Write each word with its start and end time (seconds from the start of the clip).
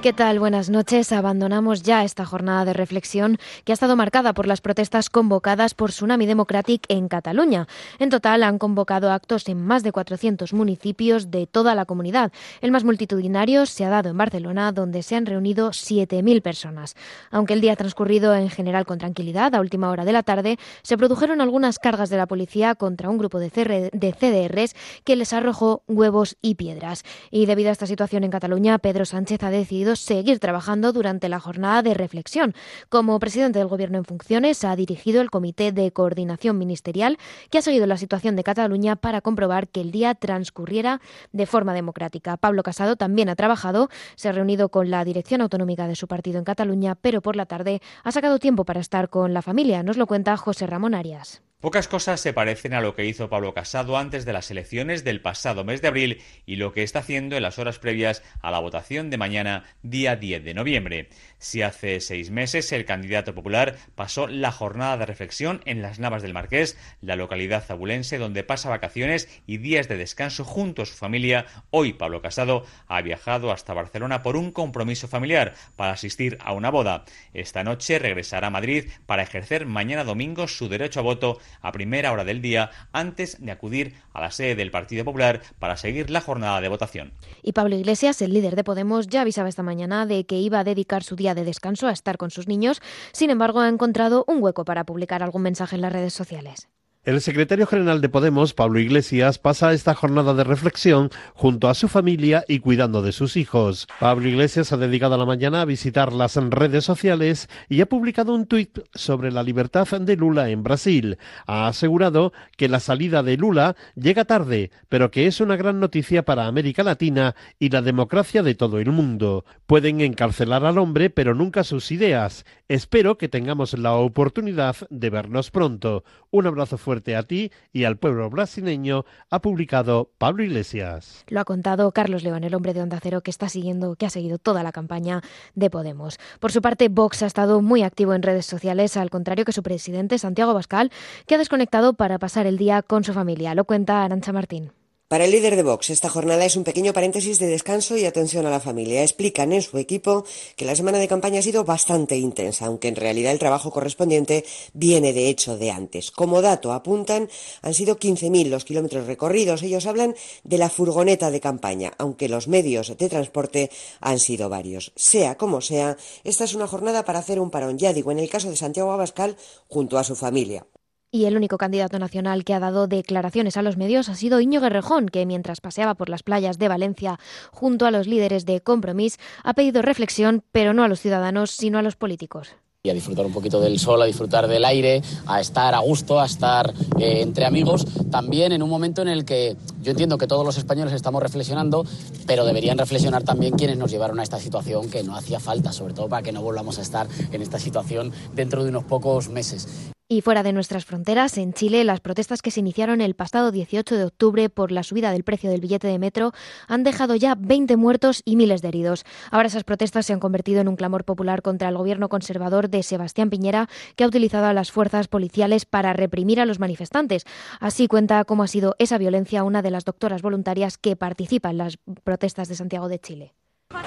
¿Qué 0.00 0.12
tal? 0.12 0.38
Buenas 0.38 0.70
noches. 0.70 1.10
Abandonamos 1.10 1.82
ya 1.82 2.04
esta 2.04 2.24
jornada 2.24 2.64
de 2.64 2.72
reflexión 2.72 3.36
que 3.64 3.72
ha 3.72 3.74
estado 3.74 3.96
marcada 3.96 4.32
por 4.32 4.46
las 4.46 4.60
protestas 4.60 5.10
convocadas 5.10 5.74
por 5.74 5.90
Tsunami 5.90 6.24
Democratic 6.24 6.84
en 6.88 7.08
Cataluña. 7.08 7.66
En 7.98 8.08
total 8.08 8.44
han 8.44 8.58
convocado 8.58 9.10
actos 9.10 9.48
en 9.48 9.60
más 9.60 9.82
de 9.82 9.90
400 9.90 10.52
municipios 10.52 11.32
de 11.32 11.48
toda 11.48 11.74
la 11.74 11.84
comunidad. 11.84 12.30
El 12.60 12.70
más 12.70 12.84
multitudinario 12.84 13.66
se 13.66 13.84
ha 13.84 13.88
dado 13.88 14.10
en 14.10 14.16
Barcelona, 14.16 14.70
donde 14.70 15.02
se 15.02 15.16
han 15.16 15.26
reunido 15.26 15.70
7.000 15.70 16.42
personas. 16.42 16.94
Aunque 17.32 17.54
el 17.54 17.60
día 17.60 17.72
ha 17.72 17.76
transcurrido 17.76 18.36
en 18.36 18.50
general 18.50 18.86
con 18.86 18.98
tranquilidad, 18.98 19.52
a 19.56 19.60
última 19.60 19.90
hora 19.90 20.04
de 20.04 20.12
la 20.12 20.22
tarde 20.22 20.60
se 20.82 20.96
produjeron 20.96 21.40
algunas 21.40 21.80
cargas 21.80 22.08
de 22.08 22.18
la 22.18 22.28
policía 22.28 22.76
contra 22.76 23.10
un 23.10 23.18
grupo 23.18 23.40
de, 23.40 23.90
de 23.92 24.12
CDRs 24.12 24.76
que 25.02 25.16
les 25.16 25.32
arrojó 25.32 25.82
huevos 25.88 26.36
y 26.40 26.54
piedras. 26.54 27.02
Y 27.32 27.46
debido 27.46 27.70
a 27.70 27.72
esta 27.72 27.88
situación 27.88 28.22
en 28.22 28.30
Cataluña, 28.30 28.78
Pedro 28.78 29.04
Sánchez 29.04 29.42
ha 29.42 29.50
decidido 29.50 29.88
seguir 29.98 30.38
trabajando 30.38 30.92
durante 30.92 31.28
la 31.28 31.40
jornada 31.40 31.82
de 31.82 31.94
reflexión. 31.94 32.54
Como 32.88 33.18
presidente 33.18 33.58
del 33.58 33.68
Gobierno 33.68 33.98
en 33.98 34.04
funciones, 34.04 34.64
ha 34.64 34.74
dirigido 34.76 35.20
el 35.20 35.30
Comité 35.30 35.72
de 35.72 35.92
Coordinación 35.92 36.58
Ministerial 36.58 37.18
que 37.50 37.58
ha 37.58 37.62
seguido 37.62 37.86
la 37.86 37.96
situación 37.96 38.36
de 38.36 38.44
Cataluña 38.44 38.96
para 38.96 39.20
comprobar 39.20 39.68
que 39.68 39.80
el 39.80 39.90
día 39.90 40.14
transcurriera 40.14 41.00
de 41.32 41.46
forma 41.46 41.74
democrática. 41.74 42.36
Pablo 42.36 42.62
Casado 42.62 42.96
también 42.96 43.28
ha 43.28 43.36
trabajado, 43.36 43.88
se 44.16 44.28
ha 44.28 44.32
reunido 44.32 44.68
con 44.68 44.90
la 44.90 45.04
dirección 45.04 45.40
autonómica 45.40 45.88
de 45.88 45.96
su 45.96 46.08
partido 46.08 46.38
en 46.38 46.44
Cataluña, 46.44 46.94
pero 46.94 47.20
por 47.20 47.36
la 47.36 47.46
tarde 47.46 47.80
ha 48.04 48.12
sacado 48.12 48.38
tiempo 48.38 48.64
para 48.64 48.80
estar 48.80 49.08
con 49.08 49.34
la 49.34 49.42
familia. 49.42 49.82
Nos 49.82 49.96
lo 49.96 50.06
cuenta 50.06 50.36
José 50.36 50.66
Ramón 50.66 50.94
Arias. 50.94 51.42
Pocas 51.60 51.88
cosas 51.88 52.20
se 52.20 52.32
parecen 52.32 52.72
a 52.72 52.80
lo 52.80 52.94
que 52.94 53.04
hizo 53.04 53.28
Pablo 53.28 53.52
Casado 53.52 53.98
antes 53.98 54.24
de 54.24 54.32
las 54.32 54.48
elecciones 54.52 55.02
del 55.02 55.20
pasado 55.20 55.64
mes 55.64 55.82
de 55.82 55.88
abril 55.88 56.22
y 56.46 56.54
lo 56.54 56.72
que 56.72 56.84
está 56.84 57.00
haciendo 57.00 57.36
en 57.36 57.42
las 57.42 57.58
horas 57.58 57.80
previas 57.80 58.22
a 58.42 58.52
la 58.52 58.60
votación 58.60 59.10
de 59.10 59.16
mañana, 59.16 59.64
día 59.82 60.14
10 60.14 60.44
de 60.44 60.54
noviembre. 60.54 61.08
Si 61.38 61.62
hace 61.62 61.98
seis 61.98 62.30
meses 62.30 62.70
el 62.70 62.84
candidato 62.84 63.34
popular 63.34 63.74
pasó 63.96 64.28
la 64.28 64.52
jornada 64.52 64.98
de 64.98 65.06
reflexión 65.06 65.60
en 65.64 65.82
las 65.82 65.98
Navas 65.98 66.22
del 66.22 66.32
Marqués, 66.32 66.78
la 67.00 67.16
localidad 67.16 67.64
zabulense 67.64 68.18
donde 68.18 68.44
pasa 68.44 68.68
vacaciones 68.68 69.28
y 69.44 69.56
días 69.56 69.88
de 69.88 69.96
descanso 69.96 70.44
junto 70.44 70.82
a 70.82 70.86
su 70.86 70.94
familia, 70.94 71.46
hoy 71.70 71.92
Pablo 71.92 72.22
Casado 72.22 72.66
ha 72.86 73.02
viajado 73.02 73.50
hasta 73.50 73.74
Barcelona 73.74 74.22
por 74.22 74.36
un 74.36 74.52
compromiso 74.52 75.08
familiar 75.08 75.54
para 75.74 75.90
asistir 75.90 76.38
a 76.40 76.52
una 76.52 76.70
boda. 76.70 77.04
Esta 77.34 77.64
noche 77.64 77.98
regresará 77.98 78.46
a 78.46 78.50
Madrid 78.50 78.84
para 79.06 79.24
ejercer 79.24 79.66
mañana 79.66 80.04
domingo 80.04 80.46
su 80.46 80.68
derecho 80.68 81.00
a 81.00 81.02
voto 81.02 81.40
a 81.60 81.72
primera 81.72 82.12
hora 82.12 82.24
del 82.24 82.42
día 82.42 82.70
antes 82.92 83.36
de 83.40 83.50
acudir 83.50 83.94
a 84.12 84.20
la 84.20 84.30
sede 84.30 84.54
del 84.54 84.70
Partido 84.70 85.04
Popular 85.04 85.40
para 85.58 85.76
seguir 85.76 86.10
la 86.10 86.20
jornada 86.20 86.60
de 86.60 86.68
votación. 86.68 87.12
Y 87.42 87.52
Pablo 87.52 87.76
Iglesias, 87.76 88.20
el 88.22 88.32
líder 88.32 88.56
de 88.56 88.64
Podemos, 88.64 89.08
ya 89.08 89.22
avisaba 89.22 89.48
esta 89.48 89.62
mañana 89.62 90.06
de 90.06 90.24
que 90.26 90.36
iba 90.36 90.60
a 90.60 90.64
dedicar 90.64 91.02
su 91.02 91.16
día 91.16 91.34
de 91.34 91.44
descanso 91.44 91.86
a 91.86 91.92
estar 91.92 92.16
con 92.16 92.30
sus 92.30 92.48
niños. 92.48 92.80
Sin 93.12 93.30
embargo, 93.30 93.60
ha 93.60 93.68
encontrado 93.68 94.24
un 94.26 94.42
hueco 94.42 94.64
para 94.64 94.84
publicar 94.84 95.22
algún 95.22 95.42
mensaje 95.42 95.76
en 95.76 95.82
las 95.82 95.92
redes 95.92 96.14
sociales. 96.14 96.68
El 97.08 97.22
secretario 97.22 97.66
general 97.66 98.02
de 98.02 98.10
Podemos, 98.10 98.52
Pablo 98.52 98.78
Iglesias, 98.80 99.38
pasa 99.38 99.72
esta 99.72 99.94
jornada 99.94 100.34
de 100.34 100.44
reflexión 100.44 101.08
junto 101.32 101.70
a 101.70 101.74
su 101.74 101.88
familia 101.88 102.44
y 102.46 102.58
cuidando 102.58 103.00
de 103.00 103.12
sus 103.12 103.38
hijos. 103.38 103.88
Pablo 103.98 104.28
Iglesias 104.28 104.74
ha 104.74 104.76
dedicado 104.76 105.16
la 105.16 105.24
mañana 105.24 105.62
a 105.62 105.64
visitar 105.64 106.12
las 106.12 106.36
redes 106.36 106.84
sociales 106.84 107.48
y 107.70 107.80
ha 107.80 107.86
publicado 107.86 108.34
un 108.34 108.44
tuit 108.44 108.80
sobre 108.92 109.32
la 109.32 109.42
libertad 109.42 109.88
de 109.88 110.16
Lula 110.16 110.50
en 110.50 110.62
Brasil. 110.62 111.16
Ha 111.46 111.68
asegurado 111.68 112.34
que 112.58 112.68
la 112.68 112.78
salida 112.78 113.22
de 113.22 113.38
Lula 113.38 113.74
llega 113.94 114.26
tarde, 114.26 114.70
pero 114.90 115.10
que 115.10 115.26
es 115.26 115.40
una 115.40 115.56
gran 115.56 115.80
noticia 115.80 116.26
para 116.26 116.46
América 116.46 116.82
Latina 116.82 117.34
y 117.58 117.70
la 117.70 117.80
democracia 117.80 118.42
de 118.42 118.54
todo 118.54 118.80
el 118.80 118.92
mundo. 118.92 119.46
Pueden 119.66 120.02
encarcelar 120.02 120.66
al 120.66 120.76
hombre, 120.76 121.08
pero 121.08 121.34
nunca 121.34 121.64
sus 121.64 121.90
ideas. 121.90 122.44
Espero 122.68 123.16
que 123.16 123.30
tengamos 123.30 123.78
la 123.78 123.94
oportunidad 123.94 124.76
de 124.90 125.08
vernos 125.08 125.50
pronto. 125.50 126.04
Un 126.30 126.46
abrazo 126.46 126.76
fuerte 126.76 126.97
a 127.16 127.22
ti 127.22 127.50
y 127.72 127.84
al 127.84 127.96
pueblo 127.96 128.28
brasileño, 128.30 129.04
ha 129.30 129.40
publicado 129.40 130.10
Pablo 130.18 130.42
Iglesias. 130.42 131.24
Lo 131.28 131.40
ha 131.40 131.44
contado 131.44 131.90
Carlos 131.92 132.22
León, 132.22 132.44
el 132.44 132.54
hombre 132.54 132.74
de 132.74 132.82
Onda 132.82 133.00
Cero 133.02 133.20
que 133.22 133.30
está 133.30 133.48
siguiendo, 133.48 133.96
que 133.96 134.06
ha 134.06 134.10
seguido 134.10 134.38
toda 134.38 134.62
la 134.62 134.72
campaña 134.72 135.22
de 135.54 135.70
Podemos. 135.70 136.18
Por 136.40 136.52
su 136.52 136.62
parte, 136.62 136.88
Vox 136.88 137.22
ha 137.22 137.26
estado 137.26 137.62
muy 137.62 137.82
activo 137.82 138.14
en 138.14 138.22
redes 138.22 138.46
sociales, 138.46 138.96
al 138.96 139.10
contrario 139.10 139.44
que 139.44 139.52
su 139.52 139.62
presidente, 139.62 140.18
Santiago 140.18 140.54
Bascal, 140.54 140.90
que 141.26 141.34
ha 141.34 141.38
desconectado 141.38 141.94
para 141.94 142.18
pasar 142.18 142.46
el 142.46 142.58
día 142.58 142.82
con 142.82 143.04
su 143.04 143.12
familia. 143.12 143.54
Lo 143.54 143.64
cuenta 143.64 144.04
Arancha 144.04 144.32
Martín. 144.32 144.77
Para 145.08 145.24
el 145.24 145.30
líder 145.30 145.56
de 145.56 145.62
Vox, 145.62 145.88
esta 145.88 146.10
jornada 146.10 146.44
es 146.44 146.54
un 146.56 146.64
pequeño 146.64 146.92
paréntesis 146.92 147.38
de 147.38 147.46
descanso 147.46 147.96
y 147.96 148.04
atención 148.04 148.44
a 148.44 148.50
la 148.50 148.60
familia. 148.60 149.00
Explican 149.00 149.54
en 149.54 149.62
su 149.62 149.78
equipo 149.78 150.26
que 150.54 150.66
la 150.66 150.76
semana 150.76 150.98
de 150.98 151.08
campaña 151.08 151.38
ha 151.38 151.42
sido 151.42 151.64
bastante 151.64 152.18
intensa, 152.18 152.66
aunque 152.66 152.88
en 152.88 152.96
realidad 152.96 153.32
el 153.32 153.38
trabajo 153.38 153.70
correspondiente 153.70 154.44
viene 154.74 155.14
de 155.14 155.30
hecho 155.30 155.56
de 155.56 155.70
antes. 155.70 156.10
Como 156.10 156.42
dato, 156.42 156.74
apuntan, 156.74 157.30
han 157.62 157.72
sido 157.72 157.98
15.000 157.98 158.50
los 158.50 158.66
kilómetros 158.66 159.06
recorridos. 159.06 159.62
Ellos 159.62 159.86
hablan 159.86 160.14
de 160.44 160.58
la 160.58 160.68
furgoneta 160.68 161.30
de 161.30 161.40
campaña, 161.40 161.94
aunque 161.96 162.28
los 162.28 162.46
medios 162.46 162.94
de 162.94 163.08
transporte 163.08 163.70
han 164.02 164.18
sido 164.18 164.50
varios. 164.50 164.92
Sea 164.94 165.38
como 165.38 165.62
sea, 165.62 165.96
esta 166.22 166.44
es 166.44 166.52
una 166.52 166.66
jornada 166.66 167.06
para 167.06 167.20
hacer 167.20 167.40
un 167.40 167.50
parón, 167.50 167.78
ya 167.78 167.94
digo, 167.94 168.12
en 168.12 168.18
el 168.18 168.28
caso 168.28 168.50
de 168.50 168.56
Santiago 168.56 168.92
Abascal, 168.92 169.38
junto 169.68 169.96
a 169.96 170.04
su 170.04 170.14
familia. 170.16 170.66
Y 171.10 171.24
el 171.24 171.36
único 171.36 171.56
candidato 171.56 171.98
nacional 171.98 172.44
que 172.44 172.52
ha 172.52 172.60
dado 172.60 172.86
declaraciones 172.86 173.56
a 173.56 173.62
los 173.62 173.78
medios 173.78 174.10
ha 174.10 174.14
sido 174.14 174.40
Iñigo 174.40 174.62
Guerrejón, 174.62 175.08
que 175.08 175.24
mientras 175.24 175.62
paseaba 175.62 175.94
por 175.94 176.10
las 176.10 176.22
playas 176.22 176.58
de 176.58 176.68
Valencia 176.68 177.18
junto 177.50 177.86
a 177.86 177.90
los 177.90 178.06
líderes 178.06 178.44
de 178.44 178.60
Compromís, 178.60 179.16
ha 179.42 179.54
pedido 179.54 179.80
reflexión, 179.80 180.44
pero 180.52 180.74
no 180.74 180.84
a 180.84 180.88
los 180.88 181.00
ciudadanos, 181.00 181.50
sino 181.50 181.78
a 181.78 181.82
los 181.82 181.96
políticos 181.96 182.50
y 182.80 182.90
a 182.90 182.94
disfrutar 182.94 183.26
un 183.26 183.32
poquito 183.32 183.60
del 183.60 183.78
sol, 183.80 184.00
a 184.00 184.04
disfrutar 184.04 184.46
del 184.46 184.64
aire, 184.64 185.02
a 185.26 185.40
estar 185.40 185.74
a 185.74 185.80
gusto, 185.80 186.20
a 186.20 186.26
estar 186.26 186.72
eh, 186.98 187.22
entre 187.22 187.44
amigos, 187.44 187.84
también 188.08 188.52
en 188.52 188.62
un 188.62 188.70
momento 188.70 189.02
en 189.02 189.08
el 189.08 189.24
que 189.24 189.56
yo 189.82 189.90
entiendo 189.90 190.16
que 190.16 190.28
todos 190.28 190.44
los 190.44 190.58
españoles 190.58 190.94
estamos 190.94 191.20
reflexionando, 191.20 191.84
pero 192.26 192.44
deberían 192.44 192.78
reflexionar 192.78 193.24
también 193.24 193.54
quienes 193.56 193.78
nos 193.78 193.90
llevaron 193.90 194.20
a 194.20 194.22
esta 194.22 194.38
situación 194.38 194.88
que 194.90 195.02
no 195.02 195.16
hacía 195.16 195.40
falta, 195.40 195.72
sobre 195.72 195.92
todo 195.92 196.08
para 196.08 196.22
que 196.22 196.30
no 196.30 196.40
volvamos 196.40 196.78
a 196.78 196.82
estar 196.82 197.08
en 197.32 197.42
esta 197.42 197.58
situación 197.58 198.12
dentro 198.34 198.62
de 198.62 198.70
unos 198.70 198.84
pocos 198.84 199.28
meses. 199.28 199.90
Y 200.10 200.22
fuera 200.22 200.42
de 200.42 200.54
nuestras 200.54 200.86
fronteras, 200.86 201.36
en 201.36 201.52
Chile, 201.52 201.84
las 201.84 202.00
protestas 202.00 202.40
que 202.40 202.50
se 202.50 202.60
iniciaron 202.60 203.02
el 203.02 203.12
pasado 203.12 203.52
18 203.52 203.94
de 203.94 204.04
octubre 204.04 204.48
por 204.48 204.72
la 204.72 204.82
subida 204.82 205.12
del 205.12 205.22
precio 205.22 205.50
del 205.50 205.60
billete 205.60 205.86
de 205.86 205.98
metro 205.98 206.32
han 206.66 206.82
dejado 206.82 207.14
ya 207.14 207.34
20 207.34 207.76
muertos 207.76 208.22
y 208.24 208.36
miles 208.36 208.62
de 208.62 208.68
heridos. 208.68 209.04
Ahora 209.30 209.48
esas 209.48 209.64
protestas 209.64 210.06
se 210.06 210.14
han 210.14 210.18
convertido 210.18 210.62
en 210.62 210.68
un 210.68 210.76
clamor 210.76 211.04
popular 211.04 211.42
contra 211.42 211.68
el 211.68 211.76
gobierno 211.76 212.08
conservador 212.08 212.70
de 212.70 212.82
Sebastián 212.82 213.28
Piñera, 213.28 213.68
que 213.96 214.04
ha 214.04 214.06
utilizado 214.06 214.46
a 214.46 214.54
las 214.54 214.72
fuerzas 214.72 215.08
policiales 215.08 215.66
para 215.66 215.92
reprimir 215.92 216.40
a 216.40 216.46
los 216.46 216.58
manifestantes. 216.58 217.26
Así 217.60 217.86
cuenta 217.86 218.24
cómo 218.24 218.44
ha 218.44 218.48
sido 218.48 218.76
esa 218.78 218.96
violencia 218.96 219.44
una 219.44 219.60
de 219.60 219.72
las 219.72 219.84
doctoras 219.84 220.22
voluntarias 220.22 220.78
que 220.78 220.96
participa 220.96 221.50
en 221.50 221.58
las 221.58 221.76
protestas 222.02 222.48
de 222.48 222.54
Santiago 222.54 222.88
de 222.88 222.98
Chile. 222.98 223.34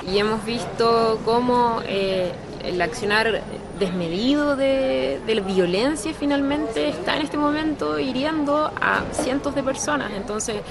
Y 0.08 0.20
hemos 0.20 0.46
visto 0.46 1.20
cómo 1.26 1.82
eh, 1.88 2.32
el 2.64 2.80
accionar 2.82 3.42
desmedido 3.80 4.56
de, 4.56 5.20
la 5.26 5.42
violencia 5.42 6.14
finalmente 6.14 6.90
está 6.90 7.16
en 7.16 7.24
este 7.24 7.38
momento 7.38 7.98
hiriendo 7.98 8.72
a 8.80 9.04
cientos 9.12 9.56
de 9.56 9.64
personas. 9.64 10.12
Entonces 10.16 10.62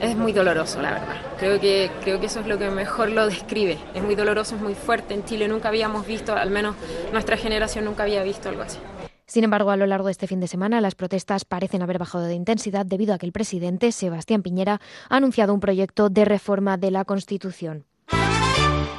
es 0.00 0.16
muy 0.16 0.32
doloroso, 0.32 0.82
la 0.82 0.92
verdad. 0.92 1.16
Creo 1.38 1.58
que, 1.58 1.90
creo 2.02 2.20
que 2.20 2.26
eso 2.26 2.40
es 2.40 2.46
lo 2.46 2.58
que 2.58 2.68
mejor 2.70 3.10
lo 3.10 3.26
describe. 3.26 3.78
Es 3.94 4.02
muy 4.02 4.14
doloroso, 4.14 4.56
es 4.56 4.60
muy 4.60 4.74
fuerte. 4.74 5.14
En 5.14 5.24
Chile 5.24 5.48
nunca 5.48 5.68
habíamos 5.68 6.06
visto, 6.06 6.34
al 6.34 6.50
menos 6.50 6.76
nuestra 7.12 7.38
generación 7.38 7.86
nunca 7.86 8.02
había 8.02 8.22
visto 8.22 8.50
algo 8.50 8.62
así. 8.62 8.78
Sin 9.26 9.44
embargo, 9.44 9.70
a 9.70 9.76
lo 9.76 9.86
largo 9.86 10.06
de 10.06 10.12
este 10.12 10.26
fin 10.26 10.40
de 10.40 10.48
semana, 10.48 10.82
las 10.82 10.94
protestas 10.94 11.46
parecen 11.46 11.80
haber 11.80 11.98
bajado 11.98 12.24
de 12.24 12.34
intensidad 12.34 12.84
debido 12.84 13.14
a 13.14 13.18
que 13.18 13.24
el 13.24 13.32
presidente, 13.32 13.90
Sebastián 13.90 14.42
Piñera, 14.42 14.82
ha 15.08 15.16
anunciado 15.16 15.54
un 15.54 15.60
proyecto 15.60 16.10
de 16.10 16.26
reforma 16.26 16.76
de 16.76 16.90
la 16.90 17.06
Constitución. 17.06 17.86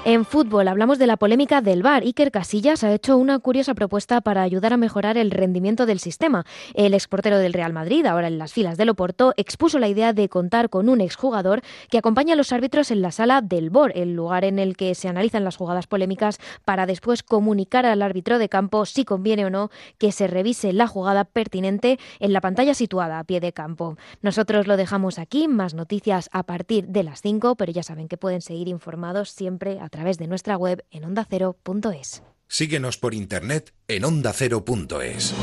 En 0.07 0.23
fútbol 0.23 0.67
hablamos 0.67 0.99
de 0.99 1.07
la 1.07 1.17
polémica 1.17 1.61
del 1.61 1.81
VAR. 1.81 2.03
Iker 2.03 2.29
Casillas 2.29 2.83
ha 2.83 2.93
hecho 2.93 3.17
una 3.17 3.39
curiosa 3.39 3.73
propuesta 3.73 4.21
para 4.21 4.43
ayudar 4.43 4.71
a 4.71 4.77
mejorar 4.77 5.17
el 5.17 5.31
rendimiento 5.31 5.87
del 5.87 5.99
sistema. 5.99 6.45
El 6.75 6.93
exportero 6.93 7.39
del 7.39 7.53
Real 7.53 7.73
Madrid, 7.73 8.05
ahora 8.05 8.27
en 8.27 8.37
las 8.37 8.53
filas 8.53 8.77
del 8.77 8.89
Oporto, 8.89 9.33
expuso 9.35 9.79
la 9.79 9.87
idea 9.87 10.13
de 10.13 10.29
contar 10.29 10.69
con 10.69 10.89
un 10.89 11.01
exjugador 11.01 11.63
que 11.89 11.97
acompañe 11.97 12.33
a 12.33 12.35
los 12.35 12.53
árbitros 12.53 12.91
en 12.91 13.01
la 13.01 13.09
sala 13.09 13.41
del 13.41 13.71
VOR, 13.71 13.93
el 13.95 14.13
lugar 14.13 14.45
en 14.45 14.59
el 14.59 14.77
que 14.77 14.93
se 14.93 15.07
analizan 15.07 15.43
las 15.43 15.57
jugadas 15.57 15.87
polémicas 15.87 16.37
para 16.65 16.85
después 16.85 17.23
comunicar 17.23 17.87
al 17.87 18.03
árbitro 18.03 18.37
de 18.37 18.47
campo 18.47 18.85
si 18.85 19.05
conviene 19.05 19.47
o 19.47 19.49
no 19.49 19.71
que 19.97 20.11
se 20.11 20.27
revise 20.27 20.71
la 20.71 20.85
jugada 20.85 21.23
pertinente 21.23 21.97
en 22.19 22.31
la 22.31 22.41
pantalla 22.41 22.75
situada 22.75 23.17
a 23.17 23.23
pie 23.23 23.39
de 23.39 23.53
campo. 23.53 23.97
Nosotros 24.21 24.67
lo 24.67 24.77
dejamos 24.77 25.17
aquí, 25.17 25.47
más 25.47 25.73
noticias 25.73 26.29
a 26.31 26.43
partir 26.43 26.89
de 26.89 27.01
las 27.01 27.23
5, 27.23 27.55
pero 27.55 27.71
ya 27.71 27.81
saben 27.81 28.07
que 28.07 28.17
pueden 28.17 28.41
seguir 28.41 28.67
informados 28.67 29.31
siempre 29.31 29.79
través 29.95 30.17
de 30.17 30.27
nuestra 30.27 30.57
web 30.57 30.85
en 30.91 31.05
ondacero.es. 31.05 32.21
Síguenos 32.47 32.97
por 32.97 33.13
internet 33.13 33.73
en 33.87 34.03
ondacero.es. 34.03 35.33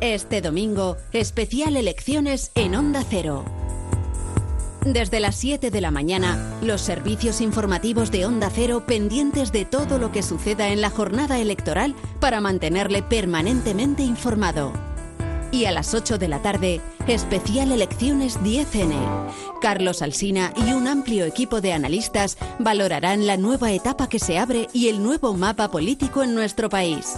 Este 0.00 0.40
domingo, 0.40 0.96
especial 1.12 1.76
elecciones 1.76 2.52
en 2.54 2.76
Onda 2.76 3.04
Cero. 3.08 3.44
Desde 4.84 5.18
las 5.18 5.34
7 5.34 5.72
de 5.72 5.80
la 5.80 5.90
mañana, 5.90 6.60
los 6.62 6.80
servicios 6.80 7.40
informativos 7.40 8.12
de 8.12 8.24
Onda 8.24 8.48
Cero 8.54 8.84
pendientes 8.86 9.50
de 9.50 9.64
todo 9.64 9.98
lo 9.98 10.12
que 10.12 10.22
suceda 10.22 10.68
en 10.68 10.80
la 10.80 10.90
jornada 10.90 11.40
electoral 11.40 11.96
para 12.20 12.40
mantenerle 12.40 13.02
permanentemente 13.02 14.04
informado. 14.04 14.95
Y 15.52 15.64
a 15.64 15.70
las 15.70 15.94
8 15.94 16.18
de 16.18 16.28
la 16.28 16.42
tarde, 16.42 16.80
especial 17.06 17.72
elecciones 17.72 18.38
10N. 18.40 18.94
Carlos 19.60 20.02
Alsina 20.02 20.52
y 20.56 20.72
un 20.72 20.88
amplio 20.88 21.24
equipo 21.24 21.60
de 21.60 21.72
analistas 21.72 22.36
valorarán 22.58 23.26
la 23.26 23.36
nueva 23.36 23.72
etapa 23.72 24.08
que 24.08 24.18
se 24.18 24.38
abre 24.38 24.68
y 24.72 24.88
el 24.88 25.02
nuevo 25.02 25.34
mapa 25.34 25.70
político 25.70 26.22
en 26.22 26.34
nuestro 26.34 26.68
país. 26.68 27.14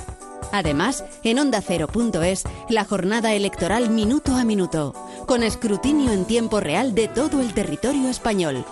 Además, 0.52 1.04
en 1.24 1.38
ondacero.es, 1.38 2.44
la 2.68 2.84
jornada 2.84 3.34
electoral 3.34 3.90
minuto 3.90 4.34
a 4.34 4.44
minuto, 4.44 4.94
con 5.26 5.42
escrutinio 5.42 6.12
en 6.12 6.24
tiempo 6.24 6.60
real 6.60 6.94
de 6.94 7.08
todo 7.08 7.40
el 7.40 7.52
territorio 7.54 8.08
español. 8.08 8.64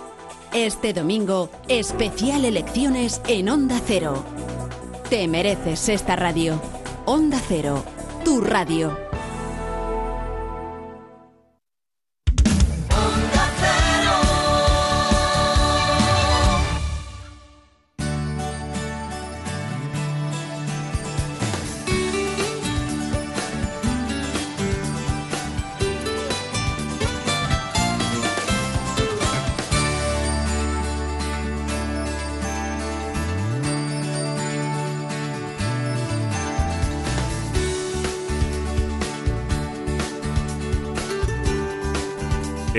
Este 0.53 0.93
domingo, 0.93 1.49
especial 1.67 2.45
elecciones 2.45 3.21
en 3.27 3.49
Onda 3.49 3.79
Cero. 3.85 4.23
Te 5.09 5.27
mereces 5.27 5.89
esta 5.89 6.15
radio. 6.15 6.59
Onda 7.05 7.39
Cero, 7.47 7.83
tu 8.23 8.41
radio. 8.41 9.06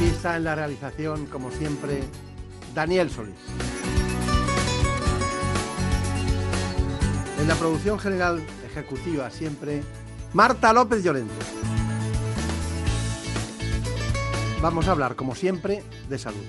Aquí 0.00 0.08
está 0.08 0.38
en 0.38 0.44
la 0.44 0.54
realización, 0.54 1.26
como 1.26 1.50
siempre, 1.50 2.00
Daniel 2.74 3.10
Solís. 3.10 3.34
En 7.38 7.46
la 7.46 7.54
producción 7.54 7.98
general 7.98 8.42
ejecutiva, 8.64 9.28
siempre, 9.28 9.82
Marta 10.32 10.72
López 10.72 11.04
Llorente. 11.04 11.34
Vamos 14.62 14.88
a 14.88 14.92
hablar, 14.92 15.16
como 15.16 15.34
siempre, 15.34 15.82
de 16.08 16.18
salud. 16.18 16.46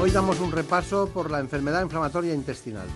Hoy 0.00 0.10
damos 0.12 0.40
un 0.40 0.50
repaso 0.50 1.10
por 1.12 1.30
la 1.30 1.40
enfermedad 1.40 1.82
inflamatoria 1.82 2.32
intestinal. 2.32 2.88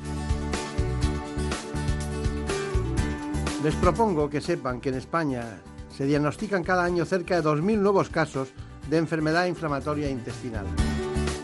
Les 3.62 3.74
propongo 3.74 4.30
que 4.30 4.40
sepan 4.40 4.80
que 4.80 4.88
en 4.88 4.94
España 4.94 5.60
se 6.00 6.06
diagnostican 6.06 6.64
cada 6.64 6.82
año 6.82 7.04
cerca 7.04 7.38
de 7.38 7.46
2.000 7.46 7.76
nuevos 7.76 8.08
casos 8.08 8.48
de 8.88 8.96
enfermedad 8.96 9.44
inflamatoria 9.44 10.08
intestinal. 10.08 10.64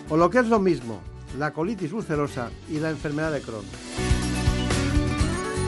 O 0.09 0.17
lo 0.17 0.31
que 0.31 0.39
es 0.39 0.47
lo 0.47 0.59
mismo, 0.59 1.03
la 1.39 1.53
colitis 1.53 1.93
ulcerosa 1.93 2.49
y 2.71 2.79
la 2.79 2.89
enfermedad 2.89 3.33
de 3.33 3.43
Crohn. 3.43 3.67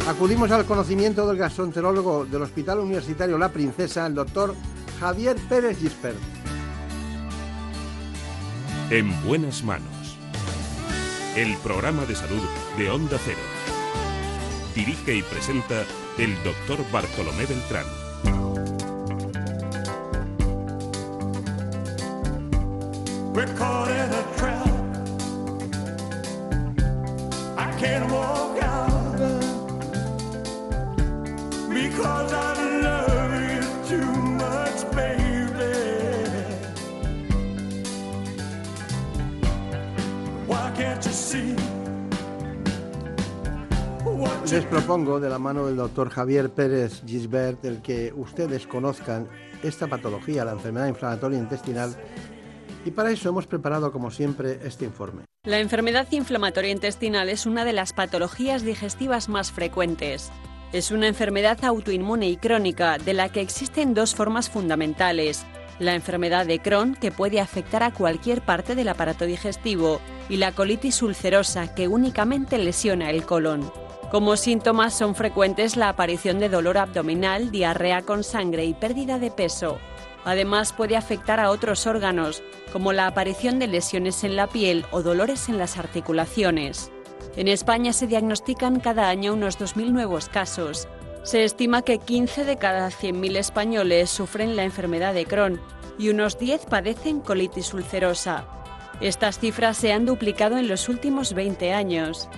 Acudimos 0.08 0.50
al 0.52 0.64
conocimiento 0.64 1.26
del 1.26 1.36
gastroenterólogo 1.36 2.24
del 2.24 2.40
Hospital 2.40 2.78
Universitario 2.78 3.36
La 3.36 3.52
Princesa, 3.52 4.06
el 4.06 4.14
doctor 4.14 4.54
Javier 4.98 5.36
Pérez 5.50 5.78
Gispert. 5.78 6.16
En 8.88 9.22
buenas 9.22 9.62
manos. 9.64 10.16
El 11.36 11.54
programa 11.58 12.06
de 12.06 12.14
salud 12.14 12.40
de 12.78 12.88
Onda 12.88 13.18
Cero. 13.22 13.36
Dirige 14.74 15.14
y 15.14 15.22
presenta 15.24 15.84
el 16.16 16.34
doctor 16.42 16.78
Bartolomé 16.90 17.44
Beltrán. 17.44 18.07
We're 23.38 23.54
caught 23.54 23.88
a 23.88 24.24
trap. 24.36 24.66
I 27.56 27.70
can't 27.78 28.10
walk 28.10 28.60
out 28.60 29.16
because 31.72 32.32
I 32.32 32.54
love 32.82 33.88
too 33.88 34.10
much, 34.42 34.90
baby. 34.90 35.70
Why 40.48 40.72
can't 40.74 41.04
you 41.06 41.12
see? 41.12 41.54
Les 44.50 44.64
propongo, 44.64 45.20
de 45.20 45.28
la 45.28 45.38
mano 45.38 45.66
del 45.66 45.76
doctor 45.76 46.10
Javier 46.10 46.50
Pérez 46.50 47.02
Gisbert, 47.06 47.64
el 47.64 47.82
que 47.82 48.12
ustedes 48.16 48.66
conozcan 48.66 49.28
esta 49.62 49.86
patología, 49.86 50.44
la 50.44 50.52
enfermedad 50.52 50.88
inflamatoria 50.88 51.38
intestinal, 51.38 51.94
y 52.88 52.90
para 52.90 53.10
eso 53.10 53.28
hemos 53.28 53.46
preparado, 53.46 53.92
como 53.92 54.10
siempre, 54.10 54.60
este 54.64 54.84
informe. 54.84 55.22
La 55.44 55.60
enfermedad 55.60 56.08
inflamatoria 56.10 56.70
intestinal 56.70 57.28
es 57.28 57.46
una 57.46 57.64
de 57.64 57.72
las 57.72 57.92
patologías 57.92 58.62
digestivas 58.62 59.28
más 59.28 59.52
frecuentes. 59.52 60.30
Es 60.72 60.90
una 60.90 61.06
enfermedad 61.06 61.64
autoinmune 61.64 62.28
y 62.28 62.36
crónica 62.36 62.98
de 62.98 63.14
la 63.14 63.30
que 63.30 63.40
existen 63.40 63.94
dos 63.94 64.14
formas 64.14 64.50
fundamentales. 64.50 65.44
La 65.78 65.94
enfermedad 65.94 66.46
de 66.46 66.58
Crohn, 66.60 66.94
que 66.94 67.12
puede 67.12 67.40
afectar 67.40 67.82
a 67.82 67.92
cualquier 67.92 68.42
parte 68.42 68.74
del 68.74 68.88
aparato 68.88 69.26
digestivo, 69.26 70.00
y 70.28 70.36
la 70.36 70.52
colitis 70.52 71.02
ulcerosa, 71.02 71.74
que 71.74 71.88
únicamente 71.88 72.58
lesiona 72.58 73.10
el 73.10 73.24
colon. 73.24 73.70
Como 74.10 74.36
síntomas 74.36 74.94
son 74.96 75.14
frecuentes 75.14 75.76
la 75.76 75.90
aparición 75.90 76.38
de 76.38 76.48
dolor 76.48 76.78
abdominal, 76.78 77.50
diarrea 77.50 78.02
con 78.02 78.24
sangre 78.24 78.64
y 78.64 78.72
pérdida 78.72 79.18
de 79.18 79.30
peso. 79.30 79.78
Además 80.24 80.72
puede 80.72 80.96
afectar 80.96 81.40
a 81.40 81.50
otros 81.50 81.86
órganos, 81.86 82.42
como 82.72 82.92
la 82.92 83.06
aparición 83.06 83.58
de 83.58 83.66
lesiones 83.66 84.24
en 84.24 84.36
la 84.36 84.46
piel 84.46 84.84
o 84.90 85.02
dolores 85.02 85.48
en 85.48 85.58
las 85.58 85.78
articulaciones. 85.78 86.90
En 87.36 87.48
España 87.48 87.92
se 87.92 88.06
diagnostican 88.06 88.80
cada 88.80 89.08
año 89.08 89.32
unos 89.32 89.58
2.000 89.58 89.90
nuevos 89.90 90.28
casos. 90.28 90.88
Se 91.22 91.44
estima 91.44 91.82
que 91.82 91.98
15 91.98 92.44
de 92.44 92.56
cada 92.56 92.88
100.000 92.88 93.36
españoles 93.36 94.10
sufren 94.10 94.56
la 94.56 94.64
enfermedad 94.64 95.14
de 95.14 95.26
Crohn 95.26 95.60
y 95.98 96.08
unos 96.10 96.38
10 96.38 96.66
padecen 96.66 97.20
colitis 97.20 97.74
ulcerosa. 97.74 98.46
Estas 99.00 99.38
cifras 99.38 99.76
se 99.76 99.92
han 99.92 100.06
duplicado 100.06 100.56
en 100.56 100.68
los 100.68 100.88
últimos 100.88 101.32
20 101.32 101.72
años. 101.72 102.28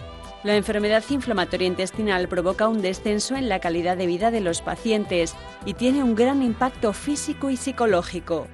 La 0.42 0.56
enfermedad 0.56 1.04
inflamatoria 1.10 1.66
intestinal 1.66 2.26
provoca 2.26 2.66
un 2.66 2.80
descenso 2.80 3.36
en 3.36 3.50
la 3.50 3.58
calidad 3.58 3.98
de 3.98 4.06
vida 4.06 4.30
de 4.30 4.40
los 4.40 4.62
pacientes 4.62 5.34
y 5.66 5.74
tiene 5.74 6.02
un 6.02 6.14
gran 6.14 6.42
impacto 6.42 6.94
físico 6.94 7.50
y 7.50 7.58
psicológico. 7.58 8.46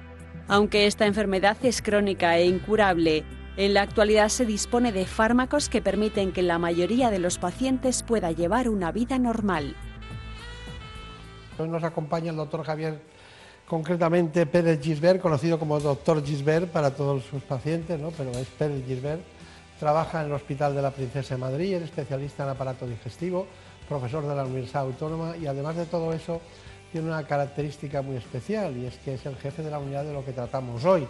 Aunque 0.49 0.85
esta 0.85 1.05
enfermedad 1.05 1.55
es 1.63 1.81
crónica 1.81 2.37
e 2.37 2.45
incurable, 2.45 3.23
en 3.55 3.73
la 3.73 3.83
actualidad 3.83 4.27
se 4.27 4.45
dispone 4.45 4.91
de 4.91 5.05
fármacos 5.05 5.69
que 5.69 5.81
permiten 5.81 6.33
que 6.33 6.41
la 6.41 6.59
mayoría 6.59 7.09
de 7.09 7.19
los 7.19 7.37
pacientes 7.37 8.03
pueda 8.03 8.33
llevar 8.33 8.67
una 8.67 8.91
vida 8.91 9.17
normal. 9.17 9.73
Nos 11.57 11.83
acompaña 11.85 12.31
el 12.31 12.37
doctor 12.37 12.65
Javier, 12.65 12.99
concretamente 13.65 14.45
Pérez 14.45 14.81
Gisbert, 14.81 15.21
conocido 15.21 15.57
como 15.57 15.79
doctor 15.79 16.21
Gisbert 16.21 16.69
para 16.69 16.91
todos 16.93 17.23
sus 17.23 17.43
pacientes, 17.43 17.97
¿no? 17.97 18.11
pero 18.11 18.31
es 18.31 18.47
Pérez 18.47 18.85
Gisbert. 18.85 19.36
Trabaja 19.79 20.21
en 20.21 20.27
el 20.27 20.33
Hospital 20.33 20.75
de 20.75 20.81
la 20.81 20.91
Princesa 20.91 21.35
de 21.35 21.41
Madrid, 21.41 21.75
es 21.75 21.83
especialista 21.83 22.43
en 22.43 22.49
aparato 22.49 22.87
digestivo, 22.87 23.45
profesor 23.87 24.27
de 24.27 24.35
la 24.35 24.43
Universidad 24.43 24.83
Autónoma 24.83 25.37
y 25.37 25.45
además 25.45 25.75
de 25.75 25.85
todo 25.85 26.13
eso 26.13 26.41
tiene 26.91 27.07
una 27.07 27.25
característica 27.27 28.01
muy 28.01 28.17
especial 28.17 28.75
y 28.75 28.85
es 28.85 28.97
que 28.97 29.13
es 29.13 29.25
el 29.25 29.35
jefe 29.35 29.61
de 29.61 29.69
la 29.69 29.79
unidad 29.79 30.03
de 30.03 30.13
lo 30.13 30.25
que 30.25 30.31
tratamos 30.31 30.83
hoy, 30.85 31.07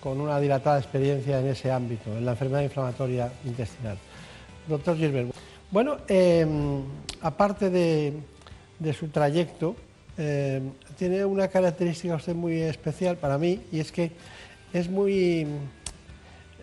con 0.00 0.20
una 0.20 0.38
dilatada 0.40 0.78
experiencia 0.78 1.40
en 1.40 1.46
ese 1.46 1.70
ámbito, 1.70 2.10
en 2.16 2.24
la 2.24 2.32
enfermedad 2.32 2.62
inflamatoria 2.62 3.32
intestinal. 3.44 3.96
Doctor 4.68 4.96
Gilbert, 4.96 5.34
bueno, 5.70 5.98
eh, 6.06 6.46
aparte 7.22 7.70
de, 7.70 8.12
su 8.92 9.08
trayecto, 9.08 9.74
eh, 10.18 10.60
tiene 10.98 11.24
una 11.24 11.48
característica 11.48 12.14
usted 12.14 12.34
muy 12.34 12.60
especial 12.60 13.16
para 13.16 13.38
mí 13.38 13.58
y 13.72 13.80
es 13.80 13.90
que 13.90 14.12
es 14.72 14.90
muy, 14.90 15.46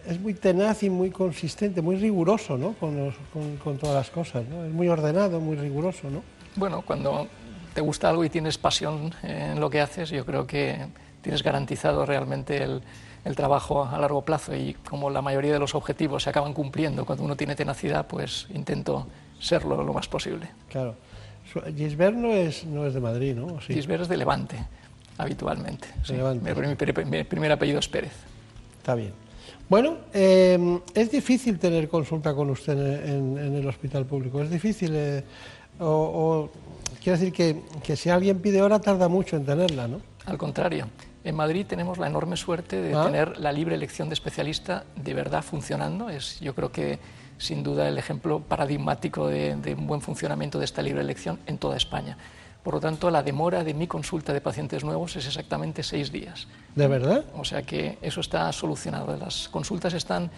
es 0.10 0.20
muy 0.20 0.34
tenaz 0.34 0.84
y 0.84 0.90
muy 0.90 1.12
consistente, 1.12 1.82
muy 1.82 1.96
riguroso 1.96 2.58
¿no? 2.58 2.74
con, 2.74 2.98
los, 2.98 3.16
con, 3.32 3.58
con, 3.58 3.78
todas 3.78 3.96
las 3.96 4.10
cosas. 4.10 4.44
¿no? 4.48 4.66
Es 4.66 4.72
muy 4.72 4.88
ordenado, 4.88 5.40
muy 5.40 5.56
riguroso. 5.56 6.10
¿no? 6.10 6.24
Bueno, 6.56 6.82
cuando 6.82 7.28
te 7.74 7.82
gusta 7.82 8.10
algo 8.10 8.24
y 8.24 8.30
tienes 8.30 8.58
pasión 8.58 9.14
en 9.24 9.60
lo 9.60 9.70
que 9.70 9.82
haces, 9.82 10.10
yo 10.10 10.26
creo 10.26 10.48
que 10.48 10.88
tienes 11.22 11.44
garantizado 11.44 12.06
realmente 12.06 12.64
el, 12.64 12.82
el 13.26 13.36
trabajo 13.36 13.86
a 13.86 13.98
largo 14.00 14.24
plazo 14.24 14.56
y 14.56 14.74
como 14.74 15.10
la 15.10 15.22
mayoría 15.22 15.54
de 15.54 15.60
los 15.60 15.76
objetivos 15.76 16.24
se 16.24 16.30
acaban 16.30 16.54
cumpliendo 16.54 17.06
cuando 17.06 17.24
uno 17.24 17.36
tiene 17.36 17.56
tenacidad, 17.56 18.08
pues 18.08 18.48
intento 18.54 19.08
serlo 19.40 19.84
lo 19.84 19.94
más 19.94 20.08
posible. 20.08 20.50
Claro. 20.70 20.96
Gisbert 21.76 22.16
no 22.16 22.32
es, 22.32 22.64
no 22.66 22.86
es 22.86 22.94
de 22.94 23.00
Madrid, 23.00 23.36
¿no? 23.36 23.60
Sí. 23.62 23.74
Gisbert 23.74 24.04
es 24.04 24.08
de 24.08 24.18
Levante, 24.18 24.58
habitualmente. 25.18 25.88
Sí. 26.04 26.14
Levante. 26.14 26.54
Mi, 26.54 26.62
mi, 26.62 27.18
mi, 27.18 27.24
primer 27.24 27.52
apellido 27.52 27.80
es 27.80 27.88
Pérez. 27.88 28.14
Está 28.78 28.96
bien. 28.96 29.14
Bueno, 29.70 29.98
eh, 30.14 30.80
es 30.96 31.12
difícil 31.12 31.60
tener 31.60 31.88
consulta 31.88 32.34
con 32.34 32.50
usted 32.50 32.74
en, 32.74 33.38
en, 33.38 33.38
en 33.38 33.56
el 33.56 33.68
hospital 33.68 34.06
público. 34.06 34.42
Es 34.42 34.50
difícil. 34.50 34.92
Eh, 34.96 35.24
o, 35.80 35.86
o, 35.86 36.50
quiero 37.02 37.20
decir 37.20 37.32
que, 37.32 37.62
que 37.84 37.96
si 37.96 38.10
alguien 38.10 38.40
pide 38.40 38.62
hora 38.64 38.80
tarda 38.80 39.08
mucho 39.08 39.38
en 39.38 39.46
tenerla, 39.46 39.88
¿no? 39.88 40.02
Al 40.26 40.38
contrario. 40.38 40.88
En 41.24 41.36
Madrid 41.36 41.66
tenemos 41.68 41.98
la 42.00 42.08
enorme 42.08 42.36
suerte 42.36 42.82
de 42.82 42.96
¿Ah? 42.96 43.06
tener 43.06 43.38
la 43.38 43.52
libre 43.52 43.76
elección 43.76 44.10
de 44.10 44.14
especialista 44.14 44.86
de 44.96 45.14
verdad 45.14 45.44
funcionando. 45.44 46.10
Es, 46.10 46.40
yo 46.40 46.56
creo 46.56 46.72
que 46.72 46.98
sin 47.38 47.62
duda 47.62 47.88
el 47.88 47.98
ejemplo 47.98 48.40
paradigmático 48.40 49.28
de, 49.28 49.56
de, 49.56 49.76
un 49.76 49.86
buen 49.86 50.02
funcionamiento 50.02 50.58
de 50.60 50.66
esta 50.66 50.82
libre 50.82 51.02
elección 51.02 51.40
en 51.46 51.58
toda 51.58 51.78
España. 51.78 52.18
Por 52.64 52.74
lo 52.74 52.80
tanto, 52.80 53.10
la 53.10 53.24
demora 53.24 53.64
de 53.64 53.74
mi 53.74 53.88
consulta 53.88 54.34
de 54.34 54.42
pacientes 54.42 54.84
nuevos 54.84 55.16
es 55.16 55.26
exactamente 55.26 55.82
seis 55.82 56.12
días. 56.12 56.48
¿De 56.76 56.88
verdad? 56.88 57.24
O 57.36 57.46
sea 57.46 57.64
que 57.64 57.98
eso 58.02 58.20
está 58.20 58.52
solucionado. 58.52 59.16
Las 59.16 59.48
consultas 59.48 59.94
están 59.94 60.30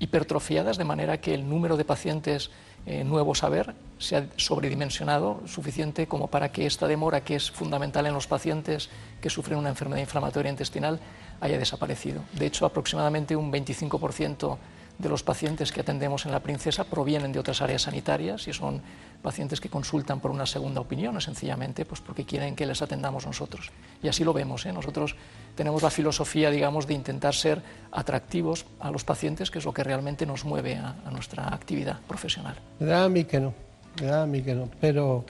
hipertrofiadas 0.00 0.76
de 0.76 0.84
manera 0.84 1.20
que 1.20 1.34
el 1.34 1.48
número 1.48 1.76
de 1.76 1.84
pacientes 1.84 2.50
eh, 2.86 3.04
nuevos 3.04 3.42
a 3.42 3.48
ver 3.48 3.74
se 3.98 4.16
ha 4.16 4.26
sobredimensionado 4.36 5.42
suficiente 5.46 6.06
como 6.06 6.28
para 6.28 6.50
que 6.50 6.66
esta 6.66 6.86
demora, 6.86 7.22
que 7.22 7.34
es 7.36 7.50
fundamental 7.50 8.06
en 8.06 8.14
los 8.14 8.26
pacientes 8.26 8.88
que 9.20 9.30
sufren 9.30 9.58
una 9.58 9.68
enfermedad 9.68 10.00
inflamatoria 10.00 10.50
intestinal, 10.50 11.00
haya 11.40 11.58
desaparecido. 11.58 12.22
De 12.32 12.46
hecho, 12.46 12.66
aproximadamente 12.66 13.36
un 13.36 13.52
25% 13.52 14.56
de 14.98 15.08
los 15.08 15.22
pacientes 15.22 15.70
que 15.72 15.80
atendemos 15.80 16.26
en 16.26 16.32
la 16.32 16.40
Princesa 16.40 16.84
provienen 16.84 17.32
de 17.32 17.38
otras 17.38 17.62
áreas 17.62 17.82
sanitarias 17.82 18.48
y 18.48 18.52
son 18.52 18.82
pacientes 19.22 19.60
que 19.60 19.68
consultan 19.68 20.20
por 20.20 20.30
una 20.30 20.46
segunda 20.46 20.80
opinión, 20.80 21.16
o 21.16 21.20
sencillamente 21.20 21.84
pues 21.84 22.00
porque 22.00 22.24
quieren 22.24 22.56
que 22.56 22.66
les 22.66 22.82
atendamos 22.82 23.26
nosotros. 23.26 23.70
Y 24.02 24.08
así 24.08 24.24
lo 24.24 24.32
vemos. 24.32 24.66
¿eh? 24.66 24.72
Nosotros 24.72 25.16
tenemos 25.54 25.82
la 25.82 25.90
filosofía, 25.90 26.50
digamos, 26.50 26.86
de 26.86 26.94
intentar 26.94 27.34
ser 27.34 27.62
atractivos 27.92 28.66
a 28.80 28.90
los 28.90 29.04
pacientes, 29.04 29.50
que 29.50 29.58
es 29.58 29.64
lo 29.64 29.72
que 29.72 29.84
realmente 29.84 30.26
nos 30.26 30.44
mueve 30.44 30.76
a, 30.76 30.94
nuestra 31.10 31.52
actividad 31.52 32.00
profesional. 32.06 32.56
Me 32.78 32.86
da 32.86 33.04
a 33.04 33.08
mí 33.08 33.24
que 33.24 33.40
no, 33.40 33.54
da 34.00 34.22
a 34.22 34.26
no, 34.26 34.70
pero 34.80 35.24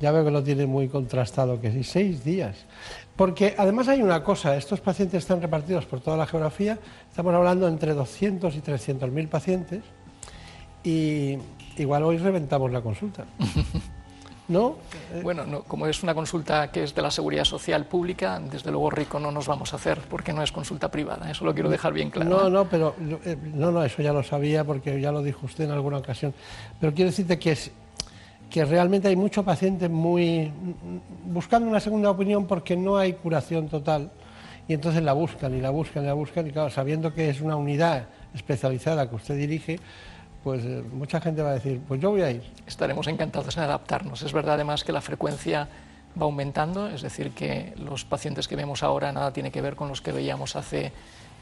ya 0.00 0.10
veo 0.10 0.24
que 0.24 0.30
lo 0.30 0.42
tiene 0.42 0.66
muy 0.66 0.88
contrastado, 0.88 1.60
que 1.60 1.70
sí, 1.70 1.84
seis 1.84 2.24
días. 2.24 2.56
Porque 3.16 3.54
además 3.56 3.88
hay 3.88 4.02
una 4.02 4.24
cosa, 4.24 4.56
estos 4.56 4.80
pacientes 4.80 5.22
están 5.22 5.40
repartidos 5.40 5.86
por 5.86 6.00
toda 6.00 6.16
la 6.16 6.26
geografía, 6.26 6.78
estamos 7.08 7.32
hablando 7.34 7.68
entre 7.68 7.94
200 7.94 8.54
y 8.56 8.60
300 8.60 9.10
mil 9.10 9.28
pacientes, 9.28 9.82
y 10.82 11.38
igual 11.76 12.02
hoy 12.02 12.18
reventamos 12.18 12.72
la 12.72 12.80
consulta. 12.80 13.24
¿No? 14.46 14.76
Bueno, 15.22 15.46
no, 15.46 15.62
como 15.62 15.86
es 15.86 16.02
una 16.02 16.14
consulta 16.14 16.70
que 16.70 16.82
es 16.82 16.94
de 16.94 17.00
la 17.00 17.10
seguridad 17.10 17.44
social 17.44 17.86
pública, 17.86 18.38
desde 18.40 18.70
luego 18.70 18.90
rico 18.90 19.18
no 19.18 19.30
nos 19.30 19.46
vamos 19.46 19.72
a 19.72 19.76
hacer 19.76 20.02
porque 20.10 20.34
no 20.34 20.42
es 20.42 20.52
consulta 20.52 20.90
privada. 20.90 21.30
Eso 21.30 21.46
lo 21.46 21.54
quiero 21.54 21.70
dejar 21.70 21.94
bien 21.94 22.10
claro. 22.10 22.28
No, 22.28 22.46
¿eh? 22.46 22.50
no, 22.50 22.68
pero 22.68 22.94
eh, 23.24 23.38
no, 23.54 23.72
no, 23.72 23.82
eso 23.82 24.02
ya 24.02 24.12
lo 24.12 24.22
sabía 24.22 24.62
porque 24.62 25.00
ya 25.00 25.12
lo 25.12 25.22
dijo 25.22 25.46
usted 25.46 25.64
en 25.64 25.70
alguna 25.70 25.96
ocasión. 25.96 26.34
Pero 26.78 26.92
quiero 26.92 27.10
decirte 27.10 27.38
que 27.38 27.52
es 27.52 27.70
que 28.50 28.64
realmente 28.64 29.08
hay 29.08 29.16
muchos 29.16 29.44
pacientes 29.44 29.90
muy 29.90 30.52
buscando 31.26 31.68
una 31.68 31.80
segunda 31.80 32.10
opinión 32.10 32.46
porque 32.46 32.76
no 32.76 32.96
hay 32.96 33.14
curación 33.14 33.68
total 33.68 34.10
y 34.68 34.74
entonces 34.74 35.02
la 35.02 35.12
buscan 35.12 35.54
y 35.54 35.60
la 35.60 35.70
buscan 35.70 36.04
y 36.04 36.06
la 36.06 36.14
buscan 36.14 36.46
y 36.46 36.50
claro, 36.50 36.70
sabiendo 36.70 37.12
que 37.12 37.28
es 37.28 37.40
una 37.40 37.56
unidad 37.56 38.06
especializada 38.34 39.08
que 39.08 39.14
usted 39.16 39.36
dirige, 39.36 39.78
pues 40.42 40.64
eh, 40.64 40.82
mucha 40.92 41.20
gente 41.20 41.42
va 41.42 41.50
a 41.50 41.54
decir, 41.54 41.80
pues 41.86 42.00
yo 42.00 42.10
voy 42.10 42.22
a 42.22 42.30
ir. 42.30 42.42
Estaremos 42.66 43.06
encantados 43.06 43.56
en 43.56 43.62
adaptarnos. 43.62 44.22
Es 44.22 44.32
verdad 44.32 44.54
además 44.54 44.84
que 44.84 44.92
la 44.92 45.00
frecuencia 45.00 45.68
va 46.20 46.24
aumentando, 46.24 46.88
es 46.88 47.02
decir, 47.02 47.32
que 47.32 47.74
los 47.76 48.04
pacientes 48.04 48.46
que 48.46 48.56
vemos 48.56 48.82
ahora 48.82 49.12
nada 49.12 49.32
tiene 49.32 49.50
que 49.50 49.60
ver 49.60 49.74
con 49.74 49.88
los 49.88 50.00
que 50.00 50.12
veíamos 50.12 50.54
hace 50.54 50.92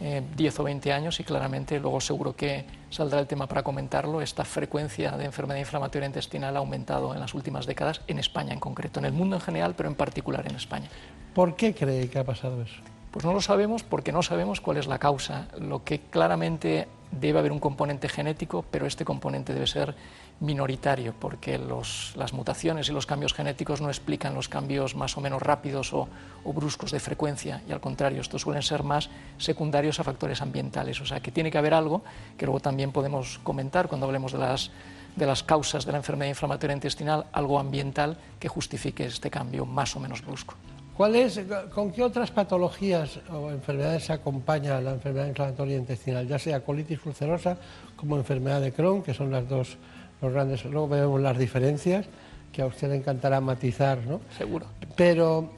eh, 0.05 0.21
10 0.37 0.59
o 0.59 0.65
20 0.65 0.93
años 0.93 1.21
y 1.21 1.25
claramente 1.25 1.79
luego 1.79 2.01
seguro 2.01 2.35
que 2.35 2.65
saldrá 2.91 3.21
el 3.21 3.29
tema 3.29 3.47
para 3.47 3.63
comentarlo. 3.63 4.21
Esta 4.21 4.45
frecuencia 4.45 5.13
de 5.13 5.27
enfermedad 5.27 5.61
inflamatoria 5.61 6.07
intestinal 6.07 6.57
ha 6.57 6.59
aumentado 6.59 7.15
en 7.15 7.21
las 7.21 7.35
últimas 7.35 7.67
décadas, 7.67 8.01
en 8.09 8.19
España 8.19 8.53
en 8.53 8.59
concreto, 8.59 8.99
en 8.99 9.05
el 9.05 9.13
mundo 9.13 9.37
en 9.37 9.43
general, 9.43 9.75
pero 9.77 9.89
en 9.89 9.95
particular 9.95 10.45
en 10.49 10.57
España. 10.57 10.89
¿Por 11.35 11.55
qué 11.55 11.73
cree 11.73 12.11
que 12.11 12.19
ha 12.19 12.25
pasado 12.25 12.61
eso? 12.63 12.81
Pues 13.13 13.25
no 13.25 13.33
lo 13.33 13.41
sabemos 13.41 13.85
porque 13.85 14.11
no 14.11 14.23
sabemos 14.23 14.61
cuál 14.61 14.79
es 14.79 14.89
la 14.89 14.99
causa. 14.99 15.47
Lo 15.61 15.85
que 15.85 16.01
claramente 16.01 16.89
debe 17.13 17.39
haber 17.39 17.53
un 17.53 17.61
componente 17.61 18.09
genético, 18.09 18.65
pero 18.73 18.87
este 18.87 19.05
componente 19.05 19.55
debe 19.55 19.69
ser 19.69 19.95
minoritario, 20.41 21.15
porque 21.19 21.59
los, 21.59 22.15
las 22.17 22.33
mutaciones 22.33 22.89
y 22.89 22.93
los 22.93 23.07
cambios 23.07 23.33
genéticos 23.33 23.81
no 23.81 23.89
explican 23.89 24.35
los 24.35 24.49
cambios 24.49 24.97
más 24.97 25.17
o 25.17 25.21
menos 25.21 25.41
rápidos 25.41 25.93
o, 25.93 26.09
o, 26.45 26.53
bruscos 26.53 26.91
de 26.91 27.01
frecuencia, 27.01 27.63
y 27.69 27.73
al 27.73 27.81
contrario, 27.81 28.21
estos 28.21 28.43
suelen 28.43 28.63
ser 28.63 28.83
más 28.83 29.09
secundarios 29.39 30.01
a 30.01 30.05
factores 30.05 30.43
ambientales. 30.43 31.01
O 31.01 31.07
sea, 31.07 31.21
que 31.21 31.31
tiene 31.31 31.51
que 31.51 31.59
haber 31.59 31.75
algo 31.75 32.03
que 32.37 32.47
luego 32.47 32.61
también 32.61 32.91
podemos 32.93 33.39
comentar 33.45 33.89
cuando 33.89 34.07
hablemos 34.07 34.33
de 34.33 34.39
las, 34.39 34.71
de 35.17 35.27
las 35.27 35.43
causas 35.43 35.87
de 35.87 35.93
la 35.93 35.99
enfermedad 35.99 36.31
inflamatoria 36.31 36.75
intestinal, 36.75 37.27
algo 37.33 37.59
ambiental 37.59 38.17
que 38.41 38.49
justifique 38.49 39.05
este 39.05 39.31
cambio 39.31 39.65
más 39.65 39.95
o 39.95 40.01
menos 40.01 40.23
brusco. 40.23 40.55
¿Cuál 40.97 41.17
es, 41.17 41.41
¿Con 41.75 41.91
qué 41.91 42.03
otras 42.03 42.31
patologías 42.31 43.19
o 43.33 43.51
enfermedades 43.51 44.05
se 44.05 44.13
acompaña 44.13 44.81
la 44.81 44.93
enfermedad 44.93 45.27
inflamatoria 45.27 45.77
intestinal, 45.77 46.29
ya 46.29 46.39
sea 46.39 46.61
colitis 46.63 47.05
ulcerosa 47.07 47.57
como 47.97 48.17
enfermedad 48.17 48.61
de 48.61 48.73
Crohn, 48.73 49.03
que 49.03 49.15
son 49.15 49.31
las 49.31 49.49
dos 49.49 49.79
los 50.23 50.33
grandes? 50.33 50.65
Luego 50.65 50.89
vemos 50.89 51.21
las 51.21 51.37
diferencias, 51.37 52.07
que 52.53 52.63
a 52.63 52.67
usted 52.67 52.89
le 52.89 52.97
encantará 52.97 53.41
matizar, 53.41 53.99
¿no? 54.07 54.21
Seguro. 54.37 54.67
Pero, 54.97 55.51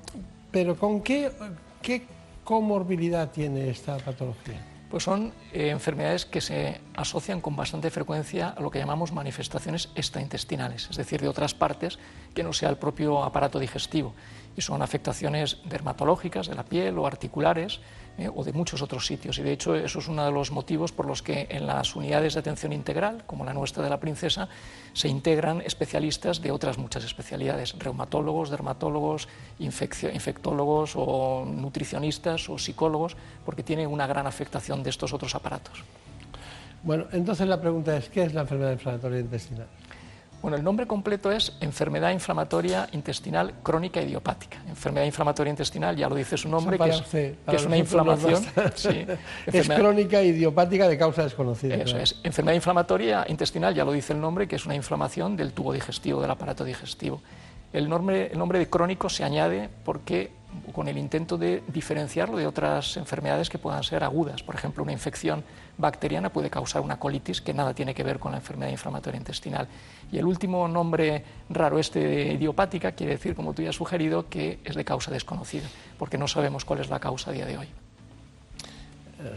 pero 0.51 0.77
¿con 0.77 1.03
qué, 1.03 1.31
qué 1.83 2.07
comorbilidad 2.43 3.31
tiene 3.31 3.69
esta 3.69 3.97
patología? 3.99 4.61
Pues 4.91 5.03
son 5.03 5.33
eh, 5.53 5.71
enfermedades 5.71 6.25
que 6.25 6.41
se 6.41 6.81
asocian 6.95 7.41
con 7.41 7.57
bastante 7.57 7.91
frecuencia 7.91 8.51
a 8.51 8.61
lo 8.61 8.71
que 8.71 8.79
llamamos 8.79 9.13
manifestaciones 9.13 9.89
extraintestinales, 9.97 10.89
es 10.89 10.97
decir, 10.97 11.21
de 11.21 11.29
otras 11.29 11.53
partes 11.53 11.99
que 12.33 12.45
no 12.45 12.53
sea 12.53 12.69
el 12.69 12.77
propio 12.77 13.25
aparato 13.25 13.59
digestivo 13.59 14.15
y 14.57 14.61
son 14.61 14.83
afectaciones 14.83 15.59
dermatológicas 15.65 16.47
de 16.47 16.55
la 16.55 16.63
piel 16.63 16.97
o 16.99 17.07
articulares 17.07 17.81
eh, 18.17 18.31
o 18.33 18.45
de 18.45 18.53
muchos 18.53 18.81
otros 18.81 19.07
sitios. 19.07 19.39
Y 19.39 19.43
de 19.43 19.53
hecho 19.53 19.75
eso 19.75 19.99
es 19.99 20.09
uno 20.09 20.25
de 20.25 20.31
los 20.31 20.53
motivos 20.53 20.93
por 20.93 21.07
los 21.07 21.23
que 21.23 21.49
en 21.51 21.67
las 21.67 21.97
unidades 21.97 22.35
de 22.35 22.41
atención 22.41 22.73
integral, 22.73 23.25
como 23.27 23.45
la 23.45 23.53
nuestra 23.53 23.83
de 23.83 23.91
la 23.91 23.99
Princesa, 23.99 24.49
se 24.93 25.09
integran 25.09 25.61
especialistas 25.63 26.41
de 26.41 26.51
otras 26.51 26.79
muchas 26.79 27.05
especialidades, 27.05 27.77
reumatólogos, 27.79 28.51
dermatólogos, 28.51 29.29
infectólogos 29.59 30.93
o 30.95 31.45
nutricionistas 31.45 32.49
o 32.49 32.59
psicólogos, 32.59 33.17
porque 33.45 33.63
tiene 33.63 33.87
una 33.87 34.07
gran 34.07 34.27
afectación 34.27 34.83
de 34.83 34.91
estos 34.91 35.13
otros 35.13 35.35
aparatos. 35.35 35.83
Bueno, 36.85 37.07
entonces 37.13 37.49
la 37.49 37.61
pregunta 37.61 37.97
es, 37.97 38.11
¿qué 38.11 38.25
es 38.25 38.35
la 38.35 38.43
enfermedad 38.43 38.73
inflamatoria 38.73 39.21
intestinal? 39.21 39.67
Bueno, 40.45 40.59
el 40.59 40.63
nombre 40.63 40.87
completo 40.87 41.33
es 41.33 41.55
enfermedad 41.63 42.11
inflamatoria 42.11 42.87
intestinal 42.93 43.55
crónica 43.63 44.03
idiopática. 44.03 44.59
Enfermedad 44.69 45.07
inflamatoria 45.07 45.49
intestinal, 45.49 45.97
ya 45.97 46.07
lo 46.07 46.17
dice 46.17 46.37
su 46.37 46.51
nombre, 46.51 46.77
que 46.79 46.91
es, 46.91 47.01
usted, 47.01 47.35
que 47.49 47.57
es 47.57 47.65
una 47.65 47.79
inflamación. 47.79 48.45
Sí, 48.75 49.07
es 49.47 49.69
crónica 49.71 50.23
idiopática 50.23 50.87
de 50.87 50.99
causa 50.99 51.23
desconocida. 51.23 51.77
Eso 51.77 51.85
claro. 51.85 52.01
es. 52.01 52.21
Enfermedad 52.23 52.57
inflamatoria 52.57 53.25
intestinal, 53.27 53.75
ya 53.75 53.87
lo 53.87 53.93
dice 53.93 54.13
el 54.13 54.21
nombre, 54.21 54.47
que 54.47 54.57
es 54.57 54.67
una 54.67 54.75
inflamación 54.75 55.35
del 55.35 55.55
tubo 55.55 55.73
digestivo, 55.73 56.21
del 56.21 56.33
aparato 56.33 56.63
digestivo. 56.63 57.23
El 57.73 57.89
nombre, 57.89 58.31
el 58.31 58.39
nombre 58.39 58.59
de 58.59 58.69
crónico 58.69 59.09
se 59.09 59.25
añade 59.25 59.71
porque 59.83 60.31
con 60.73 60.89
el 60.89 60.99
intento 60.99 61.37
de 61.37 61.63
diferenciarlo 61.69 62.37
de 62.37 62.47
otras 62.47 62.97
enfermedades 62.97 63.49
que 63.49 63.59
puedan 63.59 63.83
ser 63.83 64.05
agudas. 64.05 64.43
Por 64.43 64.55
ejemplo, 64.55 64.83
una 64.83 64.93
infección 64.93 65.45
bacteriana 65.77 66.31
puede 66.31 66.51
causar 66.51 66.83
una 66.83 66.99
colitis 66.99 67.41
que 67.41 67.55
nada 67.55 67.75
tiene 67.75 67.95
que 67.95 68.03
ver 68.03 68.19
con 68.19 68.33
la 68.33 68.39
enfermedad 68.39 68.71
inflamatoria 68.71 69.19
intestinal. 69.19 69.69
Y 70.15 70.19
el 70.19 70.27
último 70.27 70.69
nombre 70.69 71.25
raro 71.51 71.77
este 71.77 71.99
de 71.99 72.35
idiopática 72.35 72.93
quiere 72.93 73.15
decir, 73.15 73.35
como 73.35 73.53
tú 73.53 73.63
ya 73.63 73.71
has 73.71 73.75
sugerido, 73.75 74.29
que 74.29 74.61
es 74.63 74.77
de 74.77 74.85
causa 74.85 75.11
desconocida, 75.11 75.65
porque 75.99 76.17
no 76.17 76.29
sabemos 76.29 76.65
cuál 76.65 76.79
es 76.79 76.89
la 76.89 77.01
causa 77.01 77.33
a 77.33 77.35
día 77.35 77.47
de 77.47 77.59
hoy. 77.59 77.67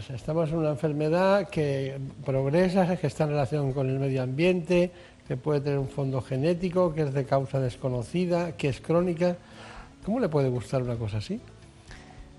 Sea, 0.06 0.14
Estamos 0.14 0.50
en 0.50 0.58
una 0.58 0.70
enfermedad 0.70 1.48
que 1.48 1.98
progresa, 2.24 2.96
que 2.96 3.08
está 3.08 3.24
en 3.24 3.30
relación 3.30 3.72
con 3.72 3.90
el 3.90 3.98
medio 3.98 4.22
ambiente, 4.22 4.92
que 5.26 5.36
puede 5.36 5.62
tener 5.62 5.80
un 5.80 5.88
fondo 5.88 6.22
genético, 6.22 6.94
que 6.94 7.02
es 7.02 7.12
de 7.12 7.24
causa 7.24 7.58
desconocida, 7.58 8.52
que 8.52 8.68
es 8.68 8.80
crónica. 8.80 9.36
¿Cómo 10.04 10.20
le 10.20 10.28
puede 10.28 10.48
gustar 10.48 10.80
una 10.84 10.94
cosa 10.94 11.18
así? 11.18 11.40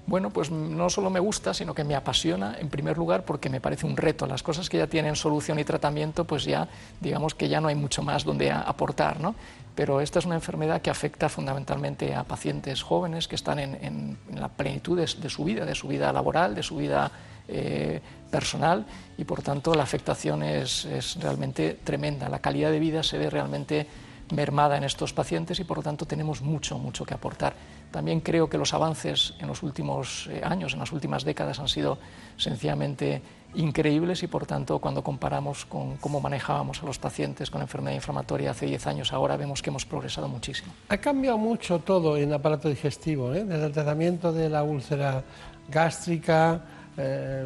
Bueno, 0.10 0.32
pues 0.32 0.50
no 0.50 0.90
solo 0.90 1.12
me 1.12 1.20
gusta, 1.20 1.54
sino 1.54 1.76
que 1.76 1.84
me 1.84 1.96
apasiona, 1.96 2.58
en 2.60 2.70
primer 2.70 2.98
lugar, 2.98 3.26
porque 3.26 3.48
me 3.48 3.62
parece 3.62 3.86
un 3.86 3.96
reto. 3.96 4.26
Las 4.26 4.42
cosas 4.42 4.68
que 4.68 4.80
ya 4.80 4.88
tienen 4.88 5.16
solución 5.16 5.60
y 5.60 5.64
tratamiento, 5.64 6.26
pues 6.26 6.46
ya, 6.46 6.68
digamos 7.00 7.36
que 7.36 7.48
ya 7.48 7.62
no 7.62 7.68
hay 7.68 7.76
mucho 7.76 8.02
más 8.02 8.24
donde 8.26 8.50
aportar, 8.52 9.20
¿no? 9.20 9.36
Pero 9.76 10.02
esta 10.02 10.18
es 10.18 10.26
una 10.26 10.34
enfermedad 10.34 10.82
que 10.82 10.90
afecta 10.90 11.30
fundamentalmente 11.30 12.16
a 12.16 12.24
pacientes 12.24 12.82
jóvenes 12.82 13.28
que 13.28 13.36
están 13.36 13.60
en, 13.60 13.76
en- 13.76 14.18
en 14.32 14.42
la 14.42 14.50
plenitud 14.50 14.98
de, 14.98 15.06
de 15.22 15.30
su 15.30 15.44
vida, 15.44 15.64
de 15.64 15.76
su 15.76 15.88
vida 15.88 16.12
laboral, 16.12 16.56
de 16.56 16.64
su 16.64 16.78
vida 16.78 17.12
eh, 17.48 18.02
personal, 18.32 18.88
y 19.16 19.26
por 19.26 19.44
tanto 19.44 19.76
la 19.76 19.84
afectación 19.84 20.42
es, 20.42 20.86
es 20.86 21.18
realmente 21.22 21.78
tremenda. 21.84 22.30
La 22.30 22.40
calidad 22.40 22.72
de 22.72 22.80
vida 22.80 23.04
se 23.04 23.20
ve 23.20 23.30
realmente 23.30 23.86
mermada 24.34 24.76
en 24.78 24.84
estos 24.84 25.14
pacientes 25.14 25.60
y 25.60 25.64
por 25.66 25.78
lo 25.78 25.84
tanto 25.84 26.06
tenemos 26.06 26.42
mucho, 26.42 26.78
mucho 26.80 27.06
que 27.06 27.14
aportar. 27.14 27.54
También 27.92 28.20
creo 28.20 28.50
que 28.50 28.58
los 28.58 28.74
avances 28.74 29.34
en 29.40 29.48
los 29.48 29.64
últimos 29.64 30.28
eh, 30.28 30.42
años, 30.44 30.74
en 30.74 30.80
las 30.80 30.92
últimas 30.92 31.24
décadas, 31.24 31.60
han 31.60 31.68
sido 31.68 31.98
sencillamente 32.38 33.22
increíbles 33.56 34.22
y 34.22 34.28
por 34.28 34.46
tanto 34.46 34.80
cuando 34.80 35.04
comparamos 35.04 35.66
con 35.66 35.98
cómo 35.98 36.22
manejábamos 36.22 36.84
a 36.84 36.86
los 36.86 37.00
pacientes 37.00 37.50
con 37.50 37.62
enfermedad 37.62 37.96
inflamatoria 37.96 38.52
hace 38.52 38.68
10 38.68 38.88
años, 38.88 39.14
ahora 39.14 39.38
vemos 39.38 39.62
que 39.62 39.70
hemos 39.72 39.86
progresado 39.86 40.28
muchísimo. 40.28 40.72
Ha 40.90 40.98
cambiado 40.98 41.38
mucho 41.38 41.80
todo 41.80 42.16
en 42.18 42.30
el 42.30 42.36
aparato 42.36 42.70
digestivo, 42.70 43.34
¿eh? 43.34 43.44
desde 43.44 43.66
el 43.66 43.72
tratamiento 43.72 44.32
de 44.32 44.50
la 44.50 44.64
úlcera 44.64 45.24
gástrica, 45.68 46.62
eh, 46.98 47.46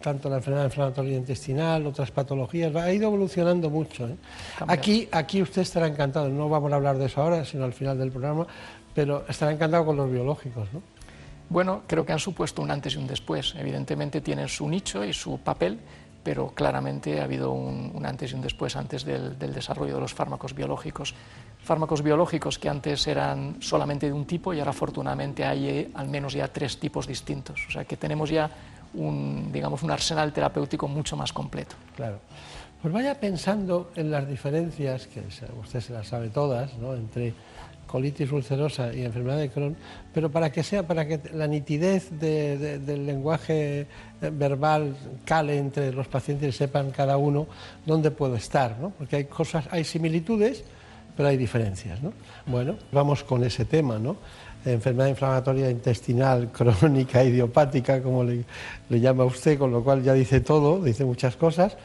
tanto 0.00 0.28
la 0.28 0.36
enfermedad 0.36 0.64
inflamatoria 0.64 1.16
intestinal, 1.16 1.86
otras 1.86 2.10
patologías, 2.10 2.74
ha 2.74 2.92
ido 2.92 3.08
evolucionando 3.08 3.68
mucho. 3.70 4.08
¿eh? 4.08 4.16
Aquí, 4.66 5.08
aquí 5.12 5.42
usted 5.42 5.62
estará 5.62 5.86
encantado, 5.86 6.28
no 6.30 6.48
vamos 6.48 6.72
a 6.72 6.76
hablar 6.76 6.98
de 6.98 7.06
eso 7.06 7.20
ahora, 7.20 7.44
sino 7.44 7.64
al 7.64 7.74
final 7.74 7.98
del 7.98 8.10
programa, 8.10 8.46
pero 8.94 9.24
estará 9.28 9.52
encantado 9.52 9.84
con 9.84 9.96
los 9.96 10.10
biológicos, 10.10 10.72
¿no? 10.72 10.82
Bueno, 11.50 11.82
creo 11.86 12.06
que 12.06 12.12
han 12.12 12.18
supuesto 12.18 12.62
un 12.62 12.70
antes 12.70 12.94
y 12.94 12.96
un 12.96 13.06
después. 13.06 13.54
Evidentemente 13.58 14.20
tienen 14.20 14.48
su 14.48 14.68
nicho 14.68 15.04
y 15.04 15.12
su 15.12 15.38
papel, 15.38 15.78
pero 16.22 16.48
claramente 16.48 17.20
ha 17.20 17.24
habido 17.24 17.52
un, 17.52 17.92
un 17.94 18.06
antes 18.06 18.32
y 18.32 18.34
un 18.34 18.40
después 18.40 18.76
antes 18.76 19.04
del, 19.04 19.38
del 19.38 19.52
desarrollo 19.52 19.94
de 19.94 20.00
los 20.00 20.14
fármacos 20.14 20.54
biológicos. 20.54 21.14
Fármacos 21.62 22.02
biológicos 22.02 22.58
que 22.58 22.68
antes 22.68 23.06
eran 23.06 23.56
solamente 23.60 24.06
de 24.06 24.12
un 24.12 24.24
tipo 24.24 24.54
y 24.54 24.58
ahora 24.58 24.70
afortunadamente 24.70 25.44
hay 25.44 25.68
eh, 25.68 25.90
al 25.94 26.08
menos 26.08 26.32
ya 26.32 26.48
tres 26.48 26.78
tipos 26.78 27.06
distintos. 27.06 27.66
O 27.68 27.70
sea 27.70 27.84
que 27.84 27.98
tenemos 27.98 28.30
ya 28.30 28.50
un, 28.94 29.50
digamos, 29.52 29.82
un 29.82 29.90
arsenal 29.90 30.32
terapéutico 30.32 30.88
mucho 30.88 31.16
más 31.16 31.32
completo. 31.32 31.76
Claro. 31.94 32.20
Pues 32.80 32.92
vaya 32.92 33.18
pensando 33.18 33.90
en 33.96 34.10
las 34.10 34.28
diferencias, 34.28 35.06
que 35.06 35.20
usted 35.60 35.80
se 35.80 35.92
las 35.92 36.06
sabe 36.08 36.28
todas, 36.28 36.76
¿no? 36.76 36.94
entre 36.94 37.32
colitis 37.94 38.32
ulcerosa 38.32 38.92
y 38.92 39.04
enfermedad 39.04 39.38
de 39.38 39.50
Crohn, 39.50 39.76
pero 40.12 40.28
para 40.28 40.50
que 40.50 40.64
sea, 40.64 40.82
para 40.84 41.06
que 41.06 41.20
la 41.32 41.46
nitidez 41.46 42.10
de- 42.18 42.58
de- 42.58 42.78
del 42.80 43.06
lenguaje 43.06 43.82
eh, 43.82 43.86
verbal 44.32 44.96
cale 45.24 45.56
entre 45.58 45.92
los 45.92 46.08
pacientes 46.08 46.48
y 46.52 46.58
sepan 46.58 46.90
cada 46.90 47.16
uno 47.18 47.46
dónde 47.86 48.10
puedo 48.10 48.34
estar, 48.34 48.78
¿no? 48.80 48.90
Porque 48.90 49.14
hay 49.14 49.24
cosas, 49.26 49.68
hay 49.70 49.84
similitudes, 49.84 50.64
pero 51.16 51.28
hay 51.28 51.36
diferencias, 51.36 52.02
¿no? 52.02 52.12
Bueno, 52.46 52.74
vamos 52.90 53.22
con 53.22 53.44
ese 53.44 53.64
tema, 53.64 53.96
¿no? 54.00 54.16
Enfermedad 54.64 55.06
inflamatoria 55.10 55.70
intestinal 55.70 56.50
crónica 56.58 57.22
idiopática, 57.22 58.02
como 58.02 58.24
le, 58.24 58.42
le 58.88 58.98
llama 58.98 59.24
usted, 59.24 59.56
con 59.56 59.70
lo 59.70 59.84
cual 59.84 60.02
ya 60.02 60.14
dice 60.14 60.40
todo, 60.40 60.82
dice 60.82 61.04
muchas 61.04 61.36
cosas. 61.36 61.76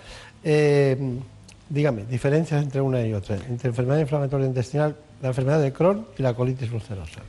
Eh, 0.44 0.98
dígame, 1.70 2.06
diferencias 2.06 2.64
entre 2.64 2.82
una 2.82 3.06
y 3.06 3.14
otra, 3.14 3.36
entre 3.48 3.70
enfermedad 3.70 4.00
inflamatoria 4.00 4.48
intestinal, 4.48 4.96
la 5.22 5.30
enfermedad 5.30 5.62
de 5.62 5.72
Crohn 5.74 6.06
y 6.18 6.22
la 6.24 6.34
colitis 6.34 6.72
ulcerosa. 6.72 7.22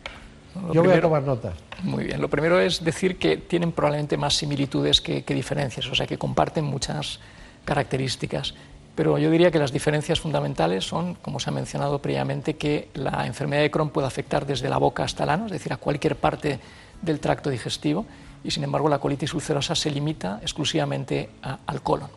Lo 0.55 0.61
Yo 0.75 0.81
voy 0.83 0.91
a 0.91 0.95
primero- 0.95 1.03
tomar 1.03 1.23
notas. 1.23 1.55
Muy 1.83 2.05
bien. 2.05 2.21
Lo 2.21 2.29
primero 2.29 2.61
es 2.61 2.83
decir 2.85 3.19
que 3.19 3.37
tienen 3.37 3.73
probablemente 3.73 4.17
más 4.17 4.35
similitudes 4.37 5.01
que, 5.01 5.23
que 5.25 5.35
diferencias, 5.35 5.87
o 5.87 5.95
sea 5.95 6.07
que 6.07 6.19
comparten 6.19 6.65
muchas 6.65 7.21
características. 7.65 8.55
Pero 8.97 9.17
yo 9.19 9.31
diría 9.31 9.51
que 9.51 9.59
las 9.59 9.73
diferencias 9.73 10.21
fundamentales 10.21 10.85
son, 10.85 11.15
como 11.15 11.39
se 11.41 11.49
ha 11.49 11.53
mencionado 11.53 12.01
previamente, 12.03 12.57
que 12.57 12.89
la 12.95 13.27
enfermedad 13.27 13.63
de 13.63 13.71
Crohn 13.71 13.91
puede 13.91 14.07
afectar 14.09 14.45
desde 14.45 14.69
la 14.69 14.79
boca 14.79 15.05
hasta 15.05 15.23
el 15.25 15.31
ano, 15.31 15.47
es 15.47 15.53
decir, 15.53 15.73
a 15.73 15.77
cualquier 15.77 16.17
parte 16.17 16.59
del 17.01 17.21
tracto 17.21 17.49
digestivo, 17.49 18.05
y 18.43 18.51
sin 18.51 18.65
embargo 18.65 18.89
la 18.89 18.99
colitis 18.99 19.33
ulcerosa 19.33 19.75
se 19.75 19.91
limita 19.91 20.39
exclusivamente 20.43 21.31
a- 21.43 21.59
al 21.67 21.81
colon. 21.83 22.09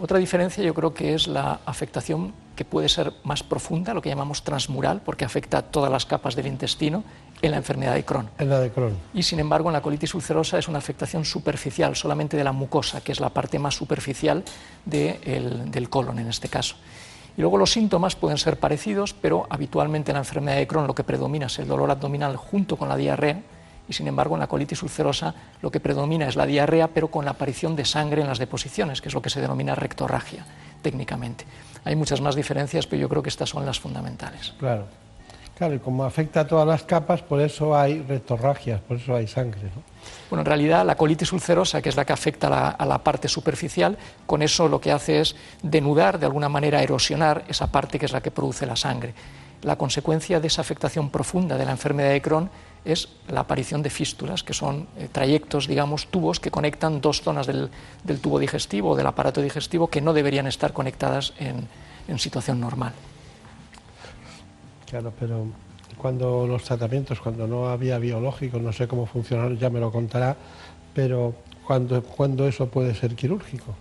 Otra 0.00 0.18
diferencia 0.18 0.62
yo 0.62 0.74
creo 0.74 0.92
que 0.94 1.14
es 1.14 1.26
la 1.26 1.60
afectación 1.64 2.32
que 2.56 2.64
puede 2.64 2.88
ser 2.88 3.12
más 3.24 3.42
profunda, 3.42 3.94
lo 3.94 4.02
que 4.02 4.08
llamamos 4.08 4.42
transmural, 4.44 5.00
porque 5.04 5.24
afecta 5.24 5.58
a 5.58 5.62
todas 5.62 5.90
las 5.90 6.06
capas 6.06 6.36
del 6.36 6.46
intestino 6.46 7.02
en 7.40 7.50
la 7.50 7.56
enfermedad 7.56 7.94
de 7.94 8.04
Crohn. 8.04 8.28
En 8.38 8.48
la 8.50 8.60
de 8.60 8.70
Crohn. 8.70 8.96
Y 9.14 9.22
sin 9.22 9.40
embargo, 9.40 9.68
en 9.68 9.72
la 9.72 9.80
colitis 9.82 10.14
ulcerosa 10.14 10.58
es 10.58 10.68
una 10.68 10.78
afectación 10.78 11.24
superficial, 11.24 11.96
solamente 11.96 12.36
de 12.36 12.44
la 12.44 12.52
mucosa, 12.52 13.00
que 13.00 13.12
es 13.12 13.20
la 13.20 13.30
parte 13.30 13.58
más 13.58 13.74
superficial 13.74 14.44
de 14.84 15.18
el- 15.24 15.70
del 15.70 15.88
colon 15.88 16.18
en 16.18 16.28
este 16.28 16.48
caso. 16.48 16.76
Y 17.36 17.40
luego 17.40 17.56
los 17.56 17.72
síntomas 17.72 18.14
pueden 18.14 18.36
ser 18.38 18.58
parecidos, 18.60 19.14
pero 19.14 19.46
habitualmente 19.48 20.10
en 20.10 20.14
la 20.16 20.20
enfermedad 20.20 20.56
de 20.58 20.66
Crohn 20.66 20.86
lo 20.86 20.94
que 20.94 21.02
predomina 21.02 21.46
es 21.46 21.58
el 21.58 21.66
dolor 21.66 21.90
abdominal 21.90 22.36
junto 22.36 22.76
con 22.76 22.88
la 22.88 22.96
diarrea. 22.96 23.40
Y 23.88 23.94
sin 23.94 24.06
embargo, 24.06 24.36
en 24.36 24.40
la 24.40 24.46
colitis 24.46 24.82
ulcerosa 24.82 25.34
lo 25.62 25.70
que 25.70 25.80
predomina 25.80 26.28
es 26.28 26.36
la 26.36 26.46
diarrea, 26.46 26.88
pero 26.88 27.08
con 27.08 27.24
la 27.24 27.32
aparición 27.32 27.74
de 27.74 27.84
sangre 27.84 28.20
en 28.22 28.28
las 28.28 28.38
deposiciones, 28.38 29.00
que 29.00 29.08
es 29.08 29.14
lo 29.14 29.20
que 29.22 29.30
se 29.30 29.40
denomina 29.40 29.74
rectorragia 29.74 30.44
técnicamente. 30.82 31.44
Hay 31.84 31.96
muchas 31.96 32.20
más 32.20 32.34
diferencias, 32.34 32.86
pero 32.86 33.02
yo 33.02 33.08
creo 33.08 33.22
que 33.22 33.28
estas 33.28 33.48
son 33.48 33.66
las 33.66 33.80
fundamentales. 33.80 34.54
Claro. 34.58 34.86
Claro, 35.56 35.74
y 35.74 35.78
como 35.78 36.04
afecta 36.04 36.40
a 36.40 36.46
todas 36.46 36.66
las 36.66 36.82
capas, 36.82 37.22
por 37.22 37.40
eso 37.40 37.76
hay 37.76 38.02
rectorragias, 38.02 38.80
por 38.80 38.96
eso 38.96 39.14
hay 39.14 39.28
sangre, 39.28 39.62
¿no? 39.62 39.82
Bueno, 40.30 40.40
en 40.40 40.46
realidad 40.46 40.84
la 40.84 40.96
colitis 40.96 41.32
ulcerosa, 41.32 41.82
que 41.82 41.90
es 41.90 41.96
la 41.96 42.04
que 42.04 42.12
afecta 42.12 42.46
a 42.46 42.50
la, 42.50 42.68
a 42.70 42.86
la 42.86 42.98
parte 42.98 43.28
superficial, 43.28 43.98
con 44.26 44.42
eso 44.42 44.66
lo 44.66 44.80
que 44.80 44.90
hace 44.90 45.20
es 45.20 45.36
denudar, 45.62 46.18
de 46.18 46.26
alguna 46.26 46.48
manera 46.48 46.82
erosionar 46.82 47.44
esa 47.48 47.70
parte 47.70 47.98
que 47.98 48.06
es 48.06 48.12
la 48.12 48.22
que 48.22 48.30
produce 48.30 48.66
la 48.66 48.76
sangre. 48.76 49.14
La 49.60 49.76
consecuencia 49.76 50.40
de 50.40 50.48
esa 50.48 50.62
afectación 50.62 51.10
profunda 51.10 51.56
de 51.56 51.66
la 51.66 51.72
enfermedad 51.72 52.10
de 52.10 52.22
Crohn 52.22 52.50
es 52.84 53.08
la 53.28 53.40
aparición 53.40 53.82
de 53.82 53.90
fístulas, 53.90 54.42
que 54.42 54.54
son 54.54 54.88
eh, 54.96 55.08
trayectos, 55.10 55.66
digamos, 55.66 56.06
tubos 56.08 56.40
que 56.40 56.50
conectan 56.50 57.00
dos 57.00 57.22
zonas 57.22 57.46
del, 57.46 57.70
del 58.04 58.20
tubo 58.20 58.38
digestivo 58.38 58.90
o 58.90 58.96
del 58.96 59.06
aparato 59.06 59.40
digestivo 59.40 59.88
que 59.88 60.00
no 60.00 60.12
deberían 60.12 60.46
estar 60.46 60.72
conectadas 60.72 61.32
en, 61.38 61.68
en 62.08 62.18
situación 62.18 62.60
normal. 62.60 62.92
Claro, 64.88 65.12
pero 65.18 65.46
cuando 65.96 66.46
los 66.46 66.64
tratamientos, 66.64 67.20
cuando 67.20 67.46
no 67.46 67.68
había 67.68 67.98
biológicos, 67.98 68.60
no 68.60 68.72
sé 68.72 68.88
cómo 68.88 69.06
funcionaron, 69.06 69.56
ya 69.56 69.70
me 69.70 69.80
lo 69.80 69.92
contará, 69.92 70.36
pero 70.92 71.34
cuando, 71.66 72.02
cuando 72.02 72.46
eso 72.46 72.66
puede 72.66 72.94
ser 72.94 73.14
quirúrgico. 73.14 73.74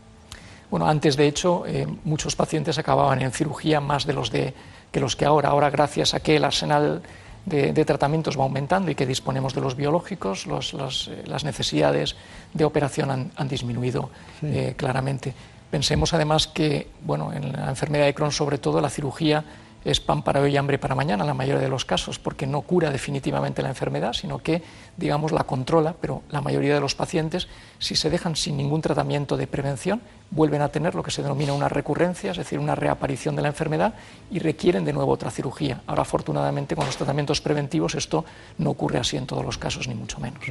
Bueno, 0.69 0.87
antes 0.87 1.17
de 1.17 1.27
hecho, 1.27 1.65
eh, 1.65 1.85
muchos 2.05 2.35
pacientes 2.35 2.77
acababan 2.77 3.21
en 3.21 3.31
cirugía 3.31 3.81
más 3.81 4.05
de 4.05 4.13
los 4.13 4.31
de, 4.31 4.53
que 4.91 4.99
los 5.01 5.15
que 5.15 5.25
ahora. 5.25 5.49
Ahora, 5.49 5.69
gracias 5.69 6.13
a 6.13 6.21
que 6.21 6.37
el 6.37 6.45
arsenal 6.45 7.01
de, 7.45 7.73
de 7.73 7.85
tratamientos 7.85 8.37
va 8.37 8.43
aumentando 8.43 8.91
y 8.91 8.95
que 8.95 9.05
disponemos 9.05 9.53
de 9.55 9.61
los 9.61 9.75
biológicos, 9.75 10.45
los- 10.45 10.73
los, 10.73 11.07
eh, 11.07 11.23
las 11.25 11.43
necesidades 11.43 12.15
de 12.53 12.65
operación 12.65 13.09
han, 13.11 13.31
han 13.35 13.47
disminuido 13.47 14.09
Sí. 14.39 14.47
eh, 14.47 14.73
claramente. 14.77 15.33
Pensemos 15.71 16.13
además 16.13 16.47
que, 16.47 16.87
bueno, 17.03 17.31
en 17.33 17.53
la 17.53 17.69
enfermedad 17.69 18.05
de 18.05 18.13
Crohn, 18.13 18.31
sobre 18.31 18.57
todo, 18.57 18.81
la 18.81 18.89
cirugía 18.89 19.43
es 19.83 19.99
pan 19.99 20.23
para 20.23 20.41
hoy 20.41 20.53
y 20.53 20.57
hambre 20.57 20.77
para 20.77 20.95
mañana, 20.95 21.23
en 21.23 21.27
la 21.27 21.33
mayoría 21.33 21.61
de 21.61 21.69
los 21.69 21.85
casos, 21.85 22.19
porque 22.19 22.45
no 22.45 22.61
cura 22.61 22.91
definitivamente 22.91 23.61
la 23.61 23.69
enfermedad, 23.69 24.13
sino 24.13 24.39
que, 24.39 24.61
digamos, 24.97 25.31
la 25.31 25.43
controla, 25.43 25.95
pero 25.99 26.21
la 26.29 26.41
mayoría 26.41 26.73
de 26.73 26.79
los 26.79 26.95
pacientes, 26.95 27.47
si 27.79 27.95
se 27.95 28.09
dejan 28.09 28.35
sin 28.35 28.57
ningún 28.57 28.81
tratamiento 28.81 29.37
de 29.37 29.47
prevención, 29.47 30.01
vuelven 30.29 30.61
a 30.61 30.69
tener 30.69 30.95
lo 30.95 31.03
que 31.03 31.11
se 31.11 31.21
denomina 31.21 31.53
una 31.53 31.67
recurrencia, 31.67 32.31
es 32.31 32.37
decir, 32.37 32.59
una 32.59 32.75
reaparición 32.75 33.35
de 33.35 33.41
la 33.41 33.49
enfermedad 33.49 33.93
y 34.29 34.39
requieren 34.39 34.85
de 34.85 34.93
nuevo 34.93 35.11
otra 35.11 35.29
cirugía. 35.29 35.81
Ahora, 35.87 36.03
afortunadamente, 36.03 36.75
con 36.75 36.85
los 36.85 36.95
tratamientos 36.95 37.41
preventivos 37.41 37.95
esto 37.95 38.23
no 38.57 38.71
ocurre 38.71 38.99
así 38.99 39.17
en 39.17 39.25
todos 39.25 39.43
los 39.43 39.57
casos, 39.57 39.87
ni 39.87 39.95
mucho 39.95 40.19
menos. 40.19 40.41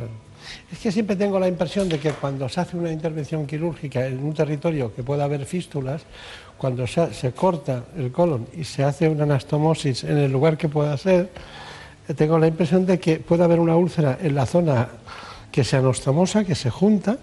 Es 0.71 0.79
que 0.79 0.93
siempre 0.93 1.17
tengo 1.17 1.39
la 1.39 1.49
impresión 1.49 1.89
de 1.89 1.99
que 1.99 2.11
cuando 2.13 2.49
se 2.49 2.61
hace 2.61 2.77
una 2.77 2.93
intervención 2.93 3.47
quirúrgica 3.47 4.07
en 4.07 4.23
un 4.23 4.35
territorio 4.35 4.95
que 4.95 5.03
pueda 5.03 5.25
haber 5.25 5.47
fístulas, 5.47 6.03
cuando 6.61 6.87
se, 6.87 7.15
se 7.15 7.33
corta 7.33 7.85
el 7.97 8.13
colon 8.13 8.47
y 8.55 8.65
se 8.65 8.85
hace 8.85 9.09
una 9.09 9.23
anastomosis 9.25 10.05
en 10.05 10.19
el 10.19 10.31
lugar 10.31 10.59
que 10.59 10.69
pueda 10.69 10.95
ser, 10.99 11.31
eh, 12.07 12.13
tengo 12.13 12.39
la 12.39 12.49
impresión 12.49 12.85
de 12.85 13.01
que 13.01 13.19
puede 13.19 13.45
haber 13.45 13.59
una 13.59 13.77
úlcera 13.77 14.19
en 14.21 14.35
la 14.35 14.45
zona 14.45 14.89
que 15.51 15.65
se 15.65 15.79
anastomosa, 15.79 16.45
que 16.45 16.55
se 16.55 16.69
junta, 16.69 17.17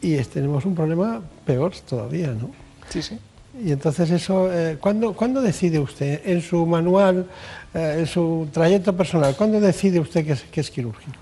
y 0.00 0.16
tenemos 0.24 0.64
un 0.64 0.74
problema 0.74 1.20
peor 1.44 1.72
todavía, 1.86 2.28
¿no? 2.28 2.50
Sí, 2.88 3.02
sí. 3.02 3.18
Y 3.62 3.72
entonces 3.72 4.10
eso, 4.10 4.50
eh, 4.50 4.78
¿cuándo, 4.80 5.12
cuándo 5.12 5.42
decide 5.42 5.78
usted 5.78 6.22
en 6.24 6.40
su 6.40 6.64
manual, 6.64 7.26
eh, 7.74 7.96
en 7.98 8.06
su 8.06 8.48
trayecto 8.50 8.96
personal, 8.96 9.36
cuándo 9.36 9.60
decide 9.60 10.00
usted 10.00 10.24
que 10.24 10.32
es, 10.32 10.42
que 10.44 10.62
es 10.62 10.70
quirúrgico? 10.70 11.18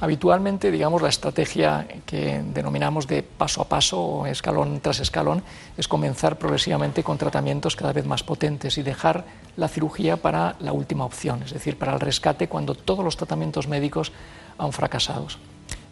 Habitualmente, 0.00 0.70
digamos, 0.70 1.02
la 1.02 1.08
estrategia 1.08 1.88
que 2.06 2.40
denominamos 2.54 3.08
de 3.08 3.24
paso 3.24 3.62
a 3.62 3.68
paso 3.68 4.00
o 4.00 4.26
escalón 4.26 4.78
tras 4.78 5.00
escalón 5.00 5.42
es 5.76 5.88
comenzar 5.88 6.38
progresivamente 6.38 7.02
con 7.02 7.18
tratamientos 7.18 7.74
cada 7.74 7.92
vez 7.92 8.06
más 8.06 8.22
potentes 8.22 8.78
y 8.78 8.82
dejar 8.82 9.24
la 9.56 9.66
cirugía 9.66 10.16
para 10.16 10.54
la 10.60 10.72
última 10.72 11.04
opción, 11.04 11.42
es 11.42 11.52
decir, 11.52 11.76
para 11.76 11.94
el 11.94 12.00
rescate 12.00 12.46
cuando 12.46 12.76
todos 12.76 13.04
los 13.04 13.16
tratamientos 13.16 13.66
médicos 13.66 14.12
han 14.56 14.72
fracasado. 14.72 15.26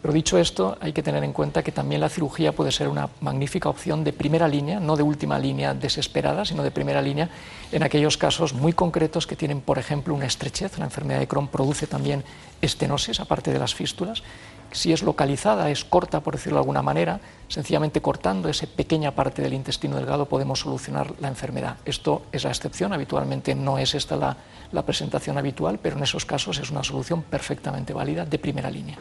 Pero 0.01 0.13
dicho 0.13 0.37
esto, 0.37 0.77
hay 0.79 0.93
que 0.93 1.01
tener 1.01 1.23
en 1.23 1.33
cuenta 1.33 1.63
que 1.63 1.71
también 1.71 1.99
la 1.99 2.07
cirugía 2.07 2.53
puede 2.53 2.71
ser 2.71 2.87
una 2.87 3.09
magnífica 3.19 3.67
opción 3.67 4.03
de 4.03 4.13
primera 4.13 4.47
línea, 4.47 4.79
no 4.79 4.95
de 4.95 5.03
última 5.03 5.39
línea 5.39 5.73
desesperada, 5.73 6.45
sino 6.45 6.63
de 6.63 6.71
primera 6.71 7.01
línea 7.01 7.29
en 7.71 7.83
aquellos 7.83 8.15
casos 8.15 8.53
muy 8.53 8.73
concretos 8.73 9.25
que 9.25 9.35
tienen, 9.35 9.59
por 9.59 9.79
ejemplo, 9.79 10.13
una 10.13 10.27
estrechez. 10.27 10.77
La 10.77 10.85
enfermedad 10.85 11.19
de 11.19 11.27
Crohn 11.27 11.47
produce 11.47 11.87
también 11.87 12.23
estenosis, 12.61 13.19
aparte 13.19 13.51
de 13.51 13.59
las 13.59 13.75
fístulas. 13.75 14.23
Si 14.71 14.91
es 14.91 15.01
localizada, 15.01 15.69
es 15.69 15.85
corta, 15.85 16.19
por 16.19 16.35
decirlo 16.35 16.57
de 16.57 16.61
alguna 16.61 16.81
manera, 16.81 17.19
sencillamente 17.47 18.01
cortando 18.01 18.49
esa 18.49 18.67
pequeña 18.67 19.11
parte 19.11 19.41
del 19.41 19.53
intestino 19.53 19.95
delgado 19.95 20.25
podemos 20.25 20.59
solucionar 20.59 21.13
la 21.21 21.29
enfermedad. 21.29 21.77
Esto 21.85 22.23
es 22.31 22.43
la 22.43 22.49
excepción, 22.49 22.91
habitualmente 22.91 23.55
no 23.55 23.77
es 23.77 23.95
esta 23.95 24.15
la, 24.17 24.83
presentación 24.83 25.37
habitual, 25.37 25.79
pero 25.81 25.95
en 25.95 26.03
esos 26.03 26.25
casos 26.25 26.59
es 26.59 26.69
una 26.69 26.83
solución 26.83 27.23
perfectamente 27.23 27.93
válida 27.93 28.25
de 28.25 28.37
primera 28.37 28.69
línea. 28.69 28.97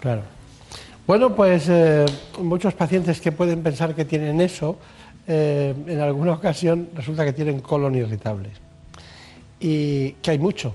Claro. 0.00 0.22
Bueno, 1.06 1.34
pues 1.34 1.68
eh, 1.68 2.06
muchos 2.40 2.74
pacientes 2.74 3.20
que 3.20 3.32
pueden 3.32 3.62
pensar 3.62 3.94
que 3.94 4.04
tienen 4.04 4.40
eso, 4.40 4.78
eh, 5.26 5.74
en 5.86 6.00
alguna 6.00 6.32
ocasión 6.32 6.88
resulta 6.94 7.22
que 7.24 7.34
tienen 7.34 7.60
colon 7.60 7.94
irritable. 7.94 8.50
Y 9.60 10.12
que 10.22 10.30
hay 10.30 10.38
mucho, 10.38 10.74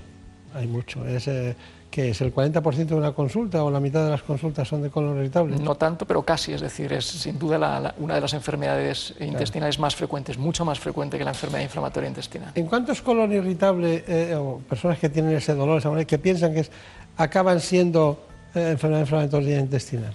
hay 0.54 0.68
mucho. 0.68 1.04
Es, 1.06 1.26
eh, 1.26 1.56
que 1.94 2.10
es 2.10 2.20
el 2.22 2.34
40% 2.34 2.86
de 2.86 2.94
una 2.96 3.12
consulta 3.12 3.62
o 3.62 3.70
la 3.70 3.78
mitad 3.78 4.04
de 4.04 4.10
las 4.10 4.24
consultas 4.24 4.66
son 4.66 4.82
de 4.82 4.90
colon 4.90 5.16
irritable. 5.16 5.54
No 5.60 5.76
tanto, 5.76 6.04
pero 6.04 6.22
casi, 6.24 6.52
es 6.52 6.60
decir, 6.60 6.92
es 6.92 7.04
sin 7.06 7.38
duda 7.38 7.56
la- 7.56 7.78
la- 7.78 7.94
una 7.98 8.16
de 8.16 8.20
las 8.20 8.34
enfermedades 8.34 9.14
intestinales 9.20 9.78
más 9.78 9.94
frecuentes, 9.94 10.36
mucho 10.36 10.64
más 10.64 10.80
frecuente 10.80 11.16
que 11.18 11.22
la 11.24 11.30
enfermedad 11.30 11.62
inflamatoria 11.62 12.08
intestinal. 12.08 12.50
¿En 12.56 12.66
cuántos 12.66 13.00
colon 13.00 13.30
irritable 13.32 14.02
eh, 14.08 14.34
o 14.34 14.58
personas 14.68 14.98
que 14.98 15.08
tienen 15.08 15.36
ese 15.36 15.54
dolor, 15.54 15.78
esa 15.78 15.88
molestia, 15.88 16.18
que 16.18 16.20
piensan 16.20 16.52
que 16.52 16.60
es, 16.60 16.70
acaban 17.16 17.60
siendo 17.60 18.26
eh, 18.56 18.70
enfermedad 18.72 19.02
inflamatoria 19.02 19.60
intestinal? 19.60 20.12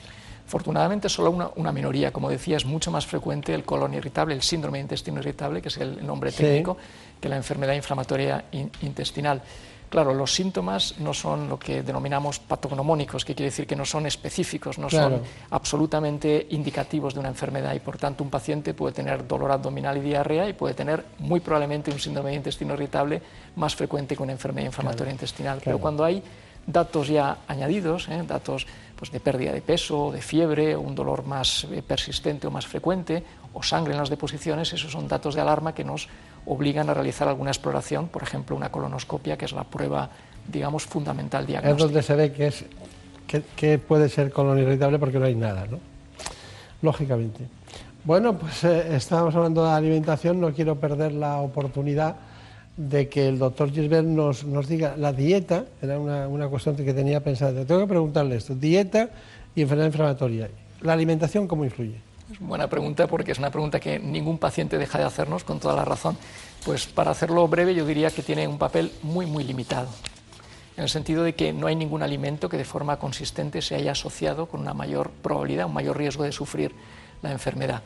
Afortunadamente, 0.47 1.07
solo 1.07 1.31
una, 1.31 1.49
una 1.55 1.71
minoría, 1.71 2.11
como 2.11 2.29
decía, 2.29 2.57
es 2.57 2.65
mucho 2.65 2.91
más 2.91 3.05
frecuente 3.07 3.53
el 3.53 3.63
colon 3.63 3.93
irritable, 3.93 4.33
el 4.35 4.41
síndrome 4.41 4.79
de 4.79 4.81
intestino 4.81 5.19
irritable, 5.21 5.61
que 5.61 5.69
es 5.69 5.77
el 5.77 6.05
nombre 6.05 6.29
Sí. 6.31 6.43
técnico, 6.43 6.75
que 7.21 7.29
la 7.29 7.37
enfermedad 7.37 7.73
inflamatoria 7.73 8.43
in- 8.51 8.69
intestinal. 8.81 9.41
Claro, 9.89 10.13
los 10.13 10.34
síntomas 10.34 10.99
no 10.99 11.13
son 11.15 11.49
lo 11.49 11.58
que 11.58 11.82
denominamos 11.82 12.39
patognomónicos, 12.39 13.25
que 13.25 13.34
quiere 13.34 13.49
decir 13.49 13.65
que 13.65 13.75
no 13.75 13.86
son 13.86 14.06
específicos, 14.06 14.78
no 14.78 14.88
Claro. 14.88 15.17
son 15.17 15.23
absolutamente 15.49 16.45
indicativos 16.52 17.15
de 17.15 17.19
una 17.19 17.30
enfermedad 17.30 17.73
y 17.73 17.80
por 17.80 17.97
tanto 17.97 18.23
un 18.23 18.30
paciente 18.30 18.75
puede 18.75 18.93
tener 18.93 19.28
dolor 19.28 19.52
abdominal 19.52 19.97
y 19.97 20.02
diarrea 20.02 20.47
y 20.47 20.54
puede 20.54 20.75
tener 20.75 21.04
muy 21.17 21.39
probablemente 21.39 21.91
un 21.91 21.99
síndrome 21.99 22.30
de 22.30 22.36
intestino 22.36 22.75
irritable 22.75 23.21
más 23.56 23.75
frecuente 23.75 24.15
que 24.15 24.21
una 24.21 24.32
enfermedad 24.32 24.67
inflamatoria 24.67 25.12
intestinal. 25.12 25.60
Pero 25.63 25.80
cuando 25.80 26.04
hay 26.04 26.21
datos 26.67 27.08
ya 27.08 27.39
añadidos, 27.47 28.08
¿eh? 28.10 28.23
datos 28.28 28.67
pues, 28.95 29.12
de 29.12 29.19
pérdida 29.19 29.52
de 29.52 29.62
peso, 29.62 30.12
de 30.12 30.21
fiebre, 30.21 30.75
o 30.75 30.82
un 30.82 30.93
dolor 30.93 31.25
más 31.25 31.65
eh, 31.71 31.82
persistente 31.82 32.45
o 32.47 32.52
más 32.52 32.67
frecuente, 32.67 33.23
o 33.54 33.63
sangre 33.63 33.93
en 33.93 33.99
las 33.99 34.10
deposiciones, 34.10 34.71
esos 34.73 34.91
son 34.91 35.08
datos 35.08 35.34
de 35.34 35.41
alarma 35.41 35.73
que 35.73 35.84
nos 35.84 36.08
obligan 36.45 36.89
a 36.89 36.93
realizar 36.93 37.28
alguna 37.28 37.52
exploración, 37.52 38.08
por 38.08 38.23
ejemplo, 38.23 38.56
una 38.56 38.69
colonoscopia, 38.71 39.38
que 39.38 39.45
es 39.45 39.52
la 39.52 39.63
prueba, 39.63 40.10
digamos, 40.47 40.86
fundamental 40.86 41.43
Es 41.43 41.47
diagnóstica. 41.47 41.84
donde 41.86 42.02
se 42.04 42.15
ve 42.15 42.32
que, 42.32 42.47
es, 42.47 42.65
que, 43.28 43.43
que 43.56 43.78
puede 43.78 44.10
ser 44.10 44.32
colon 44.32 44.58
irritable 44.60 44.99
porque 44.99 45.19
no 45.19 45.25
hay 45.25 45.36
nada, 45.36 45.65
¿no? 45.69 45.80
Lógicamente. 46.82 47.45
Bueno, 48.04 48.38
pues 48.38 48.63
eh, 48.63 48.95
estábamos 48.95 49.36
hablando 49.36 49.63
de 49.65 49.71
alimentación, 49.71 50.39
no 50.39 50.54
quiero 50.54 50.75
perder 50.80 51.12
la 51.13 51.38
oportunidad 51.38 52.15
de 52.78 53.10
que 53.10 53.28
el 53.28 53.38
doctor 53.38 53.71
Gisbert 53.71 54.08
nos, 54.08 54.45
nos 54.45 54.67
diga 54.67 54.95
la 54.97 55.12
dieta, 55.12 55.65
era 55.82 55.99
una, 55.99 56.28
una 56.30 56.47
cuestión 56.47 56.78
que 56.78 56.93
tenía 56.93 57.21
pensada. 57.21 57.65
Tengo 57.65 57.82
que 57.82 57.88
preguntarle 57.88 58.38
esto, 58.38 58.56
dieta 58.56 59.10
y 59.54 59.62
enfermedad 59.63 59.88
inflamatoria. 59.88 60.49
¿La 60.82 60.93
alimentación 60.93 61.45
cómo 61.45 61.65
influye? 61.65 61.99
Es 62.31 62.39
buena 62.39 62.67
pregunta 62.67 63.07
porque 63.07 63.31
es 63.31 63.39
una 63.39 63.49
pregunta 63.49 63.79
que 63.79 63.97
ningún 63.97 64.37
paciente 64.37 64.77
deja 64.77 64.99
de 64.99 65.05
hacernos 65.05 65.43
con 65.43 65.59
toda 65.59 65.75
la 65.75 65.83
razón. 65.83 66.15
Pues 66.63 66.85
para 66.85 67.11
hacerlo 67.11 67.47
breve 67.47 67.73
yo 67.73 67.85
diría 67.85 68.11
que 68.11 68.21
tiene 68.21 68.47
un 68.47 68.59
papel 68.59 68.91
muy 69.01 69.25
muy 69.25 69.43
limitado. 69.43 69.89
En 70.77 70.83
el 70.83 70.89
sentido 70.89 71.23
de 71.23 71.33
que 71.33 71.51
no 71.53 71.67
hay 71.67 71.75
ningún 71.75 72.03
alimento 72.03 72.47
que 72.47 72.57
de 72.57 72.65
forma 72.65 72.97
consistente 72.97 73.61
se 73.61 73.75
haya 73.75 73.93
asociado 73.93 74.45
con 74.45 74.61
una 74.61 74.73
mayor 74.73 75.09
probabilidad, 75.09 75.65
un 75.65 75.73
mayor 75.73 75.97
riesgo 75.97 76.23
de 76.23 76.31
sufrir 76.31 76.73
la 77.21 77.31
enfermedad. 77.31 77.81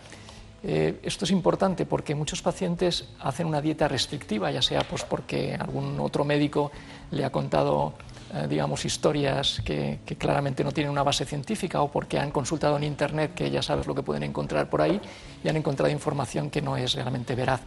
Eh, 0.64 1.00
esto 1.04 1.26
es 1.26 1.32
importante 1.32 1.86
porque 1.86 2.16
muchos 2.16 2.42
pacientes 2.42 3.10
hacen 3.20 3.48
una 3.48 3.62
dieta 3.62 3.88
restrictiva, 3.88 4.50
ya 4.50 4.62
sea 4.62 4.82
pues 4.82 5.04
porque 5.04 5.56
algún 5.56 6.00
otro 6.00 6.24
médico 6.24 6.72
le 7.12 7.26
ha 7.26 7.32
contado 7.32 7.94
eh, 8.34 8.48
digamos, 8.50 8.84
historias 8.84 9.62
que, 9.64 10.00
que 10.04 10.16
claramente 10.16 10.64
no 10.64 10.72
tienen 10.72 10.90
una 10.90 11.04
base 11.04 11.24
científica 11.24 11.84
o 11.84 11.92
porque 11.92 12.18
han 12.18 12.32
consultado 12.32 12.78
en 12.78 12.84
Internet, 12.84 13.36
que 13.36 13.52
ya 13.52 13.62
sabes 13.62 13.86
lo 13.86 13.94
que 13.94 14.02
pueden 14.02 14.24
encontrar 14.24 14.72
por 14.72 14.82
ahí, 14.82 15.00
y 15.44 15.48
han 15.50 15.56
encontrado 15.56 15.92
información 15.92 16.50
que 16.50 16.60
no 16.60 16.76
es 16.76 16.94
realmente 16.94 17.36
veraz. 17.36 17.62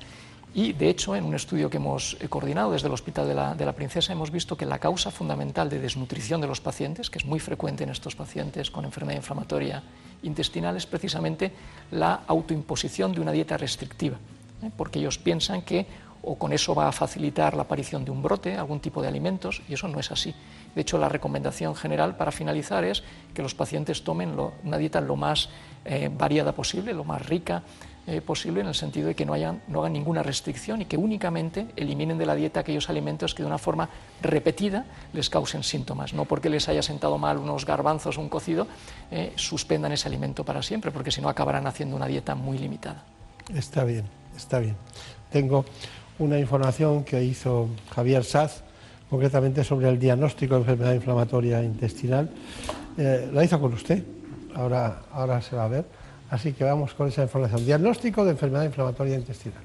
Y, 0.57 0.73
de 0.73 0.89
hecho, 0.89 1.15
en 1.15 1.25
un 1.27 1.35
estudio 1.35 1.69
que 1.69 1.77
hemos 1.77 2.17
eh, 2.19 2.31
coordinado 2.31 2.73
desde 2.73 2.87
el 2.87 2.95
Hospital 2.95 3.29
de 3.29 3.65
la, 3.67 3.73
Princesa, 3.75 4.15
hemos 4.15 4.31
visto 4.31 4.57
que 4.57 4.65
la 4.65 4.79
causa 4.79 5.11
fundamental 5.11 5.69
de 5.69 5.79
desnutrición 5.79 6.41
de 6.41 6.47
los 6.47 6.63
pacientes, 6.63 7.11
que 7.11 7.19
es 7.19 7.27
muy 7.27 7.41
frecuente 7.41 7.85
en 7.85 7.91
estos 7.91 8.17
pacientes 8.17 8.71
con 8.71 8.87
enfermedad 8.87 9.19
inflamatoria 9.19 9.83
intestinal, 10.23 10.75
es 10.75 10.87
precisamente 10.87 11.53
la 11.91 12.23
autoimposición 12.27 13.13
de 13.13 13.21
una 13.21 13.33
dieta 13.33 13.59
restrictiva, 13.59 14.17
¿eh? 14.63 14.71
porque 14.75 14.99
ellos 14.99 15.19
piensan 15.19 15.61
que 15.61 15.87
o 16.23 16.37
con 16.37 16.55
eso 16.55 16.75
va 16.75 16.89
a 16.89 16.93
facilitar 16.93 17.55
la 17.55 17.65
aparición 17.65 18.07
de 18.07 18.11
un 18.11 18.23
brote, 18.23 18.57
algún 18.57 18.81
tipo 18.81 19.03
de 19.03 19.09
alimentos, 19.09 19.61
y 19.69 19.75
eso 19.75 19.89
no 19.89 20.01
es 20.01 20.11
así. 20.11 20.35
De 20.75 20.81
hecho, 20.81 20.97
la 20.97 21.11
recomendación 21.11 21.77
general 21.77 22.17
para 22.17 22.33
finalizar 22.33 22.83
es 22.83 23.03
que 23.35 23.43
los 23.43 23.55
pacientes 23.55 24.05
tomen 24.05 24.35
una 24.65 24.79
dieta 24.79 25.03
lo 25.03 25.17
más 25.17 25.51
eh, 25.85 26.11
variada 26.11 26.53
posible, 26.53 26.95
lo 26.95 27.05
más 27.05 27.27
rica 27.27 27.63
eh, 28.07 28.21
posible, 28.21 28.61
en 28.61 28.69
el 28.69 28.75
sentido 28.75 29.09
de 29.09 29.15
que 29.15 29.27
no, 29.27 29.33
hayan, 29.33 29.63
no 29.67 29.81
hagan 29.81 29.93
ninguna 29.93 30.23
restricción 30.23 30.81
y 30.81 30.85
que 30.85 30.97
únicamente 30.97 31.67
eliminen 31.75 32.19
de 32.19 32.27
la 32.27 32.37
dieta 32.37 32.61
aquellos 32.61 32.89
alimentos 32.89 33.35
que 33.35 33.43
de 33.43 33.49
una 33.49 33.59
forma 33.59 33.89
repetida 34.23 34.85
les 35.13 35.29
causen 35.29 35.65
síntomas. 35.65 36.15
No 36.15 36.25
porque 36.25 36.49
les 36.49 36.69
haya 36.69 36.83
sentado 36.83 37.19
mal 37.19 37.39
unos 37.39 37.67
garbanzos 37.67 38.19
o 38.19 38.21
un 38.21 38.29
cocido, 38.29 38.69
eh, 39.11 39.33
suspendan 39.35 39.91
ese 39.91 40.07
alimento 40.07 40.45
para 40.45 40.63
siempre, 40.63 40.93
porque 40.93 41.11
si 41.11 41.21
no 41.21 41.29
acabarán 41.29 41.67
haciendo 41.67 41.97
una 41.97 42.07
dieta 42.07 42.37
muy 42.37 42.59
limitada. 42.59 43.03
Está 43.53 43.83
bien, 43.83 44.05
está 44.37 44.61
bien. 44.61 44.77
Tengo 45.31 45.65
una 46.19 46.39
información 46.39 47.03
que 47.03 47.23
hizo 47.25 47.69
Javier 47.95 48.25
Saz, 48.25 48.63
concretamente 49.11 49.65
sobre 49.65 49.89
el 49.89 49.99
diagnóstico 49.99 50.55
de 50.55 50.61
enfermedad 50.61 50.95
inflamatoria 50.95 51.63
intestinal. 51.63 52.31
Eh, 52.97 53.29
la 53.33 53.45
hizo 53.45 53.61
con 53.61 53.73
usted, 53.73 54.03
ahora, 54.55 55.03
ahora 55.13 55.43
se 55.43 55.57
va 55.57 55.65
a 55.65 55.69
ver. 55.69 55.85
Así 56.31 56.53
que 56.53 56.65
vamos 56.65 56.95
con 56.95 57.09
esa 57.09 57.23
información. 57.23 57.65
Diagnóstico 57.65 58.25
de 58.25 58.33
enfermedad 58.33 58.65
inflamatoria 58.65 59.17
intestinal. 59.17 59.63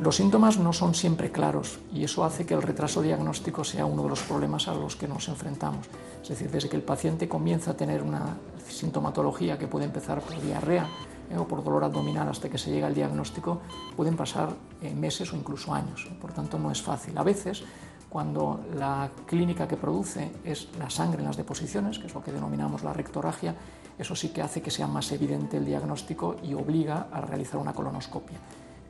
Los 0.00 0.16
síntomas 0.16 0.58
no 0.58 0.72
son 0.72 0.94
siempre 0.94 1.30
claros 1.30 1.78
y 1.92 2.04
eso 2.04 2.24
hace 2.24 2.46
que 2.46 2.54
el 2.54 2.62
retraso 2.62 3.02
diagnóstico 3.02 3.64
sea 3.64 3.84
uno 3.84 4.02
de 4.04 4.08
los 4.08 4.22
problemas 4.22 4.66
a 4.66 4.74
los 4.74 4.96
que 4.96 5.06
nos 5.06 5.28
enfrentamos. 5.28 5.86
Es 6.22 6.28
decir, 6.30 6.50
desde 6.50 6.70
que 6.70 6.76
el 6.76 6.82
paciente 6.82 7.28
comienza 7.28 7.72
a 7.72 7.76
tener 7.76 8.02
una 8.02 8.38
sintomatología 8.66 9.58
que 9.58 9.66
puede 9.66 9.84
empezar 9.84 10.22
por 10.22 10.40
diarrea 10.40 10.86
eh, 11.30 11.36
o 11.36 11.46
por 11.46 11.62
dolor 11.62 11.84
abdominal 11.84 12.28
hasta 12.28 12.48
que 12.48 12.56
se 12.56 12.70
llega 12.70 12.86
al 12.86 12.94
diagnóstico, 12.94 13.60
pueden 13.94 14.16
pasar 14.16 14.54
eh, 14.80 14.94
meses 14.94 15.32
o 15.34 15.36
incluso 15.36 15.74
años. 15.74 16.08
Por 16.18 16.32
tanto, 16.32 16.58
no 16.58 16.70
es 16.70 16.80
fácil. 16.80 17.18
A 17.18 17.22
veces, 17.22 17.62
cuando 18.08 18.60
la 18.76 19.10
clínica 19.26 19.68
que 19.68 19.76
produce 19.76 20.32
es 20.44 20.68
la 20.78 20.88
sangre 20.88 21.20
en 21.20 21.26
las 21.26 21.36
deposiciones, 21.36 21.98
que 21.98 22.06
es 22.06 22.14
lo 22.14 22.22
que 22.22 22.32
denominamos 22.32 22.82
la 22.82 22.94
rectorragia, 22.94 23.54
eso 24.00 24.16
sí 24.16 24.30
que 24.30 24.42
hace 24.42 24.62
que 24.62 24.70
sea 24.70 24.86
más 24.86 25.12
evidente 25.12 25.56
el 25.56 25.64
diagnóstico 25.64 26.36
y 26.42 26.54
obliga 26.54 27.08
a 27.12 27.20
realizar 27.20 27.60
una 27.60 27.72
colonoscopia. 27.72 28.38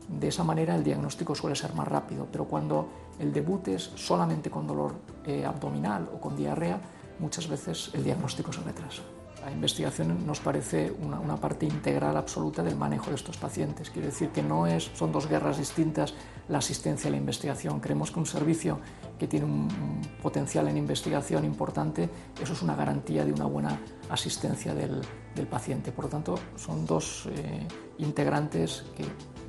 De 0.09 0.29
esa 0.29 0.45
manera 0.45 0.75
el 0.75 0.85
diagnóstico 0.85 1.35
suele 1.35 1.55
ser 1.55 1.75
más 1.75 1.87
rápido, 1.87 2.27
pero 2.31 2.45
cuando 2.45 2.89
el 3.19 3.33
debut 3.33 3.69
es 3.69 3.91
solamente 3.95 4.51
con 4.51 4.67
dolor 4.67 4.95
eh, 5.25 5.45
abdominal 5.45 6.09
o 6.15 6.21
con 6.21 6.37
diarrea, 6.37 6.81
muchas 7.19 7.49
veces 7.49 7.91
el 7.93 8.05
diagnóstico 8.05 8.53
se 8.53 8.61
retrasa. 8.63 9.03
La 9.45 9.53
investigación 9.53 10.27
nos 10.27 10.41
parece 10.41 10.93
una, 11.01 11.37
parte 11.37 11.65
integral 11.65 12.17
absoluta 12.17 12.63
del 12.63 12.77
manejo 12.77 13.09
de 13.09 13.17
estos 13.17 13.39
pacientes. 13.39 13.89
Quiere 13.89 14.09
decir 14.09 14.29
que 14.31 14.43
no 14.43 14.67
es, 14.67 14.91
son 14.95 15.13
dos 15.13 15.29
guerras 15.29 15.57
distintas 15.57 16.15
la 16.51 16.59
asistencia 16.59 17.09
y 17.09 17.13
la 17.13 17.17
investigación. 17.17 17.81
Creemos 17.81 18.11
que 18.11 18.19
un 18.19 18.27
servicio 18.27 18.79
que 19.19 19.27
tiene 19.27 19.47
un, 19.47 19.53
un 19.53 20.03
potencial 20.23 20.69
en 20.69 20.77
investigación 20.77 21.45
importante, 21.45 22.09
eso 22.43 22.53
es 22.53 22.63
una 22.63 22.75
garantía 22.75 23.25
de 23.25 23.33
una 23.33 23.47
buena 23.47 23.79
asistencia 24.09 24.75
del, 24.75 25.01
del 25.35 25.47
paciente. 25.47 25.93
Por 25.93 26.07
lo 26.07 26.11
tanto, 26.11 26.35
son 26.57 26.87
dos 26.87 27.29
eh, 27.31 27.67
integrantes 27.99 28.85
que 28.97 29.05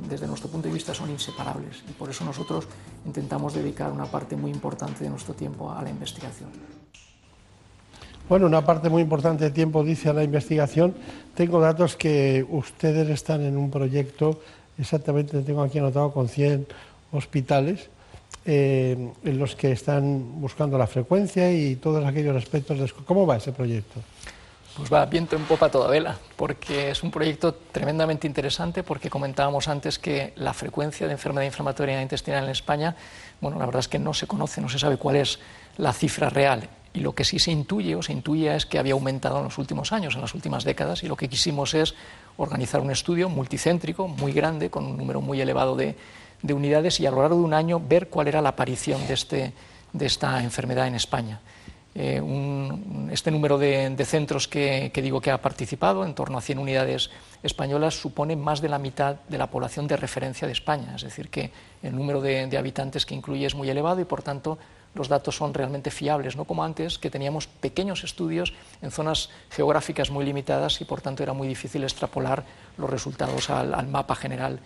desde 0.10 0.28
nuestro 0.28 0.50
punto 0.50 0.68
de 0.68 0.74
vista 0.74 0.94
son 0.94 1.10
inseparables 1.10 1.84
y 1.90 1.94
por 1.94 2.10
eso 2.10 2.26
nosotros 2.26 2.68
intentamos 3.06 3.54
dedicar 3.54 3.92
una 3.92 4.06
parte 4.06 4.36
muy 4.36 4.52
importante 4.52 5.04
de 5.04 5.10
nuestro 5.10 5.34
tiempo 5.34 5.72
a 5.72 5.82
la 5.82 5.90
investigación. 5.90 6.50
Bueno, 8.30 8.46
una 8.46 8.64
parte 8.64 8.90
muy 8.90 9.02
importante 9.02 9.46
de 9.46 9.52
tiempo 9.52 9.84
dice 9.84 10.10
a 10.10 10.14
la 10.14 10.24
investigación. 10.24 10.96
Tengo 11.36 11.60
datos 11.60 11.96
que 11.96 12.46
ustedes 12.50 13.10
están 13.10 13.42
en 13.42 13.58
un 13.58 13.70
proyecto, 13.70 14.40
exactamente 14.78 15.42
tengo 15.42 15.62
aquí 15.62 15.80
anotado, 15.80 16.12
con 16.12 16.30
100 16.30 16.68
hospitales, 17.12 17.89
eh, 18.45 19.12
en 19.24 19.38
los 19.38 19.56
que 19.56 19.71
están 19.71 20.41
buscando 20.41 20.78
la 20.78 20.88
frecuencia 20.88 21.52
y 21.52 21.76
todos 21.76 22.04
aquellos 22.06 22.36
aspectos. 22.36 22.80
De... 22.80 22.89
¿Cómo 23.06 23.28
va 23.28 23.38
ese 23.38 23.52
proyecto? 23.52 24.00
Pues 24.76 24.91
va 24.91 25.06
viento 25.06 25.36
en 25.36 25.43
popa 25.43 25.69
toda 25.69 25.89
vela, 25.89 26.17
porque 26.38 26.91
es 26.91 27.04
un 27.04 27.12
proyecto 27.12 27.54
tremendamente 27.54 28.26
interesante, 28.26 28.84
porque 28.84 29.10
comentábamos 29.10 29.67
antes 29.67 30.00
que 30.00 30.32
la 30.38 30.54
frecuencia 30.54 31.08
de 31.08 31.13
enfermedad 31.13 31.45
inflamatoria 31.45 32.02
intestinal 32.02 32.45
en 32.45 32.52
España, 32.52 32.95
bueno, 33.41 33.60
la 33.60 33.65
verdad 33.65 33.82
es 33.82 33.89
que 33.89 34.00
no 34.00 34.13
se 34.13 34.28
conoce, 34.28 34.62
no 34.62 34.69
se 34.69 34.80
sabe 34.80 34.97
cuál 34.97 35.17
es 35.17 35.39
la 35.78 35.91
cifra 35.91 36.30
real. 36.30 36.69
Y 36.93 37.02
lo 37.02 37.13
que 37.13 37.26
sí 37.26 37.38
se 37.38 37.52
intuye 37.52 37.95
o 37.95 38.02
se 38.02 38.13
intuye 38.13 38.56
es 38.56 38.65
que 38.65 38.80
había 38.80 38.93
aumentado 38.93 39.38
en 39.39 39.45
los 39.45 39.58
últimos 39.58 39.91
años, 39.91 40.15
en 40.15 40.21
las 40.21 40.34
últimas 40.34 40.63
décadas, 40.63 41.04
y 41.04 41.08
lo 41.08 41.15
que 41.15 41.30
quisimos 41.30 41.74
es 41.74 41.93
organizar 42.38 42.82
un 42.82 42.91
estudio 42.91 43.30
multicéntrico, 43.30 44.08
muy 44.08 44.32
grande, 44.32 44.69
con 44.69 44.86
un 44.86 44.97
número 44.97 45.21
muy 45.21 45.41
elevado 45.41 45.76
de, 45.76 45.95
de 46.42 46.54
unidades, 46.54 47.00
y 47.00 47.06
a 47.06 47.12
lo 47.12 47.22
largo 47.22 47.38
de 47.38 47.44
un 47.44 47.54
año 47.54 47.80
ver 47.80 48.10
cuál 48.10 48.28
era 48.28 48.42
la 48.42 48.50
aparición 48.50 49.06
de, 49.08 49.14
este, 49.14 49.54
de 49.94 50.06
esta 50.06 50.44
enfermedad 50.44 50.88
en 50.88 50.96
España. 50.96 51.40
Eh, 51.94 52.22
este 53.12 53.32
número 53.32 53.58
de, 53.58 53.90
de 53.90 54.06
centros 54.06 54.48
que, 54.48 54.92
que, 54.94 55.02
digo 55.02 55.20
que 55.20 55.30
ha 55.30 55.42
participado, 55.42 56.06
en 56.06 56.16
torno 56.16 56.38
a 56.38 56.42
100 56.42 56.58
unidades 56.60 57.10
españolas, 57.44 58.00
supone 58.00 58.38
más 58.38 58.62
de 58.62 58.70
la 58.70 58.80
mitad 58.80 59.18
de 59.28 59.38
la 59.38 59.48
población 59.48 59.88
de 59.88 59.98
referencia 59.98 60.48
de 60.48 60.54
España. 60.54 60.96
Es 60.96 61.02
decir, 61.02 61.30
que 61.30 61.52
el 61.84 61.94
número 61.96 62.22
de, 62.22 62.48
de 62.48 62.58
habitantes 62.58 63.06
que 63.06 63.14
incluye 63.14 63.46
es 63.46 63.56
muy 63.56 63.70
elevado 63.70 64.00
y, 64.00 64.06
por 64.06 64.24
tanto, 64.24 64.58
los 64.94 65.08
datos 65.08 65.36
son 65.36 65.54
realmente 65.54 65.92
fiables, 65.92 66.36
no 66.36 66.46
como 66.46 66.64
antes, 66.64 66.98
que 66.98 67.10
teníamos 67.10 67.48
pequeños 67.48 68.04
estudios 68.04 68.54
en 68.82 68.92
zonas 68.92 69.30
geográficas 69.50 70.12
muy 70.12 70.26
limitadas 70.26 70.82
y 70.82 70.86
por 70.86 71.02
tanto 71.02 71.24
era 71.24 71.34
muy 71.34 71.48
difícil 71.48 71.84
extrapolar 71.84 72.44
los 72.78 72.90
resultados 72.90 73.50
al, 73.50 73.74
al 73.74 73.88
mapa 73.88 74.16
general 74.16 74.60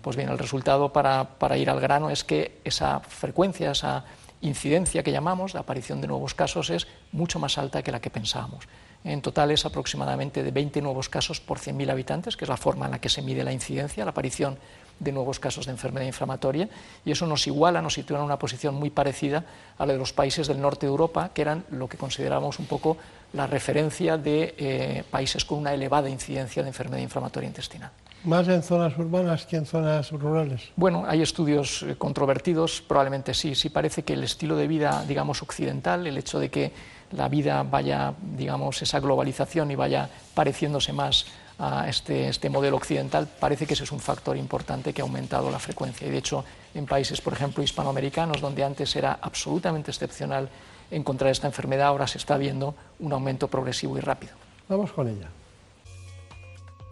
Pues 0.00 0.16
bien, 0.16 0.28
el 0.28 0.38
resultado 0.38 0.92
para, 0.92 1.58
ir 1.58 1.70
al 1.70 1.80
grano 1.80 2.08
es 2.08 2.22
que 2.22 2.60
esa 2.64 3.00
frecuencia, 3.00 3.72
esa 3.72 4.04
incidencia 4.40 5.02
que 5.02 5.12
llamamos, 5.12 5.54
la 5.54 5.60
aparición 5.60 6.00
de 6.00 6.06
nuevos 6.06 6.34
casos, 6.34 6.70
es 6.70 6.86
mucho 7.12 7.38
más 7.38 7.58
alta 7.58 7.82
que 7.82 7.90
la 7.90 8.00
que 8.00 8.10
pensábamos. 8.10 8.68
En 9.02 9.22
total 9.22 9.50
es 9.50 9.64
aproximadamente 9.64 10.42
de 10.42 10.50
20 10.50 10.82
nuevos 10.82 11.08
casos 11.08 11.40
por 11.40 11.58
100.000 11.58 11.90
habitantes, 11.90 12.36
que 12.36 12.44
es 12.44 12.48
la 12.48 12.56
forma 12.56 12.84
en 12.84 12.92
la 12.92 13.00
que 13.00 13.08
se 13.08 13.22
mide 13.22 13.42
la 13.42 13.52
incidencia, 13.52 14.04
la 14.04 14.10
aparición 14.10 14.58
de 15.00 15.12
nuevos 15.12 15.40
casos 15.40 15.66
de 15.66 15.72
enfermedad 15.72 16.06
inflamatoria 16.06 16.68
y 17.04 17.10
eso 17.10 17.26
nos 17.26 17.46
iguala, 17.46 17.80
nos 17.82 17.94
sitúa 17.94 18.18
en 18.18 18.24
una 18.24 18.38
posición 18.38 18.74
muy 18.74 18.90
parecida 18.90 19.44
a 19.78 19.86
la 19.86 19.94
de 19.94 19.98
los 19.98 20.12
países 20.12 20.46
del 20.46 20.60
norte 20.60 20.86
de 20.86 20.90
Europa, 20.90 21.30
que 21.34 21.40
eran 21.40 21.64
lo 21.70 21.88
que 21.88 21.96
consideramos 21.96 22.58
un 22.58 22.66
poco 22.66 22.98
la 23.32 23.46
referencia 23.46 24.18
de 24.18 24.54
eh, 24.58 25.04
países 25.10 25.44
con 25.44 25.58
una 25.58 25.72
elevada 25.72 26.08
incidencia 26.10 26.62
de 26.62 26.68
enfermedad 26.68 27.02
inflamatoria 27.02 27.48
intestinal. 27.48 27.90
¿Más 28.24 28.46
en 28.48 28.62
zonas 28.62 28.98
urbanas 28.98 29.46
que 29.46 29.56
en 29.56 29.64
zonas 29.64 30.10
rurales? 30.10 30.68
Bueno, 30.76 31.04
hay 31.06 31.22
estudios 31.22 31.82
eh, 31.82 31.96
controvertidos, 31.96 32.82
probablemente 32.86 33.32
sí. 33.32 33.54
Sí 33.54 33.70
parece 33.70 34.02
que 34.02 34.12
el 34.12 34.24
estilo 34.24 34.56
de 34.56 34.66
vida, 34.66 35.04
digamos, 35.08 35.42
occidental, 35.42 36.06
el 36.06 36.18
hecho 36.18 36.38
de 36.38 36.50
que 36.50 36.70
la 37.12 37.28
vida 37.28 37.62
vaya, 37.62 38.12
digamos, 38.20 38.82
esa 38.82 39.00
globalización 39.00 39.70
y 39.70 39.74
vaya 39.74 40.10
pareciéndose 40.34 40.92
más 40.92 41.26
a 41.58 41.88
este, 41.88 42.28
este, 42.28 42.50
modelo 42.50 42.76
occidental, 42.76 43.26
parece 43.38 43.66
que 43.66 43.74
ese 43.74 43.84
es 43.84 43.92
un 43.92 44.00
factor 44.00 44.36
importante 44.36 44.92
que 44.92 45.00
ha 45.00 45.04
aumentado 45.04 45.50
la 45.50 45.58
frecuencia. 45.58 46.06
Y 46.06 46.10
de 46.10 46.18
hecho, 46.18 46.44
en 46.74 46.84
países, 46.84 47.22
por 47.22 47.32
ejemplo, 47.32 47.62
hispanoamericanos, 47.62 48.40
donde 48.40 48.64
antes 48.64 48.94
era 48.96 49.18
absolutamente 49.20 49.90
excepcional 49.90 50.48
encontrar 50.90 51.30
esta 51.30 51.46
enfermedad, 51.46 51.88
ahora 51.88 52.06
se 52.06 52.18
está 52.18 52.36
viendo 52.36 52.74
un 52.98 53.12
aumento 53.12 53.48
progresivo 53.48 53.96
y 53.96 54.00
rápido. 54.00 54.32
Vamos 54.68 54.92
con 54.92 55.08
ella. 55.08 55.28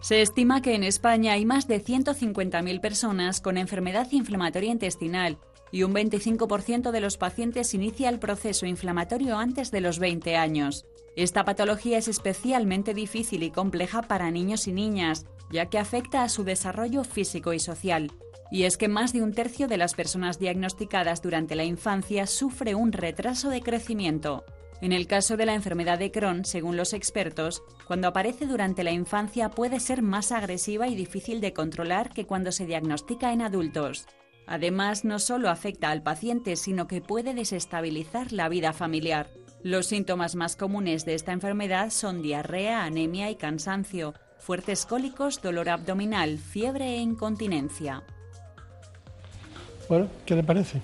Se 0.01 0.21
estima 0.21 0.61
que 0.61 0.75
en 0.75 0.83
España 0.83 1.33
hay 1.33 1.45
más 1.45 1.67
de 1.67 1.83
150.000 1.83 2.79
personas 2.79 3.41
con 3.41 3.57
enfermedad 3.57 4.07
inflamatoria 4.11 4.71
intestinal 4.71 5.37
y 5.71 5.83
un 5.83 5.93
25% 5.93 6.91
de 6.91 7.01
los 7.01 7.17
pacientes 7.17 7.73
inicia 7.73 8.09
el 8.09 8.19
proceso 8.19 8.65
inflamatorio 8.65 9.37
antes 9.37 9.71
de 9.71 9.81
los 9.81 9.99
20 9.99 10.37
años. 10.37 10.85
Esta 11.17 11.43
patología 11.43 11.97
es 11.97 12.07
especialmente 12.07 12.93
difícil 12.93 13.43
y 13.43 13.51
compleja 13.51 14.01
para 14.01 14.31
niños 14.31 14.67
y 14.67 14.71
niñas, 14.71 15.25
ya 15.51 15.65
que 15.65 15.77
afecta 15.77 16.23
a 16.23 16.29
su 16.29 16.45
desarrollo 16.45 17.03
físico 17.03 17.51
y 17.51 17.59
social. 17.59 18.11
Y 18.51 18.63
es 18.63 18.77
que 18.77 18.87
más 18.87 19.11
de 19.11 19.21
un 19.21 19.33
tercio 19.33 19.67
de 19.67 19.77
las 19.77 19.95
personas 19.95 20.39
diagnosticadas 20.39 21.21
durante 21.21 21.55
la 21.55 21.65
infancia 21.65 22.25
sufre 22.25 22.73
un 22.73 22.93
retraso 22.93 23.49
de 23.49 23.61
crecimiento. 23.61 24.45
En 24.81 24.93
el 24.93 25.07
caso 25.07 25.35
de 25.35 25.45
la 25.45 25.55
enfermedad 25.55 25.99
de 25.99 26.11
Crohn, 26.11 26.45
según 26.45 26.77
los 26.77 26.93
expertos, 26.93 27.63
cuando 27.85 28.07
aparece 28.07 28.45
durante 28.45 28.85
la 28.85 28.91
infancia 28.91 29.49
puede 29.49 29.81
ser 29.81 30.01
más 30.01 30.31
agresiva 30.31 30.87
y 30.87 30.95
difícil 30.95 31.41
de 31.41 31.51
controlar 31.51 32.11
que 32.11 32.25
cuando 32.25 32.53
se 32.53 32.65
diagnostica 32.65 33.33
en 33.33 33.41
adultos. 33.41 34.05
Además, 34.47 35.03
no 35.03 35.19
solo 35.19 35.49
afecta 35.49 35.91
al 35.91 36.01
paciente, 36.01 36.55
sino 36.55 36.87
que 36.87 37.01
puede 37.01 37.33
desestabilizar 37.33 38.31
la 38.31 38.47
vida 38.47 38.71
familiar. 38.71 39.29
Los 39.63 39.87
síntomas 39.87 40.35
más 40.35 40.55
comunes 40.55 41.03
de 41.03 41.13
esta 41.13 41.33
enfermedad 41.33 41.89
son 41.89 42.21
diarrea, 42.21 42.85
anemia 42.85 43.29
y 43.29 43.35
cansancio, 43.35 44.13
fuertes 44.39 44.85
cólicos, 44.85 45.41
dolor 45.41 45.69
abdominal, 45.69 46.39
fiebre 46.39 46.95
e 46.95 46.97
incontinencia. 46.97 48.03
Bueno, 49.89 50.07
¿qué 50.25 50.35
le 50.35 50.43
parece? 50.43 50.81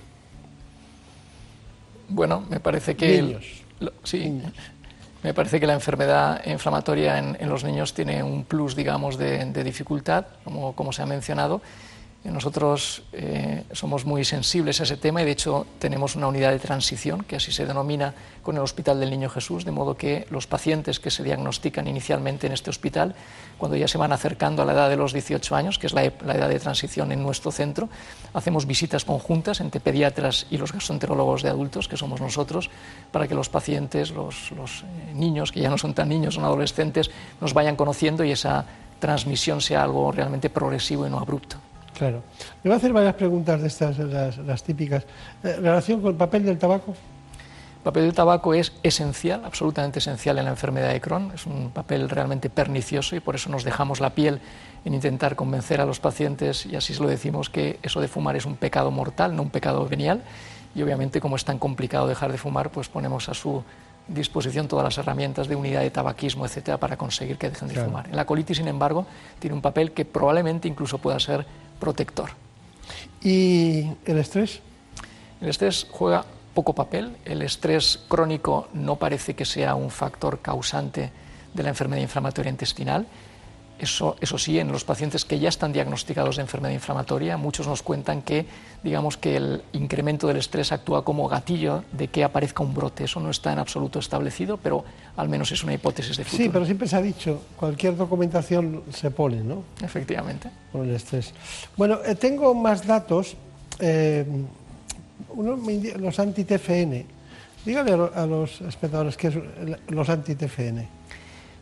Bueno, 2.09 2.45
me 2.49 2.59
parece 2.59 2.95
que... 2.95 3.21
Niños. 3.21 3.64
Sí, 4.03 4.41
me 5.23 5.33
parece 5.33 5.59
que 5.59 5.67
la 5.67 5.73
enfermedad 5.73 6.45
inflamatoria 6.45 7.17
en, 7.17 7.37
en, 7.39 7.49
los 7.49 7.63
niños 7.63 7.93
tiene 7.93 8.23
un 8.23 8.45
plus, 8.45 8.75
digamos, 8.75 9.17
de, 9.17 9.43
de 9.45 9.63
dificultad, 9.63 10.25
como, 10.43 10.75
como 10.75 10.93
se 10.93 11.01
ha 11.01 11.05
mencionado, 11.05 11.61
nosotros 12.31 13.03
eh, 13.13 13.63
somos 13.71 14.05
muy 14.05 14.25
sensibles 14.25 14.79
a 14.79 14.83
ese 14.83 14.97
tema 14.97 15.21
y 15.21 15.25
de 15.25 15.31
hecho 15.31 15.67
tenemos 15.77 16.15
una 16.15 16.27
unidad 16.27 16.51
de 16.51 16.59
transición, 16.59 17.23
que 17.23 17.35
así 17.35 17.51
se 17.51 17.67
denomina 17.67 18.15
con 18.41 18.55
el 18.55 18.63
Hospital 18.63 18.99
del 18.99 19.11
Niño 19.11 19.29
Jesús, 19.29 19.63
de 19.63 19.71
modo 19.71 19.95
que 19.95 20.25
los 20.31 20.47
pacientes 20.47 20.99
que 20.99 21.11
se 21.11 21.23
diagnostican 21.23 21.87
inicialmente 21.87 22.47
en 22.47 22.53
este 22.53 22.71
hospital, 22.71 23.13
cuando 23.59 23.77
ya 23.77 23.87
se 23.87 23.99
van 23.99 24.11
acercando 24.11 24.63
a 24.63 24.65
la 24.65 24.73
edad 24.73 24.89
de 24.89 24.97
los 24.97 25.13
18 25.13 25.55
años, 25.55 25.77
que 25.77 25.85
es 25.85 25.93
la, 25.93 26.11
la 26.25 26.35
edad 26.35 26.49
de 26.49 26.59
transición 26.59 27.11
en 27.11 27.21
nuestro 27.21 27.51
centro, 27.51 27.89
hacemos 28.33 28.65
visitas 28.65 29.05
conjuntas 29.05 29.61
entre 29.61 29.79
pediatras 29.79 30.47
y 30.49 30.57
los 30.57 30.73
gastroenterólogos 30.73 31.43
de 31.43 31.49
adultos, 31.49 31.87
que 31.87 31.95
somos 31.95 32.21
nosotros, 32.21 32.71
para 33.11 33.27
que 33.27 33.35
los 33.35 33.49
pacientes, 33.49 34.09
los, 34.09 34.51
los 34.51 34.81
eh, 34.81 35.13
niños, 35.13 35.51
que 35.51 35.59
ya 35.59 35.69
no 35.69 35.77
son 35.77 35.93
tan 35.93 36.09
niños, 36.09 36.33
son 36.33 36.43
adolescentes, 36.43 37.11
nos 37.39 37.53
vayan 37.53 37.75
conociendo 37.75 38.23
y 38.23 38.31
esa 38.31 38.65
transmisión 38.99 39.61
sea 39.61 39.83
algo 39.83 40.11
realmente 40.11 40.49
progresivo 40.49 41.05
y 41.05 41.09
no 41.11 41.19
abrupto. 41.19 41.57
Claro. 41.97 42.23
Le 42.63 42.69
voy 42.69 42.73
a 42.73 42.77
hacer 42.77 42.93
varias 42.93 43.15
preguntas 43.15 43.61
de 43.61 43.67
estas, 43.67 43.97
las, 43.97 44.37
las 44.37 44.63
típicas. 44.63 45.03
Eh, 45.43 45.57
¿Relación 45.61 46.01
con 46.01 46.11
el 46.11 46.17
papel 46.17 46.45
del 46.45 46.57
tabaco? 46.57 46.91
El 46.91 47.83
papel 47.83 48.03
del 48.03 48.13
tabaco 48.13 48.53
es 48.53 48.73
esencial, 48.83 49.45
absolutamente 49.45 49.99
esencial 49.99 50.37
en 50.39 50.45
la 50.45 50.51
enfermedad 50.51 50.91
de 50.91 50.99
Crohn. 50.99 51.31
Es 51.33 51.45
un 51.45 51.69
papel 51.69 52.09
realmente 52.09 52.49
pernicioso 52.49 53.15
y 53.15 53.19
por 53.19 53.35
eso 53.35 53.49
nos 53.49 53.63
dejamos 53.63 53.99
la 53.99 54.09
piel 54.09 54.41
en 54.85 54.93
intentar 54.93 55.35
convencer 55.35 55.81
a 55.81 55.85
los 55.85 55.99
pacientes, 55.99 56.65
y 56.65 56.75
así 56.75 56.93
se 56.93 57.01
lo 57.01 57.07
decimos, 57.07 57.49
que 57.49 57.79
eso 57.81 58.01
de 58.01 58.07
fumar 58.07 58.35
es 58.35 58.45
un 58.45 58.55
pecado 58.55 58.91
mortal, 58.91 59.35
no 59.35 59.41
un 59.41 59.49
pecado 59.49 59.87
venial. 59.87 60.21
Y 60.75 60.83
obviamente, 60.83 61.21
como 61.21 61.35
es 61.35 61.45
tan 61.45 61.57
complicado 61.57 62.07
dejar 62.07 62.31
de 62.31 62.37
fumar, 62.37 62.69
pues 62.69 62.89
ponemos 62.89 63.29
a 63.29 63.33
su 63.33 63.63
disposición 64.07 64.67
todas 64.67 64.83
las 64.83 64.97
herramientas 64.97 65.47
de 65.47 65.55
unidad 65.55 65.81
de 65.81 65.89
tabaquismo, 65.89 66.45
etcétera, 66.45 66.77
para 66.77 66.97
conseguir 66.97 67.37
que 67.37 67.49
dejen 67.49 67.67
de 67.67 67.75
claro. 67.75 67.89
fumar. 67.89 68.07
En 68.07 68.15
la 68.15 68.25
colitis, 68.25 68.57
sin 68.57 68.67
embargo, 68.67 69.05
tiene 69.39 69.55
un 69.55 69.61
papel 69.61 69.91
que 69.91 70.05
probablemente 70.05 70.67
incluso 70.67 70.97
pueda 70.97 71.19
ser 71.19 71.45
protector. 71.79 72.29
¿Y 73.21 73.87
el 74.05 74.17
estrés? 74.17 74.61
El 75.41 75.49
estrés 75.49 75.87
juega 75.89 76.25
poco 76.53 76.73
papel. 76.73 77.17
El 77.25 77.41
estrés 77.41 78.03
crónico 78.07 78.69
no 78.73 78.95
parece 78.95 79.35
que 79.35 79.45
sea 79.45 79.75
un 79.75 79.89
factor 79.89 80.39
causante 80.39 81.11
de 81.53 81.63
la 81.63 81.69
enfermedad 81.69 82.01
inflamatoria 82.01 82.49
intestinal. 82.49 83.05
Eso, 83.77 84.15
eso 84.21 84.37
sí, 84.37 84.57
en 84.57 84.71
los 84.71 84.85
pacientes 84.85 85.25
que 85.25 85.37
ya 85.37 85.49
están 85.49 85.73
diagnosticados 85.73 86.37
de 86.37 86.43
enfermedad 86.43 86.73
inflamatoria, 86.73 87.35
muchos 87.35 87.67
nos 87.67 87.81
cuentan 87.83 88.21
que, 88.21 88.45
digamos, 88.83 89.17
que 89.17 89.35
el 89.35 89.63
incremento 89.73 90.27
del 90.27 90.37
estrés 90.37 90.71
actúa 90.71 91.03
como 91.03 91.27
gatillo 91.27 91.83
de 91.91 92.07
que 92.07 92.23
aparezca 92.23 92.63
un 92.63 92.73
brote. 92.73 93.03
Eso 93.03 93.19
no 93.19 93.29
está 93.29 93.51
en 93.51 93.59
absoluto 93.59 93.99
establecido, 93.99 94.55
pero 94.57 94.85
al 95.17 95.27
menos 95.27 95.51
es 95.51 95.61
una 95.63 95.73
hipótesis 95.73 96.15
de 96.15 96.23
futuro. 96.23 96.43
Sí, 96.43 96.49
pero 96.49 96.65
siempre 96.65 96.87
se 96.87 96.95
ha 96.95 97.01
dicho, 97.01 97.41
cualquier 97.57 97.97
documentación 97.97 98.83
se 98.93 99.11
pone, 99.11 99.41
¿no? 99.43 99.63
Efectivamente. 99.83 100.49
Por 100.71 100.85
el 100.85 100.95
estrés. 100.95 101.33
Bueno, 101.75 101.99
eh, 102.05 102.15
tengo 102.15 102.53
más 102.53 102.85
datos. 102.87 103.35
eh, 103.79 104.25
uno 105.29 105.57
los 105.97 106.17
anti-TFN. 106.19 107.05
Dígale 107.65 107.91
a, 107.93 107.97
lo- 107.97 108.11
a 108.15 108.25
los 108.25 108.61
espectadores 108.61 109.17
qué 109.17 109.27
es 109.27 109.35
los 109.89 110.07
anti-TFN. 110.09 110.87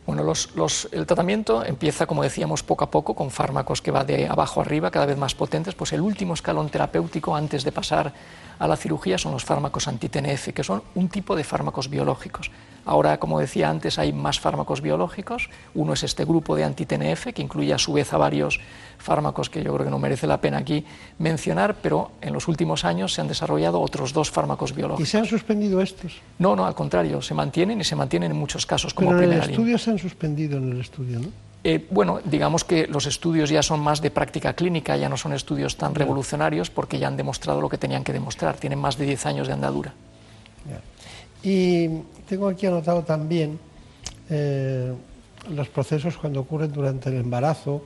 Bueno, 0.05 0.21
los- 0.23 0.53
los- 0.55 0.89
el 0.91 1.05
tratamiento 1.05 1.63
empieza, 1.63 2.05
como 2.05 2.23
decíamos, 2.23 2.61
poco 2.61 2.83
a 2.83 2.91
poco, 2.91 3.13
con 3.15 3.31
fármacos 3.31 3.81
que 3.81 3.89
va 3.91 4.03
de 4.03 4.27
abajo 4.27 4.59
arriba, 4.59 4.91
cada 4.91 5.05
vez 5.05 5.17
más 5.17 5.33
potentes. 5.33 5.75
Pues 5.75 5.93
el 5.93 6.01
último 6.01 6.33
escalón 6.33 6.67
terapéutico 6.69 7.35
antes 7.35 7.63
de 7.63 7.71
pasar 7.71 8.11
a 8.59 8.67
la 8.67 8.75
cirugía 8.75 9.17
son 9.17 9.31
los 9.31 9.45
fármacos 9.45 9.87
anti-TNF, 9.87 10.53
que 10.53 10.63
son 10.63 10.83
un 10.95 11.07
tipo 11.07 11.37
de 11.37 11.45
fármacos 11.45 11.89
biológicos. 11.89 12.51
Ahora, 12.85 13.17
como 13.17 13.39
decía 13.39 13.69
antes, 13.69 13.97
hay 13.97 14.11
más 14.11 14.41
fármacos 14.41 14.81
biológicos. 14.81 15.49
Uno 15.73 15.93
es 15.93 16.03
este 16.03 16.25
grupo 16.25 16.57
de 16.57 16.65
anti-TNF, 16.65 17.31
que 17.33 17.41
incluye 17.41 17.73
a 17.73 17.77
su 17.77 17.93
vez 17.93 18.11
a 18.13 18.17
varios 18.17 18.59
fármacos 19.03 19.49
que 19.49 19.63
yo 19.63 19.73
creo 19.73 19.85
que 19.85 19.91
no 19.91 19.99
merece 19.99 20.25
la 20.25 20.39
pena 20.41 20.57
aquí 20.57 20.83
mencionar, 21.19 21.75
pero 21.81 22.11
en 22.21 22.33
los 22.33 22.47
últimos 22.47 22.85
años 22.85 23.13
se 23.13 23.21
han 23.21 23.27
desarrollado 23.27 23.79
otros 23.81 24.13
dos 24.13 24.31
fármacos 24.31 24.71
¿Y 24.71 24.75
biológicos. 24.75 25.09
se 25.09 25.17
han 25.17 25.25
suspendido 25.25 25.81
estos? 25.81 26.13
No, 26.39 26.55
no, 26.55 26.65
al 26.65 26.73
contrario, 26.73 27.21
se 27.21 27.33
mantienen 27.33 27.79
y 27.81 27.83
se 27.83 27.95
mantienen 27.95 28.31
en 28.31 28.37
muchos 28.37 28.65
casos 28.65 28.93
como 28.93 29.09
Pero 29.09 29.19
en 29.19 29.23
el 29.25 29.29
primera 29.29 29.45
línea. 29.47 29.59
estudio 29.59 29.77
se 29.77 29.91
han 29.91 29.99
suspendido 29.99 30.57
en 30.57 30.71
el 30.71 30.79
estudio, 30.81 31.19
¿no? 31.19 31.27
Eh, 31.65 31.87
bueno, 31.91 32.19
digamos 32.25 32.65
que 32.65 32.87
los 32.87 33.05
estudios 33.05 33.49
ya 33.49 33.63
son 33.63 33.79
más 33.79 34.01
de 34.01 34.11
práctica 34.11 34.53
clínica, 34.53 34.97
ya 34.97 35.07
no 35.07 35.15
son 35.15 35.31
estudios 35.31 35.77
tan 35.77 35.95
revolucionarios 35.95 36.69
porque 36.69 36.99
ya 36.99 37.07
han 37.07 37.15
demostrado 37.15 37.61
lo 37.61 37.69
que 37.69 37.77
tenían 37.77 38.03
que 38.03 38.11
demostrar, 38.11 38.57
tienen 38.57 38.79
más 38.79 38.97
de 38.97 39.05
10 39.05 39.25
años 39.27 39.47
de 39.47 39.53
andadura. 39.53 39.93
Y 41.41 41.87
tengo 42.27 42.47
aquí 42.47 42.65
anotado 42.65 43.03
también 43.03 43.59
eh, 44.29 44.93
los 45.49 45.67
procesos 45.69 46.17
cuando 46.17 46.39
ocurren 46.41 46.71
durante 46.71 47.09
el 47.09 47.15
embarazo 47.17 47.83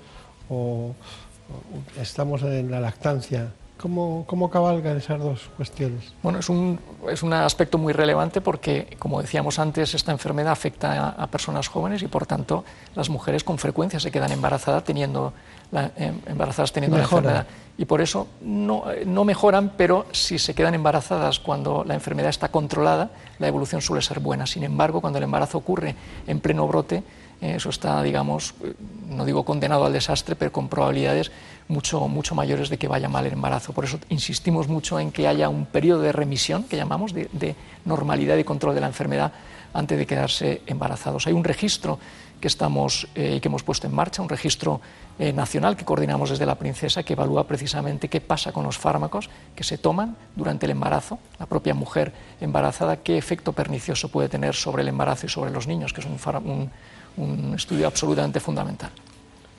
o, 0.49 0.93
o 0.93 2.01
estamos 2.01 2.41
en 2.43 2.69
la 2.71 2.79
lactancia. 2.79 3.51
¿Cómo, 3.79 4.23
¿Cómo 4.25 4.49
cabalgan 4.49 4.97
esas 4.97 5.19
dos 5.19 5.51
cuestiones? 5.55 6.11
Bueno, 6.23 6.39
es 6.39 6.49
un, 6.49 6.79
es 7.11 7.21
un 7.21 7.31
aspecto 7.31 7.77
muy 7.77 7.93
relevante 7.93 8.41
porque, 8.41 8.97
como 8.97 9.21
decíamos 9.21 9.59
antes, 9.59 9.93
esta 9.93 10.11
enfermedad 10.11 10.51
afecta 10.51 10.93
a, 10.93 11.09
a 11.09 11.27
personas 11.27 11.67
jóvenes 11.67 12.01
y, 12.01 12.07
por 12.07 12.25
tanto, 12.25 12.63
las 12.95 13.07
mujeres 13.11 13.43
con 13.43 13.59
frecuencia 13.59 13.99
se 13.99 14.09
quedan 14.09 14.31
embarazadas 14.31 14.83
teniendo 14.83 15.31
la, 15.69 15.91
em- 15.95 16.19
embarazadas 16.25 16.71
teniendo 16.71 16.97
la 16.97 17.03
enfermedad. 17.03 17.45
Y 17.77 17.85
por 17.85 18.01
eso 18.01 18.27
no, 18.41 18.91
eh, 18.91 19.03
no 19.05 19.23
mejoran, 19.23 19.73
pero 19.77 20.07
si 20.11 20.39
se 20.39 20.55
quedan 20.55 20.73
embarazadas 20.73 21.39
cuando 21.39 21.83
la 21.83 21.93
enfermedad 21.93 22.31
está 22.31 22.49
controlada, 22.49 23.11
la 23.37 23.47
evolución 23.47 23.83
suele 23.83 24.01
ser 24.01 24.19
buena. 24.19 24.47
Sin 24.47 24.63
embargo, 24.63 25.01
cuando 25.01 25.17
el 25.19 25.23
embarazo 25.25 25.59
ocurre 25.59 25.95
en 26.25 26.39
pleno 26.39 26.67
brote, 26.67 26.95
eh, 26.95 27.03
eso 27.41 27.69
está, 27.69 28.01
digamos, 28.03 28.53
eh, 28.63 28.73
no 29.09 29.25
digo 29.25 29.43
condenado 29.45 29.85
al 29.85 29.93
desastre, 29.93 30.35
pero 30.35 30.51
con 30.51 30.67
probabilidades 30.69 31.31
mucho, 31.67 32.07
mucho 32.07 32.33
mayores 32.33 32.69
de 32.69 32.77
que 32.77 32.87
vaya 32.87 33.09
mal 33.09 33.25
el 33.25 33.33
embarazo. 33.33 33.73
Por 33.73 33.85
eso 33.85 33.99
insistimos 34.09 34.67
mucho 34.67 34.99
en 34.99 35.11
que 35.11 35.27
haya 35.27 35.49
un 35.49 35.65
periodo 35.65 36.01
de 36.01 36.11
remisión, 36.11 36.63
que 36.63 36.77
llamamos, 36.77 37.13
de, 37.13 37.55
normalidad 37.85 38.37
y 38.37 38.43
control 38.43 38.75
de 38.75 38.81
la 38.81 38.87
enfermedad 38.87 39.31
antes 39.73 39.97
de 39.97 40.05
quedarse 40.05 40.61
embarazados. 40.65 41.27
Hay 41.27 41.33
un 41.33 41.43
registro 41.43 41.99
que 42.41 42.47
estamos 42.47 43.07
eh, 43.15 43.39
que 43.41 43.47
hemos 43.47 43.63
puesto 43.63 43.87
en 43.87 43.95
marcha, 43.95 44.21
un 44.21 44.29
registro 44.29 44.79
eh, 45.19 45.33
nacional 45.33 45.75
que 45.75 45.85
coordinamos 45.85 46.29
desde 46.29 46.45
la 46.45 46.55
Princesa, 46.55 47.01
que 47.03 47.13
evalúa 47.13 47.47
precisamente 47.47 48.09
qué 48.09 48.21
pasa 48.21 48.51
con 48.51 48.63
los 48.63 48.77
fármacos 48.77 49.29
que 49.55 49.63
se 49.63 49.77
toman 49.79 50.15
durante 50.35 50.65
el 50.67 50.71
embarazo, 50.71 51.17
la 51.39 51.47
propia 51.47 51.73
mujer 51.73 52.13
embarazada, 52.39 52.97
qué 52.97 53.17
efecto 53.17 53.53
pernicioso 53.53 54.09
puede 54.09 54.29
tener 54.29 54.53
sobre 54.53 54.83
el 54.83 54.87
embarazo 54.89 55.25
y 55.25 55.29
sobre 55.29 55.49
los 55.51 55.65
niños, 55.67 55.93
que 55.93 56.01
es 56.01 56.07
un, 56.07 56.17
un- 56.45 56.71
un 57.17 57.53
estudio 57.55 57.87
absolutamente 57.87 58.39
fundamental. 58.39 58.91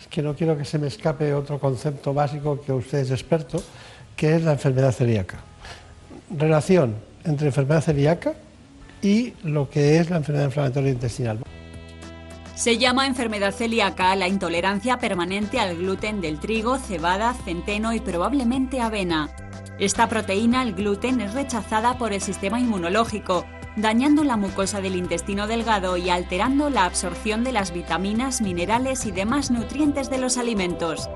Es 0.00 0.06
que 0.06 0.22
no 0.22 0.34
quiero 0.34 0.56
que 0.56 0.64
se 0.64 0.78
me 0.78 0.86
escape 0.86 1.34
otro 1.34 1.58
concepto 1.58 2.14
básico 2.14 2.60
que 2.60 2.72
usted 2.72 2.98
es 2.98 3.10
experto, 3.10 3.62
que 4.16 4.36
es 4.36 4.42
la 4.42 4.52
enfermedad 4.52 4.92
celíaca. 4.92 5.38
Relación 6.30 6.96
entre 7.24 7.48
enfermedad 7.48 7.82
celíaca 7.82 8.34
y 9.02 9.34
lo 9.44 9.68
que 9.68 9.98
es 9.98 10.10
la 10.10 10.16
enfermedad 10.16 10.46
inflamatoria 10.46 10.90
intestinal. 10.90 11.38
Se 12.54 12.76
llama 12.76 13.06
enfermedad 13.06 13.54
celíaca 13.54 14.16
la 14.16 14.26
intolerancia 14.26 14.98
permanente 14.98 15.60
al 15.60 15.76
gluten 15.76 16.20
del 16.20 16.40
trigo, 16.40 16.76
cebada, 16.78 17.34
centeno 17.44 17.92
y 17.92 18.00
probablemente 18.00 18.80
avena. 18.80 19.30
Esta 19.78 20.08
proteína, 20.08 20.64
el 20.64 20.74
gluten, 20.74 21.20
es 21.20 21.34
rechazada 21.34 21.98
por 21.98 22.12
el 22.12 22.20
sistema 22.20 22.58
inmunológico, 22.58 23.44
dañando 23.78 24.24
la 24.24 24.36
mucosa 24.36 24.80
del 24.80 24.96
intestino 24.96 25.46
delgado 25.46 25.96
y 25.96 26.10
alterando 26.10 26.68
la 26.70 26.84
absorción 26.84 27.44
de 27.44 27.52
las 27.52 27.72
vitaminas, 27.72 28.40
minerales 28.40 29.06
y 29.06 29.12
demás 29.12 29.50
nutrientes 29.50 30.10
de 30.10 30.18
los 30.18 30.36
alimentos. 30.36 31.08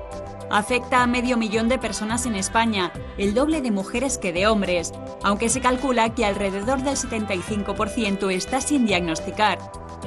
Afecta 0.49 1.01
a 1.01 1.07
medio 1.07 1.35
millón 1.35 1.67
de 1.67 1.79
personas 1.79 2.25
en 2.25 2.35
España, 2.35 2.93
el 3.17 3.33
doble 3.33 3.61
de 3.61 3.71
mujeres 3.71 4.17
que 4.17 4.31
de 4.31 4.47
hombres, 4.47 4.93
aunque 5.23 5.49
se 5.49 5.61
calcula 5.61 6.13
que 6.13 6.25
alrededor 6.25 6.83
del 6.83 6.95
75% 6.95 8.31
está 8.31 8.61
sin 8.61 8.85
diagnosticar, 8.85 9.59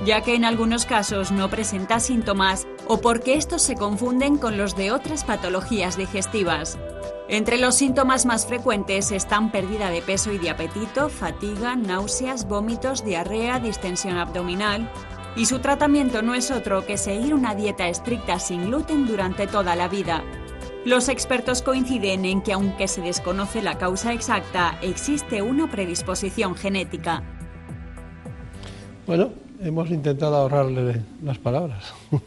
ya 0.05 0.21
que 0.21 0.35
en 0.35 0.45
algunos 0.45 0.87
casos 0.87 1.33
no 1.33 1.51
presenta 1.51 2.01
síntomas 2.01 2.67
o 2.87 3.01
porque 3.01 3.35
estos 3.35 3.63
se 3.63 3.75
confunden 3.75 4.39
con 4.39 4.57
los 4.57 4.77
de 4.77 4.93
otras 4.93 5.25
patologías 5.25 5.97
digestivas. 5.97 6.79
Entre 7.29 7.59
los 7.59 7.75
síntomas 7.75 8.25
más 8.25 8.47
frecuentes 8.47 9.11
están 9.11 9.51
pérdida 9.51 9.91
de 9.91 10.01
peso 10.01 10.33
y 10.33 10.39
de 10.39 10.51
apetito, 10.51 11.09
fatiga, 11.09 11.75
náuseas, 11.75 12.47
vómitos, 12.47 13.05
diarrea, 13.05 13.59
distensión 13.59 14.17
abdominal. 14.17 14.89
Y 15.35 15.47
su 15.47 15.59
tratamiento 15.59 16.23
no 16.23 16.35
es 16.35 16.53
otro 16.53 16.87
que 16.87 16.97
seguir 16.97 17.35
una 17.35 17.57
dieta 17.57 17.89
estricta 17.89 18.39
sin 18.39 18.67
gluten 18.67 19.07
durante 19.07 19.49
toda 19.49 19.75
la 19.75 19.89
vida. 19.89 20.23
Los 20.85 21.09
expertos 21.09 21.63
coinciden 21.63 22.25
en 22.25 22.43
que 22.43 22.53
aunque 22.53 22.87
se 22.87 23.01
desconoce 23.01 23.61
la 23.61 23.77
causa 23.77 24.13
exacta, 24.13 24.79
existe 24.81 25.43
una 25.43 25.69
predisposición 25.69 26.55
genética. 26.55 27.25
Bueno, 29.05 29.31
hemos 29.61 29.91
intentado 29.91 30.37
ahorrarle 30.37 31.03
las 31.25 31.39
palabras. 31.39 31.93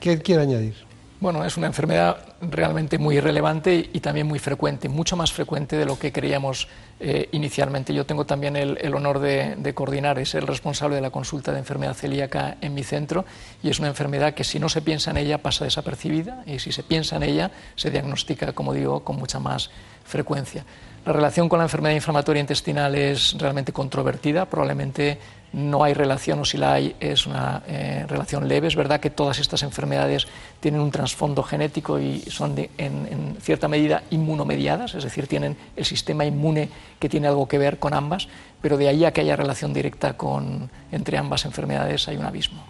¿Qué 0.00 0.18
quiere 0.18 0.42
añadir? 0.42 0.85
Bueno, 1.18 1.46
es 1.46 1.56
una 1.56 1.66
enfermedad 1.66 2.18
realmente 2.42 2.98
muy 2.98 3.20
relevante 3.20 3.88
y 3.90 4.00
también 4.00 4.26
muy 4.26 4.38
frecuente, 4.38 4.90
mucho 4.90 5.16
más 5.16 5.32
frecuente 5.32 5.74
de 5.76 5.86
lo 5.86 5.98
que 5.98 6.12
creíamos 6.12 6.68
eh, 7.00 7.30
inicialmente. 7.32 7.94
Yo 7.94 8.04
tengo 8.04 8.26
también 8.26 8.54
el, 8.54 8.94
honor 8.94 9.20
de, 9.20 9.56
de 9.56 9.74
coordinar 9.74 10.18
y 10.18 10.26
ser 10.26 10.42
el 10.42 10.46
responsable 10.46 10.96
de 10.96 11.00
la 11.00 11.08
consulta 11.08 11.52
de 11.52 11.58
enfermedad 11.58 11.94
celíaca 11.94 12.58
en 12.60 12.74
mi 12.74 12.84
centro 12.84 13.24
y 13.62 13.70
es 13.70 13.78
una 13.78 13.88
enfermedad 13.88 14.34
que 14.34 14.44
si 14.44 14.58
no 14.58 14.68
se 14.68 14.82
piensa 14.82 15.10
en 15.10 15.16
ella 15.16 15.38
pasa 15.38 15.64
desapercibida 15.64 16.42
y 16.44 16.58
si 16.58 16.70
se 16.70 16.82
piensa 16.82 17.16
en 17.16 17.22
ella 17.22 17.50
se 17.76 17.90
diagnostica, 17.90 18.52
como 18.52 18.74
digo, 18.74 19.02
con 19.02 19.16
mucha 19.16 19.40
más 19.40 19.70
frecuencia. 20.04 20.66
La 21.06 21.12
relación 21.12 21.48
con 21.48 21.60
la 21.60 21.66
enfermedad 21.66 21.94
inflamatoria 21.94 22.40
intestinal 22.40 22.96
es 22.96 23.36
realmente 23.38 23.72
controvertida, 23.72 24.44
probablemente 24.46 25.18
no 25.52 25.84
hay 25.84 25.94
relación 25.94 26.40
o 26.40 26.44
si 26.44 26.58
la 26.58 26.72
hay 26.72 26.96
es 26.98 27.28
una 27.28 27.62
eh, 27.68 28.04
relación 28.08 28.48
leve. 28.48 28.66
Es 28.66 28.74
verdad 28.74 28.98
que 28.98 29.10
todas 29.10 29.38
estas 29.38 29.62
enfermedades 29.62 30.26
tienen 30.58 30.80
un 30.80 30.90
trasfondo 30.90 31.44
genético 31.44 32.00
y 32.00 32.22
son 32.22 32.56
en, 32.76 33.36
cierta 33.40 33.68
medida 33.68 34.02
inmunomediadas, 34.10 34.96
es 34.96 35.04
decir, 35.04 35.28
tienen 35.28 35.56
el 35.76 35.84
sistema 35.84 36.24
inmune 36.24 36.70
que 36.98 37.08
tiene 37.08 37.28
algo 37.28 37.46
que 37.46 37.58
ver 37.58 37.78
con 37.78 37.94
ambas, 37.94 38.26
pero 38.60 38.76
de 38.76 38.88
ahí 38.88 39.04
a 39.04 39.12
que 39.12 39.20
haya 39.20 39.36
relación 39.36 39.72
directa 39.72 40.16
con, 40.16 40.68
entre 40.90 41.18
ambas 41.18 41.44
enfermedades 41.44 42.08
hay 42.08 42.16
un 42.16 42.24
abismo. 42.24 42.64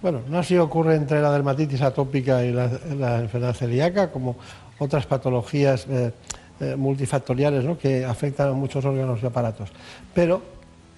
Bueno, 0.00 0.22
no 0.26 0.38
así 0.38 0.56
ocurre 0.56 0.96
entre 0.96 1.20
la 1.20 1.30
dermatitis 1.30 1.82
atópica 1.82 2.42
y 2.44 2.50
la, 2.50 2.70
la 2.96 3.18
enfermedad 3.20 3.54
celíaca, 3.54 4.10
como 4.10 4.36
otras 4.78 5.06
patologías 5.06 5.86
eh, 5.88 6.12
eh, 6.60 6.76
multifactoriales 6.76 7.64
¿no? 7.64 7.78
que 7.78 8.04
afectan 8.04 8.48
a 8.48 8.52
muchos 8.52 8.84
órganos 8.84 9.20
y 9.22 9.26
aparatos. 9.26 9.70
Pero 10.12 10.42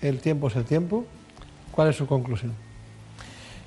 el 0.03 0.21
tiempo 0.21 0.49
es 0.49 0.57
el 0.57 0.65
tiempo. 0.65 1.05
¿Cuál 1.71 1.89
es 1.89 1.97
su 1.97 2.07
conclusión? 2.07 2.53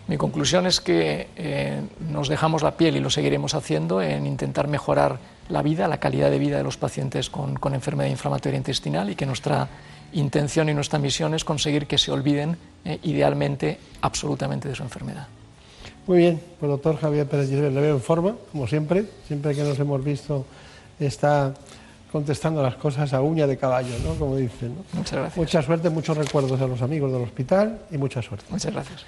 Mi 0.08 0.18
conclusión 0.18 0.66
es 0.66 0.82
que 0.82 1.28
eh, 1.36 1.82
nos 2.10 2.30
dejamos 2.30 2.64
la 2.64 2.76
piel 2.76 2.98
y 2.98 3.00
lo 3.00 3.12
seguiremos 3.12 3.54
haciendo 3.54 4.02
en 4.02 4.26
intentar 4.26 4.68
mejorar 4.68 5.20
la 5.50 5.62
vida, 5.62 5.88
la 5.88 6.00
calidad 6.00 6.32
de 6.32 6.40
vida 6.40 6.58
de 6.58 6.64
los 6.64 6.78
pacientes 6.78 7.30
con, 7.30 7.56
con 7.56 7.76
enfermedad 7.76 8.10
inflamatoria 8.10 8.58
intestinal 8.58 9.10
y 9.12 9.16
que 9.16 9.28
nuestra 9.28 9.68
intención 10.14 10.70
y 10.70 10.74
nuestra 10.74 11.00
misión 11.00 11.34
es 11.34 11.44
conseguir 11.44 11.86
que 11.86 11.98
se 11.98 12.12
olviden 12.12 12.58
eh, 12.86 13.00
idealmente 13.04 13.78
absolutamente 14.02 14.68
de 14.68 14.76
su 14.76 14.84
enfermedad. 14.84 15.28
Muy 16.08 16.18
bien, 16.18 16.42
pues 16.60 16.72
doctor 16.72 16.98
Javier 16.98 17.28
Pérez 17.28 17.50
Gisbert, 17.50 17.74
le 17.74 17.82
veo 17.82 17.96
en 17.96 18.02
forma, 18.02 18.36
como 18.52 18.68
siempre. 18.68 19.06
Siempre 19.28 19.54
que 19.54 19.64
nos 19.64 19.78
hemos 19.80 20.04
visto 20.04 20.46
está 21.00 21.54
contestando 22.12 22.64
las 22.64 22.76
cosas 22.76 23.14
a 23.14 23.22
uña 23.22 23.48
de 23.48 23.58
caballo, 23.58 23.94
¿no? 24.04 24.16
Como 24.16 24.36
dicen. 24.36 24.76
¿no? 24.76 24.84
Muchas 24.94 25.20
gracias. 25.20 25.38
Mucha 25.38 25.62
suerte, 25.62 25.90
muchos 25.90 26.18
recuerdos 26.18 26.60
a 26.60 26.68
los 26.68 26.82
amigos 26.82 27.12
del 27.12 27.22
hospital 27.22 27.80
y 27.92 27.98
mucha 27.98 28.22
suerte. 28.22 28.46
Muchas 28.50 28.74
gracias. 28.74 29.06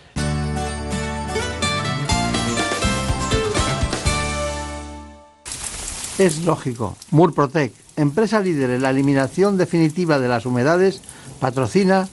Es 6.17 6.45
lógico. 6.45 6.95
Murprotec, 7.09 7.73
empresa 7.95 8.39
líder 8.39 8.69
en 8.69 8.83
la 8.83 8.91
eliminación 8.91 9.57
definitiva 9.57 10.19
de 10.19 10.27
las 10.27 10.45
humedades, 10.45 11.01
patrocina 11.39 12.07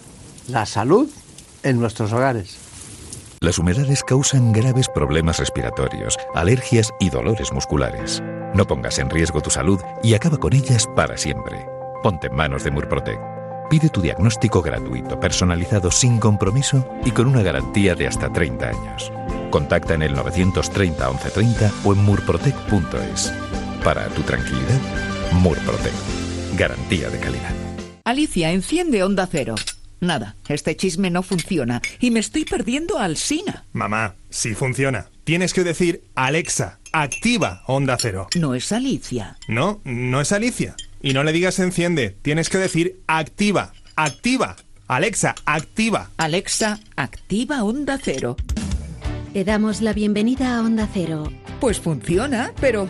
la 0.48 0.64
salud 0.64 1.10
en 1.62 1.78
nuestros 1.78 2.12
hogares. 2.14 2.56
Las 3.40 3.58
humedades 3.58 4.02
causan 4.02 4.52
graves 4.52 4.88
problemas 4.88 5.38
respiratorios, 5.38 6.16
alergias 6.34 6.90
y 6.98 7.10
dolores 7.10 7.52
musculares. 7.52 8.22
No 8.54 8.66
pongas 8.66 8.98
en 8.98 9.10
riesgo 9.10 9.40
tu 9.40 9.50
salud 9.50 9.80
y 10.02 10.14
acaba 10.14 10.38
con 10.38 10.52
ellas 10.52 10.88
para 10.96 11.16
siempre. 11.16 11.66
Ponte 12.02 12.28
en 12.28 12.34
manos 12.34 12.64
de 12.64 12.70
Murprotec. 12.70 13.18
Pide 13.68 13.90
tu 13.90 14.00
diagnóstico 14.00 14.62
gratuito, 14.62 15.20
personalizado 15.20 15.90
sin 15.90 16.18
compromiso 16.18 16.88
y 17.04 17.10
con 17.10 17.26
una 17.26 17.42
garantía 17.42 17.94
de 17.94 18.06
hasta 18.06 18.32
30 18.32 18.68
años. 18.68 19.12
Contacta 19.50 19.94
en 19.94 20.02
el 20.02 20.14
930 20.14 21.08
1130 21.10 21.72
o 21.84 21.92
en 21.92 22.04
murprotec.es. 22.04 23.32
Para 23.84 24.06
tu 24.08 24.22
tranquilidad, 24.22 24.80
Murprotec. 25.32 25.92
Garantía 26.56 27.10
de 27.10 27.18
calidad. 27.18 27.52
Alicia, 28.04 28.50
enciende 28.52 29.02
Onda 29.02 29.28
Cero. 29.30 29.54
Nada, 30.00 30.36
este 30.48 30.76
chisme 30.76 31.10
no 31.10 31.22
funciona 31.22 31.82
y 32.00 32.10
me 32.10 32.20
estoy 32.20 32.44
perdiendo 32.44 32.98
a 32.98 33.04
Alsina. 33.04 33.64
Mamá, 33.72 34.14
sí 34.30 34.54
funciona. 34.54 35.08
Tienes 35.24 35.52
que 35.52 35.64
decir 35.64 36.04
Alexa, 36.14 36.78
activa 36.92 37.62
Onda 37.66 37.96
Cero. 38.00 38.28
No 38.36 38.54
es 38.54 38.70
Alicia. 38.72 39.36
No, 39.48 39.80
no 39.84 40.20
es 40.20 40.32
Alicia. 40.32 40.76
Y 41.02 41.12
no 41.12 41.24
le 41.24 41.32
digas 41.32 41.58
enciende, 41.58 42.16
tienes 42.22 42.48
que 42.48 42.58
decir 42.58 43.00
activa, 43.06 43.72
activa. 43.96 44.56
Alexa, 44.86 45.34
activa. 45.44 46.10
Alexa, 46.16 46.80
activa 46.96 47.62
Onda 47.62 47.98
Cero. 48.02 48.36
Te 49.32 49.44
damos 49.44 49.82
la 49.82 49.92
bienvenida 49.92 50.56
a 50.56 50.62
Onda 50.62 50.88
Cero. 50.92 51.30
Pues 51.60 51.80
funciona, 51.80 52.52
pero 52.60 52.88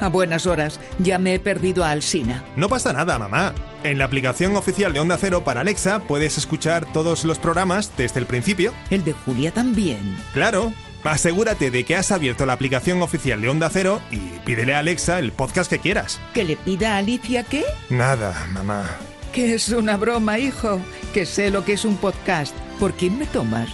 a 0.00 0.08
buenas 0.08 0.46
horas. 0.46 0.80
Ya 0.98 1.18
me 1.18 1.34
he 1.34 1.38
perdido 1.38 1.84
a 1.84 1.90
Alsina. 1.90 2.44
No 2.56 2.68
pasa 2.68 2.92
nada, 2.92 3.18
mamá. 3.18 3.54
En 3.84 3.98
la 3.98 4.04
aplicación 4.06 4.56
oficial 4.56 4.92
de 4.92 5.00
Onda 5.00 5.18
Cero 5.18 5.44
para 5.44 5.60
Alexa 5.60 6.00
puedes 6.00 6.38
escuchar 6.38 6.90
todos 6.92 7.24
los 7.24 7.38
programas 7.38 7.92
desde 7.96 8.20
el 8.20 8.26
principio. 8.26 8.72
El 8.90 9.04
de 9.04 9.12
Julia 9.12 9.52
también. 9.52 10.16
Claro. 10.32 10.72
Asegúrate 11.04 11.70
de 11.70 11.84
que 11.84 11.94
has 11.94 12.10
abierto 12.10 12.46
la 12.46 12.54
aplicación 12.54 13.00
oficial 13.00 13.40
de 13.40 13.48
Onda 13.48 13.70
Cero 13.70 14.00
y 14.10 14.18
pídele 14.44 14.74
a 14.74 14.80
Alexa 14.80 15.20
el 15.20 15.30
podcast 15.30 15.70
que 15.70 15.78
quieras. 15.78 16.20
¿Que 16.34 16.42
le 16.42 16.56
pida 16.56 16.94
a 16.94 16.98
Alicia 16.98 17.44
qué? 17.44 17.64
Nada, 17.90 18.46
mamá. 18.52 18.84
Que 19.32 19.54
es 19.54 19.68
una 19.68 19.96
broma, 19.98 20.38
hijo. 20.40 20.80
Que 21.14 21.24
sé 21.24 21.50
lo 21.50 21.64
que 21.64 21.74
es 21.74 21.84
un 21.84 21.96
podcast. 21.96 22.56
¿Por 22.80 22.94
quién 22.94 23.18
me 23.18 23.26
tomas? 23.26 23.68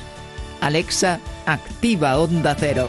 Alexa, 0.61 1.21
activa 1.47 2.19
Onda 2.19 2.55
Cero. 2.59 2.89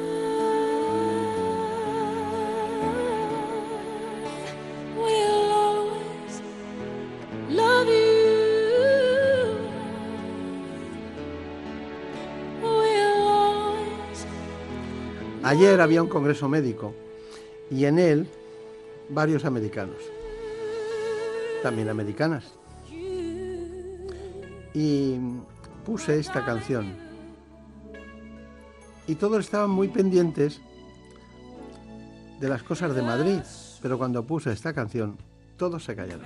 Ayer 15.51 15.81
había 15.81 16.01
un 16.01 16.07
congreso 16.07 16.47
médico 16.47 16.95
y 17.69 17.83
en 17.83 17.99
él 17.99 18.25
varios 19.09 19.43
americanos, 19.43 19.97
también 21.61 21.89
americanas. 21.89 22.53
Y 24.73 25.17
puse 25.85 26.17
esta 26.19 26.45
canción. 26.45 26.95
Y 29.07 29.15
todos 29.15 29.43
estaban 29.43 29.71
muy 29.71 29.89
pendientes 29.89 30.61
de 32.39 32.47
las 32.47 32.63
cosas 32.63 32.95
de 32.95 33.01
Madrid, 33.01 33.41
pero 33.81 33.97
cuando 33.97 34.23
puse 34.25 34.53
esta 34.53 34.71
canción, 34.71 35.17
todos 35.57 35.83
se 35.83 35.97
callaron. 35.97 36.25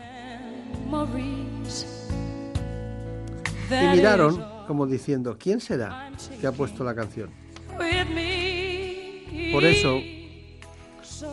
Y 3.72 3.88
miraron 3.88 4.46
como 4.68 4.86
diciendo, 4.86 5.36
¿quién 5.40 5.60
será 5.60 6.12
que 6.40 6.46
ha 6.46 6.52
puesto 6.52 6.84
la 6.84 6.94
canción? 6.94 7.32
Por 9.52 9.66
eso, 9.66 10.02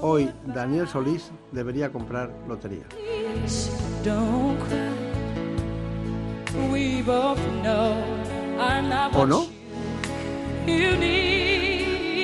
hoy 0.01 0.31
Daniel 0.47 0.89
Solís 0.89 1.31
debería 1.53 1.93
comprar 1.93 2.33
lotería. 2.49 2.85
¿O 9.15 9.27
no? 9.27 9.47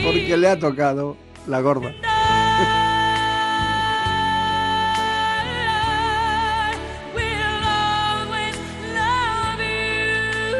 Porque 0.05 0.37
le 0.37 0.49
ha 0.49 0.59
tocado 0.59 1.16
la 1.47 1.61
gorda. 1.61 1.93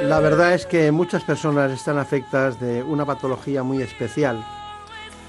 La 0.05 0.21
verdad 0.21 0.55
es 0.55 0.65
que 0.65 0.91
muchas 0.91 1.23
personas 1.23 1.71
están 1.71 1.99
afectadas 1.99 2.59
de 2.59 2.83
una 2.83 3.05
patología 3.05 3.63
muy 3.63 3.83
especial 3.83 4.43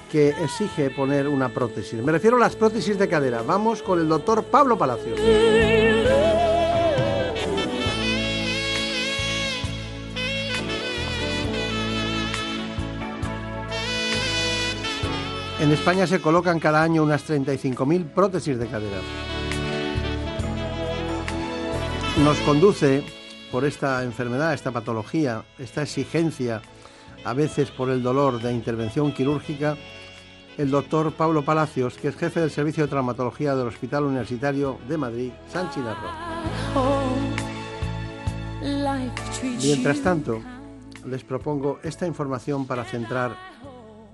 que 0.10 0.30
exige 0.30 0.90
poner 0.90 1.28
una 1.28 1.50
prótesis. 1.50 2.02
Me 2.02 2.12
refiero 2.12 2.38
a 2.38 2.40
las 2.40 2.56
prótesis 2.56 2.98
de 2.98 3.08
cadera. 3.08 3.42
Vamos 3.44 3.82
con 3.82 4.00
el 4.00 4.10
doctor 4.10 4.44
Pablo 4.44 4.78
Palacios. 4.78 5.20
En 15.60 15.72
España 15.74 16.08
se 16.08 16.22
colocan 16.22 16.60
cada 16.60 16.82
año 16.82 17.04
unas 17.04 17.30
35.000 17.30 18.14
prótesis 18.14 18.58
de 18.58 18.68
cadera. 18.68 18.98
Nos 22.24 22.38
conduce 22.40 23.04
por 23.52 23.66
esta 23.66 24.04
enfermedad, 24.04 24.54
esta 24.54 24.72
patología, 24.72 25.44
esta 25.58 25.84
exigencia, 25.84 26.62
a 27.26 27.34
veces 27.34 27.72
por 27.72 27.90
el 27.90 28.02
dolor 28.02 28.42
de 28.42 28.54
intervención 28.54 29.14
quirúrgica, 29.14 29.78
el 30.60 30.72
doctor 30.72 31.14
Pablo 31.14 31.46
Palacios, 31.46 31.96
que 31.96 32.10
es 32.10 32.18
jefe 32.18 32.42
del 32.42 32.52
Servicio 32.52 32.84
de 32.84 32.90
Traumatología 32.90 33.56
del 33.56 33.70
Hospital 33.70 34.04
Universitario 34.04 34.78
de 34.90 34.98
Madrid, 34.98 35.32
San 35.48 35.70
Chinarro. 35.70 36.10
Mientras 39.64 40.02
tanto, 40.02 40.42
les 41.06 41.24
propongo 41.24 41.80
esta 41.82 42.06
información 42.06 42.68
para 42.68 42.84
centrar 42.84 43.38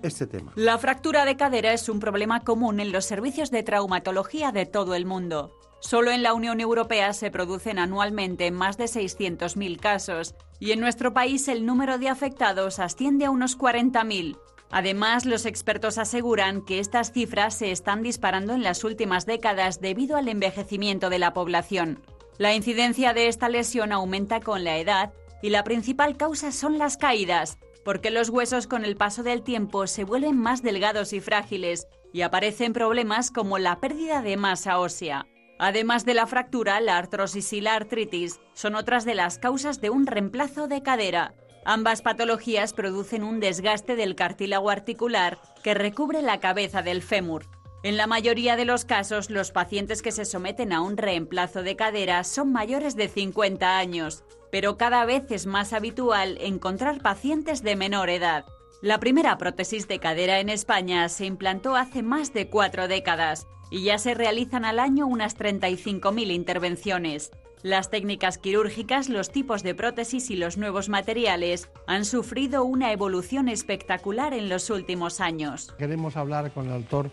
este 0.04 0.28
tema. 0.28 0.52
La 0.54 0.78
fractura 0.78 1.26
de 1.26 1.36
cadera 1.36 1.74
es 1.74 1.90
un 1.90 2.00
problema 2.00 2.42
común 2.42 2.80
en 2.80 2.92
los 2.92 3.06
servicios 3.06 3.50
de 3.50 3.64
traumatología 3.64 4.52
de 4.52 4.68
todo 4.68 4.94
el 4.94 5.08
mundo. 5.08 5.52
Solo 5.80 6.12
en 6.12 6.22
la 6.22 6.36
Unión 6.36 6.60
Europea 6.60 7.14
se 7.14 7.32
producen 7.32 7.80
anualmente 7.80 8.52
más 8.52 8.78
de 8.78 8.86
600.000 8.86 9.80
casos 9.80 10.36
y 10.60 10.74
en 10.74 10.80
nuestro 10.80 11.12
país 11.12 11.48
el 11.48 11.66
número 11.66 11.98
de 11.98 12.10
afectados 12.10 12.78
asciende 12.78 13.26
a 13.26 13.32
unos 13.32 13.58
40.000. 13.58 14.38
Además, 14.72 15.26
los 15.26 15.46
expertos 15.46 15.98
aseguran 15.98 16.62
que 16.62 16.80
estas 16.80 17.12
cifras 17.12 17.58
se 17.58 17.72
están 17.72 18.02
disparando 18.02 18.54
en 18.54 18.64
las 18.64 18.84
últimas 18.84 19.26
décadas 19.26 19.80
debido 19.80 20.18
al 20.18 20.28
envejecimiento 20.28 21.10
de 21.10 21.20
la 21.20 21.34
población. 21.34 22.02
La 22.38 22.54
incidencia 22.54 23.14
de 23.14 23.28
esta 23.28 23.48
lesión 23.48 23.92
aumenta 23.92 24.42
con 24.42 24.64
la 24.64 24.78
edad 24.78 25.14
y 25.42 25.50
la 25.50 25.64
principal 25.64 26.18
causa 26.18 26.52
son 26.52 26.78
las 26.78 26.98
caídas, 26.98 27.58
porque 27.86 28.10
los 28.10 28.30
huesos 28.30 28.68
con 28.68 28.84
el 28.84 28.98
paso 28.98 29.24
del 29.24 29.44
tiempo 29.44 29.88
se 29.88 30.04
vuelven 30.04 30.38
más 30.38 30.64
delgados 30.64 31.14
y 31.14 31.22
frágiles 31.22 31.88
y 32.12 32.22
aparecen 32.22 32.74
problemas 32.74 33.32
como 33.32 33.60
la 33.60 33.80
pérdida 33.80 34.22
de 34.22 34.38
masa 34.38 34.80
ósea. 34.80 35.28
Además 35.60 36.04
de 36.04 36.16
la 36.16 36.28
fractura, 36.28 36.82
la 36.82 36.98
artrosis 36.98 37.54
y 37.54 37.62
la 37.62 37.76
artritis 37.76 38.42
son 38.54 38.76
otras 38.76 39.06
de 39.06 39.16
las 39.16 39.38
causas 39.38 39.80
de 39.80 39.90
un 39.90 40.06
reemplazo 40.08 40.68
de 40.68 40.82
cadera. 40.82 41.34
Ambas 41.68 42.04
patologías 42.04 42.74
producen 42.74 43.24
un 43.24 43.40
desgaste 43.40 43.96
del 43.96 44.16
cartílago 44.16 44.70
articular 44.70 45.40
que 45.64 45.74
recubre 45.74 46.22
la 46.22 46.40
cabeza 46.40 46.84
del 46.84 47.02
fémur. 47.02 47.48
En 47.82 47.98
la 47.98 48.06
mayoría 48.06 48.56
de 48.56 48.66
los 48.66 48.86
casos, 48.86 49.32
los 49.32 49.50
pacientes 49.50 50.04
que 50.04 50.12
se 50.12 50.26
someten 50.26 50.74
a 50.74 50.82
un 50.82 50.96
reemplazo 50.96 51.64
de 51.64 51.76
cadera 51.76 52.24
son 52.24 52.52
mayores 52.52 52.96
de 52.96 53.08
50 53.08 53.80
años, 53.80 54.24
pero 54.52 54.78
cada 54.78 55.06
vez 55.06 55.32
es 55.32 55.48
más 55.48 55.74
habitual 55.74 56.38
encontrar 56.40 57.02
pacientes 57.02 57.64
de 57.64 57.76
menor 57.76 58.12
edad. 58.12 58.46
La 58.84 59.00
primera 59.00 59.36
prótesis 59.40 59.88
de 59.88 60.00
cadera 60.00 60.40
en 60.40 60.50
España 60.50 61.10
se 61.10 61.26
implantó 61.26 61.76
hace 61.76 62.04
más 62.04 62.32
de 62.32 62.48
cuatro 62.48 62.88
décadas 62.88 63.48
y 63.72 63.84
ya 63.84 63.98
se 63.98 64.14
realizan 64.14 64.66
al 64.66 64.78
año 64.78 65.08
unas 65.08 65.36
35.000 65.36 66.32
intervenciones. 66.32 67.32
Las 67.64 67.90
técnicas 67.90 68.38
quirúrgicas, 68.38 69.10
los 69.10 69.32
tipos 69.32 69.64
de 69.64 69.74
prótesis 69.74 70.30
y 70.30 70.36
los 70.36 70.58
nuevos 70.58 70.90
materiales 70.90 71.70
han 71.88 72.06
sufrido 72.06 72.64
una 72.64 72.92
evolución 72.92 73.50
espectacular 73.50 74.34
en 74.34 74.50
los 74.50 74.70
últimos 74.70 75.20
años. 75.20 75.74
Queremos 75.78 76.16
hablar 76.16 76.52
con 76.52 76.68
el 76.68 76.82
doctor 76.82 77.10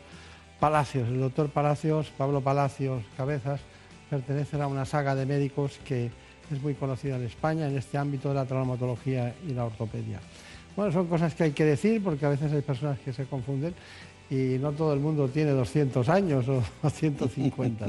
Palacios. 0.60 1.08
El 1.08 1.20
doctor 1.20 1.48
Palacios, 1.48 2.12
Pablo 2.16 2.40
Palacios 2.40 3.02
Cabezas, 3.16 3.60
pertenece 4.10 4.60
a 4.60 4.66
una 4.66 4.84
saga 4.84 5.14
de 5.14 5.26
médicos 5.26 5.78
que 5.84 6.10
es 6.50 6.62
muy 6.62 6.74
conocida 6.74 7.16
en 7.16 7.24
España 7.24 7.66
en 7.66 7.78
este 7.78 7.96
ámbito 7.96 8.28
de 8.28 8.34
la 8.34 8.44
traumatología 8.44 9.34
y 9.48 9.54
la 9.54 9.64
ortopedia. 9.64 10.20
Bueno, 10.76 10.92
son 10.92 11.06
cosas 11.06 11.34
que 11.34 11.44
hay 11.44 11.52
que 11.52 11.64
decir 11.64 12.02
porque 12.02 12.26
a 12.26 12.28
veces 12.28 12.52
hay 12.52 12.62
personas 12.62 12.98
que 13.00 13.12
se 13.12 13.24
confunden 13.24 13.74
y 14.30 14.58
no 14.58 14.72
todo 14.72 14.94
el 14.94 15.00
mundo 15.00 15.28
tiene 15.28 15.50
200 15.50 16.08
años 16.08 16.46
o 16.48 16.62
150. 16.90 17.86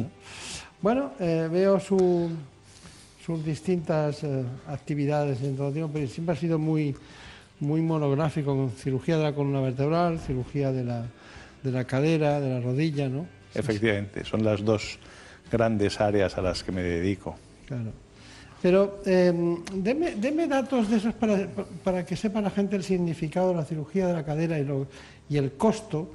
Bueno, 0.84 1.14
eh, 1.18 1.48
veo 1.50 1.80
sus 1.80 3.46
distintas 3.46 4.22
eh, 4.26 4.44
actividades 4.68 5.42
en 5.42 5.56
todo 5.56 5.72
tiempo, 5.72 5.92
pero 5.94 6.08
siempre 6.10 6.36
ha 6.36 6.38
sido 6.38 6.60
muy, 6.60 6.94
muy 7.62 7.80
monográfico 7.80 8.54
con 8.54 8.70
cirugía 8.70 9.16
de 9.16 9.24
la 9.24 9.34
columna 9.34 9.62
vertebral, 9.62 10.20
cirugía 10.20 10.74
de 10.74 10.84
la, 10.84 11.06
de 11.64 11.72
la 11.72 11.86
cadera, 11.86 12.42
de 12.42 12.50
la 12.50 12.60
rodilla, 12.60 13.08
¿no? 13.08 13.26
Efectivamente, 13.56 14.26
son 14.26 14.44
las 14.44 14.66
dos 14.66 15.00
grandes 15.50 16.02
áreas 16.02 16.38
a 16.38 16.42
las 16.42 16.66
que 16.66 16.74
me 16.74 16.84
dedico. 16.84 17.38
Claro. 17.66 17.94
Pero 18.62 19.00
eh, 19.06 19.32
deme, 19.74 20.48
datos 20.48 20.90
de 20.90 20.98
esos 20.98 21.14
para, 21.14 21.48
para, 21.82 22.06
que 22.06 22.18
sepa 22.18 22.42
la 22.42 22.50
gente 22.50 22.76
el 22.76 22.84
significado 22.84 23.52
de 23.52 23.56
la 23.56 23.64
cirugía 23.64 24.08
de 24.08 24.14
la 24.16 24.26
cadera 24.26 24.60
y, 24.60 24.66
lo, 24.66 24.88
y 25.30 25.38
el 25.38 25.54
costo 25.54 26.10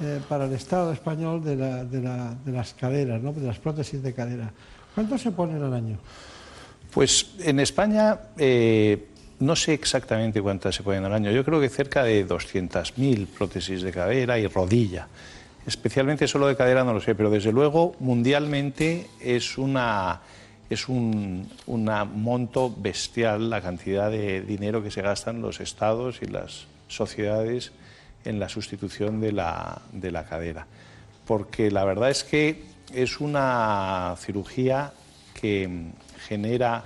eh, 0.00 0.20
para 0.28 0.46
el 0.46 0.52
Estado 0.52 0.92
español 0.92 1.44
de, 1.44 1.56
las 1.56 2.74
caderas, 2.74 3.22
de 3.22 3.46
las 3.46 3.58
prótesis 3.58 4.02
de 4.02 4.12
cadera. 4.12 4.52
¿Cuánto 4.94 5.18
se 5.18 5.30
ponen 5.30 5.62
al 5.62 5.74
año? 5.74 5.98
Pues 6.92 7.34
en 7.40 7.60
España 7.60 8.18
eh, 8.36 9.06
no 9.40 9.56
sé 9.56 9.74
exactamente 9.74 10.42
cuántas 10.42 10.74
se 10.74 10.82
ponen 10.82 11.04
al 11.04 11.14
año. 11.14 11.30
Yo 11.30 11.44
creo 11.44 11.60
que 11.60 11.68
cerca 11.68 12.02
de 12.02 12.26
200.000 12.26 13.26
prótesis 13.26 13.82
de 13.82 13.92
cadera 13.92 14.38
y 14.38 14.46
rodilla. 14.46 15.08
Especialmente 15.66 16.26
solo 16.26 16.46
de 16.46 16.56
cadera 16.56 16.84
no 16.84 16.92
lo 16.92 17.00
sé, 17.00 17.14
pero 17.14 17.30
desde 17.30 17.52
luego 17.52 17.94
mundialmente 18.00 19.06
es 19.20 19.58
una 19.58 20.20
es 20.68 20.88
un 20.88 21.48
monto 21.66 22.72
bestial 22.76 23.50
la 23.50 23.60
cantidad 23.60 24.08
de 24.08 24.40
dinero 24.42 24.82
que 24.82 24.90
se 24.90 25.02
gastan 25.02 25.42
los 25.42 25.60
estados 25.60 26.20
y 26.22 26.26
las 26.26 26.66
sociedades 26.86 27.72
en 28.24 28.38
la 28.38 28.48
sustitución 28.48 29.20
de 29.20 29.32
la, 29.32 29.82
de 29.92 30.10
la 30.10 30.24
cadera. 30.24 30.66
Porque 31.26 31.70
la 31.70 31.84
verdad 31.84 32.10
es 32.10 32.24
que 32.24 32.64
es 32.92 33.20
una 33.20 34.14
cirugía 34.18 34.92
que 35.40 35.90
genera 36.26 36.84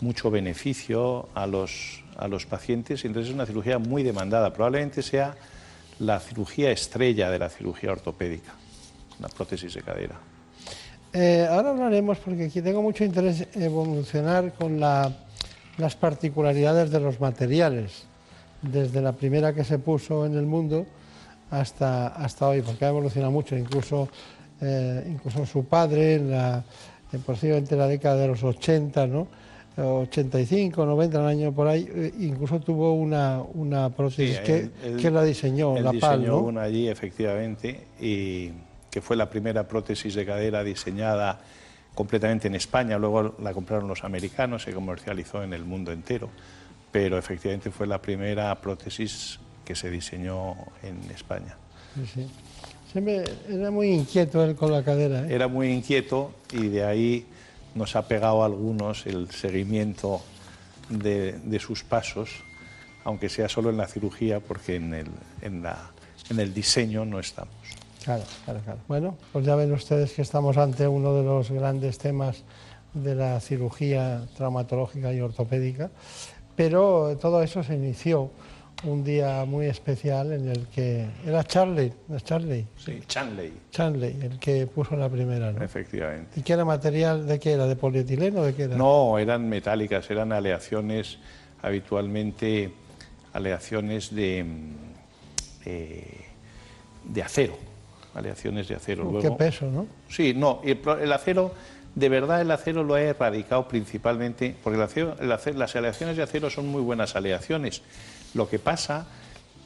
mucho 0.00 0.30
beneficio 0.30 1.28
a 1.34 1.46
los, 1.46 2.02
a 2.16 2.28
los 2.28 2.46
pacientes 2.46 3.04
y 3.04 3.08
entonces 3.08 3.30
es 3.30 3.34
una 3.34 3.46
cirugía 3.46 3.78
muy 3.78 4.02
demandada. 4.02 4.52
Probablemente 4.52 5.02
sea 5.02 5.34
la 5.98 6.18
cirugía 6.20 6.70
estrella 6.70 7.30
de 7.30 7.38
la 7.38 7.50
cirugía 7.50 7.92
ortopédica, 7.92 8.52
la 9.18 9.28
prótesis 9.28 9.74
de 9.74 9.82
cadera. 9.82 10.18
Eh, 11.12 11.46
ahora 11.50 11.70
hablaremos, 11.70 12.18
porque 12.18 12.44
aquí 12.44 12.62
tengo 12.62 12.82
mucho 12.82 13.04
interés 13.04 13.48
evolucionar 13.54 14.54
con 14.54 14.78
la, 14.78 15.12
las 15.76 15.96
particularidades 15.96 16.90
de 16.90 17.00
los 17.00 17.20
materiales 17.20 18.06
desde 18.62 19.00
la 19.00 19.12
primera 19.12 19.54
que 19.54 19.64
se 19.64 19.78
puso 19.78 20.26
en 20.26 20.34
el 20.34 20.46
mundo 20.46 20.86
hasta, 21.50 22.08
hasta 22.08 22.48
hoy, 22.48 22.62
porque 22.62 22.84
ha 22.84 22.88
evolucionado 22.88 23.32
mucho, 23.32 23.56
incluso, 23.56 24.08
eh, 24.60 25.04
incluso 25.08 25.46
su 25.46 25.64
padre, 25.64 26.14
en 26.14 26.30
la, 26.30 26.62
en 27.12 27.20
posiblemente 27.22 27.76
la 27.76 27.86
década 27.86 28.16
de 28.16 28.28
los 28.28 28.42
80, 28.42 29.06
¿no? 29.06 29.28
85, 29.76 30.84
90, 30.84 31.20
un 31.20 31.26
año 31.26 31.52
por 31.52 31.68
ahí, 31.68 31.88
eh, 31.90 32.12
incluso 32.20 32.60
tuvo 32.60 32.92
una, 32.92 33.40
una 33.54 33.88
prótesis 33.88 34.40
que, 34.40 34.70
que, 35.00 35.10
la 35.10 35.22
diseñó, 35.24 35.78
la 35.78 35.92
PAL, 35.92 36.20
diseñó 36.20 36.38
una 36.38 36.62
allí, 36.62 36.88
efectivamente, 36.88 37.86
y 37.98 38.50
que 38.90 39.00
fue 39.00 39.16
la 39.16 39.30
primera 39.30 39.66
prótesis 39.66 40.14
de 40.14 40.26
cadera 40.26 40.62
diseñada 40.62 41.40
completamente 41.94 42.48
en 42.48 42.56
España, 42.56 42.98
luego 42.98 43.36
la 43.40 43.54
compraron 43.54 43.88
los 43.88 44.04
americanos, 44.04 44.64
se 44.64 44.72
comercializó 44.72 45.42
en 45.42 45.54
el 45.54 45.64
mundo 45.64 45.92
entero 45.92 46.28
pero 46.92 47.18
efectivamente 47.18 47.70
fue 47.70 47.86
la 47.86 48.00
primera 48.00 48.58
prótesis 48.60 49.38
que 49.64 49.74
se 49.74 49.90
diseñó 49.90 50.54
en 50.82 50.98
España. 51.10 51.56
Sí, 52.14 52.26
Siempre 52.92 53.22
era 53.48 53.70
muy 53.70 53.92
inquieto 53.92 54.42
él 54.42 54.56
con 54.56 54.72
la 54.72 54.82
cadera. 54.82 55.22
¿eh? 55.22 55.34
Era 55.34 55.46
muy 55.46 55.70
inquieto 55.70 56.32
y 56.52 56.68
de 56.68 56.84
ahí 56.84 57.26
nos 57.76 57.94
ha 57.94 58.08
pegado 58.08 58.42
a 58.42 58.46
algunos 58.46 59.06
el 59.06 59.30
seguimiento 59.30 60.20
de, 60.88 61.58
sus 61.60 61.84
pasos, 61.84 62.30
aunque 63.04 63.28
sea 63.28 63.48
solo 63.48 63.70
en 63.70 63.76
la 63.76 63.86
cirugía, 63.86 64.40
porque 64.40 64.74
en 64.74 64.92
el, 64.94 65.06
en, 65.40 65.62
la, 65.62 65.92
en 66.30 66.40
el 66.40 66.52
diseño 66.52 67.04
no 67.04 67.20
estamos. 67.20 67.54
Claro, 68.02 68.24
claro, 68.44 68.60
claro. 68.64 68.80
Bueno, 68.88 69.16
pues 69.32 69.46
ya 69.46 69.54
ven 69.54 69.72
ustedes 69.72 70.12
que 70.12 70.22
estamos 70.22 70.56
ante 70.56 70.88
uno 70.88 71.14
de 71.14 71.22
los 71.22 71.50
grandes 71.52 71.98
temas 71.98 72.42
de 72.92 73.14
la 73.14 73.38
cirugía 73.38 74.22
traumatológica 74.36 75.12
y 75.12 75.20
ortopédica 75.20 75.90
pero 76.60 77.16
todo 77.18 77.42
eso 77.42 77.62
se 77.62 77.74
inició 77.74 78.30
un 78.84 79.02
día 79.02 79.46
muy 79.46 79.64
especial 79.64 80.30
en 80.30 80.46
el 80.46 80.66
que 80.66 81.06
era 81.26 81.42
Charlie, 81.42 81.90
Charlie? 82.22 82.66
Sí, 82.76 83.00
Chanley. 83.06 83.50
Chanley, 83.70 84.18
el 84.20 84.38
que 84.38 84.66
puso 84.66 84.94
la 84.94 85.08
primera, 85.08 85.52
¿no? 85.52 85.64
Efectivamente. 85.64 86.38
¿Y 86.38 86.42
qué 86.42 86.52
era 86.52 86.66
material 86.66 87.26
de 87.26 87.40
qué 87.40 87.52
era? 87.52 87.66
¿De 87.66 87.76
polietileno 87.76 88.40
o 88.40 88.44
de 88.44 88.54
qué 88.54 88.64
era? 88.64 88.76
No, 88.76 89.18
eran 89.18 89.48
metálicas, 89.48 90.10
eran 90.10 90.32
aleaciones 90.32 91.16
habitualmente 91.62 92.70
aleaciones 93.32 94.14
de, 94.14 94.44
eh, 95.64 96.24
de 97.04 97.22
acero, 97.22 97.56
aleaciones 98.14 98.68
de 98.68 98.74
acero. 98.74 99.08
Uh, 99.08 99.22
qué 99.22 99.30
peso, 99.30 99.64
¿no? 99.70 99.86
Sí, 100.10 100.34
no, 100.36 100.60
el 100.62 101.10
acero 101.10 101.54
de 101.94 102.08
verdad 102.08 102.40
el 102.40 102.50
acero 102.50 102.84
lo 102.84 102.94
ha 102.94 103.00
erradicado 103.00 103.68
principalmente, 103.68 104.54
porque 104.62 104.78
las 104.78 105.76
aleaciones 105.76 106.16
de 106.16 106.22
acero 106.22 106.50
son 106.50 106.68
muy 106.68 106.82
buenas 106.82 107.16
aleaciones. 107.16 107.82
Lo 108.34 108.48
que 108.48 108.58
pasa 108.58 109.06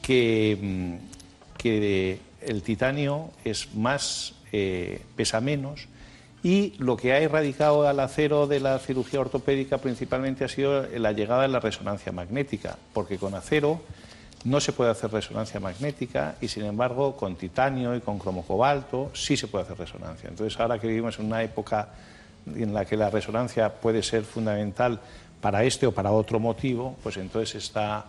que, 0.01 0.57
mm, 0.61 1.57
que 1.57 2.19
el 2.41 2.61
titanio 2.61 3.31
es 3.43 3.73
más, 3.75 4.33
eh, 4.51 5.01
pesa 5.15 5.41
menos 5.41 5.87
y 6.43 6.73
lo 6.77 6.95
que 6.95 7.11
ha 7.11 7.19
erradicado 7.19 7.87
al 7.87 7.99
acero 7.99 8.45
de 8.45 8.59
la 8.59 8.77
cirugía 8.77 9.19
ortopédica 9.19 9.79
principalmente 9.79 10.45
ha 10.45 10.47
sido 10.47 10.85
la 10.95 11.11
llegada 11.11 11.41
de 11.41 11.47
la 11.47 11.59
resonancia 11.59 12.11
magnética, 12.11 12.77
porque 12.93 13.17
con 13.17 13.33
acero 13.33 13.81
no 14.43 14.59
se 14.59 14.71
puede 14.71 14.91
hacer 14.91 15.11
resonancia 15.11 15.59
magnética 15.59 16.35
y 16.39 16.47
sin 16.47 16.65
embargo 16.65 17.17
con 17.17 17.35
titanio 17.35 17.95
y 17.95 18.01
con 18.01 18.19
cromocobalto 18.19 19.09
sí 19.15 19.35
se 19.35 19.47
puede 19.47 19.63
hacer 19.63 19.77
resonancia. 19.79 20.29
Entonces 20.29 20.59
ahora 20.59 20.77
que 20.77 20.87
vivimos 20.87 21.17
en 21.17 21.25
una 21.25 21.41
época 21.41 21.89
en 22.53 22.73
la 22.73 22.85
que 22.85 22.97
la 22.97 23.09
resonancia 23.09 23.73
puede 23.73 24.03
ser 24.03 24.23
fundamental 24.23 24.99
para 25.41 25.63
este 25.63 25.87
o 25.87 25.91
para 25.91 26.11
otro 26.11 26.39
motivo, 26.39 26.95
pues 27.03 27.17
entonces 27.17 27.63
está 27.63 28.05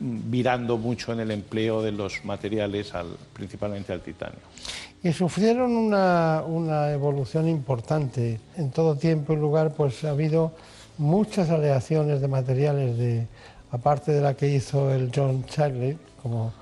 virando 0.00 0.78
mucho 0.78 1.12
en 1.12 1.20
el 1.20 1.30
empleo 1.30 1.82
de 1.82 1.92
los 1.92 2.24
materiales, 2.24 2.94
al, 2.94 3.08
principalmente 3.32 3.92
al 3.92 4.00
titanio. 4.00 4.38
Y 5.02 5.12
sufrieron 5.12 5.76
una, 5.76 6.42
una, 6.46 6.90
evolución 6.92 7.48
importante. 7.48 8.40
En 8.56 8.70
todo 8.70 8.96
tiempo 8.96 9.32
y 9.32 9.36
lugar 9.36 9.72
pues 9.74 10.04
ha 10.04 10.10
habido 10.10 10.52
muchas 10.98 11.50
aleaciones 11.50 12.20
de 12.20 12.28
materiales, 12.28 12.98
de, 12.98 13.26
aparte 13.70 14.12
de 14.12 14.20
la 14.20 14.34
que 14.34 14.48
hizo 14.48 14.92
el 14.92 15.10
John 15.14 15.44
Charlie, 15.46 15.96
como, 16.22 16.52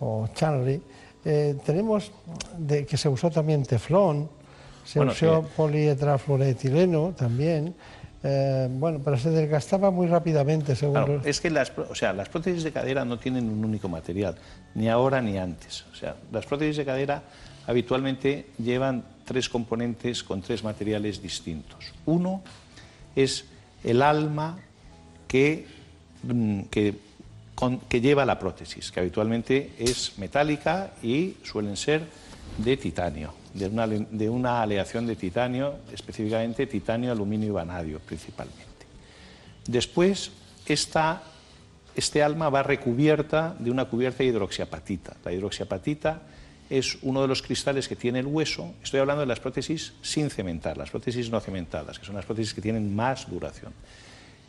o 0.00 0.28
Charlie, 0.34 0.80
eh, 1.24 1.56
tenemos 1.64 2.12
de, 2.56 2.86
que 2.86 2.96
se 2.96 3.08
usó 3.08 3.30
también 3.30 3.64
teflón, 3.64 4.28
se 4.88 5.00
usó 5.00 5.42
polietrafluoretileno 5.56 7.12
también. 7.16 7.74
Eh, 8.22 8.68
bueno, 8.70 9.00
pero 9.04 9.16
se 9.16 9.30
desgastaba 9.30 9.90
muy 9.92 10.08
rápidamente, 10.08 10.74
según 10.74 11.20
Es 11.24 11.40
que 11.40 11.50
las, 11.50 11.70
o 11.78 11.94
sea, 11.94 12.12
las 12.12 12.28
prótesis 12.28 12.64
de 12.64 12.72
cadera 12.72 13.04
no 13.04 13.18
tienen 13.18 13.48
un 13.48 13.64
único 13.64 13.88
material, 13.88 14.34
ni 14.74 14.88
ahora 14.88 15.20
ni 15.22 15.38
antes. 15.38 15.84
O 15.92 15.94
sea, 15.94 16.16
las 16.32 16.44
prótesis 16.44 16.78
de 16.78 16.84
cadera 16.84 17.22
habitualmente 17.66 18.46
llevan 18.58 19.04
tres 19.24 19.48
componentes 19.48 20.24
con 20.24 20.42
tres 20.42 20.64
materiales 20.64 21.22
distintos. 21.22 21.92
Uno 22.06 22.42
es 23.14 23.44
el 23.84 24.02
alma 24.02 24.58
que, 25.28 25.66
mm, 26.24 26.62
que, 26.70 26.94
con- 27.54 27.78
que 27.80 28.00
lleva 28.00 28.24
la 28.26 28.38
prótesis, 28.38 28.90
que 28.90 28.98
habitualmente 29.00 29.72
es 29.78 30.18
metálica 30.18 30.90
y 31.04 31.34
suelen 31.44 31.76
ser 31.76 32.02
de 32.56 32.76
titanio, 32.76 33.32
de 33.58 34.30
una, 34.30 34.62
aleación 34.62 35.06
de 35.06 35.16
titanio, 35.16 35.76
específicamente 35.92 36.66
titanio, 36.66 37.12
aluminio 37.12 37.48
y 37.48 37.50
vanadio 37.50 37.98
principalmente. 38.00 38.64
Después, 39.66 40.30
esta, 40.66 41.22
este 41.94 42.22
alma 42.22 42.48
va 42.48 42.62
recubierta 42.62 43.54
de 43.58 43.70
una 43.70 43.86
cubierta 43.86 44.18
de 44.18 44.30
hidroxiapatita. 44.30 45.16
La 45.24 45.32
hidroxiapatita 45.32 46.22
es 46.70 46.98
uno 47.02 47.22
de 47.22 47.28
los 47.28 47.42
cristales 47.42 47.88
que 47.88 47.96
tiene 47.96 48.20
el 48.20 48.26
hueso. 48.26 48.74
Estoy 48.82 49.00
hablando 49.00 49.20
de 49.20 49.26
las 49.26 49.40
prótesis 49.40 49.94
sin 50.02 50.30
cementar, 50.30 50.76
las 50.76 50.90
prótesis 50.90 51.30
no 51.30 51.40
cementadas, 51.40 51.98
que 51.98 52.06
son 52.06 52.14
las 52.14 52.24
prótesis 52.24 52.54
que 52.54 52.60
tienen 52.60 52.94
más 52.94 53.28
duración. 53.28 53.72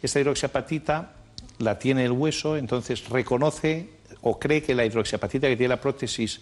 Esta 0.01 0.19
hidroxiapatita 0.19 1.11
la 1.59 1.79
tiene 1.79 2.05
el 2.05 2.11
hueso, 2.11 2.57
entonces 2.57 3.07
reconoce 3.09 3.89
o 4.21 4.39
cree 4.39 4.61
que 4.61 4.75
la 4.75 4.85
hidroxiapatita 4.85 5.47
que 5.47 5.55
tiene 5.55 5.69
la 5.69 5.81
prótesis 5.81 6.41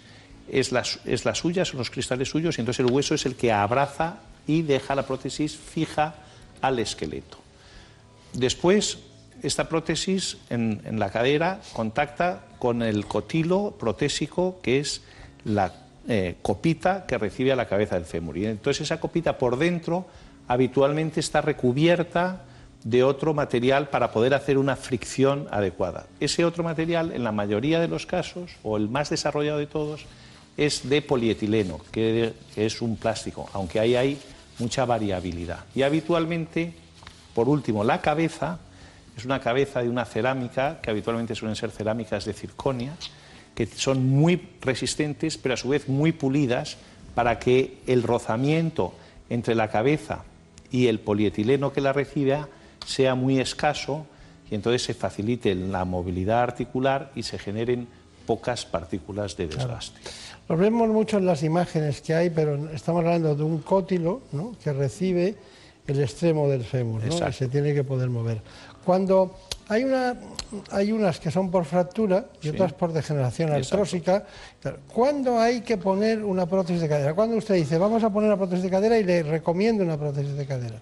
es 0.50 0.72
la, 0.72 0.84
es 1.06 1.24
suya, 1.34 1.66
son 1.66 1.80
los 1.80 1.90
cristales 1.90 2.30
suyos, 2.30 2.58
y 2.58 2.62
entonces 2.62 2.86
el 2.86 2.92
hueso 2.92 3.16
es 3.16 3.26
el 3.26 3.36
que 3.36 3.52
abraza 3.52 4.18
y 4.46 4.62
deja 4.62 4.96
la 4.96 5.06
prótesis 5.06 5.58
fija 5.58 6.16
al 6.62 6.80
esqueleto. 6.80 7.38
Después, 8.34 9.00
esta 9.44 9.70
prótesis 9.70 10.38
en, 10.50 10.82
en 10.86 11.00
la 11.00 11.10
cadera 11.10 11.62
contacta 11.74 12.44
con 12.60 12.82
el 12.82 13.06
cotilo 13.06 13.76
protésico, 13.78 14.60
que 14.62 14.80
es 14.80 15.02
la 15.44 15.74
eh, 16.08 16.36
copita 16.42 17.06
que 17.06 17.18
recibe 17.18 17.52
a 17.52 17.56
la 17.56 17.68
cabeza 17.68 17.96
del 17.96 18.06
fémur. 18.06 18.38
Y 18.38 18.46
entonces 18.46 18.82
esa 18.82 19.00
copita 19.00 19.38
por 19.38 19.58
dentro 19.58 20.08
habitualmente 20.48 21.20
está 21.20 21.42
recubierta 21.42 22.44
de 22.84 23.04
otro 23.04 23.34
material 23.34 23.90
para 23.90 24.12
poder 24.12 24.34
hacer 24.34 24.58
una 24.58 24.78
fricción 24.78 25.48
adecuada. 25.52 26.06
Ese 26.22 26.46
otro 26.46 26.64
material, 26.64 27.12
en 27.12 27.26
la 27.26 27.34
mayoría 27.34 27.82
de 27.82 27.90
los 27.90 28.06
casos, 28.06 28.52
o 28.64 28.78
el 28.78 28.88
más 28.88 29.10
desarrollado 29.10 29.58
de 29.58 29.68
todos, 29.68 30.06
es 30.58 30.90
de 30.90 31.02
polietileno, 31.04 31.80
que, 31.92 32.34
es 32.56 32.82
un 32.82 32.98
plástico, 32.98 33.48
aunque 33.54 33.80
ahí 33.80 33.96
hay 33.96 34.18
mucha 34.58 34.86
variabilidad. 34.86 35.66
Y 35.76 35.84
habitualmente, 35.84 36.74
por 37.34 37.48
último, 37.48 37.84
la 37.84 38.02
cabeza 38.02 38.60
es 39.16 39.24
una 39.26 39.40
cabeza 39.40 39.82
de 39.82 39.90
una 39.90 40.06
cerámica, 40.06 40.80
que 40.82 40.90
habitualmente 40.90 41.36
suelen 41.36 41.56
ser 41.56 41.72
cerámicas 41.72 42.26
de 42.26 42.34
circonia, 42.34 42.96
que 43.56 43.66
son 43.68 44.08
muy 44.08 44.50
resistentes, 44.62 45.38
pero 45.38 45.54
a 45.54 45.58
su 45.58 45.70
vez 45.70 45.88
muy 45.88 46.12
pulidas, 46.12 46.78
para 47.16 47.40
que 47.40 47.80
el 47.88 48.04
rozamiento 48.04 48.94
entre 49.30 49.56
la 49.56 49.70
cabeza 49.70 50.24
y 50.72 50.88
el 50.88 51.00
polietileno 51.00 51.74
que 51.74 51.82
la 51.82 51.94
recibe 51.94 52.40
sea 52.86 53.16
muy 53.16 53.40
escaso 53.40 54.06
y 54.50 54.56
entonces 54.56 54.84
se 54.84 54.94
facilite 54.94 55.56
la 55.56 55.86
movilidad 55.86 56.42
articular 56.42 57.12
y 57.16 57.24
se 57.24 57.38
generen 57.38 57.88
pocas 58.26 58.66
partículas 58.66 59.36
de 59.36 59.48
desgaste. 59.48 60.00
Lo 60.50 60.56
vemos 60.56 60.88
mucho 60.90 61.18
en 61.18 61.26
las 61.26 61.44
imágenes 61.44 62.02
que 62.02 62.14
hay, 62.16 62.30
pero 62.30 62.70
estamos 62.72 63.04
hablando 63.04 63.36
de 63.36 63.44
un 63.44 63.60
cótilo 63.60 64.22
¿no? 64.32 64.56
que 64.64 64.72
recibe 64.72 65.36
el 65.88 66.02
extremo 66.02 66.48
del 66.48 66.64
fémur 66.64 67.04
¿no? 67.04 67.30
y 67.30 67.34
se 67.34 67.48
tiene 67.50 67.74
que 67.74 67.84
poder 67.84 68.10
mover. 68.10 68.42
Cuando 68.86 69.36
hay, 69.68 69.84
una, 69.84 70.16
hay 70.72 70.94
unas 70.94 71.20
que 71.20 71.30
son 71.32 71.52
por 71.52 71.66
fractura 71.66 72.28
y 72.42 72.44
Sí. 72.44 72.50
otras 72.50 72.72
por 72.72 72.94
degeneración 72.94 73.52
artrósica, 73.52 74.26
¿cuándo 74.94 75.38
hay 75.38 75.60
que 75.62 75.76
poner 75.78 76.24
una 76.24 76.46
prótesis 76.46 76.82
de 76.82 76.88
cadera? 76.88 77.14
¿Cuándo 77.14 77.36
usted 77.36 77.56
dice, 77.56 77.78
vamos 77.78 78.02
a 78.06 78.10
poner 78.10 78.30
una 78.30 78.38
prótesis 78.38 78.64
de 78.64 78.70
cadera 78.70 78.98
y 78.98 79.04
le 79.04 79.24
recomiendo 79.24 79.84
una 79.84 79.98
prótesis 79.98 80.34
de 80.36 80.46
cadera? 80.46 80.80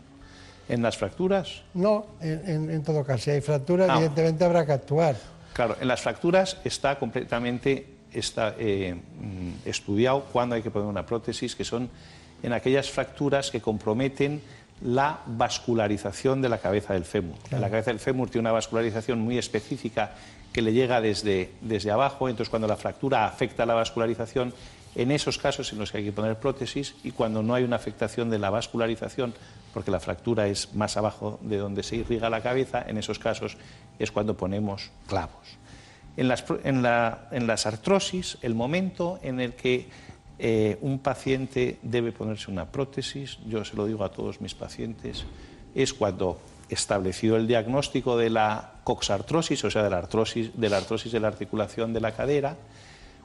En 0.70 0.82
las 0.84 0.98
fracturas, 0.98 1.64
No, 1.74 2.06
en, 2.22 2.42
en- 2.50 2.70
en 2.70 2.84
todo 2.84 3.04
caso, 3.04 3.24
si 3.24 3.32
hay 3.32 3.42
fractura, 3.42 3.88
Ah. 3.90 3.96
evidentemente 3.98 4.44
habrá 4.46 4.64
que 4.66 4.74
actuar. 4.74 5.16
claro, 5.54 5.76
en 5.82 5.88
las 5.88 6.02
fracturas 6.02 6.58
está 6.64 7.00
completamente 7.00 7.95
está, 8.16 8.56
eh, 8.58 8.96
mm, 8.96 9.68
estudiado 9.68 10.26
cuándo 10.32 10.56
hay 10.56 10.62
que 10.62 10.72
poner 10.72 10.88
una 10.88 11.06
prótesis, 11.06 11.56
que 11.56 11.64
son 11.64 11.90
en 12.44 12.54
aquellas 12.54 12.90
fracturas 12.90 13.52
que 13.52 13.62
comprometen 13.62 14.42
la 14.82 15.20
vascularización 15.26 16.42
de 16.42 16.50
la 16.50 16.58
cabeza 16.58 16.94
del 16.94 17.06
fémur. 17.06 17.36
La 17.52 17.70
cabeza 17.70 17.92
del 17.92 18.00
fémur 18.00 18.30
tiene 18.30 18.42
una 18.42 18.52
vascularización 18.52 19.20
muy 19.20 19.38
específica 19.38 20.12
que 20.52 20.62
le 20.62 20.74
llega 20.74 21.02
desde, 21.02 21.52
desde 21.62 21.92
abajo, 21.92 22.30
entonces 22.30 22.50
cuando 22.50 22.68
la 22.68 22.78
fractura 22.78 23.26
afecta 23.26 23.66
la 23.66 23.74
vascularización, 23.74 24.54
en 24.96 25.12
esos 25.12 25.38
casos 25.38 25.72
en 25.74 25.80
los 25.80 25.92
que 25.92 26.00
hay 26.00 26.06
que 26.06 26.14
poner 26.14 26.38
prótesis 26.38 26.96
y 27.04 27.12
cuando 27.12 27.44
no 27.44 27.54
hay 27.54 27.64
una 27.64 27.76
afectación 27.76 28.30
de 28.30 28.40
la 28.40 28.50
vascularización, 28.50 29.34
porque 29.74 29.92
la 29.92 30.00
fractura 30.00 30.48
es 30.48 30.74
más 30.74 30.96
abajo 30.96 31.38
de 31.42 31.58
donde 31.58 31.84
se 31.84 31.98
irriga 31.98 32.30
la 32.30 32.42
cabeza, 32.42 32.84
en 32.88 32.98
esos 32.98 33.20
casos 33.20 33.58
es 34.00 34.12
cuando 34.12 34.38
ponemos 34.38 34.92
clavos. 35.08 35.58
En 36.18 36.28
las, 36.28 36.46
en 36.64 36.82
la- 36.82 37.28
en 37.32 37.46
las 37.48 37.66
artrosis, 37.66 38.38
el 38.42 38.56
momento 38.56 39.20
en 39.22 39.40
el 39.40 39.54
que 39.54 39.88
eh, 40.38 40.78
un 40.82 41.00
paciente 41.00 41.78
debe 41.82 42.12
ponerse 42.12 42.52
una 42.52 42.66
prótesis, 42.66 43.38
yo 43.48 43.64
se 43.64 43.76
lo 43.76 43.86
digo 43.86 44.04
a 44.04 44.12
todos 44.12 44.42
mis 44.42 44.54
pacientes, 44.54 45.26
es 45.74 45.94
cuando 45.94 46.40
establecido 46.68 47.38
el 47.38 47.48
diagnóstico 47.48 48.18
de 48.18 48.30
la 48.30 48.72
coxartrosis, 48.84 49.64
o 49.64 49.72
sea, 49.72 49.84
de 49.84 49.90
la 49.90 49.98
artrosis 50.00 50.52
de 50.60 50.70
la, 50.70 50.78
artrosis 50.78 51.12
de 51.12 51.20
la 51.20 51.28
articulación 51.30 51.94
de 51.94 52.02
la 52.02 52.12
cadera, 52.12 52.56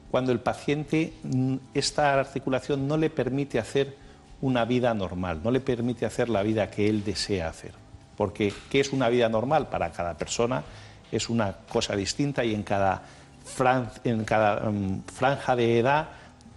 cuando 0.09 0.31
el 0.31 0.39
paciente 0.39 1.13
mm, 1.23 1.55
esta 1.73 2.19
articulación 2.19 2.87
no 2.87 2.97
le 2.97 3.09
permite 3.09 3.59
hacer 3.59 3.95
una 4.41 4.65
vida 4.65 4.93
normal, 4.93 5.41
no 5.43 5.51
le 5.51 5.59
permite 5.59 6.05
hacer 6.05 6.29
la 6.29 6.43
vida 6.43 6.69
que 6.71 6.87
él 6.89 7.03
desea 7.03 7.47
hacer. 7.49 7.71
Porque 8.17 8.53
¿qué 8.69 8.79
es 8.79 8.91
una 8.93 9.09
vida 9.09 9.29
normal? 9.29 9.69
Para 9.69 9.91
cada 9.91 10.17
persona 10.17 10.63
es 11.11 11.29
una 11.29 11.53
cosa 11.71 11.95
distinta 11.95 12.43
y 12.45 12.53
en 12.53 12.63
cada, 12.63 13.01
fran- 13.57 13.91
en 14.03 14.23
cada 14.23 14.69
mm, 14.69 15.03
franja 15.13 15.55
de 15.55 15.79
edad 15.79 16.07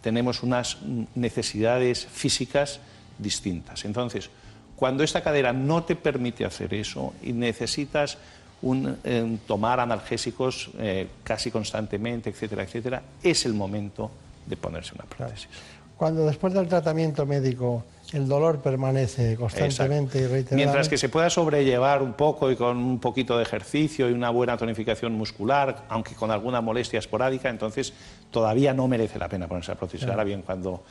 tenemos 0.00 0.42
unas 0.42 0.78
necesidades 1.14 2.06
físicas 2.06 2.80
distintas. 3.18 3.84
Entonces, 3.84 4.30
cuando 4.76 5.02
esta 5.04 5.22
cadera 5.22 5.52
no 5.52 5.84
te 5.84 5.96
permite 5.96 6.44
hacer 6.44 6.74
eso 6.74 7.14
y 7.22 7.32
necesitas 7.32 8.18
un, 8.62 8.96
eh, 9.04 9.38
tomar 9.46 9.80
analgésicos 9.80 10.70
eh, 10.78 11.08
casi 11.22 11.50
constantemente, 11.50 12.30
etcétera, 12.30 12.62
etcétera, 12.64 13.02
es 13.22 13.44
el 13.46 13.54
momento 13.54 14.10
de 14.46 14.56
ponerse 14.56 14.92
una 14.94 15.04
prótesis. 15.04 15.48
Cuando 15.96 16.26
después 16.26 16.52
del 16.52 16.66
tratamiento 16.68 17.24
médico 17.24 17.84
el 18.14 18.28
dolor 18.28 18.60
permanece 18.60 19.36
constantemente 19.36 20.18
y 20.18 20.22
reiteradamente. 20.22 20.54
Mientras 20.56 20.88
que 20.88 20.96
se 20.96 21.08
pueda 21.08 21.28
sobrellevar 21.30 22.00
un 22.02 22.12
poco 22.12 22.50
y 22.50 22.56
con 22.56 22.76
un 22.76 23.00
poquito 23.00 23.36
de 23.36 23.42
ejercicio 23.42 24.08
y 24.08 24.12
una 24.12 24.30
buena 24.30 24.56
tonificación 24.56 25.12
muscular, 25.14 25.84
aunque 25.88 26.14
con 26.14 26.30
alguna 26.30 26.60
molestia 26.60 26.98
esporádica, 27.00 27.50
entonces 27.50 27.92
todavía 28.30 28.72
no 28.72 28.86
merece 28.88 29.18
la 29.18 29.28
pena 29.28 29.48
ponerse 29.48 29.72
la 29.72 29.78
prótesis. 29.78 30.00
Claro. 30.00 30.12
Ahora 30.12 30.24
bien, 30.24 30.42
cuando, 30.42 30.82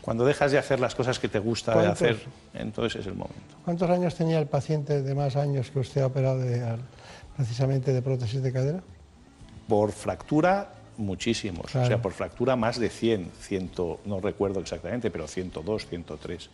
cuando 0.00 0.24
dejas 0.24 0.50
de 0.52 0.58
hacer 0.58 0.80
las 0.80 0.94
cosas 0.94 1.18
que 1.18 1.28
te 1.28 1.38
gusta 1.38 1.80
de 1.80 1.86
hacer, 1.86 2.18
entonces 2.54 3.00
es 3.00 3.06
el 3.06 3.14
momento. 3.14 3.40
¿Cuántos 3.64 3.88
años 3.88 4.14
tenía 4.16 4.38
el 4.40 4.46
paciente 4.46 5.00
de 5.02 5.14
más 5.14 5.36
años 5.36 5.70
que 5.70 5.78
usted 5.78 6.02
ha 6.02 6.06
operado 6.06 6.38
de- 6.40 6.76
precisamente 7.36 7.92
de 7.92 8.02
prótesis 8.02 8.42
de 8.42 8.52
cadera? 8.52 8.80
Por 9.68 9.92
fractura, 9.92 10.70
muchísimos. 10.96 11.74
O 11.74 11.86
sea, 11.86 12.00
por 12.00 12.12
fractura 12.12 12.56
más 12.56 12.78
de 12.78 12.90
100, 12.90 13.30
100, 13.40 13.70
no 14.04 14.20
recuerdo 14.20 14.60
exactamente, 14.60 15.10
pero 15.10 15.26
102, 15.26 15.86
103. 15.86 16.50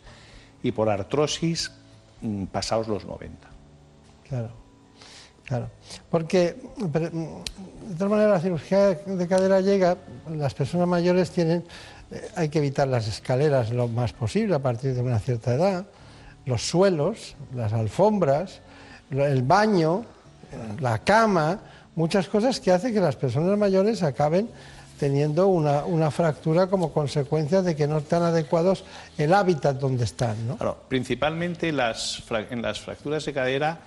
Y 0.63 0.71
por 0.71 0.89
artrosis, 0.89 1.71
mm, 2.21 2.45
pasados 2.45 2.87
los 2.87 3.05
90. 3.05 3.47
Claro, 4.27 4.51
claro. 5.45 5.69
Porque, 6.09 6.55
pero, 6.91 7.09
mm, 7.11 7.89
de 7.89 7.95
todas 7.95 8.11
maneras, 8.11 8.31
la 8.31 8.39
cirugía 8.39 8.87
de 8.89 9.27
cadera 9.27 9.61
llega, 9.61 9.97
las 10.29 10.53
personas 10.53 10.87
mayores 10.87 11.31
tienen, 11.31 11.63
eh, 12.11 12.29
hay 12.35 12.49
que 12.49 12.59
evitar 12.59 12.87
las 12.87 13.07
escaleras 13.07 13.71
lo 13.71 13.87
más 13.87 14.13
posible 14.13 14.55
a 14.55 14.59
partir 14.59 14.93
de 14.93 15.01
una 15.01 15.19
cierta 15.19 15.53
edad, 15.53 15.85
los 16.45 16.61
suelos, 16.61 17.35
las 17.53 17.73
alfombras, 17.73 18.61
el 19.11 19.43
baño, 19.43 20.05
eh, 20.51 20.75
la 20.79 20.99
cama, 20.99 21.59
muchas 21.95 22.27
cosas 22.27 22.59
que 22.59 22.71
hacen 22.71 22.93
que 22.93 22.99
las 22.99 23.15
personas 23.15 23.57
mayores 23.57 24.03
acaben 24.03 24.49
teniendo 24.99 25.47
una, 25.47 25.83
una 25.85 26.11
fractura 26.11 26.67
como 26.67 26.93
consecuencia 26.93 27.63
de 27.63 27.75
que 27.75 27.87
no 27.87 27.97
están 27.97 28.21
adecuados 28.21 28.83
el 29.17 29.33
hábitat 29.33 29.79
donde 29.79 30.03
están, 30.03 30.47
¿no? 30.47 30.57
Claro, 30.57 30.77
principalmente 30.87 31.71
las 31.71 32.21
en 32.51 32.61
las 32.61 32.79
fracturas 32.79 33.25
de 33.25 33.33
cadera, 33.33 33.79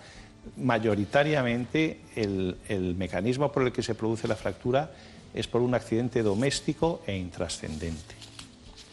mayoritariamente 0.57 2.01
el, 2.17 2.57
el 2.69 2.97
mecanismo 2.97 3.53
por 3.53 3.63
el 3.63 3.73
que 3.73 3.83
se 3.83 3.95
produce 3.95 4.27
la 4.27 4.35
fractura 4.35 4.91
es 5.33 5.47
por 5.47 5.63
un 5.63 5.75
accidente 5.75 6.21
doméstico 6.23 7.03
e 7.07 7.17
intrascendente. 7.17 8.17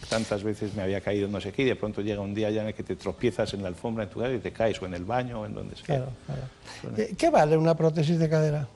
Tantas 0.07 0.43
veces 0.43 0.75
me 0.75 0.83
había 0.83 1.01
caído 1.01 1.27
no 1.27 1.41
sé 1.41 1.51
qué 1.51 1.63
y 1.63 1.65
de 1.65 1.75
pronto 1.75 2.01
llega 2.01 2.21
un 2.21 2.35
día 2.35 2.51
ya 2.51 2.61
en 2.61 2.67
el 2.67 2.73
que 2.75 2.83
te 2.83 2.95
tropiezas 2.95 3.53
en 3.55 3.63
la 3.63 3.69
alfombra 3.69 4.03
en 4.03 4.09
tu 4.11 4.19
casa 4.19 4.33
y 4.33 4.39
te 4.39 4.51
caes 4.51 4.79
o 4.79 4.85
en 4.85 4.93
el 4.93 5.05
baño 5.05 5.41
o 5.41 5.45
en 5.47 5.55
donde 5.55 5.75
sea. 5.75 5.85
Claro, 5.85 6.11
claro. 6.25 6.97
Eh, 6.97 7.15
¿Qué 7.17 7.31
vale 7.31 7.57
una 7.57 7.75
prótesis 7.75 8.19
de 8.19 8.29
cadera? 8.29 8.67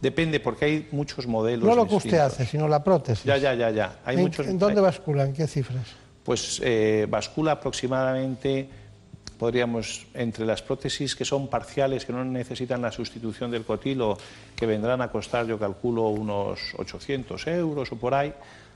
Depende 0.00 0.40
porque 0.40 0.64
hay 0.64 0.88
muchos 0.92 1.26
modelos. 1.26 1.68
No 1.68 1.74
lo 1.74 1.86
que 1.86 1.96
usted 1.96 2.18
hace, 2.18 2.46
sino 2.46 2.68
la 2.68 2.84
prótesis. 2.84 3.24
Ya, 3.24 3.36
ya, 3.36 3.54
ya, 3.54 3.70
ya. 3.70 3.98
Hay 4.04 4.16
¿En, 4.16 4.22
muchos. 4.22 4.46
dónde 4.58 4.80
basculan? 4.80 5.32
¿Qué 5.32 5.46
cifras? 5.46 5.86
pues 6.28 6.60
eh, 6.62 7.06
bascula 7.08 7.52
aproximadamente, 7.52 8.68
podríamos, 9.38 10.06
entre 10.12 10.44
las 10.44 10.60
prótesis 10.60 11.16
que 11.16 11.24
son 11.24 11.48
parciales, 11.48 12.04
que 12.04 12.12
no 12.12 12.22
necesitan 12.22 12.82
la 12.82 12.92
sustitución 12.92 13.50
del 13.50 13.64
cotilo, 13.64 14.18
que 14.54 14.66
vendrán 14.66 15.00
a 15.00 15.08
costar, 15.10 15.46
yo 15.46 15.58
calculo, 15.58 16.08
unos 16.08 16.74
800 16.76 17.46
euros 17.46 17.90
o 17.92 17.96
por 17.96 18.12
ahí, 18.12 18.34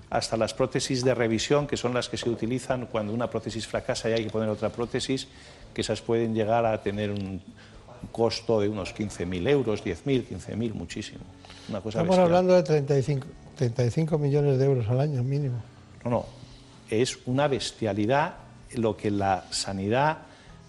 hasta 0.09 0.39
las 0.39 0.55
prótesis 0.55 1.05
de 1.05 1.15
revisión, 1.15 1.67
que 1.67 1.77
son 1.77 1.93
las 1.93 2.09
que 2.09 2.17
se 2.17 2.31
utilizan 2.31 2.87
cuando 2.87 3.13
una 3.13 3.29
prótesis 3.29 3.67
fracasa 3.67 4.09
y 4.09 4.15
hay 4.15 4.25
que 4.25 4.31
poner 4.31 4.49
otra 4.49 4.71
prótesis, 4.71 5.29
que 5.75 5.83
esas 5.83 6.01
pueden 6.01 6.35
llegar 6.35 6.65
a 6.65 6.81
tener 6.81 7.11
un 7.11 7.43
costo 8.11 8.61
de 8.61 8.69
unos 8.69 8.95
15.000 8.95 9.49
euros, 9.49 9.85
10.000, 9.85 10.27
15.000, 10.29 10.73
muchísimo. 10.75 11.21
Una 11.69 11.81
cosa 11.81 11.99
Estamos 12.01 12.17
bestial. 12.17 12.27
hablando 12.27 12.55
de 12.55 12.63
35, 12.63 13.27
35 13.57 14.19
millones 14.19 14.59
de 14.59 14.65
euros 14.65 14.89
al 14.89 15.01
año 15.01 15.23
mínimo. 15.23 15.63
No, 16.05 16.11
no, 16.11 16.27
es 16.91 17.19
una 17.27 17.49
bestialidad 17.49 18.35
lo 18.75 18.97
que 18.97 19.11
la 19.11 19.45
sanidad 19.51 20.19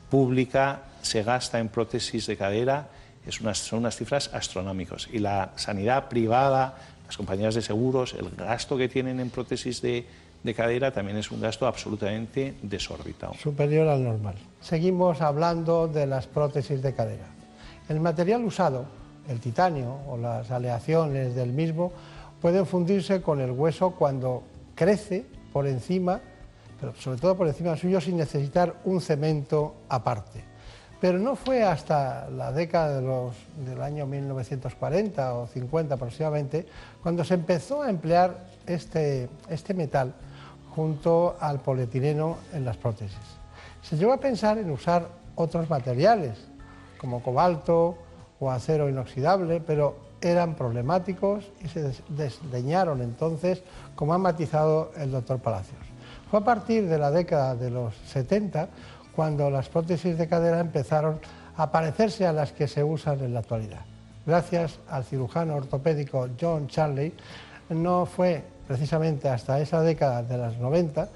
pública 0.09 0.83
se 1.01 1.23
gasta 1.23 1.59
en 1.59 1.69
prótesis 1.69 2.27
de 2.27 2.37
cadera, 2.37 2.87
es 3.25 3.41
unas, 3.41 3.57
son 3.57 3.79
unas 3.79 3.95
cifras 3.95 4.29
astronómicas. 4.33 5.07
Y 5.11 5.19
la 5.19 5.51
sanidad 5.55 6.09
privada, 6.09 6.75
las 7.05 7.17
compañías 7.17 7.55
de 7.55 7.61
seguros, 7.61 8.13
el 8.13 8.29
gasto 8.31 8.77
que 8.77 8.89
tienen 8.89 9.19
en 9.19 9.29
prótesis 9.29 9.81
de, 9.81 10.05
de 10.43 10.53
cadera 10.53 10.91
también 10.91 11.17
es 11.17 11.31
un 11.31 11.41
gasto 11.41 11.65
absolutamente 11.65 12.55
desorbitado. 12.61 13.33
superior 13.35 13.87
al 13.87 14.03
normal. 14.03 14.35
Seguimos 14.63 15.19
hablando 15.19 15.89
de 15.89 16.07
las 16.07 16.25
prótesis 16.25 16.81
de 16.81 16.93
cadera. 16.93 17.25
El 17.89 17.99
material 17.99 18.45
usado, 18.45 18.85
el 19.27 19.41
titanio 19.41 19.97
o 20.07 20.15
las 20.15 20.51
aleaciones 20.51 21.35
del 21.35 21.51
mismo, 21.51 21.91
pueden 22.41 22.65
fundirse 22.65 23.21
con 23.21 23.41
el 23.41 23.51
hueso 23.51 23.91
cuando 23.91 24.43
crece 24.73 25.25
por 25.51 25.67
encima, 25.67 26.21
pero 26.79 26.95
sobre 26.95 27.19
todo 27.19 27.35
por 27.35 27.45
encima 27.49 27.75
suyo 27.75 27.99
sin 27.99 28.15
necesitar 28.15 28.75
un 28.85 29.01
cemento 29.01 29.75
aparte. 29.89 30.41
Pero 31.01 31.19
no 31.19 31.35
fue 31.35 31.65
hasta 31.65 32.29
la 32.29 32.53
década 32.53 33.01
del 33.01 33.81
año 33.81 34.05
1940 34.05 35.35
o 35.35 35.47
50 35.47 35.95
aproximadamente 35.95 36.65
cuando 37.01 37.25
se 37.25 37.33
empezó 37.33 37.81
a 37.81 37.89
emplear 37.89 38.47
este, 38.65 39.27
este 39.49 39.73
metal 39.73 40.13
junto 40.73 41.35
al 41.41 41.59
polietileno 41.59 42.37
en 42.53 42.63
las 42.63 42.77
prótesis. 42.77 43.42
Se 43.83 43.97
llegó 43.97 44.13
a 44.13 44.17
pensar 44.19 44.57
en 44.57 44.69
usar 44.71 45.07
otros 45.35 45.69
materiales, 45.69 46.37
como 46.97 47.21
cobalto 47.21 47.97
o 48.39 48.49
acero 48.51 48.89
inoxidable, 48.89 49.59
pero 49.61 49.97
eran 50.21 50.55
problemáticos 50.55 51.51
y 51.63 51.67
se 51.67 51.83
des- 51.83 52.03
desdeñaron 52.09 53.01
entonces, 53.01 53.61
como 53.95 54.13
ha 54.13 54.17
matizado 54.17 54.91
el 54.97 55.11
doctor 55.11 55.39
Palacios. 55.39 55.79
Fue 56.31 56.39
a 56.39 56.43
partir 56.43 56.87
de 56.87 56.97
la 56.97 57.11
década 57.11 57.55
de 57.55 57.69
los 57.69 57.93
70 58.07 58.69
cuando 59.15 59.49
las 59.49 59.69
prótesis 59.69 60.17
de 60.17 60.27
cadera 60.27 60.59
empezaron 60.59 61.19
a 61.57 61.69
parecerse 61.71 62.25
a 62.25 62.33
las 62.33 62.51
que 62.53 62.67
se 62.67 62.83
usan 62.83 63.19
en 63.19 63.33
la 63.33 63.41
actualidad. 63.41 63.81
Gracias 64.25 64.79
al 64.89 65.03
cirujano 65.03 65.55
ortopédico 65.55 66.29
John 66.39 66.67
Charley, 66.67 67.13
no 67.69 68.05
fue 68.05 68.43
precisamente 68.67 69.27
hasta 69.29 69.59
esa 69.59 69.81
década 69.81 70.23
de 70.23 70.37
los 70.37 70.57
90 70.57 71.09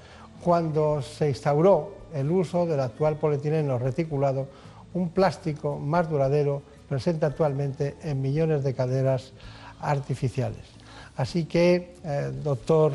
cuando 0.44 1.00
se 1.02 1.30
instauró 1.30 1.96
el 2.14 2.30
uso 2.30 2.66
del 2.66 2.80
actual 2.80 3.16
polietileno 3.16 3.78
reticulado, 3.78 4.48
un 4.94 5.10
plástico 5.10 5.78
más 5.78 6.08
duradero 6.08 6.62
presente 6.88 7.26
actualmente 7.26 7.96
en 8.02 8.20
millones 8.22 8.64
de 8.64 8.74
caderas 8.74 9.32
artificiales. 9.80 10.62
Así 11.16 11.44
que, 11.44 11.94
eh, 12.04 12.32
doctor, 12.42 12.92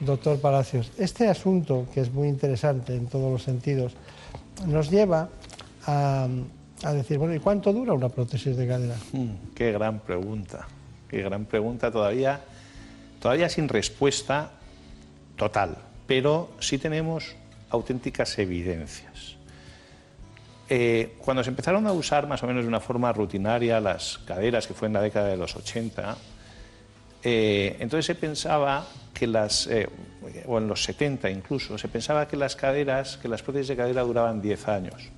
doctor 0.00 0.40
Palacios, 0.40 0.90
este 0.98 1.28
asunto, 1.28 1.86
que 1.92 2.00
es 2.00 2.12
muy 2.12 2.28
interesante 2.28 2.94
en 2.94 3.06
todos 3.06 3.32
los 3.32 3.42
sentidos, 3.42 3.94
nos 4.66 4.90
lleva 4.90 5.28
a, 5.86 6.28
decir, 6.92 7.18
bueno, 7.18 7.34
¿y 7.34 7.38
cuánto 7.38 7.72
dura 7.72 7.92
una 7.92 8.08
prótesis 8.08 8.56
de 8.56 8.66
cadera? 8.66 8.96
Mm, 9.12 9.54
Qué 9.54 9.72
gran 9.72 10.00
pregunta, 10.00 10.66
qué 11.08 11.22
gran 11.22 11.44
pregunta 11.46 11.90
todavía, 11.90 12.40
todavía 13.20 13.48
sin 13.48 13.68
respuesta 13.68 14.50
total, 15.36 15.78
pero 16.06 16.50
sí 16.60 16.78
tenemos 16.78 17.36
auténticas 17.74 18.38
evidencias. 18.38 19.36
Eh, 20.68 21.16
cuando 21.18 21.44
se 21.44 21.50
empezaron 21.50 21.86
a 21.86 21.92
usar 21.92 22.26
más 22.26 22.42
o 22.42 22.46
menos 22.46 22.62
de 22.62 22.68
una 22.68 22.80
forma 22.80 23.12
rutinaria 23.12 23.80
las 23.80 24.18
caderas, 24.18 24.66
que 24.66 24.72
fue 24.74 24.88
en 24.88 24.94
la 24.94 25.02
década 25.02 25.28
de 25.28 25.36
los 25.36 25.54
80, 25.56 26.16
eh, 27.22 27.76
entonces 27.80 28.06
se 28.06 28.14
pensaba 28.14 28.86
que 29.12 29.26
las, 29.26 29.66
eh, 29.66 29.88
o 30.46 30.58
en 30.58 30.66
los 30.66 30.82
70 30.84 31.30
incluso, 31.30 31.76
se 31.76 31.88
pensaba 31.88 32.26
que 32.26 32.36
las 32.36 32.56
caderas, 32.56 33.18
que 33.18 33.28
las 33.28 33.42
prótesis 33.42 33.68
de 33.68 33.76
cadera 33.76 34.02
duraban 34.02 34.40
10 34.40 34.68
años. 34.68 35.10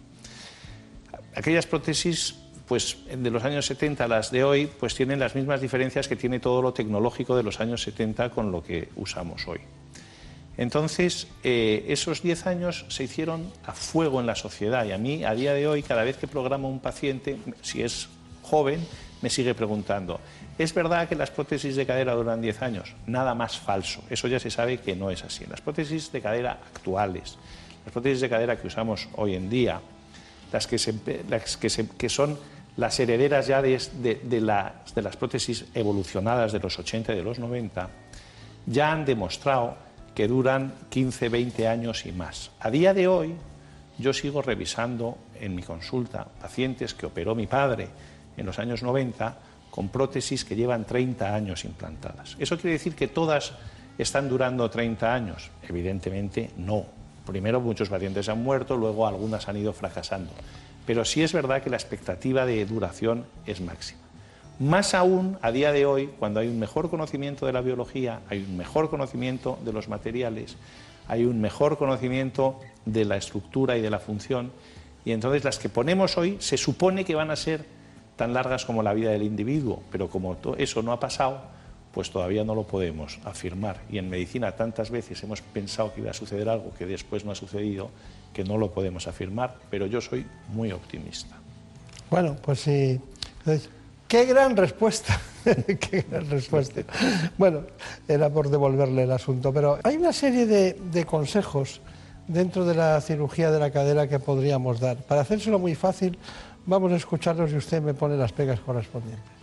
Aquellas 1.35 1.67
prótesis, 1.67 2.35
pues 2.67 2.99
de 3.07 3.31
los 3.31 3.45
años 3.45 3.67
70 3.67 4.05
a 4.05 4.09
las 4.09 4.31
de 4.33 4.43
hoy, 4.43 4.67
pues 4.67 4.95
tienen 4.95 5.21
las 5.21 5.37
mismas 5.37 5.61
diferencias 5.61 6.09
que 6.09 6.17
tiene 6.17 6.41
todo 6.41 6.61
lo 6.61 6.73
tecnológico 6.73 7.37
de 7.37 7.45
los 7.45 7.61
años 7.61 7.83
70 7.83 8.31
con 8.31 8.51
lo 8.51 8.63
que 8.63 8.89
usamos 8.97 9.47
hoy. 9.47 9.61
Entonces, 10.59 11.29
eh, 11.45 11.85
esos 11.89 12.23
10 12.23 12.47
años 12.47 12.87
se 12.89 13.05
hicieron 13.05 13.51
a 13.67 13.73
fuego 13.73 14.21
en 14.21 14.27
la 14.27 14.35
sociedad 14.35 14.85
y 14.87 14.93
a 14.93 14.99
mí, 14.99 15.25
a 15.25 15.35
día 15.35 15.53
de 15.53 15.69
hoy, 15.69 15.83
cada 15.83 16.03
vez 16.03 16.17
que 16.17 16.27
programo 16.27 16.69
un 16.71 16.81
paciente, 16.81 17.37
si 17.63 17.83
es 17.83 18.09
joven, 18.43 18.87
me 19.23 19.29
sigue 19.31 19.55
preguntando, 19.55 20.21
¿es 20.59 20.73
verdad 20.73 21.09
que 21.09 21.15
las 21.15 21.31
prótesis 21.31 21.77
de 21.77 21.85
cadera 21.87 22.15
duran 22.15 22.41
10 22.41 22.63
años? 22.63 22.95
Nada 23.07 23.35
más 23.35 23.59
falso, 23.59 24.03
eso 24.09 24.29
ya 24.29 24.39
se 24.41 24.51
sabe 24.51 24.79
que 24.79 24.97
no 24.97 25.11
es 25.11 25.25
así. 25.25 25.45
Las 25.47 25.61
prótesis 25.61 26.11
de 26.13 26.21
cadera 26.23 26.53
actuales, 26.75 27.37
las 27.85 27.93
prótesis 27.93 28.21
de 28.23 28.29
cadera 28.31 28.57
que 28.59 28.67
usamos 28.67 29.09
hoy 29.17 29.35
en 29.35 29.51
día, 29.51 29.81
las 30.53 30.67
que, 30.67 30.79
se- 30.79 30.95
las 31.29 31.57
que, 31.59 31.69
se- 31.69 32.09
son 32.09 32.39
las 32.79 32.99
herederas 33.01 33.47
ya 33.47 33.61
de, 33.63 33.79
de 34.23 34.41
las 34.41 35.17
prótesis 35.19 35.65
evolucionadas 35.75 36.53
de 36.53 36.61
los 36.61 36.79
80 36.79 37.13
y 37.13 37.17
de 37.17 37.23
los 37.23 37.39
90, 37.39 37.89
ya 38.67 38.93
han 38.93 39.05
demostrado 39.05 39.77
que 40.17 40.27
duran 40.27 40.73
15, 40.89 41.29
20 41.29 41.69
años 41.69 42.07
y 42.07 42.13
más. 42.13 42.51
A 42.61 42.71
día 42.71 42.95
de 42.95 43.07
hoy, 43.07 43.35
yo 43.99 44.15
sigo 44.15 44.41
revisando 44.41 45.19
en 45.39 45.55
mi 45.55 45.63
consulta 45.63 46.27
pacientes 46.41 46.95
que 46.95 47.05
operó 47.05 47.35
mi 47.35 47.47
padre 47.47 47.89
en 48.35 48.47
los 48.47 48.59
años 48.59 48.83
90 48.83 49.37
con 49.71 49.91
prótesis 49.91 50.47
que 50.47 50.57
llevan 50.57 50.87
30 50.87 51.35
años 51.35 51.67
implantadas. 51.67 52.35
¿Eso 52.39 52.57
quiere 52.57 52.73
decir 52.73 52.95
que 52.95 53.09
todas 53.09 53.53
están 53.99 54.31
durando 54.31 54.71
30 54.71 55.13
años? 55.13 55.51
Evidentemente 55.69 56.51
no. 56.57 56.87
Primero 57.27 57.61
muchos 57.61 57.91
pacientes 57.91 58.31
han 58.31 58.43
muerto, 58.43 58.75
luego 58.75 59.07
algunas 59.07 59.47
han 59.49 59.59
ido 59.59 59.75
fracasando. 59.75 60.33
Pero 60.87 61.05
sí 61.05 61.23
es 61.23 61.35
verdad 61.35 61.63
que 61.63 61.69
la 61.69 61.77
expectativa 61.77 62.47
de 62.47 62.65
duración 62.65 63.27
es 63.45 63.61
máxima. 63.61 64.06
Más 64.59 64.95
aún 64.95 65.37
a 65.43 65.53
día 65.53 65.71
de 65.71 65.85
hoy, 65.85 66.09
cuando 66.19 66.41
hay 66.41 66.49
un 66.49 66.59
mejor 66.59 66.89
conocimiento 66.89 67.45
de 67.45 67.53
la 67.53 67.61
biología, 67.61 68.21
hay 68.31 68.39
un 68.39 68.57
mejor 68.57 68.89
conocimiento 68.89 69.59
de 69.65 69.73
los 69.73 69.89
materiales, 69.89 70.57
hay 71.09 71.27
un 71.27 71.43
mejor 71.43 71.77
conocimiento 71.77 72.59
de 72.87 73.05
la 73.05 73.19
estructura 73.19 73.77
y 73.77 73.83
de 73.83 73.91
la 73.91 73.99
función, 73.99 74.53
y 75.05 75.13
entonces 75.13 75.45
las 75.45 75.59
que 75.59 75.69
ponemos 75.69 76.17
hoy 76.17 76.39
se 76.41 76.57
supone 76.57 77.05
que 77.05 77.15
van 77.15 77.31
a 77.31 77.37
ser 77.37 77.67
tan 78.17 78.33
largas 78.33 78.65
como 78.65 78.83
la 78.83 78.95
vida 78.95 79.11
del 79.11 79.25
individuo, 79.25 79.83
pero 79.93 80.09
como 80.09 80.39
eso 80.57 80.83
no 80.83 80.93
ha 80.93 80.99
pasado, 80.99 81.43
pues 81.93 82.11
todavía 82.11 82.43
no 82.43 82.55
lo 82.55 82.65
podemos 82.65 83.19
afirmar. 83.25 83.83
Y 83.91 83.99
en 83.99 84.09
medicina 84.09 84.53
tantas 84.53 84.91
veces 84.91 85.23
hemos 85.23 85.43
pensado 85.43 85.93
que 85.95 86.01
iba 86.01 86.11
a 86.11 86.15
suceder 86.15 86.49
algo 86.49 86.73
que 86.79 86.87
después 86.87 87.25
no 87.25 87.31
ha 87.31 87.35
sucedido, 87.35 87.91
que 88.33 88.43
no 88.43 88.57
lo 88.57 88.71
podemos 88.71 89.07
afirmar, 89.07 89.57
pero 89.71 89.87
yo 89.87 90.01
soy 90.01 90.27
muy 90.49 90.73
optimista. 90.73 91.37
Bueno, 92.11 92.37
pues 92.43 92.61
sí. 92.61 93.01
Qué 94.09 94.25
gran 94.25 94.57
respuesta. 94.57 95.21
qué 95.45 96.07
gran 96.09 96.29
respuesta. 96.31 96.83
Bueno, 97.37 97.63
era 98.07 98.31
por 98.31 98.49
devolverle 98.51 99.05
el 99.05 99.13
asunto, 99.13 99.53
pero 99.53 99.79
hay 99.83 99.97
una 99.97 100.13
serie 100.13 100.47
de, 100.47 100.75
de 100.75 101.05
consejos 101.05 101.81
dentro 102.29 102.65
de 102.65 102.75
la 102.75 103.01
cirugía 103.01 103.51
de 103.51 103.59
la 103.59 103.71
cadera 103.71 104.09
que 104.09 104.19
podríamos 104.19 104.81
dar. 104.81 104.97
Para 104.99 105.23
hacérselo 105.23 105.59
muy 105.59 105.75
fácil, 105.75 106.19
vamos 106.67 106.93
a 106.93 106.97
escucharlos 106.97 107.53
y 107.53 107.57
usted 107.57 107.83
me 107.83 107.95
pone 107.95 108.17
las 108.17 108.33
pegas 108.33 108.61
correspondientes. 108.61 109.37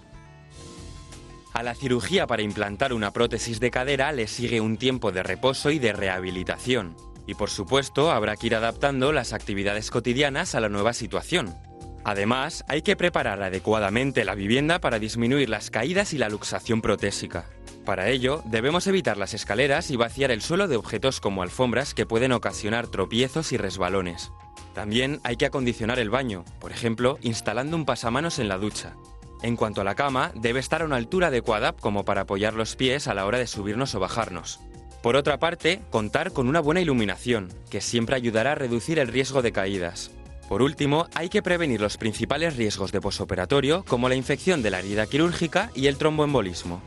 A 1.54 1.62
la 1.62 1.76
cirugía 1.76 2.26
para 2.26 2.42
implantar 2.42 2.94
una 2.94 3.12
prótesis 3.12 3.60
de 3.60 3.70
cadera 3.70 4.12
le 4.12 4.28
sigue 4.28 4.60
un 4.60 4.78
tiempo 4.78 5.12
de 5.12 5.22
reposo 5.22 5.70
y 5.70 5.78
de 5.78 5.94
rehabilitación. 5.94 6.96
Y 7.28 7.36
por 7.36 7.50
supuesto, 7.50 8.12
habrá 8.12 8.36
que 8.36 8.48
ir 8.48 8.56
adaptando 8.56 9.12
las 9.12 9.34
actividades 9.34 9.92
cotidianas 9.92 10.56
a 10.56 10.60
la 10.60 10.68
nueva 10.68 10.94
situación. 10.94 11.56
Además, 12.04 12.66
hay 12.68 12.82
que 12.82 12.96
preparar 12.96 13.42
adecuadamente 13.42 14.26
la 14.26 14.36
vivienda 14.36 14.80
para 14.80 15.00
disminuir 15.00 15.50
las 15.50 15.70
caídas 15.70 16.14
y 16.14 16.18
la 16.18 16.30
luxación 16.30 16.82
protésica. 16.82 17.46
Para 17.86 18.10
ello, 18.10 18.42
debemos 18.46 18.88
evitar 18.88 19.18
las 19.18 19.34
escaleras 19.34 19.92
y 19.92 19.96
vaciar 19.96 20.32
el 20.32 20.42
suelo 20.42 20.68
de 20.68 20.78
objetos 20.78 21.20
como 21.20 21.44
alfombras 21.44 21.94
que 21.94 22.06
pueden 22.06 22.32
ocasionar 22.32 22.88
tropiezos 22.88 23.52
y 23.52 23.58
resbalones. 23.58 24.32
También 24.74 25.20
hay 25.24 25.36
que 25.36 25.46
acondicionar 25.46 26.00
el 26.00 26.10
baño, 26.10 26.46
por 26.60 26.72
ejemplo, 26.72 27.18
instalando 27.22 27.76
un 27.76 27.86
pasamanos 27.86 28.40
en 28.40 28.48
la 28.48 28.58
ducha. 28.58 28.96
En 29.42 29.58
cuanto 29.58 29.82
a 29.82 29.84
la 29.84 29.96
cama, 29.96 30.32
debe 30.36 30.60
estar 30.60 30.82
a 30.82 30.86
una 30.86 30.96
altura 30.96 31.28
adecuada 31.28 31.74
como 31.74 32.06
para 32.06 32.22
apoyar 32.22 32.54
los 32.54 32.76
pies 32.76 33.08
a 33.08 33.14
la 33.14 33.26
hora 33.26 33.38
de 33.38 33.48
subirnos 33.48 33.94
o 33.94 34.00
bajarnos. 34.00 34.62
Por 35.02 35.18
otra 35.18 35.38
parte, 35.38 35.82
contar 35.92 36.32
con 36.32 36.48
una 36.48 36.62
buena 36.62 36.80
iluminación, 36.80 37.50
que 37.70 37.82
siempre 37.82 38.16
ayudará 38.16 38.54
a 38.54 38.56
reducir 38.56 39.00
el 39.00 39.10
riesgo 39.10 39.42
de 39.42 39.52
caídas. 39.52 40.12
Por 40.54 40.62
último, 40.62 41.08
hay 41.16 41.30
que 41.30 41.42
prevenir 41.42 41.82
los 41.82 41.98
principales 41.98 42.56
riesgos 42.56 42.92
de 42.92 43.02
posoperatorio, 43.02 43.84
como 43.88 44.08
la 44.08 44.14
infección 44.14 44.62
de 44.62 44.70
la 44.70 44.78
herida 44.78 45.08
quirúrgica 45.08 45.72
y 45.74 45.88
el 45.88 45.98
tromboembolismo. 45.98 46.80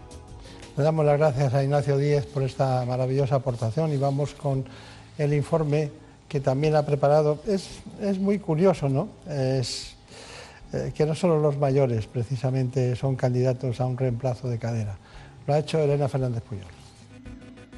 Le 0.77 0.85
damos 0.85 1.05
las 1.05 1.19
gracias 1.19 1.53
a 1.53 1.65
Ignacio 1.65 1.99
Díez 1.99 2.27
por 2.27 2.45
esta 2.45 2.85
maravillosa 2.85 3.35
aportación 3.35 3.93
y 3.93 3.97
vamos 3.97 4.35
con 4.35 4.65
el 5.19 5.35
informe 5.35 5.91
que 6.29 6.39
también 6.39 6.77
ha 6.77 6.87
preparado. 6.87 7.41
Es, 7.45 7.81
es 8.01 8.21
muy 8.21 8.39
curioso, 8.39 8.89
¿no? 8.89 9.09
Es 9.29 9.97
eh, 10.73 10.93
que 10.95 11.05
no 11.05 11.17
solo 11.17 11.41
los 11.41 11.59
mayores 11.59 12.07
precisamente 12.07 12.95
son 12.95 13.17
candidatos 13.17 13.81
a 13.81 13.87
un 13.87 13.99
reemplazo 13.99 14.49
de 14.49 14.61
cadera. 14.61 14.97
Lo 15.45 15.55
ha 15.55 15.59
hecho 15.59 15.81
Elena 15.81 16.09
Fernández 16.09 16.45
Puyol. 16.45 16.76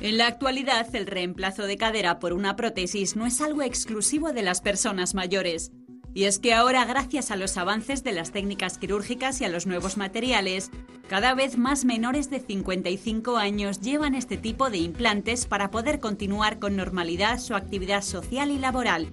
En 0.01 0.17
la 0.17 0.29
actualidad, 0.29 0.95
el 0.95 1.07
reemplazo 1.07 1.65
de 1.65 1.77
cadera 1.77 2.21
por 2.21 2.33
una 2.33 2.55
prótesis 2.55 3.17
no 3.17 3.27
es 3.27 3.41
algo 3.41 3.63
exclusivo 3.63 4.33
de 4.33 4.43
las 4.43 4.61
personas 4.61 5.15
mayores. 5.15 5.73
Y 6.15 6.25
es 6.25 6.39
que 6.39 6.55
ahora, 6.55 6.85
gracias 6.85 7.33
a 7.33 7.37
los 7.37 7.57
avances 7.57 8.05
de 8.05 8.13
las 8.13 8.31
técnicas 8.31 8.79
quirúrgicas 8.79 9.41
y 9.41 9.45
a 9.45 9.49
los 9.49 9.67
nuevos 9.67 9.97
materiales, 9.97 10.71
cada 11.09 11.35
vez 11.35 11.59
más 11.59 11.85
menores 11.85 12.31
de 12.31 12.39
55 12.39 13.39
años 13.39 13.81
llevan 13.81 14.15
este 14.15 14.37
tipo 14.37 14.71
de 14.71 14.79
implantes 14.79 15.47
para 15.47 15.71
poder 15.71 15.99
continuar 15.99 16.61
con 16.61 16.77
normalidad 16.77 17.41
su 17.41 17.55
actividad 17.55 18.03
social 18.03 18.53
y 18.53 18.59
laboral. 18.59 19.09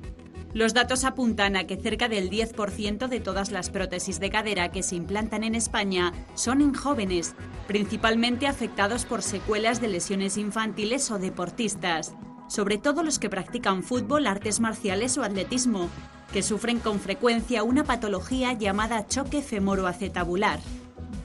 Los 0.56 0.74
datos 0.74 1.04
apuntan 1.04 1.58
a 1.58 1.68
que 1.68 1.76
cerca 1.76 2.08
del 2.08 2.30
10% 2.30 3.10
de 3.10 3.20
todas 3.20 3.52
las 3.52 3.70
prótesis 3.70 4.22
de 4.22 4.30
cadera 4.30 4.72
que 4.72 4.84
se 4.84 4.96
implantan 4.96 5.44
en 5.44 5.54
España 5.54 6.14
son 6.34 6.62
en 6.62 6.74
jóvenes, 6.74 7.36
principalmente 7.68 8.48
afectados 8.48 9.04
por 9.04 9.22
secuelas 9.22 9.82
de 9.82 9.90
lesiones 9.90 10.38
infantiles 10.38 11.12
o 11.12 11.20
deportistas, 11.20 12.16
sobre 12.48 12.78
todo 12.78 13.04
los 13.04 13.20
que 13.20 13.30
practican 13.30 13.84
fútbol, 13.84 14.28
artes 14.28 14.62
marciales 14.62 15.18
o 15.18 15.24
atletismo, 15.24 15.90
que 16.32 16.42
sufren 16.42 16.80
con 16.80 17.02
frecuencia 17.02 17.64
una 17.64 17.84
patología 17.84 18.54
llamada 18.54 19.08
choque 19.08 19.42
femoroacetabular. 19.42 20.62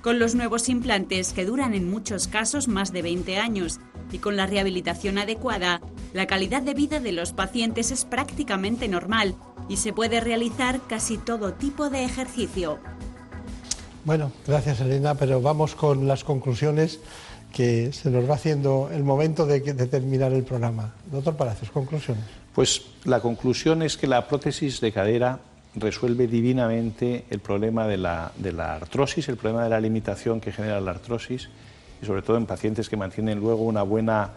Con 0.02 0.18
los 0.18 0.34
nuevos 0.34 0.68
implantes, 0.68 1.32
que 1.32 1.44
duran 1.44 1.74
en 1.74 1.90
muchos 1.90 2.26
casos 2.26 2.68
más 2.68 2.92
de 2.92 3.02
20 3.02 3.38
años, 3.38 3.80
y 4.12 4.18
con 4.18 4.36
la 4.36 4.46
rehabilitación 4.46 5.18
adecuada, 5.18 5.80
la 6.12 6.26
calidad 6.26 6.62
de 6.62 6.74
vida 6.74 7.00
de 7.00 7.12
los 7.12 7.32
pacientes 7.32 7.90
es 7.90 8.04
prácticamente 8.04 8.88
normal 8.88 9.34
y 9.68 9.76
se 9.76 9.92
puede 9.92 10.20
realizar 10.20 10.80
casi 10.88 11.18
todo 11.18 11.54
tipo 11.54 11.90
de 11.90 12.04
ejercicio. 12.04 12.78
Bueno, 14.04 14.32
gracias 14.46 14.80
Elena, 14.80 15.14
pero 15.14 15.40
vamos 15.40 15.74
con 15.74 16.08
las 16.08 16.24
conclusiones 16.24 17.00
que 17.52 17.92
se 17.92 18.10
nos 18.10 18.28
va 18.28 18.34
haciendo 18.34 18.90
el 18.92 19.04
momento 19.04 19.46
de, 19.46 19.60
de 19.60 19.86
terminar 19.86 20.32
el 20.32 20.44
programa. 20.44 20.94
Doctor 21.10 21.36
Palacios, 21.36 21.70
conclusiones. 21.70 22.24
Pues 22.54 22.82
la 23.04 23.20
conclusión 23.20 23.82
es 23.82 23.96
que 23.96 24.06
la 24.06 24.26
prótesis 24.26 24.80
de 24.80 24.92
cadera 24.92 25.40
resuelve 25.76 26.26
divinamente 26.26 27.24
el 27.30 27.40
problema 27.40 27.86
de 27.86 27.96
la, 27.96 28.32
de 28.36 28.52
la 28.52 28.74
artrosis, 28.76 29.28
el 29.28 29.36
problema 29.36 29.64
de 29.64 29.70
la 29.70 29.80
limitación 29.80 30.40
que 30.40 30.52
genera 30.52 30.80
la 30.80 30.92
artrosis 30.92 31.48
y 32.02 32.06
sobre 32.06 32.22
todo 32.22 32.36
en 32.36 32.46
pacientes 32.46 32.88
que 32.88 32.96
mantienen 32.96 33.38
luego 33.38 33.62
una 33.62 33.82
buena, 33.82 34.30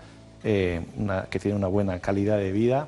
eh, 0.44 0.82
que 1.30 1.40
tienen 1.40 1.58
una 1.58 1.68
buena 1.68 2.00
calidad 2.00 2.38
de 2.38 2.52
vida, 2.52 2.88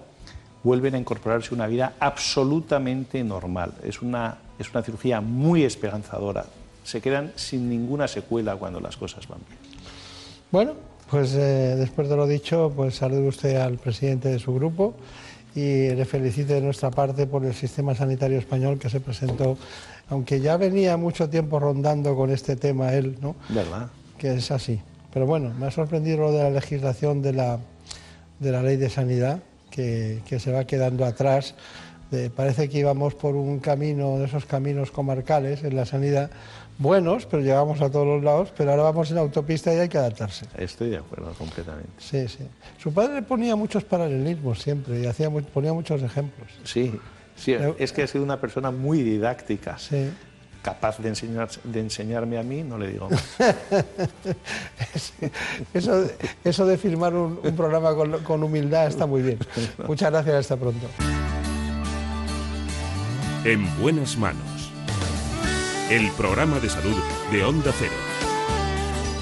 vuelven 0.63 0.95
a 0.95 0.97
incorporarse 0.97 1.53
una 1.53 1.67
vida 1.67 1.93
absolutamente 1.99 3.23
normal. 3.23 3.73
Es 3.83 4.01
una, 4.01 4.37
es 4.59 4.69
una 4.71 4.83
cirugía 4.83 5.21
muy 5.21 5.63
esperanzadora. 5.63 6.45
Se 6.83 7.01
quedan 7.01 7.31
sin 7.35 7.69
ninguna 7.69 8.07
secuela 8.07 8.55
cuando 8.57 8.79
las 8.79 8.97
cosas 8.97 9.27
van 9.27 9.39
bien. 9.47 9.59
Bueno, 10.51 10.73
pues 11.09 11.33
eh, 11.33 11.75
después 11.77 12.09
de 12.09 12.15
lo 12.15 12.27
dicho, 12.27 12.71
pues 12.75 12.95
salude 12.95 13.27
usted 13.27 13.55
al 13.57 13.77
presidente 13.77 14.29
de 14.29 14.39
su 14.39 14.53
grupo 14.53 14.95
y 15.55 15.89
le 15.89 16.05
felicite 16.05 16.55
de 16.55 16.61
nuestra 16.61 16.91
parte 16.91 17.25
por 17.25 17.45
el 17.45 17.53
sistema 17.53 17.95
sanitario 17.95 18.37
español 18.37 18.77
que 18.77 18.89
se 18.89 18.99
presentó, 18.99 19.57
aunque 20.09 20.41
ya 20.41 20.57
venía 20.57 20.97
mucho 20.97 21.29
tiempo 21.29 21.59
rondando 21.59 22.15
con 22.15 22.29
este 22.29 22.57
tema 22.57 22.93
él, 22.93 23.17
¿no? 23.21 23.35
¿Verdad? 23.49 23.89
que 24.17 24.33
es 24.33 24.51
así. 24.51 24.81
Pero 25.13 25.25
bueno, 25.25 25.53
me 25.57 25.67
ha 25.67 25.71
sorprendido 25.71 26.17
lo 26.17 26.31
de 26.31 26.43
la 26.43 26.49
legislación 26.49 27.21
de 27.21 27.33
la, 27.33 27.59
de 28.39 28.51
la 28.51 28.61
ley 28.61 28.77
de 28.77 28.89
sanidad, 28.89 29.39
que, 29.69 30.21
que 30.27 30.39
se 30.39 30.51
va 30.51 30.65
quedando 30.65 31.05
atrás. 31.05 31.55
parece 32.35 32.69
que 32.69 32.79
íbamos 32.79 33.13
por 33.15 33.35
un 33.35 33.59
camino 33.59 34.17
de 34.17 34.25
esos 34.25 34.45
caminos 34.45 34.91
comarcales 34.91 35.63
en 35.63 35.75
la 35.75 35.85
sanidad 35.85 36.29
buenos, 36.77 37.25
pero 37.25 37.41
llegamos 37.41 37.81
a 37.81 37.89
todos 37.89 38.05
los 38.05 38.23
lados, 38.23 38.53
pero 38.55 38.71
ahora 38.71 38.83
vamos 38.83 39.09
en 39.11 39.17
autopista 39.17 39.73
y 39.73 39.79
hay 39.79 39.89
que 39.89 39.97
adaptarse. 39.97 40.45
Estoy 40.57 40.89
de 40.89 40.97
acuerdo 40.97 41.33
completamente. 41.33 41.89
Sí, 41.97 42.27
sí. 42.27 42.47
Su 42.77 42.93
padre 42.93 43.21
ponía 43.21 43.55
muchos 43.55 43.83
paralelismos 43.83 44.61
siempre 44.61 44.99
y 44.99 45.05
hacía, 45.05 45.29
ponía 45.29 45.73
muchos 45.73 46.01
ejemplos. 46.01 46.49
Sí, 46.63 46.99
sí, 47.35 47.55
es 47.77 47.93
que 47.93 48.03
ha 48.03 48.07
sido 48.07 48.23
una 48.23 48.39
persona 48.39 48.71
muy 48.71 49.01
didáctica. 49.01 49.77
Sí 49.77 50.11
capaz 50.65 50.97
de, 50.97 51.09
enseñar, 51.09 51.47
de 51.63 51.79
enseñarme 51.79 52.39
a 52.39 52.43
mí, 52.43 52.63
no 52.63 52.79
le 52.79 52.87
digo 52.87 53.07
eso, 55.75 56.07
eso 56.43 56.65
de 56.65 56.77
firmar 56.79 57.13
un, 57.13 57.37
programa 57.55 57.93
con, 57.93 58.23
con, 58.23 58.41
humildad 58.41 58.87
está 58.87 59.05
muy 59.05 59.21
bien. 59.21 59.37
Muchas 59.87 60.09
gracias, 60.09 60.35
hasta 60.35 60.57
pronto. 60.57 60.87
En 63.43 63.63
buenas 63.79 64.17
manos. 64.17 64.54
El 65.89 66.09
programa 66.13 66.59
de 66.59 66.67
salud 66.67 66.97
de 67.31 67.43
Onda 67.43 67.71
Cero. 67.77 67.93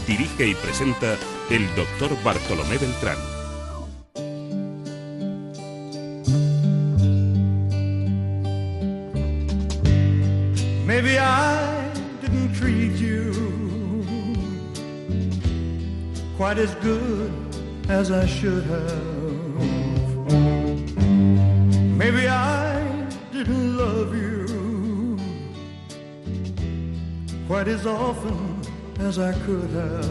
Dirige 0.08 0.48
y 0.48 0.56
presenta 0.56 1.18
el 1.50 1.68
doctor 1.76 2.12
Bartolomé 2.24 2.78
Beltrán. 2.78 3.18
Maybe 10.86 11.20
I 11.20 11.92
didn't 12.22 12.54
treat 12.56 12.96
you 12.96 13.34
quite 16.38 16.60
as 16.60 16.74
good 16.76 17.30
as 17.90 18.10
I 18.10 18.26
should 18.26 18.64
have. 18.68 19.04
Maybe 21.98 22.30
I 22.30 22.82
didn't 23.34 23.76
love 23.76 24.16
you 24.16 24.33
quite 27.54 27.70
as 27.70 27.86
often 27.86 28.36
as 29.00 29.20
I 29.20 29.32
could 29.46 29.70
have. 29.76 30.10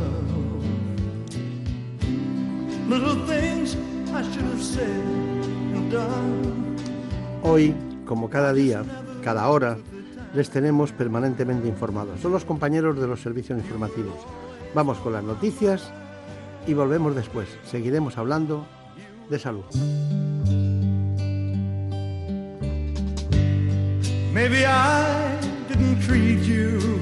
Little 2.88 3.16
things 3.26 3.74
I 4.14 4.22
should 4.22 4.44
have 4.44 4.62
said 4.62 4.86
and 5.74 5.90
done. 5.90 6.76
Hoy, 7.42 7.74
como 8.06 8.30
cada 8.30 8.52
día, 8.52 8.84
cada 9.24 9.48
hora, 9.48 9.76
les 10.34 10.50
tenemos 10.50 10.92
permanentemente 10.92 11.66
informados. 11.66 12.20
Son 12.20 12.30
los 12.30 12.44
compañeros 12.44 13.00
de 13.00 13.08
los 13.08 13.20
servicios 13.20 13.58
informativos. 13.58 14.14
Vamos 14.72 14.98
con 14.98 15.12
las 15.12 15.24
noticias 15.24 15.90
y 16.68 16.74
volvemos 16.74 17.16
después. 17.16 17.48
Seguiremos 17.64 18.18
hablando 18.18 18.66
de 19.28 19.38
salud. 19.40 19.64
Maybe 24.32 24.64
I 24.64 25.40
didn't 25.68 26.00
treat 26.06 26.38
you 26.44 27.01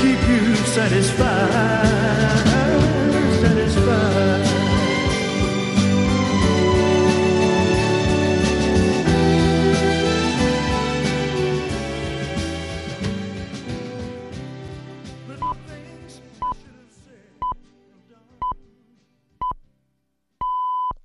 Keep 0.00 0.20
you 0.28 0.54
satisfied. 0.66 1.86
Satisfied. 3.40 4.28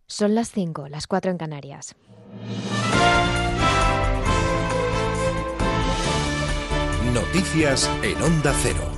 Son 0.07 0.35
las 0.35 0.49
5, 0.49 0.89
las 0.89 1.07
4 1.07 1.31
en 1.31 1.37
Canarias. 1.37 1.95
Noticias 7.33 7.89
en 8.03 8.21
Onda 8.21 8.53
Cero. 8.61 8.91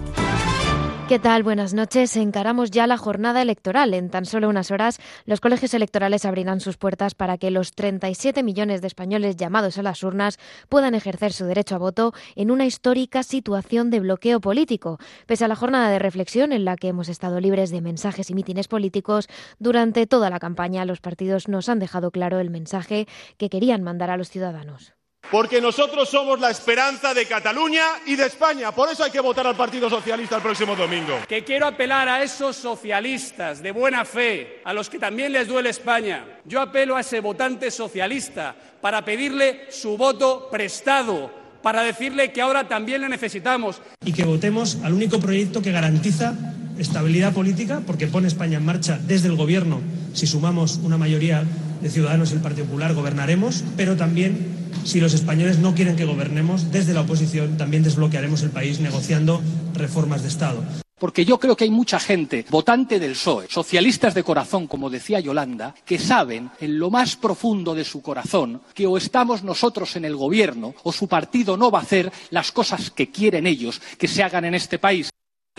¿Qué 1.07 1.19
tal? 1.19 1.41
Buenas 1.43 1.73
noches. 1.73 2.17
Encaramos 2.17 2.69
ya 2.69 2.85
la 2.85 2.97
jornada 2.97 3.41
electoral. 3.41 3.93
En 3.93 4.09
tan 4.09 4.25
solo 4.25 4.49
unas 4.49 4.71
horas, 4.71 4.99
los 5.25 5.39
colegios 5.39 5.73
electorales 5.73 6.25
abrirán 6.25 6.59
sus 6.59 6.75
puertas 6.75 7.15
para 7.15 7.37
que 7.37 7.49
los 7.49 7.71
37 7.75 8.43
millones 8.43 8.81
de 8.81 8.87
españoles 8.87 9.37
llamados 9.37 9.77
a 9.77 9.83
las 9.83 10.03
urnas 10.03 10.37
puedan 10.67 10.95
ejercer 10.95 11.31
su 11.31 11.45
derecho 11.45 11.75
a 11.75 11.77
voto 11.77 12.13
en 12.35 12.51
una 12.51 12.65
histórica 12.65 13.23
situación 13.23 13.89
de 13.89 14.01
bloqueo 14.01 14.41
político. 14.41 14.99
Pese 15.27 15.45
a 15.45 15.47
la 15.47 15.55
jornada 15.55 15.89
de 15.89 15.99
reflexión 15.99 16.51
en 16.51 16.65
la 16.65 16.75
que 16.75 16.89
hemos 16.89 17.07
estado 17.07 17.39
libres 17.39 17.69
de 17.69 17.79
mensajes 17.79 18.29
y 18.29 18.35
mítines 18.35 18.67
políticos, 18.67 19.29
durante 19.59 20.07
toda 20.07 20.29
la 20.29 20.39
campaña 20.39 20.83
los 20.83 20.99
partidos 20.99 21.47
nos 21.47 21.69
han 21.69 21.79
dejado 21.79 22.11
claro 22.11 22.41
el 22.41 22.49
mensaje 22.49 23.07
que 23.37 23.49
querían 23.49 23.81
mandar 23.81 24.09
a 24.09 24.17
los 24.17 24.29
ciudadanos. 24.29 24.94
Porque 25.31 25.59
nosotros 25.59 26.09
somos 26.09 26.39
la 26.39 26.49
esperanza 26.51 27.13
de 27.13 27.25
Cataluña 27.25 27.83
y 28.05 28.15
de 28.15 28.25
España. 28.27 28.71
Por 28.71 28.89
eso 28.89 29.03
hay 29.03 29.11
que 29.11 29.19
votar 29.19 29.45
al 29.47 29.55
Partido 29.55 29.89
Socialista 29.89 30.35
el 30.37 30.41
próximo 30.41 30.75
domingo. 30.75 31.19
que 31.27 31.43
quiero 31.43 31.65
apelar 31.67 32.07
a 32.07 32.23
esos 32.23 32.55
socialistas 32.55 33.61
de 33.61 33.71
buena 33.71 34.05
fe, 34.05 34.61
a 34.63 34.73
los 34.73 34.89
que 34.89 34.99
también 34.99 35.31
les 35.33 35.47
duele 35.47 35.69
España. 35.69 36.25
Yo 36.45 36.61
apelo 36.61 36.95
a 36.95 37.01
ese 37.01 37.19
votante 37.19 37.71
socialista 37.71 38.55
para 38.81 39.03
pedirle 39.03 39.65
su 39.71 39.97
voto 39.97 40.47
prestado, 40.51 41.31
para 41.61 41.81
decirle 41.81 42.31
que 42.31 42.41
ahora 42.41 42.67
también 42.67 43.01
le 43.01 43.09
necesitamos. 43.09 43.81
y 44.05 44.13
que 44.13 44.23
votemos 44.23 44.77
al 44.83 44.93
único 44.93 45.19
proyecto 45.19 45.61
que 45.63 45.71
garantiza 45.71 46.35
estabilidad 46.77 47.33
política, 47.33 47.81
porque 47.87 48.05
pone 48.07 48.27
España 48.27 48.57
en 48.57 48.65
marcha 48.65 48.99
desde 49.01 49.27
el 49.29 49.35
Gobierno. 49.35 49.81
Si 50.13 50.27
sumamos 50.27 50.79
una 50.83 50.97
mayoría 50.97 51.43
de 51.81 51.89
ciudadanos 51.89 52.31
y 52.31 52.35
el 52.35 52.41
Partido 52.41 52.65
Popular, 52.65 52.93
gobernaremos, 52.93 53.63
pero 53.75 53.95
también, 53.95 54.64
si 54.85 55.01
los 55.01 55.13
españoles 55.13 55.59
no 55.59 55.73
quieren 55.75 55.95
que 55.95 56.05
gobernemos, 56.05 56.71
desde 56.71 56.93
la 56.93 57.01
oposición 57.01 57.57
también 57.57 57.83
desbloquearemos 57.83 58.41
el 58.43 58.51
país 58.51 58.79
negociando 58.79 59.41
reformas 59.73 60.21
de 60.21 60.29
Estado. 60.29 60.63
Porque 60.97 61.25
yo 61.25 61.39
creo 61.39 61.57
que 61.57 61.65
hay 61.65 61.69
mucha 61.69 61.99
gente, 61.99 62.45
votante 62.49 62.99
del 62.99 63.11
PSOE, 63.11 63.47
socialistas 63.49 64.13
de 64.13 64.23
corazón, 64.23 64.67
como 64.67 64.89
decía 64.89 65.19
Yolanda, 65.19 65.75
que 65.83 65.99
saben 65.99 66.49
en 66.61 66.79
lo 66.79 66.89
más 66.89 67.17
profundo 67.17 67.75
de 67.75 67.83
su 67.83 68.01
corazón 68.01 68.61
que 68.73 68.87
o 68.87 68.95
estamos 68.95 69.43
nosotros 69.43 69.97
en 69.97 70.05
el 70.05 70.15
gobierno 70.15 70.73
o 70.83 70.93
su 70.93 71.09
partido 71.09 71.57
no 71.57 71.69
va 71.69 71.79
a 71.79 71.81
hacer 71.81 72.09
las 72.29 72.53
cosas 72.53 72.91
que 72.91 73.11
quieren 73.11 73.45
ellos 73.45 73.81
que 73.97 74.07
se 74.07 74.23
hagan 74.23 74.45
en 74.45 74.55
este 74.55 74.79
país. 74.79 75.09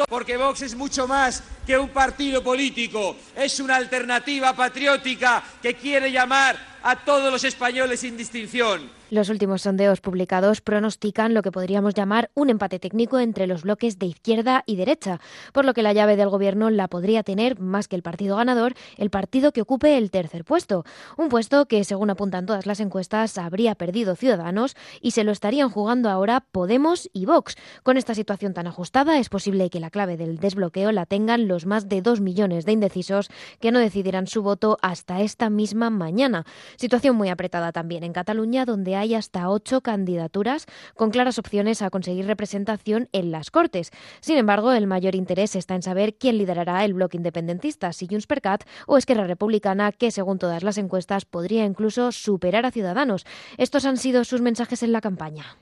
Porque 0.08 0.36
Vox 0.36 0.62
es 0.62 0.74
mucho 0.74 1.06
más 1.06 1.42
que 1.66 1.78
un 1.78 1.88
partido 1.88 2.42
político, 2.42 3.16
es 3.34 3.60
una 3.60 3.76
alternativa 3.76 4.54
patriótica 4.54 5.42
que 5.60 5.74
quiere 5.74 6.12
llamar 6.12 6.78
a 6.82 6.96
todos 6.96 7.30
los 7.30 7.44
españoles 7.44 8.00
sin 8.00 8.16
distinción. 8.16 8.95
Los 9.09 9.28
últimos 9.28 9.62
sondeos 9.62 10.00
publicados 10.00 10.61
pronostican 10.61 11.32
lo 11.32 11.42
que 11.42 11.52
podríamos 11.52 11.94
llamar 11.94 12.28
un 12.34 12.50
empate 12.50 12.80
técnico 12.80 13.20
entre 13.20 13.46
los 13.46 13.62
bloques 13.62 14.00
de 14.00 14.07
izquierda 14.07 14.64
y 14.66 14.74
derecha, 14.74 15.20
por 15.52 15.64
lo 15.64 15.74
que 15.74 15.84
la 15.84 15.92
llave 15.92 16.16
del 16.16 16.28
gobierno 16.28 16.70
la 16.70 16.88
podría 16.88 17.22
tener, 17.22 17.61
más 17.61 17.86
que 17.86 17.94
el 17.94 18.02
partido 18.02 18.36
ganador, 18.36 18.74
el 18.96 19.11
partido 19.11 19.52
que 19.52 19.62
ocupe 19.62 19.96
el 19.96 20.11
tercer 20.11 20.44
puesto. 20.44 20.84
Un 21.16 21.28
puesto 21.28 21.66
que, 21.66 21.84
según 21.84 22.11
apuntan 22.11 22.46
todas 22.46 22.66
las 22.66 22.80
encuestas, 22.80 23.38
habría 23.38 23.76
perdido 23.76 24.16
Ciudadanos 24.16 24.74
y 25.00 25.12
se 25.12 25.22
lo 25.22 25.30
estarían 25.30 25.70
jugando 25.70 26.11
ahora 26.11 26.40
Podemos 26.40 27.09
y 27.12 27.26
Vox. 27.26 27.54
Con 27.84 27.98
esta 27.98 28.12
situación 28.12 28.54
tan 28.54 28.66
ajustada, 28.66 29.20
es 29.20 29.28
posible 29.28 29.70
que 29.70 29.78
la 29.78 29.90
clave 29.90 30.16
del 30.16 30.38
desbloqueo 30.38 30.90
la 30.90 31.07
tengan 31.07 31.46
los 31.46 31.64
más 31.64 31.88
de 31.88 32.02
dos 32.02 32.20
millones 32.20 32.66
de 32.66 32.72
indecisos 32.72 33.30
que 33.61 33.70
no 33.70 33.78
decidirán 33.78 34.26
su 34.26 34.42
voto 34.42 34.78
hasta 34.82 35.20
esta 35.20 35.48
misma 35.48 35.90
mañana. 35.90 36.44
Situación 36.74 37.14
muy 37.14 37.28
apretada 37.28 37.70
también 37.70 38.02
en 38.02 38.12
Cataluña, 38.12 38.64
donde 38.64 38.95
hay 38.97 39.14
hasta 39.14 39.49
ocho 39.49 39.80
candidaturas 39.80 40.66
con 40.94 41.11
claras 41.11 41.38
opciones 41.38 41.82
a 41.82 41.90
conseguir 41.90 42.26
representación 42.26 43.09
en 43.12 43.30
las 43.30 43.51
Cortes. 43.51 43.90
Sin 44.20 44.36
embargo, 44.38 44.72
el 44.72 44.86
mayor 44.86 45.14
interés 45.14 45.57
está 45.57 45.74
en 45.74 45.82
saber 45.82 46.14
quién 46.14 46.38
liderará 46.38 46.84
el 46.84 46.94
bloque 46.94 47.16
independentista, 47.16 47.92
si 47.92 48.07
Junts 48.07 48.26
per 48.26 48.40
Cat 48.40 48.64
o 48.86 48.97
Esquerra 48.97 49.26
Republicana, 49.26 49.92
que 49.92 50.11
según 50.11 50.38
todas 50.38 50.62
las 50.62 50.78
encuestas 50.78 51.24
podría 51.24 51.64
incluso 51.64 52.12
superar 52.12 52.66
a 52.66 52.70
Ciudadanos. 52.70 53.26
Estos 53.59 53.84
han 53.84 53.97
sido 53.97 54.24
sus 54.24 54.40
mensajes 54.40 54.82
en 54.82 54.92
la 54.92 55.01
campaña. 55.01 55.57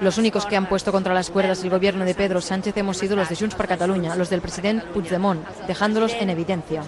Los 0.00 0.18
únicos 0.18 0.46
que 0.46 0.56
han 0.56 0.68
puesto 0.68 0.92
contra 0.92 1.14
las 1.14 1.30
cuerdas 1.30 1.62
el 1.62 1.70
gobierno 1.70 2.04
de 2.04 2.14
Pedro 2.14 2.40
Sánchez 2.40 2.76
hemos 2.76 2.96
sido 2.98 3.16
los 3.16 3.28
de 3.28 3.36
Junts 3.36 3.54
per 3.54 3.68
Catalunya, 3.68 4.16
los 4.16 4.30
del 4.30 4.40
presidente 4.40 4.86
Puigdemont, 4.86 5.46
dejándolos 5.66 6.12
en 6.14 6.30
evidencia. 6.30 6.84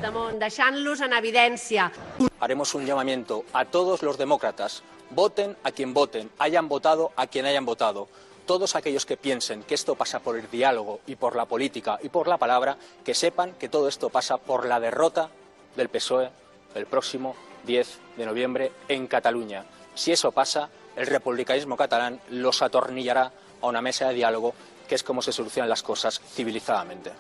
Haremos 2.41 2.75
un 2.75 2.87
llamamiento 2.87 3.45
a 3.53 3.65
todos 3.65 4.03
los 4.03 4.17
demócratas. 4.17 4.83
Voten 5.11 5.57
a 5.65 5.73
quien 5.73 5.93
voten, 5.93 6.31
hayan 6.39 6.69
votado 6.69 7.13
a 7.17 7.27
quien 7.27 7.47
hayan 7.47 7.65
votado. 7.67 8.09
Todos 8.47 8.75
aquellos 8.75 9.07
que 9.07 9.17
piensen 9.17 9.63
que 9.63 9.75
esto 9.75 9.95
pasa 9.95 10.21
por 10.21 10.37
el 10.37 10.51
diálogo 10.51 11.01
y 11.07 11.17
por 11.17 11.37
la 11.37 11.45
política 11.45 11.99
y 12.03 12.09
por 12.09 12.27
la 12.27 12.39
palabra, 12.39 12.77
que 13.05 13.15
sepan 13.15 13.53
que 13.59 13.69
todo 13.69 13.89
esto 13.89 14.09
pasa 14.09 14.39
por 14.39 14.67
la 14.67 14.81
derrota 14.81 15.31
del 15.77 15.89
PSOE 15.89 16.31
el 16.75 16.87
próximo 16.87 17.37
10 17.67 17.99
de 18.17 18.27
noviembre 18.27 18.73
en 18.89 19.07
Cataluña. 19.07 19.65
Si 20.01 20.13
eso 20.13 20.33
pasa, 20.33 20.71
el 20.97 21.07
republicanismo 21.07 21.77
catalán 21.77 22.23
los 22.31 22.63
atornillará 22.63 23.33
a 23.61 23.67
una 23.67 23.83
mesa 23.83 24.09
de 24.09 24.15
diálogo, 24.15 24.55
que 24.89 24.95
es 24.95 25.03
como 25.03 25.21
se 25.21 25.31
solucionan 25.31 25.69
las 25.69 25.83
cosas 25.83 26.23
civilizadamente. 26.33 27.13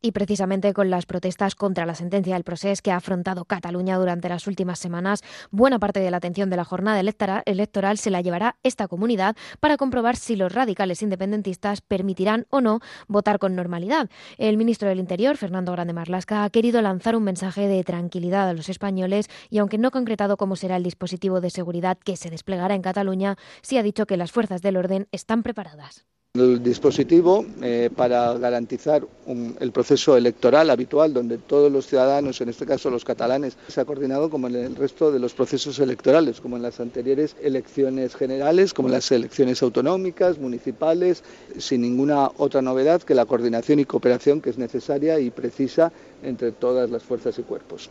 Y 0.00 0.12
precisamente 0.12 0.72
con 0.74 0.90
las 0.90 1.06
protestas 1.06 1.56
contra 1.56 1.84
la 1.84 1.96
sentencia 1.96 2.34
del 2.34 2.44
proceso 2.44 2.80
que 2.84 2.92
ha 2.92 2.96
afrontado 2.96 3.44
Cataluña 3.44 3.98
durante 3.98 4.28
las 4.28 4.46
últimas 4.46 4.78
semanas, 4.78 5.22
buena 5.50 5.80
parte 5.80 5.98
de 5.98 6.08
la 6.12 6.18
atención 6.18 6.50
de 6.50 6.56
la 6.56 6.64
jornada 6.64 7.00
electora- 7.00 7.42
electoral 7.46 7.98
se 7.98 8.10
la 8.10 8.20
llevará 8.20 8.54
esta 8.62 8.86
comunidad 8.86 9.34
para 9.58 9.76
comprobar 9.76 10.14
si 10.14 10.36
los 10.36 10.52
radicales 10.52 11.02
independentistas 11.02 11.80
permitirán 11.80 12.46
o 12.50 12.60
no 12.60 12.78
votar 13.08 13.40
con 13.40 13.56
normalidad. 13.56 14.08
El 14.36 14.56
ministro 14.56 14.88
del 14.88 15.00
Interior, 15.00 15.36
Fernando 15.36 15.72
Grande 15.72 15.94
Marlasca, 15.94 16.44
ha 16.44 16.50
querido 16.50 16.80
lanzar 16.80 17.16
un 17.16 17.24
mensaje 17.24 17.66
de 17.66 17.82
tranquilidad 17.82 18.48
a 18.48 18.52
los 18.54 18.68
españoles 18.68 19.28
y 19.50 19.58
aunque 19.58 19.78
no 19.78 19.90
concretado 19.90 20.36
cómo 20.36 20.54
será 20.54 20.76
el 20.76 20.84
dispositivo 20.84 21.40
de 21.40 21.50
seguridad 21.50 21.98
que 21.98 22.16
se 22.16 22.30
desplegará 22.30 22.76
en 22.76 22.82
Cataluña, 22.82 23.36
sí 23.62 23.78
ha 23.78 23.82
dicho 23.82 24.06
que 24.06 24.16
las 24.16 24.30
fuerzas 24.30 24.62
del 24.62 24.76
orden 24.76 25.08
están 25.10 25.42
preparadas. 25.42 26.06
El 26.34 26.62
dispositivo 26.62 27.44
eh, 27.62 27.88
para 27.94 28.34
garantizar 28.34 29.02
un- 29.26 29.56
el 29.60 29.72
proceso 29.72 30.16
electoral 30.16 30.68
habitual, 30.68 31.12
donde 31.14 31.38
todos 31.38 31.72
los 31.72 31.86
ciudadanos, 31.86 32.40
en 32.42 32.50
este 32.50 32.66
caso 32.66 32.90
los 32.90 33.04
catalanes, 33.04 33.56
se 33.66 33.80
ha 33.80 33.84
coordinado 33.86 34.28
como 34.28 34.46
en 34.46 34.54
el 34.54 34.76
resto 34.76 35.10
de 35.10 35.18
los 35.18 35.32
procesos 35.32 35.78
electorales, 35.80 36.40
como 36.40 36.56
en 36.56 36.62
las 36.62 36.80
anteriores 36.80 37.34
elecciones 37.42 38.14
generales, 38.14 38.74
como 38.74 38.88
en 38.88 38.92
las 38.94 39.10
elecciones 39.10 39.62
autonómicas, 39.62 40.38
municipales, 40.38 41.24
sin 41.56 41.80
ninguna 41.80 42.30
otra 42.36 42.60
novedad 42.62 43.02
que 43.02 43.14
la 43.14 43.24
coordinación 43.24 43.80
y 43.80 43.86
cooperación 43.86 44.40
que 44.40 44.50
es 44.50 44.58
necesaria 44.58 45.18
y 45.18 45.30
precisa 45.30 45.90
entre 46.22 46.52
todas 46.52 46.90
las 46.90 47.02
fuerzas 47.02 47.38
y 47.38 47.42
cuerpos. 47.42 47.88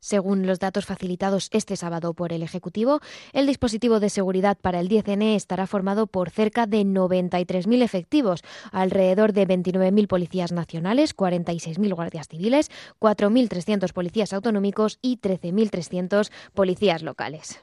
Según 0.00 0.46
los 0.46 0.58
datos 0.58 0.86
facilitados 0.86 1.48
este 1.52 1.76
sábado 1.76 2.14
por 2.14 2.32
el 2.32 2.42
Ejecutivo, 2.42 3.00
el 3.32 3.46
dispositivo 3.46 4.00
de 4.00 4.08
seguridad 4.10 4.56
para 4.60 4.80
el 4.80 4.88
10N 4.88 5.36
estará 5.36 5.66
formado 5.66 6.06
por 6.06 6.30
cerca 6.30 6.66
de 6.66 6.82
93.000 6.84 7.82
efectivos, 7.82 8.42
alrededor 8.72 9.32
de 9.32 9.46
29.000 9.46 10.06
policías 10.06 10.52
nacionales, 10.52 11.14
46.000 11.14 11.94
guardias 11.94 12.28
civiles, 12.28 12.70
4.300 12.98 13.92
policías 13.92 14.32
autonómicos 14.32 14.98
y 15.02 15.18
13.300 15.18 16.30
policías 16.54 17.02
locales. 17.02 17.60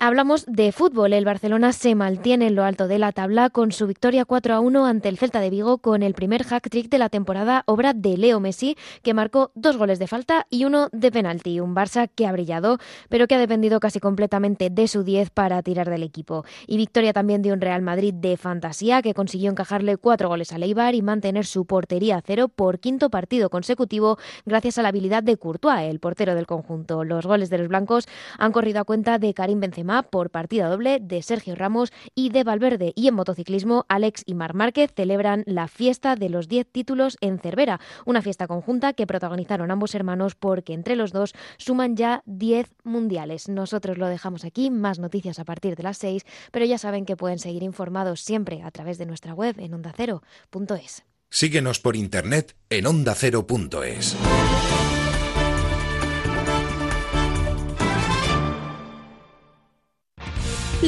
Hablamos 0.00 0.46
de 0.46 0.70
fútbol. 0.70 1.12
El 1.12 1.24
Barcelona 1.24 1.72
se 1.72 1.96
mantiene 1.96 2.46
en 2.46 2.54
lo 2.54 2.62
alto 2.62 2.86
de 2.86 3.00
la 3.00 3.10
tabla 3.10 3.50
con 3.50 3.72
su 3.72 3.88
victoria 3.88 4.24
4 4.24 4.54
a 4.54 4.60
1 4.60 4.86
ante 4.86 5.08
el 5.08 5.18
Celta 5.18 5.40
de 5.40 5.50
Vigo 5.50 5.78
con 5.78 6.04
el 6.04 6.14
primer 6.14 6.44
hack 6.44 6.70
trick 6.70 6.88
de 6.88 6.98
la 6.98 7.08
temporada, 7.08 7.64
obra 7.66 7.94
de 7.94 8.16
Leo 8.16 8.38
Messi, 8.38 8.76
que 9.02 9.12
marcó 9.12 9.50
dos 9.56 9.76
goles 9.76 9.98
de 9.98 10.06
falta 10.06 10.46
y 10.50 10.66
uno 10.66 10.88
de 10.92 11.10
penalti. 11.10 11.58
Un 11.58 11.74
Barça 11.74 12.08
que 12.14 12.28
ha 12.28 12.32
brillado, 12.32 12.78
pero 13.08 13.26
que 13.26 13.34
ha 13.34 13.40
dependido 13.40 13.80
casi 13.80 13.98
completamente 13.98 14.70
de 14.70 14.86
su 14.86 15.02
10 15.02 15.30
para 15.30 15.60
tirar 15.64 15.90
del 15.90 16.04
equipo. 16.04 16.44
Y 16.68 16.76
victoria 16.76 17.12
también 17.12 17.42
de 17.42 17.52
un 17.52 17.60
Real 17.60 17.82
Madrid 17.82 18.14
de 18.14 18.36
fantasía 18.36 19.02
que 19.02 19.14
consiguió 19.14 19.50
encajarle 19.50 19.96
cuatro 19.96 20.28
goles 20.28 20.52
a 20.52 20.58
Leibar 20.58 20.94
y 20.94 21.02
mantener 21.02 21.44
su 21.44 21.66
portería 21.66 22.18
a 22.18 22.22
cero 22.24 22.46
por 22.46 22.78
quinto 22.78 23.10
partido 23.10 23.50
consecutivo 23.50 24.16
gracias 24.46 24.78
a 24.78 24.82
la 24.82 24.90
habilidad 24.90 25.24
de 25.24 25.38
Courtois, 25.38 25.90
el 25.90 25.98
portero 25.98 26.36
del 26.36 26.46
conjunto. 26.46 27.02
Los 27.02 27.26
goles 27.26 27.50
de 27.50 27.58
los 27.58 27.66
blancos 27.66 28.06
han 28.38 28.52
corrido 28.52 28.80
a 28.80 28.84
cuenta 28.84 29.18
de 29.18 29.34
Karim 29.34 29.58
Benzema 29.58 29.87
por 30.10 30.30
partida 30.30 30.68
doble 30.68 31.00
de 31.00 31.22
Sergio 31.22 31.54
Ramos 31.54 31.92
y 32.14 32.28
de 32.30 32.44
Valverde. 32.44 32.92
Y 32.94 33.08
en 33.08 33.14
motociclismo, 33.14 33.86
Alex 33.88 34.22
y 34.26 34.34
Mar 34.34 34.54
Márquez 34.54 34.92
celebran 34.94 35.44
la 35.46 35.66
fiesta 35.66 36.14
de 36.14 36.28
los 36.28 36.46
10 36.48 36.70
títulos 36.70 37.16
en 37.20 37.38
Cervera, 37.38 37.80
una 38.04 38.22
fiesta 38.22 38.46
conjunta 38.46 38.92
que 38.92 39.06
protagonizaron 39.06 39.70
ambos 39.70 39.94
hermanos 39.94 40.34
porque 40.34 40.74
entre 40.74 40.94
los 40.94 41.12
dos 41.12 41.34
suman 41.56 41.96
ya 41.96 42.22
10 42.26 42.74
mundiales. 42.84 43.48
Nosotros 43.48 43.98
lo 43.98 44.06
dejamos 44.06 44.44
aquí, 44.44 44.70
más 44.70 44.98
noticias 44.98 45.38
a 45.38 45.44
partir 45.44 45.74
de 45.74 45.82
las 45.82 45.98
6, 45.98 46.24
pero 46.52 46.64
ya 46.64 46.78
saben 46.78 47.06
que 47.06 47.16
pueden 47.16 47.38
seguir 47.38 47.62
informados 47.62 48.20
siempre 48.20 48.62
a 48.62 48.70
través 48.70 48.98
de 48.98 49.06
nuestra 49.06 49.32
web 49.32 49.56
en 49.58 49.74
ondacero.es. 49.74 51.04
Síguenos 51.30 51.80
por 51.80 51.96
internet 51.96 52.56
en 52.70 52.86
ondacero.es. 52.86 54.16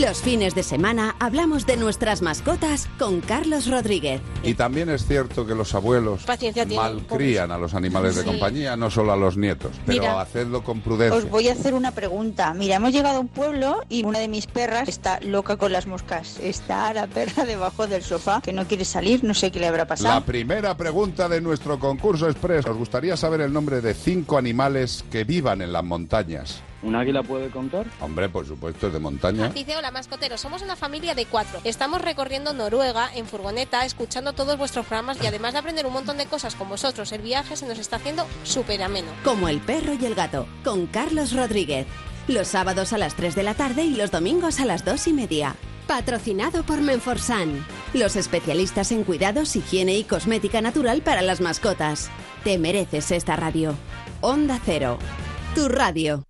Los 0.01 0.23
fines 0.23 0.55
de 0.55 0.63
semana 0.63 1.15
hablamos 1.19 1.67
de 1.67 1.77
nuestras 1.77 2.23
mascotas 2.23 2.89
con 2.99 3.21
Carlos 3.21 3.67
Rodríguez. 3.67 4.23
Y 4.43 4.55
también 4.55 4.89
es 4.89 5.07
cierto 5.07 5.45
que 5.45 5.55
los 5.55 5.75
abuelos 5.75 6.23
Paciencia 6.25 6.65
malcrían 6.65 7.51
a 7.51 7.59
los 7.59 7.75
animales 7.75 8.15
de 8.17 8.23
Sí. 8.23 8.27
compañía, 8.29 8.79
no 8.79 8.91
solo 8.91 9.13
a 9.13 9.17
los 9.17 9.37
nietos. 9.37 9.73
Pero 9.85 10.01
Mira, 10.01 10.21
hacedlo 10.23 10.65
con 10.65 10.81
prudencia. 10.81 11.19
Os 11.19 11.29
voy 11.29 11.49
a 11.49 11.53
hacer 11.53 11.75
una 11.75 11.91
pregunta. 11.91 12.55
Mira, 12.55 12.77
hemos 12.77 12.93
llegado 12.93 13.19
a 13.19 13.21
un 13.21 13.29
pueblo 13.29 13.83
y 13.91 14.05
una 14.05 14.21
de 14.21 14.29
mis 14.29 14.47
perras 14.47 14.89
está 14.89 15.21
loca 15.21 15.59
con 15.59 15.71
las 15.71 15.87
moscas. 15.87 16.39
Está 16.41 16.95
la 16.95 17.07
perra 17.07 17.45
debajo 17.45 17.87
del 17.87 18.03
sofá 18.03 18.41
que 18.41 18.55
no 18.55 18.67
quiere 18.67 18.87
salir, 18.87 19.23
no 19.23 19.35
sé 19.35 19.51
qué 19.51 19.61
le 19.61 19.67
habrá 19.67 19.87
pasado. 19.87 20.15
La 20.15 20.25
primera 20.25 20.79
pregunta 20.79 21.29
de 21.29 21.43
nuestro 21.43 21.79
concurso 21.79 22.27
express. 22.27 22.65
¿Os 22.65 22.77
gustaría 22.77 23.19
saber 23.19 23.43
el 23.43 23.53
nombre 23.53 23.83
de 23.83 23.93
cinco 23.93 24.39
animales 24.39 25.05
que 25.11 25.25
vivan 25.25 25.61
en 25.61 25.75
las 25.75 25.85
montañas? 25.85 26.63
¿Un 26.83 26.97
águila 26.97 27.23
puede 27.23 27.51
contar? 27.51 27.87
Hombre, 28.01 28.29
por 28.29 28.47
supuesto, 28.47 28.87
es 28.87 28.93
de 28.93 28.99
montaña. 28.99 29.49
Dice, 29.51 29.77
hola 29.77 29.91
mascoteros, 29.91 30.41
somos 30.41 30.63
una 30.63 30.77
familia 30.77 31.15
de 31.15 31.27
cuatro. 31.27 31.61
Estamos 31.65 32.01
recorriendo 32.01 32.55
Noruega 32.55 33.11
en 33.15 33.27
furgoneta, 33.27 33.85
escuchando 33.85 34.33
todos 34.33 34.57
vuestros 34.57 34.87
programas 34.87 35.23
y 35.23 35.27
además 35.27 35.53
de 35.53 35.59
aprender 35.59 35.87
un 35.87 35.93
montón 35.93 36.17
de 36.17 36.27
cosas 36.27 36.55
con 36.55 36.69
vosotros, 36.69 37.13
el 37.13 37.23
viaje 37.23 37.57
se 37.57 37.67
nos 37.67 37.79
está 37.79 37.97
haciendo 37.97 38.27
súper 38.45 38.83
ameno. 38.83 39.09
Como 39.25 39.49
el 39.49 39.61
perro 39.61 39.93
y 39.95 40.05
el 40.05 40.15
gato, 40.15 40.47
con 40.65 40.87
Carlos 40.87 41.33
Rodríguez. 41.35 41.87
Los 42.29 42.49
sábados 42.49 42.93
a 42.93 42.99
las 42.99 43.15
3 43.15 43.35
de 43.35 43.43
la 43.43 43.55
tarde 43.55 43.83
y 43.83 43.97
los 43.97 44.11
domingos 44.11 44.61
a 44.61 44.65
las 44.65 44.85
2 44.85 45.09
y 45.09 45.13
media. 45.13 45.57
Patrocinado 45.87 46.63
por 46.63 46.81
Menforsan, 46.81 47.67
los 47.95 48.15
especialistas 48.15 48.93
en 48.93 49.03
cuidados, 49.03 49.57
higiene 49.57 49.97
y 49.97 50.05
cosmética 50.05 50.61
natural 50.61 51.03
para 51.03 51.21
las 51.21 51.41
mascotas. 51.41 52.11
Te 52.45 52.59
mereces 52.59 53.11
esta 53.11 53.35
radio. 53.35 53.75
Onda 54.21 54.61
Cero, 54.65 54.99
tu 55.55 55.69
radio. 55.69 56.30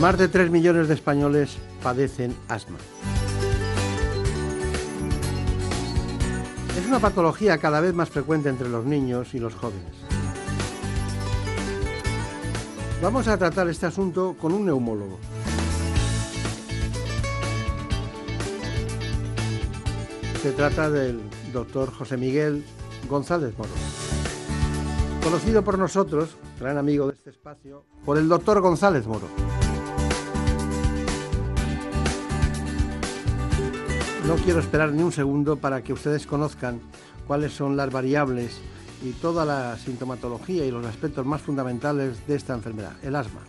Más 0.00 0.18
de 0.18 0.28
3 0.28 0.50
millones 0.50 0.88
de 0.88 0.94
españoles 0.94 1.56
padecen 1.82 2.36
asma. 2.48 2.76
Es 6.78 6.86
una 6.86 6.98
patología 6.98 7.56
cada 7.56 7.80
vez 7.80 7.94
más 7.94 8.10
frecuente 8.10 8.50
entre 8.50 8.68
los 8.68 8.84
niños 8.84 9.32
y 9.32 9.38
los 9.38 9.54
jóvenes. 9.54 9.94
Vamos 13.02 13.26
a 13.26 13.38
tratar 13.38 13.68
este 13.68 13.86
asunto 13.86 14.36
con 14.38 14.52
un 14.52 14.66
neumólogo. 14.66 15.18
Se 20.42 20.52
trata 20.52 20.90
del 20.90 21.20
doctor 21.54 21.90
José 21.90 22.18
Miguel 22.18 22.62
González 23.08 23.56
Moro. 23.56 23.70
Conocido 25.24 25.64
por 25.64 25.78
nosotros, 25.78 26.36
gran 26.60 26.76
amigo 26.76 27.06
de 27.06 27.14
este 27.14 27.30
espacio, 27.30 27.84
por 28.04 28.18
el 28.18 28.28
doctor 28.28 28.60
González 28.60 29.06
Moro. 29.06 29.55
No 34.26 34.34
quiero 34.34 34.58
esperar 34.58 34.90
ni 34.90 35.04
un 35.04 35.12
segundo 35.12 35.54
para 35.54 35.82
que 35.82 35.92
ustedes 35.92 36.26
conozcan 36.26 36.80
cuáles 37.28 37.52
son 37.52 37.76
las 37.76 37.92
variables 37.92 38.58
y 39.04 39.10
toda 39.12 39.44
la 39.44 39.78
sintomatología 39.78 40.64
y 40.64 40.70
los 40.72 40.84
aspectos 40.84 41.24
más 41.24 41.42
fundamentales 41.42 42.26
de 42.26 42.34
esta 42.34 42.52
enfermedad, 42.52 42.94
el 43.04 43.14
asma. 43.14 43.42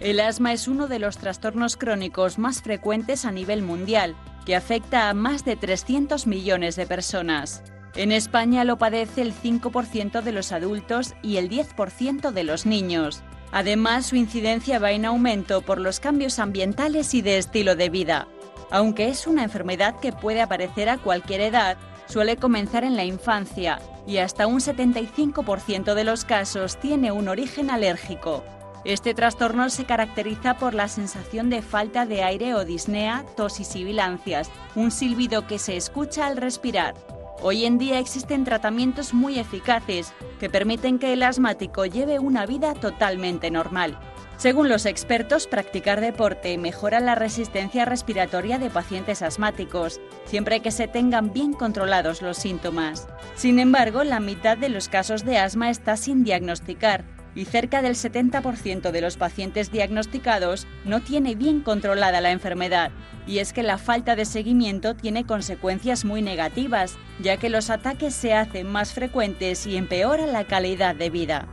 El 0.00 0.18
asma 0.18 0.52
es 0.52 0.66
uno 0.66 0.88
de 0.88 0.98
los 0.98 1.18
trastornos 1.18 1.76
crónicos 1.76 2.36
más 2.36 2.62
frecuentes 2.62 3.24
a 3.24 3.30
nivel 3.30 3.62
mundial, 3.62 4.16
que 4.44 4.56
afecta 4.56 5.08
a 5.08 5.14
más 5.14 5.44
de 5.44 5.54
300 5.54 6.26
millones 6.26 6.74
de 6.74 6.86
personas. 6.86 7.62
En 7.94 8.10
España 8.10 8.64
lo 8.64 8.76
padece 8.76 9.22
el 9.22 9.32
5% 9.32 10.22
de 10.22 10.32
los 10.32 10.50
adultos 10.50 11.14
y 11.22 11.36
el 11.36 11.48
10% 11.48 12.32
de 12.32 12.42
los 12.42 12.66
niños. 12.66 13.22
Además, 13.52 14.06
su 14.06 14.16
incidencia 14.16 14.80
va 14.80 14.90
en 14.90 15.04
aumento 15.04 15.62
por 15.62 15.78
los 15.78 16.00
cambios 16.00 16.40
ambientales 16.40 17.14
y 17.14 17.22
de 17.22 17.38
estilo 17.38 17.76
de 17.76 17.88
vida. 17.88 18.26
Aunque 18.70 19.08
es 19.08 19.26
una 19.26 19.44
enfermedad 19.44 19.98
que 20.00 20.12
puede 20.12 20.42
aparecer 20.42 20.88
a 20.88 20.98
cualquier 20.98 21.40
edad, 21.40 21.76
suele 22.06 22.36
comenzar 22.36 22.84
en 22.84 22.96
la 22.96 23.04
infancia 23.04 23.80
y 24.06 24.18
hasta 24.18 24.46
un 24.46 24.60
75% 24.60 25.94
de 25.94 26.04
los 26.04 26.24
casos 26.24 26.78
tiene 26.78 27.12
un 27.12 27.28
origen 27.28 27.70
alérgico. 27.70 28.44
Este 28.84 29.12
trastorno 29.12 29.68
se 29.70 29.84
caracteriza 29.84 30.56
por 30.56 30.72
la 30.74 30.88
sensación 30.88 31.50
de 31.50 31.62
falta 31.62 32.06
de 32.06 32.22
aire 32.22 32.54
o 32.54 32.64
disnea, 32.64 33.24
tos 33.36 33.60
y 33.60 33.64
sibilancias, 33.64 34.50
un 34.74 34.90
silbido 34.90 35.46
que 35.46 35.58
se 35.58 35.76
escucha 35.76 36.26
al 36.26 36.36
respirar. 36.36 36.94
Hoy 37.42 37.64
en 37.64 37.78
día 37.78 37.98
existen 37.98 38.44
tratamientos 38.44 39.14
muy 39.14 39.38
eficaces 39.38 40.12
que 40.40 40.50
permiten 40.50 40.98
que 40.98 41.12
el 41.12 41.22
asmático 41.22 41.86
lleve 41.86 42.18
una 42.18 42.46
vida 42.46 42.74
totalmente 42.74 43.50
normal. 43.50 43.98
Según 44.38 44.68
los 44.68 44.86
expertos, 44.86 45.48
practicar 45.48 46.00
deporte 46.00 46.56
mejora 46.58 47.00
la 47.00 47.16
resistencia 47.16 47.84
respiratoria 47.84 48.60
de 48.60 48.70
pacientes 48.70 49.20
asmáticos, 49.20 50.00
siempre 50.26 50.60
que 50.60 50.70
se 50.70 50.86
tengan 50.86 51.32
bien 51.32 51.52
controlados 51.52 52.22
los 52.22 52.36
síntomas. 52.36 53.08
Sin 53.34 53.58
embargo, 53.58 54.04
la 54.04 54.20
mitad 54.20 54.56
de 54.56 54.68
los 54.68 54.88
casos 54.88 55.24
de 55.24 55.38
asma 55.38 55.70
está 55.70 55.96
sin 55.96 56.22
diagnosticar 56.22 57.04
y 57.34 57.46
cerca 57.46 57.82
del 57.82 57.96
70% 57.96 58.92
de 58.92 59.00
los 59.00 59.16
pacientes 59.16 59.72
diagnosticados 59.72 60.68
no 60.84 61.00
tiene 61.00 61.34
bien 61.34 61.60
controlada 61.60 62.20
la 62.20 62.30
enfermedad. 62.30 62.92
Y 63.26 63.40
es 63.40 63.52
que 63.52 63.64
la 63.64 63.76
falta 63.76 64.14
de 64.14 64.24
seguimiento 64.24 64.94
tiene 64.94 65.26
consecuencias 65.26 66.04
muy 66.04 66.22
negativas, 66.22 66.96
ya 67.20 67.38
que 67.38 67.50
los 67.50 67.70
ataques 67.70 68.14
se 68.14 68.34
hacen 68.34 68.68
más 68.68 68.92
frecuentes 68.92 69.66
y 69.66 69.76
empeoran 69.76 70.32
la 70.32 70.44
calidad 70.44 70.94
de 70.94 71.10
vida. 71.10 71.48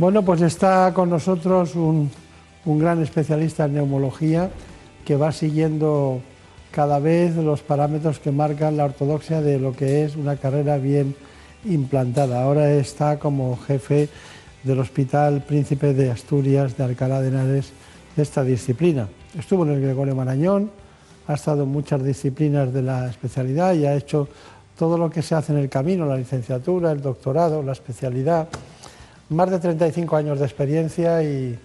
Bueno, 0.00 0.24
pues 0.24 0.40
está 0.40 0.94
con 0.94 1.10
nosotros 1.10 1.74
un, 1.74 2.10
gran 2.64 3.02
especialista 3.02 3.66
en 3.66 3.74
neumología 3.74 4.48
que 5.04 5.14
va 5.14 5.30
siguiendo 5.30 6.22
cada 6.70 6.98
vez 6.98 7.36
los 7.36 7.60
parámetros 7.60 8.18
que 8.18 8.32
marcan 8.32 8.78
la 8.78 8.86
ortodoxia 8.86 9.42
de 9.42 9.58
lo 9.58 9.76
que 9.76 10.02
es 10.02 10.16
una 10.16 10.36
carrera 10.36 10.78
bien 10.78 11.14
implantada. 11.66 12.42
Ahora 12.42 12.72
está 12.72 13.18
como 13.18 13.58
jefe 13.58 14.08
del 14.64 14.78
Hospital 14.78 15.44
Príncipe 15.46 15.92
de 15.92 16.10
Asturias 16.10 16.78
de 16.78 16.84
Alcalá 16.84 17.20
de 17.20 17.28
Henares 17.28 17.70
de 18.16 18.22
esta 18.22 18.42
disciplina. 18.42 19.06
Estuvo 19.38 19.66
en 19.66 19.72
el 19.72 19.82
Gregorio 19.82 20.16
Marañón, 20.16 20.70
ha 21.26 21.34
estado 21.34 21.64
en 21.64 21.68
muchas 21.68 22.02
disciplinas 22.02 22.72
de 22.72 22.80
la 22.80 23.06
especialidad 23.06 23.74
y 23.74 23.84
ha 23.84 23.94
hecho 23.94 24.30
todo 24.78 24.96
lo 24.96 25.10
que 25.10 25.20
se 25.20 25.34
hace 25.34 25.52
en 25.52 25.58
el 25.58 25.68
camino, 25.68 26.06
la 26.06 26.16
licenciatura, 26.16 26.90
el 26.90 27.02
doctorado, 27.02 27.62
la 27.62 27.72
especialidad. 27.72 28.48
Más 29.30 29.48
de 29.48 29.60
35 29.60 30.16
años 30.16 30.40
de 30.40 30.44
experiencia 30.44 31.22
y 31.22 31.56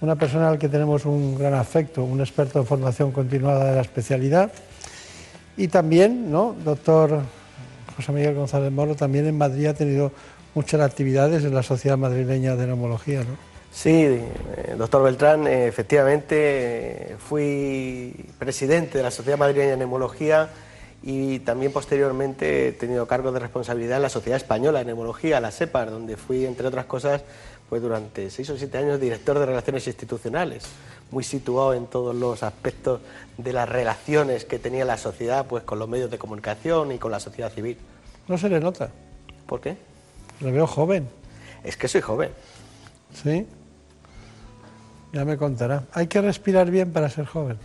una 0.00 0.16
persona 0.16 0.48
al 0.48 0.58
que 0.58 0.70
tenemos 0.70 1.04
un 1.04 1.38
gran 1.38 1.52
afecto, 1.52 2.02
un 2.04 2.20
experto 2.20 2.58
en 2.58 2.64
formación 2.64 3.12
continuada 3.12 3.66
de 3.66 3.76
la 3.76 3.82
especialidad. 3.82 4.50
Y 5.58 5.68
también, 5.68 6.32
¿no? 6.32 6.56
doctor 6.64 7.20
José 7.96 8.12
Miguel 8.12 8.34
González 8.34 8.72
Moro, 8.72 8.94
también 8.94 9.26
en 9.26 9.36
Madrid 9.36 9.66
ha 9.66 9.74
tenido 9.74 10.10
muchas 10.54 10.80
actividades 10.80 11.44
en 11.44 11.54
la 11.54 11.62
Sociedad 11.62 11.98
Madrileña 11.98 12.56
de 12.56 12.66
Neumología. 12.66 13.20
¿no? 13.20 13.36
Sí, 13.70 13.90
eh, 13.90 14.74
doctor 14.78 15.02
Beltrán, 15.02 15.46
eh, 15.46 15.66
efectivamente 15.66 17.16
fui 17.18 18.24
presidente 18.38 18.96
de 18.96 19.04
la 19.04 19.10
Sociedad 19.10 19.38
Madrileña 19.38 19.72
de 19.72 19.76
Neumología 19.76 20.48
y 21.02 21.40
también 21.40 21.72
posteriormente 21.72 22.68
he 22.68 22.72
tenido 22.72 23.06
cargo 23.06 23.32
de 23.32 23.40
responsabilidad 23.40 23.96
en 23.96 24.02
la 24.02 24.08
Sociedad 24.08 24.36
Española 24.36 24.78
de 24.78 24.84
Neumología, 24.84 25.40
la 25.40 25.50
SEPAR, 25.50 25.90
donde 25.90 26.16
fui, 26.16 26.46
entre 26.46 26.66
otras 26.66 26.86
cosas, 26.86 27.22
pues 27.68 27.82
durante 27.82 28.30
seis 28.30 28.48
o 28.50 28.56
siete 28.56 28.78
años 28.78 29.00
director 29.00 29.38
de 29.38 29.46
Relaciones 29.46 29.86
Institucionales, 29.86 30.64
muy 31.10 31.24
situado 31.24 31.74
en 31.74 31.86
todos 31.86 32.14
los 32.14 32.42
aspectos 32.42 33.00
de 33.36 33.52
las 33.52 33.68
relaciones 33.68 34.44
que 34.44 34.58
tenía 34.58 34.84
la 34.84 34.96
sociedad 34.96 35.46
pues 35.46 35.64
con 35.64 35.78
los 35.78 35.88
medios 35.88 36.10
de 36.10 36.18
comunicación 36.18 36.92
y 36.92 36.98
con 36.98 37.10
la 37.10 37.18
sociedad 37.18 37.50
civil. 37.50 37.78
No 38.28 38.38
se 38.38 38.48
le 38.48 38.60
nota. 38.60 38.90
¿Por 39.46 39.60
qué? 39.60 39.76
Le 40.40 40.52
veo 40.52 40.66
joven. 40.66 41.08
Es 41.64 41.76
que 41.76 41.88
soy 41.88 42.00
joven. 42.00 42.30
¿Sí? 43.22 43.46
Ya 45.12 45.24
me 45.24 45.36
contará. 45.36 45.84
¿Hay 45.92 46.06
que 46.06 46.20
respirar 46.20 46.70
bien 46.70 46.92
para 46.92 47.10
ser 47.10 47.26
joven? 47.26 47.58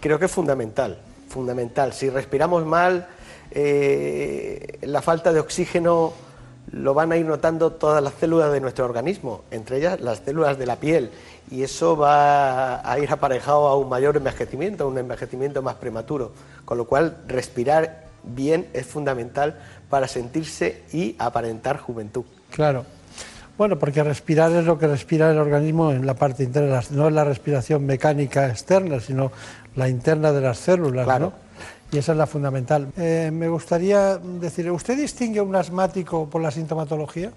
Creo 0.00 0.18
que 0.18 0.24
es 0.24 0.30
fundamental, 0.30 0.98
fundamental. 1.32 1.92
Si 1.92 2.10
respiramos 2.10 2.64
mal, 2.64 3.08
eh, 3.50 4.78
la 4.82 5.02
falta 5.02 5.32
de 5.32 5.40
oxígeno 5.40 6.12
lo 6.70 6.94
van 6.94 7.12
a 7.12 7.16
ir 7.16 7.26
notando 7.26 7.72
todas 7.72 8.02
las 8.02 8.14
células 8.14 8.52
de 8.52 8.60
nuestro 8.60 8.84
organismo, 8.84 9.42
entre 9.50 9.78
ellas 9.78 10.00
las 10.00 10.20
células 10.20 10.58
de 10.58 10.66
la 10.66 10.76
piel, 10.76 11.10
y 11.50 11.62
eso 11.62 11.96
va 11.96 12.88
a 12.88 12.98
ir 12.98 13.10
aparejado 13.10 13.66
a 13.66 13.76
un 13.76 13.88
mayor 13.88 14.16
envejecimiento, 14.16 14.84
a 14.84 14.86
un 14.86 14.98
envejecimiento 14.98 15.60
más 15.60 15.74
prematuro, 15.74 16.32
con 16.64 16.78
lo 16.78 16.86
cual 16.86 17.16
respirar 17.26 18.04
bien 18.22 18.68
es 18.72 18.86
fundamental 18.86 19.58
para 19.90 20.06
sentirse 20.06 20.82
y 20.92 21.16
aparentar 21.18 21.78
juventud. 21.78 22.24
Claro. 22.50 22.84
Bueno, 23.58 23.78
porque 23.78 24.02
respirar 24.02 24.50
es 24.52 24.64
lo 24.64 24.78
que 24.78 24.86
respira 24.86 25.30
el 25.30 25.38
organismo 25.38 25.92
en 25.92 26.06
la 26.06 26.14
parte 26.14 26.42
interna, 26.42 26.80
no 26.90 27.08
es 27.08 27.12
la 27.12 27.24
respiración 27.24 27.84
mecánica 27.84 28.48
externa, 28.48 28.98
sino 28.98 29.30
la 29.76 29.88
interna 29.88 30.32
de 30.32 30.40
las 30.40 30.58
células, 30.58 31.04
Claro. 31.04 31.32
Y 31.90 31.98
esa 31.98 32.12
es 32.12 32.18
la 32.18 32.26
fundamental. 32.26 32.88
Eh, 32.96 33.30
me 33.30 33.48
gustaría 33.48 34.16
decir, 34.16 34.70
¿usted 34.70 34.96
distingue 34.96 35.40
a 35.40 35.42
un 35.42 35.54
asmático 35.54 36.28
por 36.28 36.40
la 36.40 36.50
sintomatología? 36.50 37.30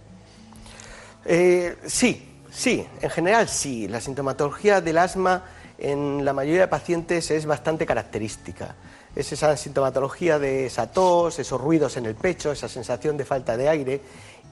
Eh, 1.25 1.75
sí, 1.85 2.39
sí, 2.49 2.87
en 3.01 3.09
general 3.09 3.49
sí. 3.49 3.89
La 3.89 3.99
sintomatología 3.99 4.79
del 4.79 4.97
asma 4.97 5.43
en 5.77 6.23
la 6.23 6.31
mayoría 6.31 6.61
de 6.61 6.67
pacientes 6.69 7.31
es 7.31 7.45
bastante 7.45 7.85
característica. 7.85 8.75
Es 9.13 9.33
esa 9.33 9.57
sintomatología 9.57 10.39
de 10.39 10.67
esa 10.67 10.89
tos, 10.89 11.37
esos 11.37 11.59
ruidos 11.59 11.97
en 11.97 12.05
el 12.05 12.15
pecho, 12.15 12.53
esa 12.53 12.69
sensación 12.69 13.17
de 13.17 13.25
falta 13.25 13.57
de 13.57 13.67
aire 13.67 14.01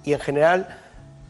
y 0.03 0.11
en 0.11 0.19
general 0.19 0.79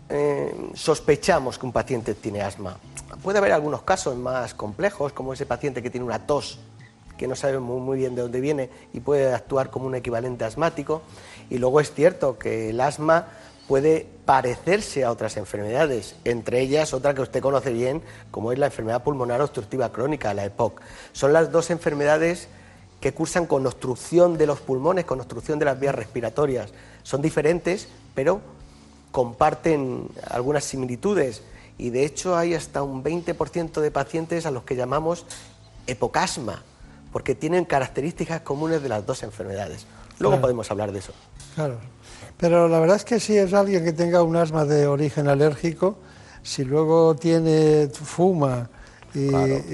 eh, 0.10 0.72
sospechamos 0.74 1.58
que 1.58 1.66
un 1.66 1.72
paciente 1.72 2.14
tiene 2.14 2.42
asma. 2.42 2.78
Puede 3.22 3.38
haber 3.38 3.52
algunos 3.52 3.84
casos 3.84 4.16
más 4.16 4.54
complejos, 4.54 5.14
como 5.14 5.34
ese 5.34 5.46
paciente 5.46 5.82
que 5.82 5.90
tiene 5.90 6.06
una 6.06 6.26
tos 6.26 6.60
que 7.18 7.28
no 7.28 7.36
sabe 7.36 7.60
muy, 7.60 7.80
muy 7.80 7.98
bien 7.98 8.16
de 8.16 8.24
dónde 8.24 8.42
viene 8.42 8.70
y 8.92 9.00
puede 9.00 9.34
actuar 9.34 9.70
como 9.70 9.86
un 9.86 9.96
equivalente 9.96 10.46
asmático. 10.46 11.04
Y 11.50 11.58
luego 11.58 11.80
es 11.80 11.94
cierto 11.94 12.38
que 12.38 12.72
el 12.72 12.82
asma 12.82 13.28
puede 13.68 14.08
parecerse 14.26 15.04
a 15.04 15.12
otras 15.12 15.38
enfermedades, 15.38 16.16
entre 16.26 16.60
ellas 16.60 16.94
otra 16.94 17.14
que 17.14 17.22
usted 17.22 17.42
conoce 17.42 17.72
bien, 17.72 18.02
como 18.32 18.52
es 18.52 18.60
la 18.60 18.66
enfermedad 18.68 19.04
pulmonar 19.04 19.42
obstructiva 19.42 19.92
crónica, 19.92 20.34
la 20.34 20.46
EPOC. 20.46 20.82
Son 21.14 21.34
las 21.34 21.52
dos 21.52 21.70
enfermedades 21.70 22.48
que 23.00 23.14
cursan 23.14 23.46
con 23.46 23.66
obstrucción 23.66 24.38
de 24.38 24.48
los 24.48 24.60
pulmones, 24.62 25.06
con 25.06 25.20
obstrucción 25.20 25.60
de 25.60 25.66
las 25.66 25.80
vías 25.80 25.96
respiratorias. 25.96 26.72
Son 27.04 27.22
diferentes, 27.22 27.88
pero 28.16 28.42
comparten 29.14 30.08
algunas 30.28 30.64
similitudes 30.64 31.44
y 31.78 31.92
de 31.92 32.04
hecho 32.04 32.36
hay 32.36 32.56
hasta 32.56 32.82
un 32.82 33.04
20% 33.04 33.80
de 33.80 33.92
pacientes 33.92 34.48
a 34.48 34.52
los 34.52 34.64
que 34.64 34.76
llamamos 34.76 35.26
epocasma, 35.86 36.64
porque 37.12 37.36
tienen 37.36 37.64
características 37.66 38.42
comunes 38.42 38.82
de 38.82 38.90
las 38.90 39.06
dos 39.06 39.22
enfermedades. 39.22 39.86
Luego 40.20 40.34
Claro. 40.34 40.42
podemos 40.42 40.72
hablar 40.72 40.92
de 40.92 41.00
eso. 41.00 41.14
Claro. 41.54 41.78
Pero 42.38 42.68
la 42.68 42.80
verdad 42.80 42.96
es 42.98 43.06
que 43.06 43.20
si 43.20 43.38
es 43.38 43.54
alguien 43.54 43.84
que 43.84 43.94
tenga 43.94 44.24
un 44.24 44.36
asma 44.36 44.66
de 44.66 44.88
origen 44.88 45.28
alérgico, 45.28 45.96
si 46.42 46.64
luego 46.64 47.16
tiene 47.16 47.90
fuma 47.94 48.68
y, 49.14 49.20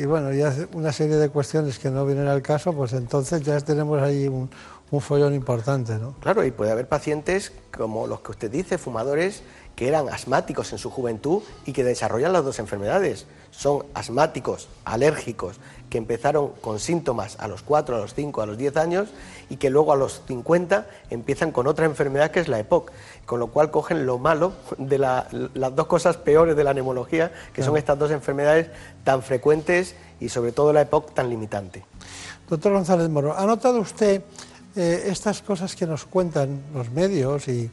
y 0.02 0.06
bueno, 0.06 0.34
y 0.34 0.42
hace 0.42 0.68
una 0.74 0.92
serie 0.92 1.16
de 1.16 1.30
cuestiones 1.30 1.80
que 1.80 1.90
no 1.90 2.06
vienen 2.06 2.28
al 2.28 2.42
caso, 2.42 2.74
pues 2.74 2.92
entonces 2.92 3.42
ya 3.42 3.58
tenemos 3.62 4.02
ahí 4.02 4.28
un, 4.28 4.50
un 4.92 5.02
follón 5.02 5.34
importante, 5.36 5.94
¿no? 6.00 6.16
Claro, 6.20 6.44
y 6.46 6.52
puede 6.52 6.72
haber 6.72 6.88
pacientes 6.88 7.52
como 7.76 8.08
los 8.08 8.22
que 8.22 8.32
usted 8.32 8.50
dice, 8.52 8.78
fumadores, 8.78 9.44
que 9.76 9.88
eran 9.88 10.10
asmáticos 10.10 10.72
en 10.74 10.78
su 10.78 10.90
juventud 10.90 11.42
y 11.66 11.72
que 11.74 11.84
desarrollan 11.86 12.34
las 12.34 12.44
dos 12.44 12.60
enfermedades. 12.60 13.28
Son 13.52 13.86
asmáticos, 13.94 14.68
alérgicos, 14.84 15.58
que 15.90 15.98
empezaron 15.98 16.50
con 16.62 16.80
síntomas 16.80 17.38
a 17.40 17.48
los 17.48 17.62
4, 17.64 17.96
a 17.96 18.00
los 18.00 18.14
5, 18.14 18.42
a 18.42 18.46
los 18.46 18.58
10 18.58 18.76
años 18.78 19.10
y 19.50 19.56
que 19.56 19.70
luego 19.70 19.94
a 19.94 19.96
los 19.96 20.22
50 20.28 20.86
empiezan 21.10 21.52
con 21.52 21.66
otra 21.68 21.86
enfermedad 21.86 22.30
que 22.32 22.42
es 22.42 22.48
la 22.48 22.60
EPOC, 22.60 22.92
con 23.26 23.40
lo 23.40 23.48
cual 23.48 23.72
cogen 23.72 24.06
lo 24.06 24.18
malo 24.18 24.54
de 24.78 24.98
la- 24.98 25.28
las 25.54 25.76
dos 25.76 25.88
cosas 25.88 26.18
peores 26.18 26.56
de 26.58 26.64
la 26.64 26.74
neumología, 26.74 27.32
que 27.54 27.64
son 27.64 27.78
estas 27.78 27.98
dos 27.98 28.12
enfermedades 28.12 28.68
tan 29.04 29.24
frecuentes 29.24 29.96
y 30.20 30.30
sobre 30.30 30.52
todo 30.52 30.74
la 30.74 30.82
EPOC 30.82 31.14
tan 31.14 31.30
limitante. 31.30 31.86
Doctor 32.50 32.74
González 32.74 33.08
Moro, 33.10 33.38
¿ha 33.38 33.46
notado 33.46 33.80
usted 33.80 34.24
eh, 34.80 35.10
estas 35.12 35.42
cosas 35.42 35.76
que 35.76 35.86
nos 35.86 36.06
cuentan 36.06 36.62
los 36.74 36.90
medios 36.90 37.48
y 37.48 37.70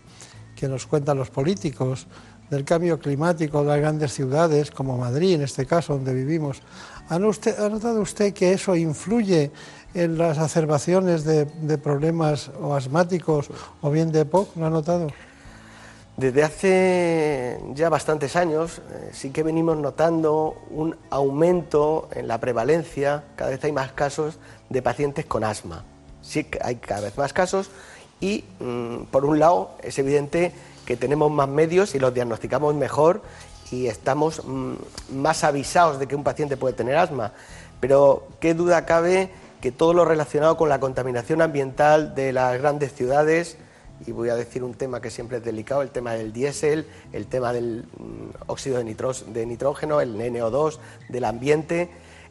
que 0.56 0.68
nos 0.68 0.86
cuentan 0.86 1.16
los 1.16 1.30
políticos 1.30 2.06
del 2.50 2.64
cambio 2.64 2.98
climático 2.98 3.62
de 3.62 3.68
las 3.68 3.78
grandes 3.78 4.12
ciudades, 4.12 4.70
como 4.70 4.98
Madrid 4.98 5.34
en 5.34 5.42
este 5.42 5.66
caso, 5.66 5.94
donde 5.94 6.12
vivimos? 6.12 6.62
¿Ha, 7.08 7.18
notado 7.18 8.00
usted 8.00 8.34
que 8.34 8.52
eso 8.52 8.74
influye 8.74 9.52
en 9.94 10.18
las 10.18 10.38
acerbaciones 10.38 11.24
de, 11.24 11.44
de 11.44 11.78
problemas 11.78 12.50
o 12.60 12.74
asmáticos 12.74 13.48
o 13.80 13.90
bien 13.90 14.10
de 14.10 14.20
EPOC? 14.20 14.56
¿Lo 14.56 14.66
ha 14.66 14.70
notado? 14.70 15.08
Desde 16.16 16.42
hace 16.42 17.60
ya 17.74 17.88
bastantes 17.88 18.36
años 18.36 18.78
eh, 18.78 19.10
sí 19.12 19.30
que 19.30 19.42
venimos 19.42 19.76
notando 19.76 20.56
un 20.70 20.96
aumento 21.10 22.08
en 22.12 22.26
la 22.26 22.40
prevalencia, 22.40 23.24
cada 23.36 23.50
vez 23.50 23.62
hay 23.64 23.72
más 23.72 23.92
casos 23.92 24.38
de 24.70 24.82
pacientes 24.82 25.26
con 25.26 25.44
asma. 25.44 25.84
Sí 26.26 26.44
que 26.44 26.58
hay 26.62 26.76
cada 26.76 27.02
vez 27.02 27.16
más 27.16 27.32
casos 27.32 27.70
y 28.20 28.44
mm, 28.60 29.04
por 29.10 29.24
un 29.24 29.38
lado 29.38 29.70
es 29.82 29.98
evidente 29.98 30.52
que 30.84 30.96
tenemos 30.96 31.30
más 31.30 31.48
medios 31.48 31.94
y 31.94 31.98
los 31.98 32.12
diagnosticamos 32.14 32.74
mejor 32.74 33.22
y 33.70 33.86
estamos 33.86 34.42
mm, 34.44 34.74
más 35.14 35.44
avisados 35.44 35.98
de 35.98 36.06
que 36.06 36.16
un 36.16 36.24
paciente 36.24 36.56
puede 36.56 36.74
tener 36.74 36.96
asma. 36.96 37.32
Pero 37.80 38.26
qué 38.40 38.54
duda 38.54 38.86
cabe 38.86 39.30
que 39.60 39.70
todo 39.72 39.92
lo 39.94 40.04
relacionado 40.04 40.56
con 40.56 40.68
la 40.68 40.80
contaminación 40.80 41.42
ambiental 41.42 42.14
de 42.14 42.32
las 42.32 42.58
grandes 42.58 42.92
ciudades, 42.94 43.56
y 44.06 44.12
voy 44.12 44.28
a 44.28 44.34
decir 44.36 44.62
un 44.62 44.74
tema 44.74 45.00
que 45.00 45.10
siempre 45.10 45.38
es 45.38 45.44
delicado, 45.44 45.82
el 45.82 45.90
tema 45.90 46.12
del 46.12 46.32
diésel, 46.32 46.86
el 47.12 47.26
tema 47.26 47.52
del 47.52 47.84
mm, 47.98 48.50
óxido 48.50 48.78
de, 48.78 48.84
nitros- 48.84 49.24
de 49.26 49.46
nitrógeno, 49.46 50.00
el 50.00 50.16
NO2, 50.16 50.78
del 51.08 51.24
ambiente, 51.24 51.88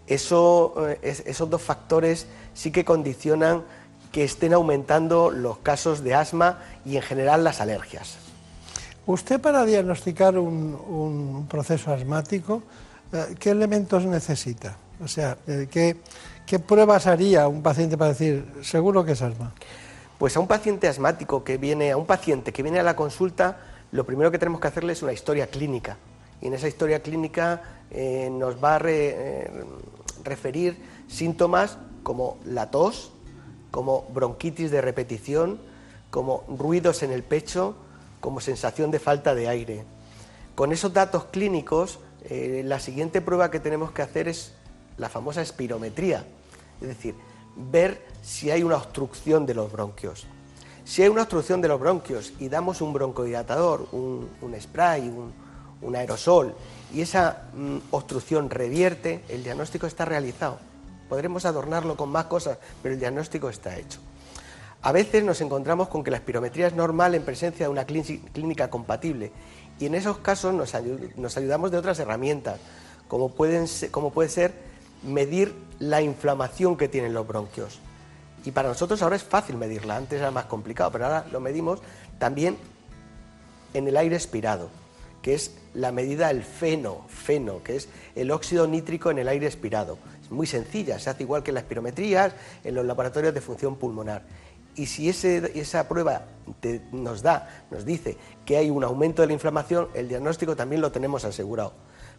eso, 0.08 0.74
eh, 0.88 1.00
es- 1.02 1.24
esos 1.26 1.50
dos 1.50 1.62
factores 1.62 2.28
sí 2.54 2.72
que 2.72 2.86
condicionan 2.86 3.64
que 4.16 4.24
estén 4.24 4.54
aumentando 4.54 5.30
los 5.30 5.58
casos 5.58 6.02
de 6.02 6.16
asma 6.16 6.60
y 6.86 6.96
en 6.96 7.02
general 7.02 7.44
las 7.44 7.60
alergias. 7.60 8.16
Usted 9.06 9.42
para 9.42 9.66
diagnosticar 9.66 10.40
un, 10.40 10.74
un 10.74 11.48
proceso 11.50 11.92
asmático, 11.92 12.64
eh, 13.12 13.36
¿qué 13.38 13.50
elementos 13.50 14.06
necesita? 14.06 14.78
O 15.04 15.10
sea, 15.10 15.36
eh, 15.48 15.68
¿qué, 15.70 15.98
¿qué 16.46 16.60
pruebas 16.60 17.08
haría 17.08 17.50
un 17.50 17.62
paciente 17.62 17.98
para 17.98 18.12
decir, 18.12 18.46
seguro 18.62 19.04
que 19.04 19.12
es 19.12 19.22
asma? 19.22 19.52
Pues 20.18 20.38
a 20.38 20.40
un 20.40 20.48
paciente 20.48 20.88
asmático 20.88 21.44
que 21.44 21.58
viene, 21.58 21.92
a 21.92 21.98
un 21.98 22.06
paciente 22.06 22.54
que 22.54 22.64
viene 22.64 22.80
a 22.80 22.84
la 22.84 22.96
consulta, 22.96 23.58
lo 23.92 24.06
primero 24.06 24.32
que 24.32 24.40
tenemos 24.40 24.62
que 24.62 24.68
hacerle 24.70 24.94
es 24.94 25.04
una 25.04 25.12
historia 25.12 25.48
clínica. 25.48 25.98
y 26.40 26.48
en 26.48 26.54
esa 26.54 26.70
historia 26.70 27.02
clínica 27.02 27.64
eh, 27.92 28.30
nos 28.32 28.64
va 28.64 28.78
a 28.78 28.82
eh, 28.86 29.66
referir 30.24 30.78
síntomas 31.10 31.78
como 32.02 32.38
la 32.46 32.72
tos, 32.72 33.12
como 33.76 34.06
bronquitis 34.14 34.72
de 34.72 34.80
repetición, 34.80 35.60
como 36.10 36.46
ruidos 36.48 37.04
en 37.04 37.12
el 37.12 37.24
pecho, 37.24 37.76
como 38.22 38.40
sensación 38.40 38.90
de 38.90 39.00
falta 39.00 39.36
de 39.36 39.50
aire. 39.50 39.84
Con 40.56 40.72
esos 40.72 40.94
datos 40.94 41.26
clínicos, 41.26 42.00
eh, 42.24 42.62
la 42.64 42.80
siguiente 42.80 43.20
prueba 43.20 43.52
que 43.52 43.60
tenemos 43.60 43.92
que 43.92 44.02
hacer 44.02 44.30
es 44.30 44.54
la 44.98 45.10
famosa 45.10 45.42
espirometría, 45.42 46.24
es 46.80 46.88
decir, 46.88 47.16
ver 47.58 48.02
si 48.22 48.50
hay 48.50 48.64
una 48.64 48.78
obstrucción 48.78 49.46
de 49.46 49.56
los 49.56 49.70
bronquios. 49.70 50.26
Si 50.86 51.04
hay 51.04 51.10
una 51.10 51.24
obstrucción 51.24 51.60
de 51.60 51.68
los 51.68 51.78
bronquios 51.78 52.32
y 52.40 52.48
damos 52.48 52.80
un 52.80 52.94
broncodilatador, 52.94 53.90
un, 53.92 54.56
spray, 54.58 55.14
un, 55.82 55.96
aerosol, 55.98 56.56
y 56.94 57.02
esa 57.02 57.50
mm, 57.54 57.78
obstrucción 57.92 58.50
revierte, 58.50 59.26
el 59.28 59.44
diagnóstico 59.44 59.86
está 59.86 60.06
realizado. 60.06 60.60
Podremos 61.10 61.46
adornarlo 61.46 61.96
con 61.96 62.10
más 62.10 62.26
cosas, 62.26 62.58
pero 62.82 62.94
el 62.94 63.00
diagnóstico 63.00 63.50
está 63.50 63.78
hecho. 63.78 64.00
A 64.82 64.92
veces 64.92 65.24
nos 65.24 65.42
encontramos 65.42 65.88
con 65.88 66.04
que 66.04 66.12
la 66.12 66.18
espirometría 66.18 66.68
es 66.68 66.76
normal 66.76 67.16
en 67.16 67.24
presencia 67.24 67.66
de 67.66 67.72
una 67.72 67.86
clínica 67.86 68.70
compatible 68.70 69.32
y 69.80 69.88
en 69.88 69.96
esos 69.96 70.20
casos 70.20 70.54
nos, 70.54 70.76
ayudamos 70.76 71.72
de 71.72 71.78
otras 71.78 72.00
herramientas, 72.00 72.60
como, 73.08 73.34
como 73.92 74.12
puede 74.12 74.30
ser 74.30 74.54
medir 75.04 75.56
la 75.80 76.02
inflamación 76.02 76.78
que 76.78 76.88
tienen 76.88 77.14
los 77.14 77.28
bronquios. 77.28 77.80
Y 78.46 78.52
para 78.52 78.70
nosotros 78.70 79.02
ahora 79.02 79.16
es 79.16 79.24
fácil 79.24 79.58
medirla, 79.58 79.98
antes 79.98 80.20
era 80.20 80.32
más 80.32 80.46
complicado, 80.46 80.92
pero 80.92 81.06
ahora 81.06 81.26
lo 81.32 81.40
medimos 81.40 81.82
también 82.20 82.58
en 83.74 83.88
el 83.88 83.98
aire 83.98 84.16
expirado, 84.16 84.70
que 85.22 85.34
es 85.34 85.52
la 85.74 85.92
medida 85.92 86.28
del 86.28 86.44
feno, 86.44 87.06
feno, 87.10 87.64
que 87.64 87.76
es 87.76 87.90
el 88.16 88.32
óxido 88.32 88.68
nítrico 88.68 89.10
en 89.10 89.18
el 89.18 89.28
aire 89.28 89.48
expirado. 89.48 89.98
Es 90.26 90.32
muy 90.32 90.48
sencilla, 90.48 90.98
se 90.98 91.12
hace 91.12 91.22
igual 91.22 91.44
que 91.44 91.52
en 91.52 91.56
las 91.56 91.64
espirometrías, 91.66 92.34
en 92.64 92.74
los 92.74 92.84
laboratorios 92.84 93.32
de 93.32 93.42
función 93.42 93.76
pulmonar. 93.76 94.24
Y 94.76 94.88
si 94.88 95.08
esa 95.08 95.88
prueba 95.88 96.24
nos 96.92 97.22
da, 97.22 97.66
nos 97.70 97.86
dice 97.86 98.18
que 98.44 98.58
hay 98.58 98.72
un 98.72 98.84
aumento 98.84 99.22
de 99.22 99.28
la 99.28 99.34
inflamación, 99.34 99.88
el 99.94 100.10
diagnóstico 100.10 100.56
también 100.56 100.82
lo 100.82 100.92
tenemos 100.92 101.24
asegurado. 101.26 101.74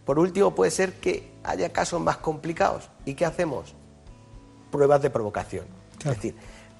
Por 0.04 0.20
último, 0.20 0.54
puede 0.54 0.70
ser 0.70 0.94
que 0.94 1.32
haya 1.42 1.72
casos 1.72 2.00
más 2.00 2.18
complicados. 2.18 2.88
¿Y 3.04 3.14
qué 3.14 3.26
hacemos? 3.26 3.74
Pruebas 4.70 5.02
de 5.02 5.10
provocación. 5.10 5.66
Es 5.98 6.04
decir, 6.04 6.36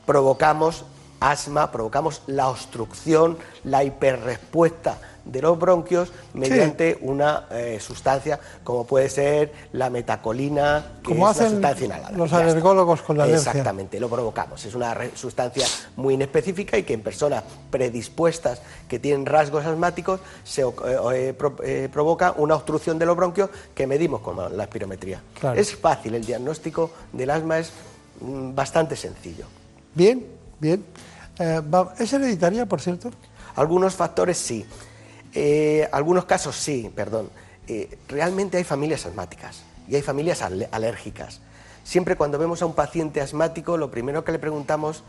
provocamos 0.07 0.85
asma, 1.19 1.73
provocamos 1.73 2.23
la 2.29 2.49
obstrucción, 2.49 3.37
la 3.65 3.83
hiperrespuesta 3.83 4.99
de 5.27 5.43
los 5.43 5.59
bronquios 5.59 6.13
mediante 6.35 6.99
una 7.03 7.47
eh, 7.51 7.79
sustancia 7.81 8.39
como 8.65 8.87
puede 8.87 9.09
ser 9.09 9.53
la 9.73 9.91
metacolina, 9.91 10.85
que 11.03 11.11
como 11.11 11.29
es 11.29 11.37
hacen 11.37 11.51
sustancia 11.51 12.11
Los 12.13 12.33
alergólogos 12.33 13.03
con 13.03 13.19
la 13.19 13.25
alergia. 13.25 13.51
Exactamente, 13.51 14.01
lo 14.01 14.09
provocamos. 14.09 14.65
Es 14.65 14.75
una 14.75 14.97
sustancia 15.15 15.67
muy 15.97 16.15
inespecífica 16.15 16.79
y 16.79 16.85
que 16.85 16.95
en 16.95 17.03
personas 17.03 17.43
predispuestas 17.71 18.63
que 18.89 18.99
tienen 18.99 19.27
rasgos 19.27 19.65
asmáticos 19.67 20.21
se 20.45 20.63
eh, 20.63 21.35
eh, 21.65 21.89
provoca 21.93 22.35
una 22.37 22.55
obstrucción 22.55 22.99
de 22.99 23.07
los 23.07 23.17
bronquios 23.17 23.51
que 23.75 23.87
medimos 23.87 24.21
con 24.21 24.57
la 24.57 24.63
espirometría. 24.63 25.23
Es 25.55 25.75
fácil, 25.75 26.15
el 26.15 26.25
diagnóstico 26.25 26.91
del 27.13 27.31
asma 27.31 27.59
es 27.59 27.73
mm, 28.21 28.55
bastante 28.55 28.97
sencillo. 28.97 29.47
Bien, 29.95 30.25
bien. 30.61 30.85
¿Es 31.99 32.13
hereditaria, 32.13 32.65
por 32.65 32.81
cierto? 32.81 33.11
Algunos 33.57 33.95
factores 33.95 34.39
sí. 34.39 34.65
Eh, 35.39 35.87
algunos 35.93 36.25
casos 36.25 36.57
sí, 36.57 36.91
perdón. 36.95 37.29
Eh, 37.69 37.99
realmente 38.09 38.57
hay 38.57 38.65
familias 38.65 39.05
asmáticas 39.05 39.65
y 39.87 39.95
hay 39.95 40.01
familias 40.01 40.41
alérgicas. 40.41 41.43
Siempre 41.85 42.17
cuando 42.17 42.39
vemos 42.39 42.63
a 42.63 42.67
un 42.67 42.75
paciente 42.75 43.21
asmático, 43.21 43.77
lo 43.77 43.91
primero 43.91 44.25
que 44.25 44.33
le 44.33 44.39
preguntamos 44.39 45.05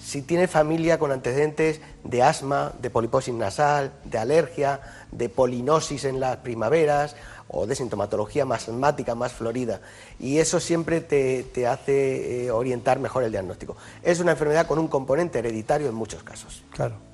si 0.00 0.22
tiene 0.22 0.46
familia 0.46 1.00
con 1.00 1.10
antecedentes 1.10 1.80
de 2.04 2.22
asma, 2.22 2.72
de 2.80 2.90
poliposis 2.90 3.34
nasal, 3.34 3.92
de 4.04 4.18
alergia, 4.18 4.80
de 5.10 5.28
polinosis 5.28 6.04
en 6.04 6.20
las 6.20 6.36
primaveras 6.36 7.16
o 7.48 7.66
de 7.66 7.74
sintomatología 7.74 8.44
más 8.44 8.68
asmática, 8.68 9.16
más 9.16 9.32
florida. 9.32 9.80
Y 10.20 10.38
eso 10.38 10.60
siempre 10.60 11.00
te, 11.00 11.66
hace 11.66 12.44
eh, 12.44 12.50
orientar 12.52 13.00
mejor 13.00 13.24
el 13.24 13.32
diagnóstico. 13.32 13.76
Es 14.04 14.20
una 14.20 14.30
enfermedad 14.30 14.68
con 14.68 14.78
un 14.78 14.86
componente 14.86 15.40
hereditario 15.40 15.88
en 15.88 15.94
muchos 15.96 16.22
casos. 16.22 16.62
Claro. 16.70 17.11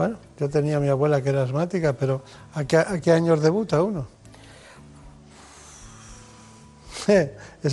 Bueno, 0.00 0.16
yo 0.38 0.48
tenía 0.48 0.78
a 0.78 0.80
mi 0.80 0.88
abuela 0.88 1.20
que 1.20 1.28
era 1.28 1.42
asmática, 1.42 1.92
pero 1.92 2.22
¿a 2.54 2.64
qué, 2.64 3.12
años 3.12 3.42
debuta 3.42 3.82
uno? 3.82 4.06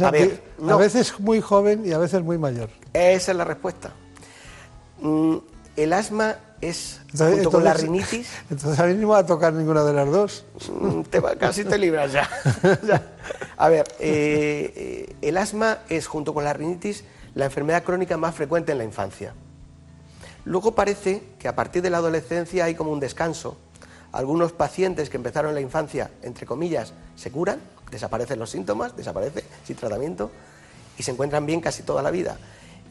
a, 0.04 0.76
veces 0.76 1.18
muy 1.22 1.40
joven 1.40 1.84
y 1.86 1.94
a 1.94 1.98
veces 1.98 2.22
muy 2.24 2.38
mayor. 2.38 2.70
Esa 2.92 3.32
es 3.32 3.38
la 3.38 3.46
respuesta. 3.46 3.94
Mm, 5.00 5.38
el 5.78 5.94
asma 5.94 6.36
es, 6.60 7.00
junto 7.18 7.50
con 7.50 7.64
la 7.64 7.74
rinitis... 7.74 8.28
Entonces 8.50 8.78
a 8.78 8.88
mí 8.88 8.96
no 8.96 9.08
va 9.08 9.20
a 9.20 9.26
tocar 9.26 9.54
ninguna 9.54 9.86
de 9.86 9.94
las 9.94 10.12
dos. 10.12 10.44
Mm, 10.70 11.04
te 11.04 11.22
casi 11.40 11.64
te 11.64 11.78
libras 11.78 12.12
ya. 12.12 12.30
a 13.56 13.70
ver, 13.70 13.88
eh, 14.02 14.74
eh, 14.76 15.16
el 15.22 15.38
asma 15.38 15.78
es, 15.88 16.08
junto 16.08 16.34
con 16.34 16.44
la 16.44 16.52
rinitis, 16.52 17.06
la 17.36 17.46
enfermedad 17.46 17.86
crónica 17.86 18.18
más 18.18 18.36
frecuente 18.36 18.74
en 18.74 18.80
la 18.80 18.84
infancia. 18.84 19.34
Luego 20.48 20.72
parece 20.72 21.24
que 21.40 21.50
a 21.50 21.56
partir 21.58 21.82
de 21.82 21.90
la 21.90 21.98
adolescencia 21.98 22.64
hay 22.64 22.74
como 22.74 22.94
un 22.94 23.02
descanso. 23.02 23.58
Algunos 24.14 24.54
pacientes 24.54 25.10
que 25.10 25.18
empezaron 25.18 25.54
la 25.54 25.60
infancia, 25.60 26.10
entre 26.22 26.46
comillas, 26.46 26.94
se 27.18 27.32
curan, 27.32 27.60
desaparecen 27.92 28.40
los 28.40 28.50
síntomas, 28.50 28.96
desaparece 28.96 29.44
sin 29.66 29.76
tratamiento 29.76 30.32
y 30.98 31.04
se 31.04 31.12
encuentran 31.12 31.46
bien 31.46 31.60
casi 31.60 31.84
toda 31.84 32.02
la 32.02 32.12
vida. 32.12 32.38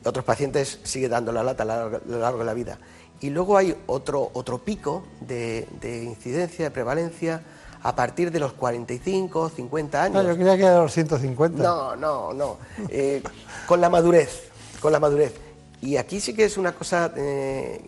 Otros 0.05 0.23
pacientes 0.23 0.81
siguen 0.83 1.13
dando 1.13 1.33
la 1.33 1.43
lata 1.43 1.63
a 1.63 1.89
lo 2.07 2.19
largo 2.19 2.41
de 2.41 2.45
la 2.45 2.53
vida. 2.53 2.79
Y 3.21 3.31
luego 3.31 3.57
hay 3.57 3.75
otro, 3.87 4.31
otro 4.35 4.59
pico 4.59 5.07
de, 5.21 5.67
incidencia, 5.83 6.67
de 6.67 6.71
prevalencia, 6.71 7.41
a 7.83 7.97
partir 7.97 8.31
de 8.31 8.39
los 8.39 8.53
45, 8.53 9.49
50 9.49 10.03
años. 10.03 10.23
No, 10.23 10.29
yo 10.29 10.37
creía 10.37 10.59
que 10.59 10.63
era 10.65 10.83
los 10.83 10.93
150. 10.93 11.63
No, 11.63 11.97
no, 11.97 12.35
no. 12.35 12.59
Eh, 12.91 13.23
con 13.67 13.81
la 13.81 13.89
madurez, 13.89 14.51
con 14.83 14.93
la 14.93 15.01
madurez. 15.01 15.46
Y 15.83 15.97
aquí 15.97 16.21
sí 16.21 16.35
que 16.35 16.45
es 16.45 16.57
una 16.57 16.73
cosa 16.73 17.13
eh, 17.17 17.81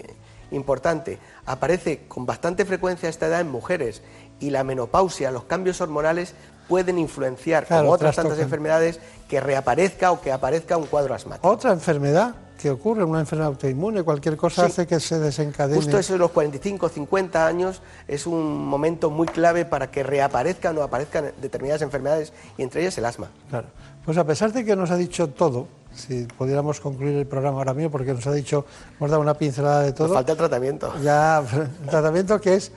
importante. 0.51 1.19
Aparece 1.47 2.07
con 2.09 2.27
bastante 2.27 2.65
frecuencia 2.65 3.09
esta 3.09 3.27
edad 3.27 3.41
en 3.41 3.51
mujeres 3.51 4.03
y 4.41 4.51
la 4.51 4.65
menopausia, 4.65 5.31
los 5.31 5.45
cambios 5.45 5.81
hormonales 5.81 6.35
pueden 6.69 6.99
influenciar, 6.99 7.67
como 7.67 7.91
otras 7.91 8.15
tantas 8.15 8.39
enfermedades, 8.39 9.01
que 9.29 9.41
reaparezca 9.41 10.13
o 10.13 10.21
que 10.21 10.31
aparezca 10.31 10.77
un 10.77 10.87
cuadro 10.87 11.15
asmático. 11.15 11.49
Otra 11.49 11.73
enfermedad 11.73 12.35
que 12.59 12.71
ocurre, 12.71 13.05
una 13.05 13.21
enfermedad 13.21 13.49
autoinmune, 13.49 14.03
cualquier 14.03 14.37
cosa 14.37 14.67
hace 14.67 14.87
que 14.87 15.01
se 15.01 15.19
desencadene. 15.19 15.77
Justo 15.77 15.99
eso 15.99 16.13
de 16.13 16.19
los 16.19 16.31
45 16.33 16.89
50 16.89 17.47
años 17.47 17.81
es 18.07 18.27
un 18.27 18.67
momento 18.67 19.11
muy 19.11 19.29
clave 19.29 19.65
para 19.65 19.91
que 19.91 20.03
reaparezcan 20.03 20.77
o 20.77 20.83
aparezcan 20.83 21.33
determinadas 21.41 21.83
enfermedades 21.83 22.33
y 22.59 22.63
entre 22.63 22.83
ellas 22.83 22.99
el 22.99 23.07
asma. 23.07 23.31
Claro. 23.49 23.69
Pues 24.05 24.19
a 24.19 24.25
pesar 24.25 24.53
de 24.53 24.65
que 24.65 24.75
nos 24.75 24.91
ha 24.91 24.97
dicho 24.97 25.29
todo, 25.29 25.69
si 25.99 26.25
pudiéramos 26.25 26.81
concluir 26.81 27.17
el 27.17 27.27
programa 27.27 27.59
ahora 27.59 27.75
mismo, 27.75 27.91
porque 27.91 28.15
nos 28.15 28.27
ha 28.27 28.33
dicho, 28.33 28.65
hemos 28.97 29.11
dado 29.11 29.23
una 29.23 29.35
pincelada 29.35 29.83
de 29.83 29.93
todo. 29.93 30.15
falta 30.15 30.33
el 30.33 30.39
tratamiento. 30.39 30.93
Ya, 31.03 31.39
el 31.83 31.89
tratamiento 31.89 32.41
que 32.41 32.55
es. 32.55 32.73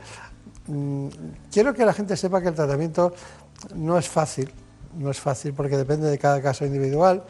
Mm, 0.67 1.07
quiero 1.51 1.73
que 1.73 1.85
la 1.85 1.93
gente 1.93 2.17
sepa 2.17 2.41
que 2.41 2.49
el 2.49 2.55
tratamiento 2.55 3.13
no 3.75 3.97
es 3.97 4.07
fácil, 4.07 4.51
no 4.97 5.11
es 5.11 5.19
fácil 5.19 5.53
porque 5.53 5.77
depende 5.77 6.09
de 6.09 6.17
cada 6.17 6.41
caso 6.41 6.65
individual. 6.65 7.23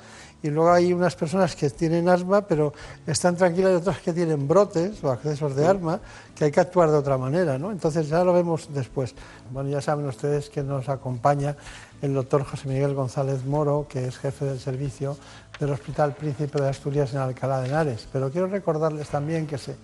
Y 0.44 0.50
luego 0.50 0.72
hay 0.72 0.92
unas 0.92 1.16
personas 1.16 1.56
que 1.56 1.70
tienen 1.70 2.10
asma, 2.10 2.42
pero 2.42 2.74
están 3.06 3.36
tranquilas 3.36 3.74
y 3.74 3.76
otras 3.76 4.00
que 4.00 4.12
tienen 4.12 4.48
brotes 4.48 5.04
o 5.04 5.12
accesos 5.12 5.56
de 5.56 5.68
asma, 5.68 6.00
que 6.34 6.46
hay 6.46 6.52
que 6.52 6.60
actuar 6.60 6.90
de 6.90 6.98
otra 6.98 7.16
manera, 7.16 7.60
¿no? 7.60 7.72
Entonces 7.72 8.10
ya 8.10 8.24
lo 8.24 8.34
vemos 8.34 8.68
después. 8.74 9.14
Bueno, 9.52 9.70
ya 9.70 9.82
saben 9.82 10.08
ustedes 10.08 10.50
que 10.50 10.64
nos 10.64 10.90
acompaña 10.90 11.56
el 12.02 12.16
doctor 12.16 12.44
José 12.44 12.68
Miguel 12.68 12.96
González 12.96 13.46
Moro, 13.46 13.86
que 13.88 14.08
es 14.08 14.18
jefe 14.18 14.46
del 14.46 14.60
servicio 14.60 15.16
del 15.62 15.70
Hospital 15.70 16.16
Príncipe 16.16 16.60
de 16.60 16.70
Asturias 16.70 17.14
en 17.14 17.20
Alcalá 17.20 17.62
de 17.62 17.70
Henares. 17.70 18.08
Pero 18.12 18.32
quiero 18.32 18.48
recordarles 18.48 19.08
también 19.10 19.46
que 19.46 19.60
se, 19.60 19.76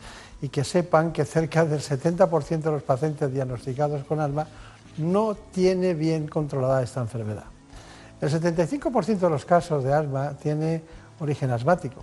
y 0.42 0.50
que 0.50 0.64
sepan 0.64 1.12
que 1.14 1.24
cerca 1.24 1.66
del 1.66 1.82
70% 1.82 2.62
de 2.62 2.72
los 2.72 2.82
pacientes 2.82 3.32
diagnosticados 3.32 4.04
con 4.06 4.20
asma 4.20 4.48
no 4.98 5.36
tiene 5.36 5.94
bien 5.94 6.28
controlada 6.28 6.82
esta 6.82 7.02
enfermedad. 7.02 7.46
El 8.20 8.32
75% 8.32 9.20
de 9.20 9.30
los 9.30 9.46
casos 9.46 9.84
de 9.84 9.94
asma 9.94 10.32
tiene 10.42 10.82
origen 11.20 11.52
asmático. 11.52 12.02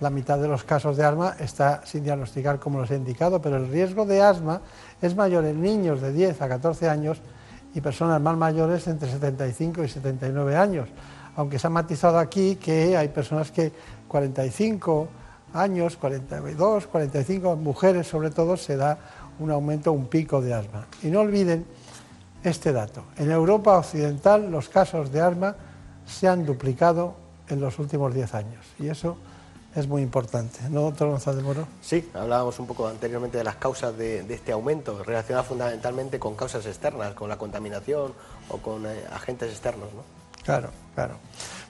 La 0.00 0.10
mitad 0.10 0.38
de 0.38 0.48
los 0.48 0.64
casos 0.64 0.96
de 0.96 1.04
asma 1.04 1.36
está 1.38 1.86
sin 1.86 2.02
diagnosticar 2.02 2.58
como 2.58 2.80
los 2.80 2.90
he 2.90 2.96
indicado, 2.96 3.40
pero 3.40 3.56
el 3.56 3.68
riesgo 3.68 4.04
de 4.04 4.20
asma 4.20 4.60
es 5.00 5.14
mayor 5.14 5.44
en 5.44 5.62
niños 5.62 6.00
de 6.00 6.12
10 6.12 6.42
a 6.42 6.48
14 6.48 6.88
años 6.88 7.22
y 7.72 7.80
personas 7.80 8.20
más 8.20 8.36
mayores 8.36 8.88
entre 8.88 9.08
75 9.08 9.84
y 9.84 9.88
79 9.88 10.56
años. 10.56 10.88
Aunque 11.36 11.58
se 11.58 11.66
ha 11.66 11.70
matizado 11.70 12.18
aquí 12.18 12.56
que 12.56 12.96
hay 12.96 13.08
personas 13.08 13.50
que 13.50 13.72
45 14.08 15.08
años, 15.54 15.96
42, 15.96 16.86
45 16.86 17.56
mujeres 17.56 18.06
sobre 18.06 18.30
todo, 18.30 18.56
se 18.56 18.76
da 18.76 18.98
un 19.38 19.50
aumento, 19.50 19.92
un 19.92 20.06
pico 20.06 20.40
de 20.40 20.54
asma. 20.54 20.86
Y 21.02 21.08
no 21.08 21.20
olviden 21.20 21.66
este 22.42 22.72
dato. 22.72 23.04
En 23.16 23.30
Europa 23.30 23.76
Occidental 23.78 24.50
los 24.50 24.68
casos 24.68 25.12
de 25.12 25.20
asma 25.20 25.56
se 26.06 26.28
han 26.28 26.46
duplicado 26.46 27.14
en 27.48 27.60
los 27.60 27.78
últimos 27.78 28.14
10 28.14 28.34
años 28.34 28.64
y 28.78 28.88
eso 28.88 29.16
es 29.74 29.86
muy 29.86 30.00
importante, 30.00 30.58
¿no, 30.70 30.82
doctor 30.82 31.10
González 31.10 31.44
Moro? 31.44 31.68
Sí, 31.82 32.08
hablábamos 32.14 32.58
un 32.58 32.66
poco 32.66 32.88
anteriormente 32.88 33.36
de 33.36 33.44
las 33.44 33.56
causas 33.56 33.96
de, 33.96 34.20
este 34.32 34.52
aumento, 34.52 35.04
relacionadas 35.04 35.46
fundamentalmente 35.46 36.18
con 36.18 36.34
causas 36.34 36.64
externas, 36.64 37.12
con 37.12 37.28
la 37.28 37.36
contaminación 37.36 38.14
o 38.48 38.56
con 38.56 38.86
eh, 38.86 39.04
agentes 39.12 39.50
externos, 39.50 39.88
¿no? 39.92 40.02
Claro, 40.46 40.70
claro. 40.94 41.14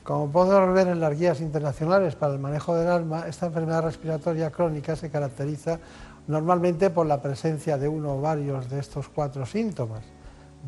Como 0.03 0.31
podemos 0.31 0.75
ver 0.75 0.89
en 0.89 1.01
las 1.01 1.19
guías 1.19 1.41
internacionales 1.41 2.15
para 2.15 2.35
el 2.35 2.39
manejo 2.39 2.77
del 2.77 2.89
asma, 2.89 3.27
esta 3.27 3.47
enfermedad 3.47 3.83
respiratoria 3.83 4.51
crónica 4.51 4.95
se 4.95 5.11
caracteriza 5.11 5.81
normalmente 6.29 6.91
por 6.91 7.07
la 7.07 7.23
presencia 7.23 7.79
de 7.79 7.89
uno 7.89 8.17
o 8.17 8.21
varios 8.21 8.69
de 8.69 8.79
estos 8.79 9.09
cuatro 9.09 9.47
síntomas, 9.47 10.03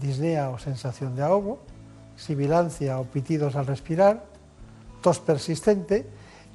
disnea 0.01 0.49
o 0.49 0.59
sensación 0.59 1.15
de 1.15 1.23
ahogo, 1.23 1.61
sibilancia 2.17 2.99
o 2.99 3.05
pitidos 3.05 3.57
al 3.57 3.67
respirar, 3.67 4.25
tos 5.03 5.21
persistente 5.21 6.07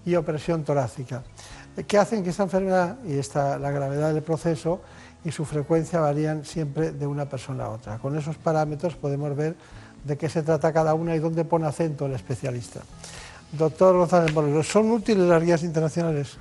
y 0.05 0.15
opresión 0.15 0.63
torácica, 0.63 1.21
que 1.87 1.99
hacen 1.99 2.23
que 2.23 2.31
esta 2.31 2.43
enfermedad 2.43 2.97
y 3.05 3.13
esta, 3.13 3.59
la 3.59 3.69
gravedad 3.69 4.11
del 4.11 4.23
proceso 4.23 4.81
y 5.23 5.31
su 5.31 5.45
frecuencia 5.45 5.99
varían 5.99 6.45
siempre 6.45 6.91
de 6.91 7.05
una 7.05 7.29
persona 7.29 7.65
a 7.65 7.69
otra. 7.69 7.99
Con 7.99 8.17
esos 8.17 8.37
parámetros 8.37 8.95
podemos 8.95 9.35
ver 9.35 9.55
de 10.03 10.17
qué 10.17 10.29
se 10.29 10.43
trata 10.43 10.73
cada 10.73 10.93
una 10.93 11.15
y 11.15 11.19
dónde 11.19 11.45
pone 11.45 11.67
acento 11.67 12.05
el 12.05 12.13
especialista. 12.13 12.81
Doctor 13.51 13.97
González 13.97 14.33
Moreno, 14.33 14.63
¿son 14.63 14.91
útiles 14.91 15.27
las 15.27 15.43
guías 15.43 15.63
internacionales? 15.63 16.37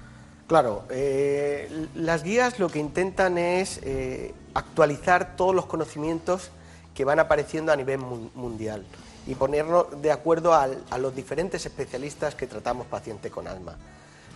Claro, 0.47 0.85
eh, 0.91 1.87
las 1.95 2.23
guías 2.23 2.59
lo 2.59 2.69
que 2.69 2.79
intentan 2.79 3.39
es 3.39 3.81
eh, 3.83 4.35
actualizar 4.55 5.37
todos 5.37 5.55
los 5.55 5.67
conocimientos 5.67 6.51
que 6.95 7.05
van 7.05 7.21
apareciendo 7.21 7.73
a 7.73 7.77
nivel 7.77 7.99
mundial 7.99 8.85
y 9.27 9.35
ponernos 9.35 9.87
de 10.03 10.11
acuerdo 10.11 10.53
a 10.53 10.99
los 10.99 11.15
diferentes 11.15 11.65
especialistas 11.65 12.35
que 12.35 12.47
tratamos 12.47 12.87
paciente 12.87 13.31
con 13.31 13.47
asma. 13.47 13.77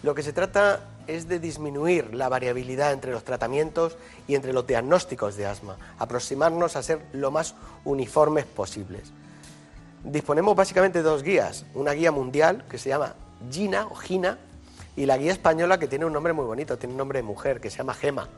Lo 0.07 0.15
que 0.15 0.23
se 0.23 0.33
trata 0.33 0.83
es 1.09 1.27
de 1.27 1.41
disminuir 1.41 2.15
la 2.15 2.29
variabilidad 2.29 2.93
entre 2.93 3.11
los 3.11 3.25
tratamientos 3.25 3.97
y 4.29 4.37
entre 4.37 4.53
los 4.53 4.65
diagnósticos 4.65 5.35
de 5.35 5.47
asma, 5.47 5.79
aproximarnos 5.99 6.77
a 6.77 6.85
ser 6.85 7.05
lo 7.13 7.33
más 7.33 7.57
uniformes 7.85 8.45
posibles. 8.45 9.11
Disponemos 10.05 10.55
básicamente 10.55 10.99
de 10.99 11.03
dos 11.03 11.25
guías, 11.25 11.67
una 11.75 11.91
guía 11.91 12.13
mundial 12.13 12.65
que 12.71 12.79
se 12.79 12.91
llama 12.91 13.17
GINA 13.51 13.89
o 13.89 13.97
GINA 13.97 14.39
y 14.95 15.07
la 15.07 15.19
guía 15.19 15.33
española 15.33 15.77
que 15.81 15.89
tiene 15.89 16.05
un 16.05 16.13
nombre 16.13 16.33
muy 16.33 16.45
bonito, 16.45 16.79
tiene 16.79 16.93
un 16.93 16.99
nombre 16.99 17.19
de 17.19 17.25
mujer 17.25 17.61
que 17.61 17.69
se 17.69 17.79
llama 17.79 17.95
GEMA, 17.95 18.29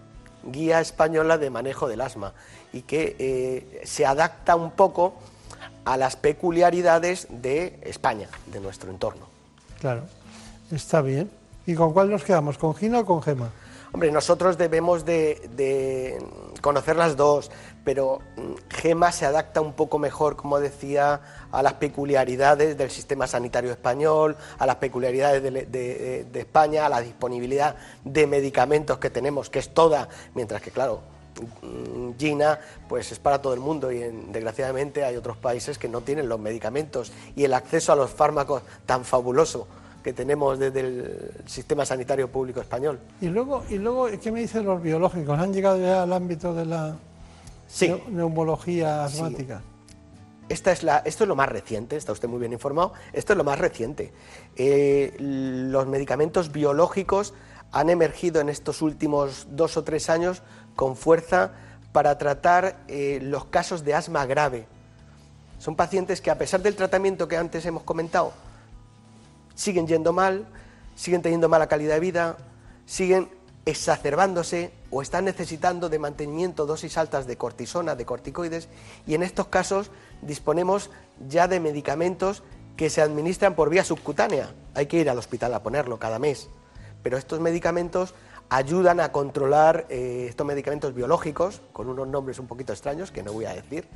Guía 0.45 0.81
Española 0.81 1.37
de 1.37 1.51
Manejo 1.51 1.87
del 1.87 2.01
Asma 2.01 2.33
y 2.73 2.81
que 2.81 3.15
eh, 3.19 3.83
se 3.85 4.07
adapta 4.07 4.57
un 4.57 4.71
poco 4.71 5.19
a 5.85 5.99
las 5.99 6.17
peculiaridades 6.17 7.27
de 7.29 7.79
España, 7.83 8.31
de 8.47 8.59
nuestro 8.59 8.91
entorno. 8.91 9.29
Claro, 9.79 10.05
está 10.71 11.03
bien. 11.03 11.38
¿Y 11.69 11.75
con 11.75 11.93
cuál 11.93 12.09
nos 12.09 12.25
quedamos? 12.25 12.57
¿Con 12.57 12.75
Gina 12.75 13.01
o 13.01 13.05
con 13.05 13.21
Gema? 13.21 13.51
Hombre, 13.93 14.11
nosotros 14.11 14.57
debemos 14.57 15.05
de, 15.05 16.17
conocer 16.63 16.97
las 16.97 17.15
dos, 17.15 17.51
pero 17.85 18.21
mm, 18.37 18.55
Gema 18.71 19.13
se 19.13 19.27
adapta 19.27 19.61
un 19.61 19.75
poco 19.75 19.99
mejor, 19.99 20.35
como 20.35 20.61
decía, 20.61 21.21
a 21.53 21.63
las 21.63 21.75
peculiaridades 21.75 22.79
del 22.79 22.91
sistema 22.91 23.27
sanitario 23.27 23.71
español, 23.71 24.35
a 24.59 24.65
las 24.65 24.77
peculiaridades 24.77 25.43
de, 25.43 26.27
España, 26.33 26.87
a 26.87 26.89
la 26.89 27.03
disponibilidad 27.03 27.77
de 28.03 28.27
medicamentos 28.27 28.97
que 28.97 29.11
tenemos, 29.11 29.51
que 29.51 29.59
es 29.59 29.75
toda, 29.75 30.09
mientras 30.35 30.63
que, 30.63 30.71
claro, 30.71 31.03
mm, 31.61 32.13
Gina 32.19 32.61
pues 32.89 33.13
es 33.13 33.19
para 33.19 33.43
todo 33.43 33.53
el 33.53 33.61
mundo 33.61 33.93
y 33.93 33.99
desgraciadamente 33.99 35.05
hay 35.05 35.17
otros 35.17 35.37
países 35.37 35.77
que 35.77 35.91
no 35.91 36.01
tienen 36.01 36.31
los 36.31 36.41
medicamentos 36.41 37.13
y 37.37 37.45
el 37.45 37.53
acceso 37.53 37.93
a 37.93 37.97
los 37.97 38.09
fármacos 38.09 38.63
tan 38.87 39.05
fabuloso 39.05 39.69
que 40.09 40.15
tenemos 40.15 40.59
desde 40.59 40.81
el 40.81 41.31
sistema 41.45 41.85
sanitario 41.85 42.33
público 42.33 42.63
español. 42.63 42.99
Y 43.21 43.27
luego, 43.27 43.63
y 43.69 43.77
luego 43.77 44.09
¿qué 44.19 44.33
me 44.33 44.41
dicen 44.41 44.65
los 44.65 44.81
biológicos? 44.81 45.39
¿Han 45.39 45.53
llegado 45.53 45.79
ya 45.79 46.03
al 46.03 46.15
ámbito 46.15 46.55
de 46.55 46.65
la 46.65 46.97
neumología 48.09 49.05
asmática? 49.05 49.61
Esta 50.49 50.73
es 50.73 50.83
la, 50.83 51.03
esto 51.05 51.25
es 51.25 51.29
lo 51.29 51.37
más 51.37 51.51
reciente, 51.51 51.97
está 51.97 52.13
usted 52.13 52.27
muy 52.27 52.41
bien 52.41 52.55
informado, 52.55 52.95
esto 53.13 53.35
es 53.35 53.37
lo 53.37 53.45
más 53.45 53.59
reciente. 53.59 54.15
Eh, 54.57 55.15
los 55.19 55.87
medicamentos 55.87 56.53
biológicos 56.53 57.35
han 57.71 57.91
emergido 57.91 58.41
en 58.41 58.49
estos 58.49 58.81
últimos 58.81 59.47
dos 59.51 59.77
o 59.77 59.85
tres 59.85 60.09
años 60.09 60.43
con 60.75 60.97
fuerza 60.97 61.53
para 61.93 62.17
tratar 62.17 62.79
eh, 62.89 63.19
los 63.21 63.45
casos 63.45 63.85
de 63.85 63.93
asma 63.93 64.25
grave. 64.25 64.65
Son 65.59 65.77
pacientes 65.77 66.23
que 66.23 66.31
a 66.31 66.39
pesar 66.39 66.63
del 66.63 66.77
tratamiento 66.77 67.29
que 67.29 67.37
antes 67.37 67.67
hemos 67.67 67.83
comentado, 67.83 68.33
siguen 69.59 69.89
yendo 69.89 70.13
mal, 70.13 70.47
siguen 70.95 71.21
teniendo 71.21 71.49
mala 71.49 71.67
calidad 71.67 71.95
de 71.95 72.01
vida, 72.01 72.37
siguen 72.87 73.29
exacerbándose 73.67 74.71
o 74.91 75.03
están 75.03 75.25
necesitando 75.25 75.89
de 75.89 75.99
mantenimiento 75.99 76.65
dosis 76.65 76.97
altas 76.97 77.27
de 77.27 77.37
cortisona, 77.37 77.97
de 77.97 78.07
corticoides, 78.07 78.69
y 79.05 79.15
en 79.15 79.25
estos 79.25 79.49
casos 79.49 79.91
disponemos 80.23 80.91
ya 81.29 81.49
de 81.49 81.59
medicamentos 81.59 82.45
que 82.77 82.89
se 82.89 83.03
administran 83.03 83.57
por 83.57 83.69
vía 83.69 83.83
subcutánea. 83.83 84.55
Hay 84.75 84.87
que 84.87 84.99
ir 84.99 85.11
al 85.11 85.19
hospital 85.19 85.53
a 85.55 85.63
ponerlo 85.63 85.99
cada 85.99 86.21
mes. 86.21 86.49
Pero 87.03 87.19
estos 87.19 87.41
medicamentos 87.41 88.15
ayudan 88.51 89.01
a 89.01 89.11
controlar, 89.11 89.87
eh, 89.89 90.27
estos 90.29 90.47
medicamentos 90.47 90.95
biológicos, 90.95 91.63
con 91.73 91.89
unos 91.89 92.07
nombres 92.07 92.39
un 92.39 92.47
poquito 92.47 92.73
extraños 92.73 93.11
que 93.11 93.25
no 93.25 93.33
voy 93.33 93.47
a 93.47 93.55
decir, 93.55 93.89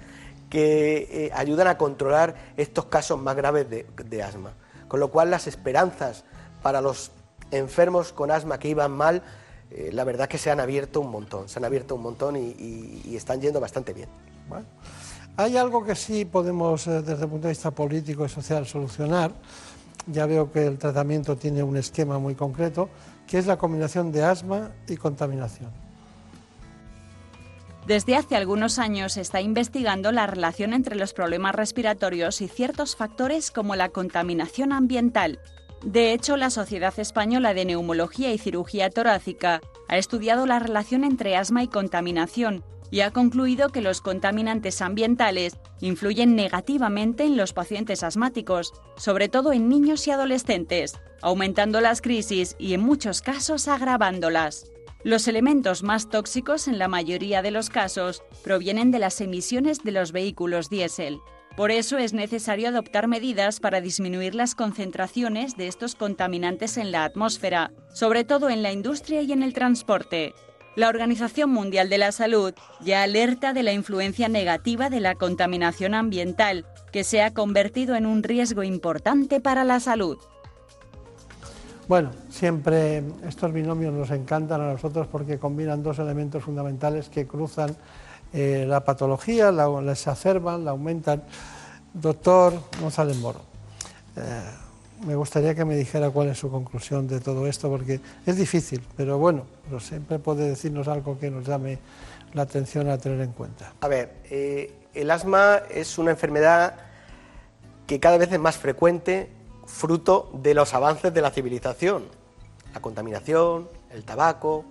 que 0.51 1.09
eh, 1.09 1.30
ayudan 1.32 1.68
a 1.68 1.78
controlar 1.78 2.52
estos 2.56 2.86
casos 2.86 3.20
más 3.20 3.36
graves 3.36 3.68
de 3.70 4.22
asma. 4.22 4.55
Con 4.93 5.01
lo 5.01 5.09
cual 5.10 5.31
las 5.31 5.47
esperanzas 5.47 6.23
para 6.62 6.82
los 6.82 7.12
enfermos 7.51 8.12
con 8.12 8.31
asma 8.31 8.59
que 8.59 8.69
iban 8.69 8.93
mal, 8.93 9.23
eh, 9.70 9.89
la 9.90 10.05
verdad 10.05 10.28
que 10.28 10.36
se 10.36 10.51
han 10.51 10.60
abierto 10.60 11.01
un 11.01 11.10
montón, 11.10 11.48
se 11.48 11.59
han 11.59 11.64
abierto 11.64 11.94
un 11.94 12.02
montón 12.02 12.36
y, 12.36 13.16
están 13.16 13.40
yendo 13.40 13.59
bastante 13.59 13.94
bien. 13.94 14.10
hay 15.39 15.56
algo 15.56 15.82
que 15.82 15.94
sí 15.94 16.27
podemos, 16.27 16.86
eh, 16.89 17.01
desde 17.01 17.23
el 17.24 17.31
punto 17.31 17.47
de 17.47 17.55
vista 17.55 17.70
político 17.70 18.27
y 18.27 18.28
social, 18.28 18.66
solucionar. 18.66 19.32
Ya 20.09 20.27
veo 20.27 20.52
que 20.52 20.66
el 20.66 20.77
tratamiento 20.77 21.39
tiene 21.39 21.62
un 21.62 21.78
esquema 21.78 22.19
muy 22.19 22.35
concreto, 22.35 22.90
que 23.27 23.39
es 23.39 23.47
la 23.47 23.56
combinación 23.56 24.12
de 24.12 24.24
asma 24.24 24.73
y 24.86 24.98
contaminación. 24.98 25.81
Desde 27.86 28.14
hace 28.14 28.36
algunos 28.36 28.78
años 28.78 29.14
se 29.14 29.20
está 29.20 29.40
investigando 29.40 30.12
la 30.12 30.28
relación 30.28 30.72
entre 30.72 30.94
los 30.94 31.12
problemas 31.12 31.54
respiratorios 31.54 32.40
y 32.40 32.48
ciertos 32.48 32.94
factores 32.94 33.50
como 33.50 33.74
la 33.74 33.88
contaminación 33.88 34.72
ambiental. 34.72 35.40
De 35.84 36.12
hecho, 36.12 36.36
la 36.36 36.50
Sociedad 36.50 36.96
Española 36.98 37.54
de 37.54 37.64
Neumología 37.64 38.32
y 38.32 38.38
Cirugía 38.38 38.88
Torácica 38.88 39.60
ha 39.88 39.98
estudiado 39.98 40.46
la 40.46 40.60
relación 40.60 41.02
entre 41.02 41.36
asma 41.36 41.64
y 41.64 41.68
contaminación 41.68 42.64
y 42.92 43.00
ha 43.00 43.10
concluido 43.10 43.70
que 43.70 43.80
los 43.80 44.00
contaminantes 44.00 44.80
ambientales 44.80 45.59
influyen 45.80 46.36
negativamente 46.36 47.24
en 47.24 47.36
los 47.36 47.52
pacientes 47.52 48.04
asmáticos, 48.04 48.74
sobre 48.96 49.28
todo 49.28 49.52
en 49.52 49.68
niños 49.68 50.06
y 50.06 50.12
adolescentes, 50.12 51.00
aumentando 51.20 51.80
las 51.80 52.00
crisis 52.00 52.54
y 52.59 52.74
en 52.74 52.82
muchos 52.82 53.22
casos 53.22 53.66
agravándolas. 53.66 54.70
Los 55.05 55.27
elementos 55.27 55.83
más 55.83 56.09
tóxicos 56.09 56.69
en 56.69 56.79
la 56.79 56.87
mayoría 56.87 57.43
de 57.43 57.51
los 57.51 57.70
casos 57.70 58.23
provienen 58.45 58.93
de 58.93 59.01
las 59.01 59.20
emisiones 59.20 59.83
de 59.83 59.91
los 59.91 60.12
vehículos 60.12 60.70
diésel. 60.70 61.19
Por 61.57 61.73
eso 61.73 61.99
es 61.99 62.12
necesario 62.12 62.69
adoptar 62.69 63.09
medidas 63.09 63.59
para 63.59 63.81
disminuir 63.81 64.37
las 64.37 64.55
concentraciones 64.55 65.57
de 65.57 65.66
estos 65.66 65.97
contaminantes 65.97 66.77
en 66.77 66.93
la 66.93 67.03
atmósfera, 67.03 67.73
sobre 67.93 68.23
todo 68.23 68.49
en 68.49 68.62
la 68.62 68.70
industria 68.70 69.23
y 69.23 69.33
en 69.33 69.43
el 69.43 69.55
transporte. 69.55 70.35
La 70.77 70.89
Organización 70.89 71.51
Mundial 71.51 71.91
de 71.91 71.99
la 71.99 72.12
Salud 72.12 72.55
ya 72.81 73.03
alerta 73.03 73.53
de 73.53 73.65
la 73.65 73.73
influencia 73.73 74.29
negativa 74.29 74.89
de 74.89 75.01
la 75.01 75.16
contaminación 75.16 75.95
ambiental, 75.95 76.65
que 76.93 77.03
se 77.03 77.23
ha 77.23 77.35
convertido 77.35 77.97
en 77.97 78.07
un 78.07 78.23
riesgo 78.23 78.62
importante 78.62 79.41
para 79.41 79.65
la 79.65 79.81
salud. 79.81 80.16
Bueno, 81.88 82.10
siempre 82.30 83.02
estos 83.26 83.52
binomios 83.52 83.92
nos 83.92 84.10
encantan 84.10 84.60
a 84.60 84.72
nosotros 84.72 85.09
porque 85.10 85.38
combinan 85.38 85.82
dos 85.82 85.98
elementos 85.98 86.44
fundamentales 86.44 87.09
que 87.09 87.26
cruzan 87.26 87.76
eh, 88.32 88.64
la 88.68 88.84
patología, 88.84 89.50
la, 89.50 89.66
exacerban, 89.90 90.64
la 90.64 90.70
aumentan. 90.70 91.22
Doctor 91.92 92.54
González 92.80 93.18
Moro, 93.18 93.40
eh, 94.16 94.22
me 95.06 95.14
gustaría 95.16 95.54
que 95.54 95.64
me 95.64 95.76
dijera 95.76 96.09
cuál 96.10 96.28
es 96.28 96.38
su 96.38 96.50
conclusión 96.50 97.09
de 97.09 97.20
todo 97.20 97.46
esto, 97.46 97.68
porque 97.68 98.00
es 98.24 98.36
difícil, 98.36 98.82
pero 98.96 99.18
bueno, 99.18 99.44
siempre 99.80 100.18
puede 100.18 100.48
decirnos 100.48 100.88
algo 100.88 101.18
que 101.18 101.30
nos 101.30 101.44
llame 101.44 101.78
la 102.32 102.42
atención 102.42 102.88
a 102.88 102.96
tener 102.96 103.20
en 103.20 103.32
cuenta. 103.32 103.74
A 103.80 103.88
ver, 103.88 104.14
eh, 104.30 104.72
el 104.94 105.10
asma 105.10 105.62
es 105.68 105.98
una 105.98 106.12
enfermedad 106.12 106.76
que 107.86 108.00
cada 108.00 108.16
vez 108.16 108.32
es 108.32 108.40
más 108.40 108.56
frecuente 108.56 109.28
fruto 109.66 110.30
de 110.34 110.55
los 110.55 110.74
avances 110.74 111.12
de 111.12 111.20
la 111.20 111.30
civilización. 111.30 112.05
La 112.74 112.80
contaminación, 112.80 113.68
el 113.90 114.05
tabaco, 114.05 114.64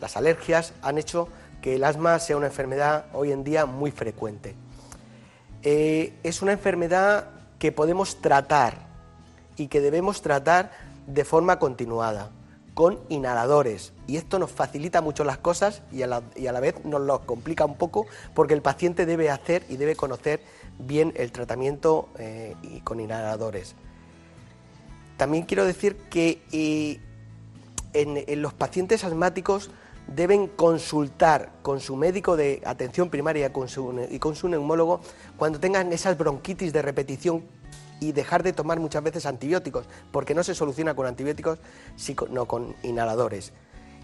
las 0.00 0.16
alergias 0.16 0.72
han 0.82 0.98
hecho 0.98 1.28
que 1.62 1.76
el 1.76 1.84
asma 1.84 2.18
sea 2.18 2.36
una 2.36 2.46
enfermedad 2.46 3.06
hoy 3.12 3.32
en 3.32 3.44
día 3.44 3.66
muy 3.66 3.90
frecuente. 3.90 4.54
Eh, 5.62 6.12
es 6.22 6.42
una 6.42 6.52
enfermedad 6.52 7.28
que 7.58 7.72
podemos 7.72 8.20
tratar 8.20 8.86
y 9.56 9.68
que 9.68 9.80
debemos 9.80 10.20
tratar 10.20 10.72
de 11.06 11.24
forma 11.24 11.58
continuada, 11.58 12.30
con 12.74 12.98
inhaladores. 13.08 13.92
Y 14.06 14.16
esto 14.16 14.38
nos 14.38 14.50
facilita 14.50 15.00
mucho 15.00 15.24
las 15.24 15.38
cosas 15.38 15.82
y 15.90 16.02
a 16.02 16.06
la, 16.06 16.60
vez 16.60 16.84
nos 16.84 17.00
lo 17.00 17.20
complica 17.24 17.64
un 17.64 17.76
poco 17.76 18.06
porque 18.34 18.54
el 18.54 18.62
paciente 18.62 19.06
debe 19.06 19.30
hacer 19.30 19.64
y 19.68 19.76
debe 19.76 19.96
conocer 19.96 20.42
bien 20.78 21.12
el 21.16 21.32
tratamiento 21.32 22.08
eh, 22.18 22.54
con 22.84 23.00
inhaladores. 23.00 23.74
También 25.16 25.44
quiero 25.44 25.64
decir 25.64 25.96
que 26.10 26.42
eh, 26.52 27.00
en, 27.92 28.42
los 28.42 28.52
pacientes 28.52 29.04
asmáticos 29.04 29.70
deben 30.08 30.48
consultar 30.48 31.52
con 31.62 31.80
su 31.80 31.96
médico 31.96 32.36
de 32.36 32.60
atención 32.66 33.08
primaria 33.08 33.50
y 34.10 34.18
con 34.18 34.36
su 34.36 34.48
neumólogo 34.48 35.00
cuando 35.38 35.60
tengan 35.60 35.92
esas 35.92 36.18
bronquitis 36.18 36.72
de 36.72 36.82
repetición 36.82 37.42
y 38.00 38.12
dejar 38.12 38.42
de 38.42 38.52
tomar 38.52 38.80
muchas 38.80 39.02
veces 39.02 39.24
antibióticos, 39.24 39.86
porque 40.10 40.34
no 40.34 40.42
se 40.42 40.54
soluciona 40.54 40.94
con 40.94 41.06
antibióticos, 41.06 41.58
sino 41.96 42.46
con 42.46 42.74
inhaladores. 42.82 43.52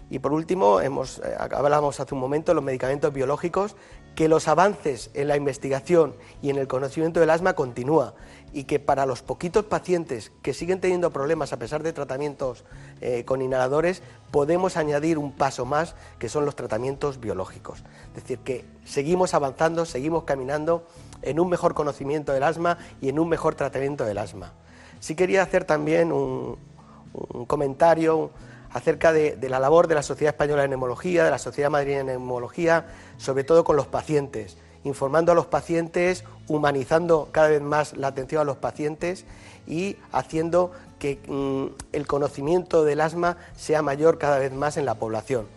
Y 0.09 0.19
por 0.19 0.33
último, 0.33 0.81
hemos, 0.81 1.19
eh, 1.19 1.35
hablábamos 1.39 1.99
hace 1.99 2.13
un 2.13 2.19
momento 2.19 2.51
de 2.51 2.55
los 2.55 2.63
medicamentos 2.63 3.13
biológicos, 3.13 3.75
que 4.15 4.27
los 4.27 4.47
avances 4.47 5.09
en 5.13 5.29
la 5.29 5.37
investigación 5.37 6.15
y 6.41 6.49
en 6.49 6.57
el 6.57 6.67
conocimiento 6.67 7.19
del 7.21 7.29
asma 7.29 7.53
continúa 7.53 8.13
y 8.53 8.65
que 8.65 8.79
para 8.79 9.05
los 9.05 9.21
poquitos 9.21 9.65
pacientes 9.65 10.31
que 10.41 10.53
siguen 10.53 10.81
teniendo 10.81 11.11
problemas 11.11 11.53
a 11.53 11.59
pesar 11.59 11.83
de 11.83 11.93
tratamientos 11.93 12.65
eh, 12.99 13.23
con 13.25 13.41
inhaladores, 13.41 14.01
podemos 14.31 14.77
añadir 14.77 15.17
un 15.17 15.31
paso 15.31 15.65
más, 15.65 15.95
que 16.19 16.29
son 16.29 16.45
los 16.45 16.55
tratamientos 16.55 17.19
biológicos. 17.19 17.83
Es 18.09 18.23
decir, 18.23 18.39
que 18.39 18.65
seguimos 18.85 19.33
avanzando, 19.33 19.85
seguimos 19.85 20.23
caminando 20.23 20.85
en 21.21 21.39
un 21.39 21.49
mejor 21.49 21.73
conocimiento 21.73 22.33
del 22.33 22.43
asma 22.43 22.77
y 22.99 23.09
en 23.09 23.19
un 23.19 23.29
mejor 23.29 23.55
tratamiento 23.55 24.05
del 24.05 24.17
asma. 24.17 24.53
Sí 24.99 25.15
quería 25.15 25.43
hacer 25.43 25.63
también 25.65 26.11
un, 26.11 26.57
comentario 27.47 28.31
acerca 28.71 29.11
de, 29.11 29.35
de 29.35 29.49
la 29.49 29.59
labor 29.59 29.87
de 29.87 29.95
la 29.95 30.03
Sociedad 30.03 30.33
Española 30.33 30.61
de 30.61 30.69
Neumología, 30.69 31.25
de 31.25 31.31
la 31.31 31.39
Sociedad 31.39 31.69
Madrileña 31.69 31.99
de 31.99 32.11
Neumología, 32.13 32.85
sobre 33.17 33.43
todo 33.43 33.63
con 33.63 33.75
los 33.75 33.87
pacientes, 33.87 34.57
informando 34.83 35.31
a 35.31 35.35
los 35.35 35.45
pacientes, 35.45 36.23
humanizando 36.47 37.29
cada 37.31 37.49
vez 37.49 37.61
más 37.61 37.95
la 37.97 38.07
atención 38.07 38.41
a 38.41 38.45
los 38.45 38.57
pacientes 38.57 39.25
y 39.67 39.97
haciendo 40.11 40.71
que 40.99 41.19
mm, 41.27 41.93
el 41.93 42.07
conocimiento 42.07 42.83
del 42.83 43.01
asma 43.01 43.37
sea 43.55 43.81
mayor 43.81 44.17
cada 44.17 44.39
vez 44.39 44.51
más 44.53 44.77
en 44.77 44.85
la 44.85 44.95
población. 44.95 45.47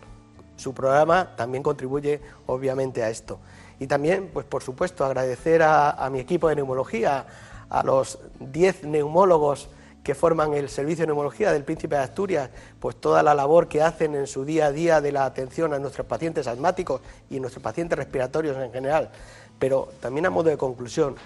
Su 0.57 0.73
programa 0.73 1.37
también 1.37 1.63
contribuye 1.63 2.21
obviamente 2.47 3.03
a 3.03 3.11
esto. 3.11 3.39
Y 3.81 3.87
también, 3.87 4.31
pues 4.33 4.47
por 4.47 4.63
supuesto, 4.63 5.05
agradecer 5.05 5.63
a, 5.63 5.91
a 5.91 6.11
mi 6.11 6.21
equipo 6.21 6.49
de 6.49 6.57
neumología, 6.57 7.27
a 7.69 7.83
los 7.83 8.19
10 8.39 8.85
neumólogos 8.85 9.69
que 10.05 10.15
forman 10.15 10.53
el 10.53 10.69
servicio 10.69 11.03
de 11.03 11.07
neumología 11.09 11.51
del 11.51 11.65
Príncipe 11.65 11.97
de 11.97 12.03
Asturias, 12.03 12.51
pues 12.79 12.97
toda 12.97 13.23
la 13.23 13.35
labor 13.35 13.67
que 13.67 13.83
hacen 13.83 14.15
en 14.15 14.27
su 14.27 14.45
día 14.45 14.67
a 14.67 14.73
día 14.73 15.01
de 15.01 15.11
la 15.11 15.25
atención 15.25 15.73
a 15.73 15.79
nuestros 15.79 16.07
pacientes 16.07 16.47
asmáticos 16.47 17.01
y 17.31 17.41
nuestros 17.41 17.63
pacientes 17.63 17.99
respiratorios 17.99 18.57
en 18.59 18.71
general. 18.71 19.11
Pero 19.59 19.89
también 20.01 20.27
a 20.27 20.31
modo 20.31 20.51
de 20.51 20.59
conclusión, 20.59 21.17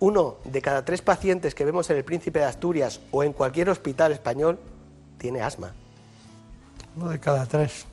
uno 0.00 0.36
de 0.44 0.62
cada 0.62 0.84
tres 0.84 1.02
pacientes 1.02 1.54
que 1.54 1.66
vemos 1.66 1.90
en 1.90 1.98
el 1.98 2.04
Príncipe 2.04 2.38
de 2.38 2.46
Asturias 2.46 3.00
o 3.10 3.22
en 3.22 3.34
cualquier 3.34 3.68
hospital 3.68 4.12
español 4.12 4.58
tiene 5.18 5.42
asma. 5.42 5.74
Uno 6.96 7.10
de 7.10 7.20
cada 7.20 7.44
tres. 7.44 7.84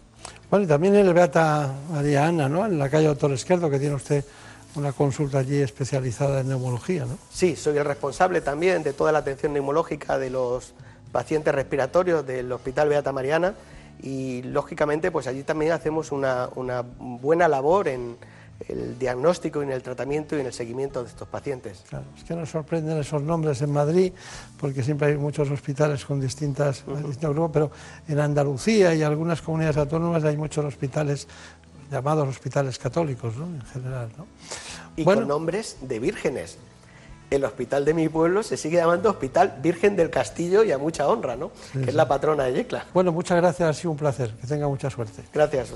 Bueno, 0.50 0.64
y 0.64 0.68
también 0.68 0.96
el 0.96 1.14
Beata 1.14 1.74
María 1.92 2.28
Ana, 2.28 2.48
¿no? 2.48 2.66
En 2.66 2.80
la 2.80 2.90
calle 2.90 3.08
Doctor 3.08 3.34
Esquerdo, 3.34 3.70
que 3.70 3.80
tiene 3.80 3.96
usted 3.96 4.24
una 4.76 4.91
consulta 4.91 5.39
allí 5.39 5.61
especializada 5.61 6.41
en 6.41 6.49
neumología, 6.49 7.06
¿no? 7.06 7.18
Sí, 7.31 7.56
soy 7.56 7.77
el 7.77 7.85
responsable 7.85 8.41
también 8.41 8.84
de 8.84 8.93
toda 8.93 9.11
la 9.11 9.19
atención 9.19 9.53
neumológica 9.53 10.18
de 10.18 10.30
los 10.30 10.73
pacientes 11.11 11.53
respiratorios 11.56 12.26
del 12.26 12.52
Hospital 12.52 12.89
Beata 12.89 13.11
Mariana 13.11 13.53
y 14.02 14.41
lógicamente 14.43 15.11
pues 15.11 15.27
allí 15.27 15.43
también 15.43 15.72
hacemos 15.72 16.11
una, 16.11 16.49
una 16.56 16.84
buena 16.99 17.47
labor 17.47 17.88
en 17.88 18.18
el 18.69 18.97
diagnóstico 18.97 19.61
y 19.61 19.65
en 19.65 19.72
el 19.72 19.84
tratamiento 19.84 20.38
y 20.38 20.39
en 20.39 20.45
el 20.45 20.53
seguimiento 20.53 21.03
de 21.03 21.10
estos 21.10 21.27
pacientes. 21.27 21.84
Claro, 21.89 22.06
es 22.18 22.23
que 22.23 22.35
nos 22.35 22.49
sorprenden 22.49 22.97
esos 22.97 23.22
nombres 23.22 23.61
en 23.61 23.72
Madrid, 23.72 24.14
porque 24.60 24.81
siempre 24.81 25.10
hay 25.10 25.18
muchos 25.18 25.49
hospitales 25.52 26.06
con 26.06 26.22
distintas, 26.22 26.84
distintos 26.85 27.31
grupos, 27.31 27.52
pero 27.52 27.72
en 28.07 28.19
Andalucía 28.19 28.95
y 28.95 29.03
algunas 29.03 29.41
comunidades 29.41 29.77
autónomas 29.77 30.23
hay 30.23 30.38
muchos 30.38 30.64
hospitales 30.64 31.27
llamados 31.91 32.27
hospitales 32.27 32.80
católicos, 32.80 33.35
¿no? 33.38 33.45
En 33.45 33.61
general, 33.61 34.10
¿no? 34.18 34.26
Y 34.95 35.03
Bueno. 35.03 35.22
con 35.22 35.27
nombres 35.30 35.77
de 35.81 35.99
vírgenes. 35.99 36.57
El 37.31 37.43
hospital 37.43 37.84
de 37.85 37.93
mi 37.93 38.07
pueblo 38.07 38.43
se 38.43 38.55
sigue 38.55 38.77
llamando 38.77 39.09
Hospital 39.09 39.57
Virgen 39.61 39.95
del 39.95 40.09
Castillo 40.09 40.63
y 40.63 40.72
a 40.72 40.77
mucha 40.77 41.07
honra, 41.07 41.35
¿no? 41.35 41.51
Sí, 41.73 41.80
que 41.80 41.89
es 41.89 41.95
la 41.95 42.07
patrona 42.07 42.43
de 42.45 42.53
Yecla. 42.53 42.85
Bueno, 42.93 43.11
muchas 43.11 43.38
gracias, 43.38 43.67
ha 43.69 43.73
sido 43.73 43.91
un 43.91 43.97
placer. 43.97 44.31
Que 44.39 44.47
tenga 44.47 44.67
mucha 44.67 44.89
suerte. 44.89 45.23
Gracias. 45.34 45.69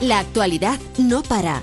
La 0.00 0.18
actualidad 0.18 0.78
no 0.98 1.22
para. 1.22 1.62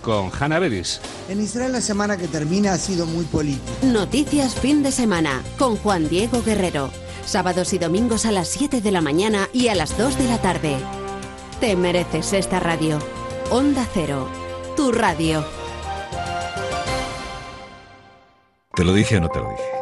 con 0.00 0.30
Hanna 0.38 0.58
Beris. 0.58 1.00
En 1.28 1.40
Israel 1.40 1.72
la 1.72 1.80
semana 1.80 2.16
que 2.16 2.28
termina 2.28 2.72
ha 2.72 2.78
sido 2.78 3.06
muy 3.06 3.24
política. 3.24 3.72
Noticias 3.82 4.54
fin 4.54 4.82
de 4.82 4.92
semana 4.92 5.42
con 5.58 5.76
Juan 5.76 6.08
Diego 6.08 6.42
Guerrero. 6.42 6.90
Sábados 7.24 7.72
y 7.72 7.78
domingos 7.78 8.26
a 8.26 8.32
las 8.32 8.48
7 8.48 8.80
de 8.80 8.90
la 8.90 9.00
mañana 9.00 9.48
y 9.52 9.68
a 9.68 9.74
las 9.74 9.96
2 9.96 10.18
de 10.18 10.24
la 10.24 10.38
tarde. 10.38 10.76
Te 11.60 11.76
mereces 11.76 12.32
esta 12.32 12.60
radio. 12.60 12.98
Onda 13.50 13.86
Cero, 13.92 14.28
tu 14.76 14.92
radio. 14.92 15.44
¿Te 18.74 18.84
lo 18.84 18.94
dije 18.94 19.18
o 19.18 19.20
no 19.20 19.28
te 19.28 19.38
lo 19.38 19.50
dije? 19.50 19.81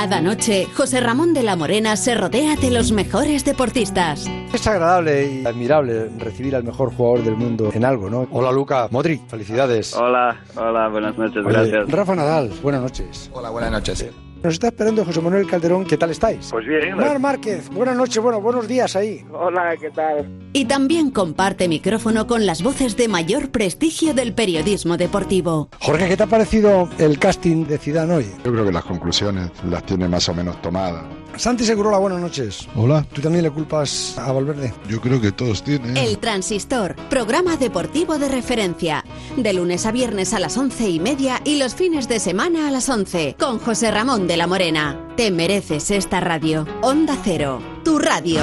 Cada 0.00 0.22
noche, 0.22 0.66
José 0.74 0.98
Ramón 1.02 1.34
de 1.34 1.42
la 1.42 1.56
Morena 1.56 1.94
se 1.94 2.14
rodea 2.14 2.56
de 2.56 2.70
los 2.70 2.90
mejores 2.90 3.44
deportistas. 3.44 4.26
Es 4.50 4.66
agradable 4.66 5.30
y 5.30 5.46
admirable 5.46 6.08
recibir 6.16 6.56
al 6.56 6.64
mejor 6.64 6.90
jugador 6.94 7.22
del 7.22 7.36
mundo 7.36 7.70
en 7.70 7.84
algo, 7.84 8.08
¿no? 8.08 8.26
Hola 8.30 8.50
Luca, 8.50 8.88
Modric, 8.90 9.28
felicidades. 9.28 9.94
Hola, 9.94 10.40
hola, 10.56 10.88
buenas 10.88 11.18
noches, 11.18 11.44
Oye, 11.44 11.52
gracias. 11.52 11.90
Rafa 11.90 12.14
Nadal, 12.14 12.50
buenas 12.62 12.80
noches. 12.80 13.30
Hola, 13.34 13.50
buenas 13.50 13.72
noches. 13.72 14.10
Nos 14.42 14.54
está 14.54 14.68
esperando 14.68 15.04
José 15.04 15.20
Manuel 15.20 15.46
Calderón, 15.46 15.84
¿qué 15.84 15.98
tal 15.98 16.10
estáis? 16.10 16.48
Pues 16.50 16.66
bien. 16.66 16.96
Mar 16.96 17.18
Márquez, 17.18 17.68
buenas 17.68 17.94
noches, 17.94 18.22
bueno, 18.22 18.40
buenos 18.40 18.66
días 18.66 18.96
ahí. 18.96 19.22
Hola, 19.32 19.76
¿qué 19.78 19.90
tal? 19.90 20.26
Y 20.54 20.64
también 20.64 21.10
comparte 21.10 21.68
micrófono 21.68 22.26
con 22.26 22.46
las 22.46 22.62
voces 22.62 22.96
de 22.96 23.08
mayor 23.08 23.50
prestigio 23.50 24.14
del 24.14 24.32
periodismo 24.32 24.96
deportivo. 24.96 25.68
Jorge, 25.80 26.08
¿qué 26.08 26.16
te 26.16 26.22
ha 26.22 26.26
parecido 26.26 26.88
el 26.98 27.18
casting 27.18 27.66
de 27.66 27.76
Zidane 27.76 28.14
hoy? 28.14 28.26
Yo 28.42 28.50
creo 28.50 28.64
que 28.64 28.72
las 28.72 28.84
conclusiones 28.84 29.50
las 29.68 29.84
tiene 29.84 30.08
más 30.08 30.26
o 30.30 30.34
menos 30.34 30.60
tomadas. 30.62 31.04
Santi 31.36 31.64
Segurola, 31.64 31.98
buenas 31.98 32.20
noches. 32.20 32.68
Hola. 32.74 33.06
¿Tú 33.12 33.22
también 33.22 33.44
le 33.44 33.50
culpas 33.50 34.16
a 34.18 34.30
Valverde? 34.32 34.74
Yo 34.88 35.00
creo 35.00 35.20
que 35.20 35.32
todos 35.32 35.62
tienen. 35.62 35.96
El 35.96 36.18
Transistor, 36.18 36.96
programa 37.08 37.56
deportivo 37.56 38.18
de 38.18 38.28
referencia. 38.28 39.04
De 39.36 39.52
lunes 39.52 39.86
a 39.86 39.92
viernes 39.92 40.34
a 40.34 40.40
las 40.40 40.56
once 40.58 40.88
y 40.88 41.00
media 41.00 41.40
y 41.44 41.58
los 41.58 41.74
fines 41.74 42.08
de 42.08 42.20
semana 42.20 42.68
a 42.68 42.70
las 42.70 42.88
once. 42.88 43.36
Con 43.38 43.58
José 43.58 43.90
Ramón 43.90 44.26
de 44.26 44.36
la 44.36 44.46
Morena. 44.46 45.08
Te 45.16 45.30
mereces 45.30 45.90
esta 45.90 46.20
radio. 46.20 46.66
Onda 46.82 47.16
Cero, 47.22 47.60
tu 47.84 47.98
radio. 47.98 48.42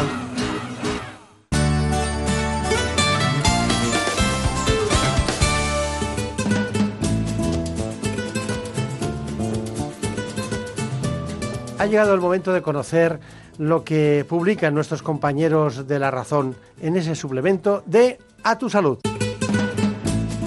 Ha 11.79 11.85
llegado 11.85 12.15
el 12.15 12.21
momento 12.21 12.53
de 12.53 12.63
conocer 12.63 13.19
lo 13.59 13.83
que 13.83 14.25
publican 14.27 14.73
nuestros 14.73 15.03
compañeros 15.03 15.87
de 15.87 15.99
La 15.99 16.09
Razón 16.09 16.55
en 16.81 16.95
ese 16.95 17.13
suplemento 17.13 17.83
de 17.85 18.17
A 18.43 18.57
tu 18.57 18.69
Salud. 18.69 18.97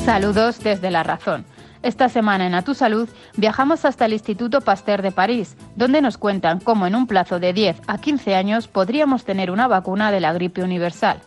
Saludos 0.05 0.59
desde 0.59 0.91
La 0.91 1.05
Razón. 1.05 1.45
Esta 1.83 2.09
semana 2.09 2.47
en 2.47 2.55
A 2.55 2.63
Tu 2.63 2.75
Salud 2.75 3.09
viajamos 3.37 3.85
hasta 3.85 4.07
el 4.07 4.13
Instituto 4.13 4.61
Pasteur 4.61 5.03
de 5.03 5.13
París, 5.13 5.57
donde 5.77 6.03
nos 6.03 6.19
cuentan 6.19 6.59
cómo 6.59 6.89
en 6.89 6.97
un 6.97 7.07
plazo 7.07 7.39
de 7.39 7.53
10 7.53 7.81
a 7.87 7.99
15 7.99 8.35
años 8.35 8.67
podríamos 8.67 9.25
tener 9.25 9.53
una 9.53 9.69
vacuna 9.69 10.11
de 10.11 10.21
la 10.21 10.33
gripe 10.33 10.65
universal. 10.65 11.21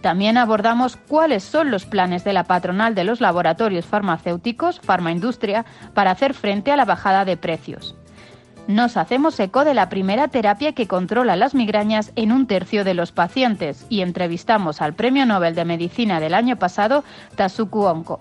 También 0.00 0.38
abordamos 0.38 0.96
cuáles 0.96 1.44
son 1.44 1.70
los 1.70 1.84
planes 1.84 2.24
de 2.24 2.32
la 2.32 2.44
patronal 2.44 2.94
de 2.94 3.04
los 3.04 3.20
laboratorios 3.20 3.84
farmacéuticos, 3.84 4.80
Farmaindustria, 4.80 5.66
para 5.92 6.10
hacer 6.10 6.32
frente 6.32 6.72
a 6.72 6.76
la 6.76 6.86
bajada 6.86 7.24
de 7.26 7.36
precios. 7.36 7.94
Nos 8.68 8.96
hacemos 8.96 9.38
eco 9.40 9.64
de 9.64 9.74
la 9.74 9.88
primera 9.88 10.28
terapia 10.28 10.72
que 10.72 10.86
controla 10.86 11.34
las 11.34 11.52
migrañas 11.52 12.12
en 12.14 12.30
un 12.30 12.46
tercio 12.46 12.84
de 12.84 12.94
los 12.94 13.10
pacientes 13.10 13.84
y 13.88 14.02
entrevistamos 14.02 14.80
al 14.80 14.94
Premio 14.94 15.26
Nobel 15.26 15.56
de 15.56 15.64
Medicina 15.64 16.20
del 16.20 16.32
año 16.32 16.56
pasado, 16.56 17.02
Tasuku 17.34 17.82
Onko. 17.82 18.20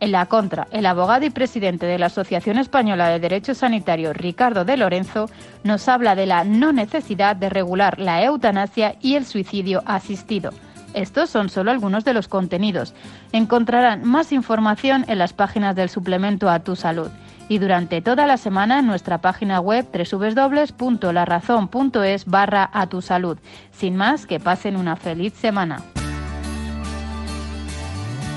En 0.00 0.10
la 0.10 0.24
contra, 0.26 0.68
el 0.70 0.86
abogado 0.86 1.26
y 1.26 1.30
presidente 1.30 1.84
de 1.84 1.98
la 1.98 2.06
Asociación 2.06 2.58
Española 2.58 3.10
de 3.10 3.20
Derecho 3.20 3.54
Sanitario, 3.54 4.14
Ricardo 4.14 4.64
de 4.64 4.78
Lorenzo, 4.78 5.28
nos 5.64 5.86
habla 5.86 6.14
de 6.14 6.26
la 6.26 6.44
no 6.44 6.72
necesidad 6.72 7.36
de 7.36 7.50
regular 7.50 8.00
la 8.00 8.24
eutanasia 8.24 8.96
y 9.02 9.16
el 9.16 9.26
suicidio 9.26 9.82
asistido. 9.84 10.50
Estos 10.94 11.28
son 11.28 11.50
solo 11.50 11.70
algunos 11.70 12.04
de 12.04 12.14
los 12.14 12.28
contenidos. 12.28 12.94
Encontrarán 13.32 14.04
más 14.04 14.32
información 14.32 15.04
en 15.08 15.18
las 15.18 15.34
páginas 15.34 15.76
del 15.76 15.90
suplemento 15.90 16.48
a 16.48 16.60
tu 16.60 16.74
salud 16.74 17.10
y 17.48 17.58
durante 17.58 18.00
toda 18.00 18.26
la 18.26 18.36
semana 18.36 18.78
en 18.78 18.86
nuestra 18.86 19.20
página 19.20 19.58
web 19.60 19.86
www.larazón.es 19.92 22.26
barra 22.26 22.70
a 22.72 22.86
tu 22.88 23.02
salud. 23.02 23.38
Sin 23.72 23.96
más, 23.96 24.26
que 24.26 24.38
pasen 24.40 24.76
una 24.76 24.96
feliz 24.96 25.34
semana. 25.34 25.82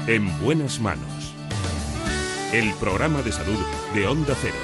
En 0.07 0.27
buenas 0.41 0.79
manos. 0.79 1.35
El 2.53 2.71
programa 2.75 3.21
de 3.21 3.31
salud 3.31 3.59
de 3.93 4.07
Onda 4.07 4.33
Cero. 4.41 4.55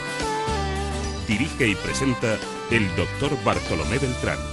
Dirige 1.28 1.68
y 1.68 1.76
presenta 1.76 2.38
el 2.72 2.88
doctor 2.96 3.32
Bartolomé 3.44 3.98
Beltrán. 3.98 4.53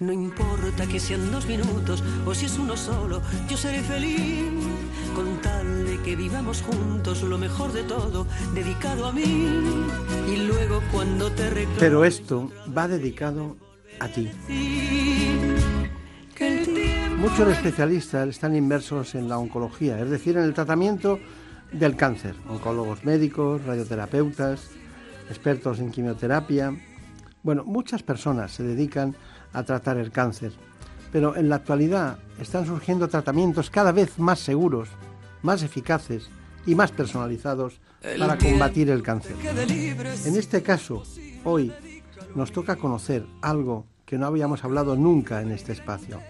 No 0.00 0.12
importa 0.12 0.86
que 0.86 0.98
sean 0.98 1.30
dos 1.30 1.46
minutos 1.46 2.02
o 2.26 2.34
si 2.34 2.46
es 2.46 2.58
uno 2.58 2.76
solo, 2.76 3.22
yo 3.48 3.56
seré 3.56 3.80
feliz 3.80 4.50
con 5.14 5.40
tal 5.40 5.86
de 5.86 6.02
que 6.02 6.16
vivamos 6.16 6.62
juntos 6.62 7.22
lo 7.22 7.38
mejor 7.38 7.72
de 7.72 7.84
todo, 7.84 8.26
dedicado 8.54 9.06
a 9.06 9.12
mí. 9.12 9.22
Y 10.28 10.36
luego 10.36 10.82
cuando 10.90 11.30
te 11.30 11.48
reclamo... 11.48 11.78
Pero 11.78 12.04
esto 12.04 12.50
va 12.76 12.88
dedicado 12.88 13.56
a 14.00 14.08
ti. 14.08 14.30
Muchos 17.16 17.48
especialistas 17.48 18.28
están 18.28 18.56
inmersos 18.56 19.14
en 19.14 19.28
la 19.28 19.38
oncología, 19.38 20.00
es 20.00 20.10
decir, 20.10 20.36
en 20.36 20.42
el 20.42 20.54
tratamiento 20.54 21.20
del 21.70 21.94
cáncer. 21.94 22.34
Oncólogos 22.48 23.04
médicos, 23.04 23.64
radioterapeutas, 23.64 24.70
expertos 25.30 25.78
en 25.78 25.92
quimioterapia. 25.92 26.76
Bueno, 27.44 27.62
muchas 27.64 28.02
personas 28.02 28.50
se 28.52 28.64
dedican 28.64 29.10
a 29.10 29.33
tratar 29.62 29.98
el 29.98 30.10
cáncer. 30.10 30.52
Pero 31.12 31.36
en 31.36 31.48
la 31.48 31.56
actualidad 31.56 32.18
están 32.40 32.66
surgiendo 32.66 33.06
tratamientos 33.06 33.70
cada 33.70 33.92
vez 33.92 34.18
más 34.18 34.40
seguros, 34.40 34.88
más 35.42 35.62
eficaces 35.62 36.28
y 36.66 36.74
más 36.74 36.90
personalizados 36.90 37.80
para 38.18 38.36
combatir 38.36 38.90
el 38.90 39.02
cáncer. 39.02 39.36
En 40.24 40.36
este 40.36 40.62
caso, 40.62 41.04
hoy 41.44 41.72
nos 42.34 42.50
toca 42.50 42.76
conocer 42.76 43.24
algo 43.42 43.86
que 44.04 44.18
no 44.18 44.26
habíamos 44.26 44.64
hablado 44.64 44.96
nunca 44.96 45.40
en 45.40 45.52
este 45.52 45.72
espacio, 45.72 46.20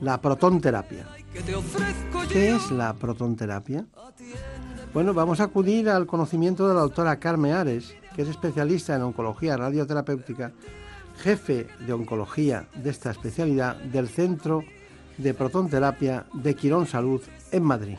la 0.00 0.20
protonterapia. 0.20 1.06
¿Qué 2.28 2.54
es 2.54 2.70
la 2.70 2.94
protonterapia? 2.94 3.84
Bueno, 4.94 5.12
vamos 5.12 5.40
a 5.40 5.44
acudir 5.44 5.88
al 5.90 6.06
conocimiento 6.06 6.68
de 6.68 6.74
la 6.74 6.80
doctora 6.80 7.18
Carmen 7.18 7.52
Ares, 7.52 7.94
que 8.14 8.22
es 8.22 8.28
especialista 8.28 8.96
en 8.96 9.02
oncología 9.02 9.56
radioterapéutica 9.56 10.52
jefe 11.18 11.66
de 11.80 11.92
oncología 11.92 12.66
de 12.74 12.90
esta 12.90 13.10
especialidad 13.10 13.76
del 13.76 14.08
Centro 14.08 14.64
de 15.16 15.34
Protonterapia 15.34 16.26
de 16.32 16.54
Quirón 16.54 16.86
Salud 16.86 17.20
en 17.50 17.62
Madrid. 17.62 17.98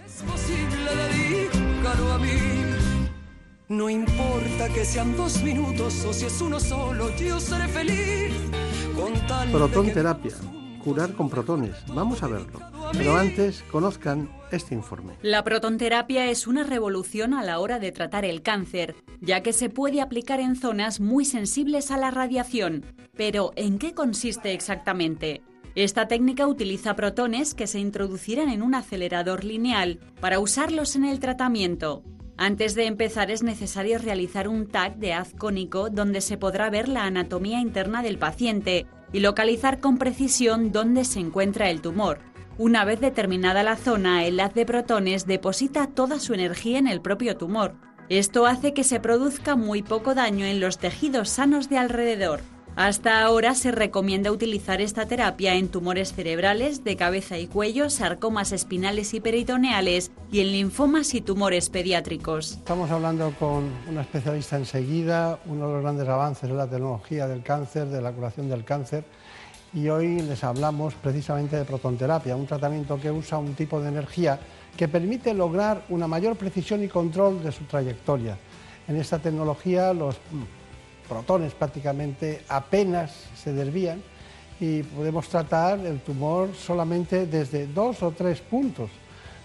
No 3.67 3.89
importa 3.89 4.69
que 4.73 4.83
sean 4.83 5.15
dos 5.15 5.43
minutos 5.43 6.03
o 6.05 6.13
si 6.13 6.25
es 6.25 6.41
uno 6.41 6.59
solo, 6.59 7.15
yo 7.17 7.39
seré 7.39 7.67
feliz. 7.67 8.33
Protonterapia, 9.51 10.33
curar 10.89 11.13
con 11.13 11.29
protones. 11.29 11.75
Vamos 11.93 12.23
a 12.23 12.27
verlo. 12.27 12.59
Pero 12.93 13.15
antes, 13.15 13.63
conozcan 13.71 14.27
este 14.51 14.73
informe. 14.73 15.13
La 15.21 15.43
protonterapia 15.43 16.31
es 16.31 16.47
una 16.47 16.63
revolución 16.63 17.35
a 17.35 17.43
la 17.43 17.59
hora 17.59 17.77
de 17.77 17.91
tratar 17.91 18.25
el 18.25 18.41
cáncer, 18.41 18.95
ya 19.21 19.43
que 19.43 19.53
se 19.53 19.69
puede 19.69 20.01
aplicar 20.01 20.39
en 20.39 20.55
zonas 20.55 20.99
muy 20.99 21.25
sensibles 21.25 21.91
a 21.91 21.97
la 21.97 22.09
radiación. 22.09 22.85
Pero, 23.15 23.51
¿en 23.55 23.77
qué 23.77 23.93
consiste 23.93 24.51
exactamente? 24.51 25.43
Esta 25.75 26.07
técnica 26.07 26.47
utiliza 26.47 26.95
protones 26.95 27.53
que 27.53 27.67
se 27.67 27.77
introducirán 27.77 28.49
en 28.49 28.63
un 28.63 28.73
acelerador 28.73 29.43
lineal 29.43 29.99
para 30.19 30.39
usarlos 30.39 30.95
en 30.95 31.05
el 31.05 31.19
tratamiento. 31.19 32.01
Antes 32.35 32.73
de 32.73 32.87
empezar 32.87 33.29
es 33.29 33.43
necesario 33.43 33.99
realizar 33.99 34.47
un 34.47 34.65
TAC 34.65 34.95
de 34.95 35.13
haz 35.13 35.35
cónico 35.35 35.91
donde 35.91 36.21
se 36.21 36.37
podrá 36.37 36.71
ver 36.71 36.89
la 36.89 37.03
anatomía 37.03 37.61
interna 37.61 38.01
del 38.01 38.17
paciente 38.17 38.87
y 39.11 39.19
localizar 39.19 39.79
con 39.79 39.97
precisión 39.97 40.71
dónde 40.71 41.05
se 41.05 41.19
encuentra 41.19 41.69
el 41.69 41.81
tumor. 41.81 42.19
Una 42.57 42.83
vez 42.83 42.99
determinada 42.99 43.63
la 43.63 43.77
zona, 43.77 44.25
el 44.25 44.39
haz 44.39 44.53
de 44.53 44.65
protones 44.65 45.25
deposita 45.25 45.87
toda 45.87 46.19
su 46.19 46.33
energía 46.33 46.77
en 46.77 46.87
el 46.87 47.01
propio 47.01 47.37
tumor. 47.37 47.75
Esto 48.09 48.45
hace 48.45 48.73
que 48.73 48.83
se 48.83 48.99
produzca 48.99 49.55
muy 49.55 49.81
poco 49.81 50.15
daño 50.15 50.45
en 50.45 50.59
los 50.59 50.77
tejidos 50.77 51.29
sanos 51.29 51.69
de 51.69 51.77
alrededor. 51.77 52.41
Hasta 52.75 53.21
ahora 53.23 53.55
se 53.55 53.71
recomienda 53.71 54.31
utilizar 54.31 54.79
esta 54.79 55.05
terapia 55.05 55.55
en 55.55 55.67
tumores 55.67 56.13
cerebrales, 56.13 56.83
de 56.83 56.95
cabeza 56.95 57.37
y 57.37 57.47
cuello, 57.47 57.89
sarcomas 57.89 58.51
espinales 58.51 59.13
y 59.13 59.19
peritoneales 59.19 60.11
y 60.31 60.39
en 60.39 60.51
linfomas 60.53 61.13
y 61.13 61.21
tumores 61.21 61.69
pediátricos. 61.69 62.53
Estamos 62.53 62.89
hablando 62.89 63.33
con 63.37 63.69
una 63.89 64.01
especialista 64.01 64.55
enseguida, 64.55 65.39
uno 65.45 65.67
de 65.67 65.73
los 65.73 65.81
grandes 65.81 66.07
avances 66.07 66.49
en 66.49 66.57
la 66.57 66.69
tecnología 66.69 67.27
del 67.27 67.43
cáncer, 67.43 67.87
de 67.87 68.01
la 68.01 68.11
curación 68.13 68.47
del 68.47 68.63
cáncer 68.63 69.03
y 69.73 69.87
hoy 69.89 70.21
les 70.21 70.43
hablamos 70.43 70.95
precisamente 70.95 71.55
de 71.55 71.65
protonterapia, 71.65 72.35
un 72.35 72.47
tratamiento 72.47 72.99
que 72.99 73.11
usa 73.11 73.37
un 73.37 73.53
tipo 73.53 73.79
de 73.79 73.89
energía 73.89 74.39
que 74.75 74.87
permite 74.87 75.33
lograr 75.33 75.85
una 75.89 76.07
mayor 76.07 76.35
precisión 76.35 76.83
y 76.83 76.87
control 76.87 77.43
de 77.43 77.51
su 77.51 77.65
trayectoria. 77.65 78.37
En 78.87 78.95
esta 78.95 79.19
tecnología 79.19 79.93
los 79.93 80.15
protones 81.09 81.53
prácticamente 81.53 82.43
apenas 82.47 83.11
se 83.35 83.51
desvían 83.51 84.01
y 84.59 84.83
podemos 84.83 85.27
tratar 85.27 85.79
el 85.79 85.99
tumor 86.01 86.55
solamente 86.55 87.25
desde 87.25 87.67
dos 87.67 88.03
o 88.03 88.11
tres 88.11 88.39
puntos. 88.41 88.89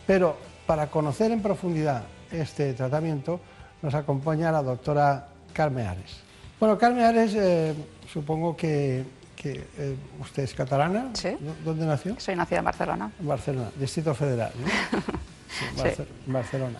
Pero 0.07 0.36
para 0.66 0.89
conocer 0.89 1.31
en 1.31 1.41
profundidad 1.41 2.05
este 2.31 2.74
tratamiento 2.74 3.41
nos 3.82 3.95
acompaña 3.95 4.53
la 4.53 4.62
doctora 4.62 5.28
Carmen 5.53 5.86
Ares. 5.86 6.20
Bueno, 6.61 6.78
Carmen 6.78 7.05
Ares, 7.05 7.35
eh, 7.35 7.74
supongo 8.12 8.57
que 8.57 9.05
eh, 9.45 9.97
usted 10.20 10.45
es 10.45 10.55
catalana. 10.55 11.11
Sí. 11.12 11.36
¿Dónde 11.65 11.85
nació? 11.85 12.19
Soy 12.19 12.35
nacida 12.35 12.61
en 12.61 12.65
Barcelona. 12.65 13.12
Barcelona, 13.20 13.70
Distrito 13.78 14.15
Federal. 14.15 14.53
sí, 15.49 16.03
Barcelona. 16.27 16.78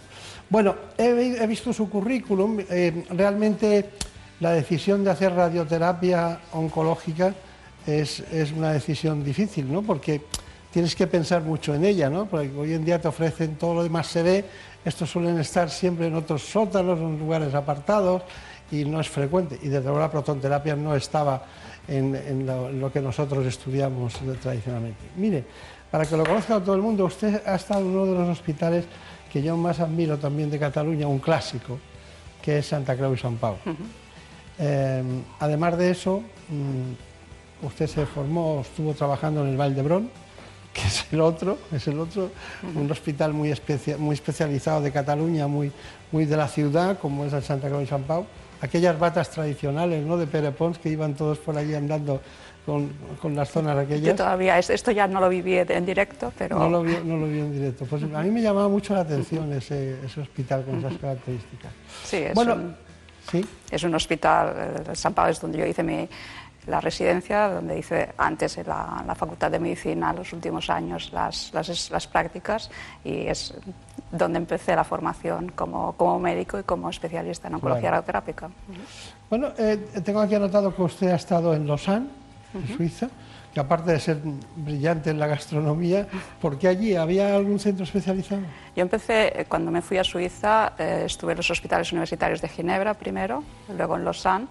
Bueno, 0.49 0.75
he, 0.97 1.47
visto 1.47 1.73
su 1.73 1.91
currículum. 1.91 2.61
Eh, 2.71 3.07
realmente 3.11 3.91
la 4.41 4.53
decisión 4.53 5.05
de 5.05 5.11
hacer 5.11 5.33
radioterapia 5.33 6.41
oncológica 6.53 7.35
es, 7.87 8.21
es, 8.33 8.53
una 8.53 8.73
decisión 8.73 9.23
difícil, 9.23 9.73
¿no? 9.73 9.83
Porque 9.83 10.23
tienes 10.73 10.95
que 10.95 11.07
pensar 11.07 11.43
mucho 11.43 11.75
en 11.75 11.85
ella, 11.85 12.11
¿no? 12.11 12.27
Porque 12.27 12.51
hoy 12.57 12.73
en 12.73 12.85
día 12.85 13.01
te 13.01 13.09
ofrecen 13.09 13.57
todo 13.57 13.75
lo 13.75 13.83
demás 13.83 14.07
se 14.07 14.23
ve, 14.23 14.45
estos 14.85 15.11
suelen 15.11 15.39
estar 15.39 15.71
siempre 15.71 16.09
en 16.09 16.15
otros 16.15 16.43
sótanos, 16.43 16.99
en 16.99 17.19
lugares 17.19 17.55
apartados 17.55 18.23
y 18.71 18.85
no 18.85 19.01
es 19.01 19.09
frecuente. 19.09 19.59
Y 19.63 19.69
desde 19.69 19.85
luego 19.85 20.01
la 20.01 20.11
protonterapia 20.11 20.77
no 20.77 20.95
estaba 20.95 21.45
en, 21.89 22.47
lo, 22.81 22.93
que 22.93 23.01
nosotros 23.01 23.47
estudiamos 23.47 24.15
tradicionalmente. 24.43 25.05
Mire, 25.17 25.45
para 25.91 26.07
que 26.07 26.17
lo 26.17 26.25
conozca 26.25 26.61
todo 26.61 26.75
el 26.75 26.83
mundo, 26.83 27.05
usted 27.05 27.43
ha 27.47 27.55
estado 27.55 27.81
en 27.81 27.87
uno 27.87 28.07
de 28.07 28.19
los 28.19 28.29
hospitales 28.29 28.85
que 29.33 29.43
yo 29.43 29.57
más 29.57 29.81
admiro 29.81 30.19
también 30.19 30.51
de 30.51 30.59
Cataluña, 30.59 31.07
un 31.07 31.19
clásico, 31.19 31.79
que 32.43 32.59
es 32.59 32.67
Santa 32.67 32.97
Creu 32.97 33.15
y 33.15 33.19
San 33.19 33.37
Pau. 33.37 33.57
Eh, 34.59 35.03
además 35.41 35.77
de 35.79 35.91
eso, 35.91 36.23
mm, 36.49 37.67
usted 37.67 37.87
se 37.87 38.07
formó, 38.07 38.61
estuvo 38.61 38.93
trabajando 38.95 39.43
en 39.43 39.49
el 39.49 39.57
Val 39.57 39.75
d'Hebron, 39.75 40.11
que 40.73 40.83
es 40.83 41.07
el 41.13 41.21
otro, 41.21 41.59
es 41.73 41.87
el 41.89 41.99
otro, 41.99 42.31
un 42.75 42.91
hospital 42.91 43.33
muy, 43.33 43.55
muy 43.99 44.15
especializado 44.15 44.81
de 44.81 44.91
Cataluña, 44.91 45.47
muy, 45.47 45.73
muy 46.13 46.25
de 46.25 46.37
la 46.37 46.49
ciudad, 46.49 46.99
como 46.99 47.25
es 47.25 47.33
el 47.33 47.43
Santa 47.43 47.69
Creu 47.69 47.81
y 47.81 47.87
San 47.87 48.03
Pau. 48.03 48.27
Aquellas 48.61 48.99
batas 48.99 49.31
tradicionales 49.31 50.05
¿no? 50.05 50.17
de 50.17 50.27
Pere 50.27 50.51
Pons 50.51 50.79
que 50.79 50.89
iban 50.89 51.15
todos 51.15 51.39
por 51.39 51.57
allí 51.57 51.75
andando 51.75 52.21
con, 52.65 52.91
con, 53.21 53.35
las 53.35 53.51
zonas 53.51 53.77
aquellas. 53.77 54.07
Yo 54.07 54.15
todavía, 54.15 54.59
esto 54.59 54.91
ya 54.91 55.07
no 55.07 55.21
lo 55.21 55.29
viví 55.29 55.57
en 55.57 55.85
directo, 55.85 56.33
pero... 56.39 56.59
No 56.59 56.71
lo 56.71 56.83
vi, 56.83 56.97
no 57.05 57.19
lo 57.19 57.27
vi 57.27 57.41
en 57.41 57.53
directo. 57.53 57.85
Pues 57.85 58.03
a 58.03 58.23
mí 58.23 58.31
me 58.31 58.41
llamaba 58.41 58.69
mucho 58.69 58.95
la 58.95 59.01
atención 59.01 59.53
ese, 59.53 59.99
ese 60.05 60.21
hospital 60.21 60.65
con 60.65 60.79
esas 60.79 60.97
características. 60.97 61.73
Sí, 62.05 62.17
es, 62.17 62.35
bueno, 62.35 62.55
un, 62.55 62.75
¿sí? 63.31 63.45
es 63.71 63.83
un 63.83 63.95
hospital, 63.95 64.85
el 64.89 64.97
San 64.97 65.15
Pablo 65.15 65.33
es 65.33 65.41
donde 65.41 65.59
yo 65.59 65.67
hice 65.67 65.83
mi, 65.83 66.09
la 66.67 66.81
residencia, 66.81 67.49
donde 67.49 67.79
hice 67.79 68.11
antes 68.17 68.57
en 68.59 68.69
la, 68.69 69.05
la, 69.07 69.15
Facultad 69.15 69.51
de 69.51 69.59
Medicina 69.59 70.13
los 70.13 70.33
últimos 70.33 70.71
años 70.71 71.13
las, 71.13 71.53
las, 71.53 71.91
las, 71.91 72.07
prácticas 72.07 72.71
y 73.05 73.27
es 73.27 73.55
donde 74.11 74.39
empecé 74.39 74.75
la 74.75 74.85
formación 74.85 75.53
como, 75.55 75.93
como 75.93 76.19
médico 76.19 76.59
y 76.59 76.63
como 76.63 76.89
especialista 76.89 77.49
en 77.49 77.55
oncología 77.55 77.81
claro. 77.83 77.97
radioterápica. 77.97 78.51
Bueno, 79.29 79.49
eh, 79.59 79.77
tengo 80.05 80.21
aquí 80.21 80.35
anotado 80.35 80.75
que 80.75 80.83
usted 80.83 81.09
ha 81.09 81.17
estado 81.17 81.55
en 81.55 81.67
Lausanne 81.67 82.07
en 82.55 82.77
Suiza, 82.77 83.09
que 83.55 83.61
aparte 83.61 83.93
de 83.93 84.01
ser 84.01 84.19
brillante 84.57 85.11
en 85.11 85.19
la 85.21 85.29
gastronomía, 85.29 86.09
¿por 86.41 86.59
qué 86.59 86.67
allí? 86.67 86.97
¿Había 86.97 87.37
algún 87.37 87.61
centro 87.61 87.85
especializado? 87.85 88.43
Yo 88.75 88.83
empecé, 88.83 89.41
eh, 89.41 89.45
cuando 89.49 89.71
me 89.71 89.81
fui 89.81 89.97
a 89.97 90.05
Suiza, 90.05 90.73
eh, 90.77 91.05
estuve 91.07 91.33
en 91.33 91.37
los 91.37 91.51
hospitales 91.51 91.93
universitarios 91.93 92.43
de 92.43 92.49
Ginebra 92.49 92.95
primero, 92.95 93.45
luego 93.77 93.97
en 93.97 94.05
Lausanne, 94.05 94.47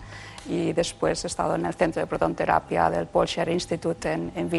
y 0.48 0.72
después 0.72 1.24
he 1.26 1.28
estado 1.28 1.56
en 1.56 1.66
el 1.66 1.74
centro 1.74 2.00
de 2.02 2.08
protonterapia 2.08 2.90
del 2.90 3.08
Paul 3.08 3.28
Institute 3.48 4.12
en, 4.12 4.32
en 4.36 4.50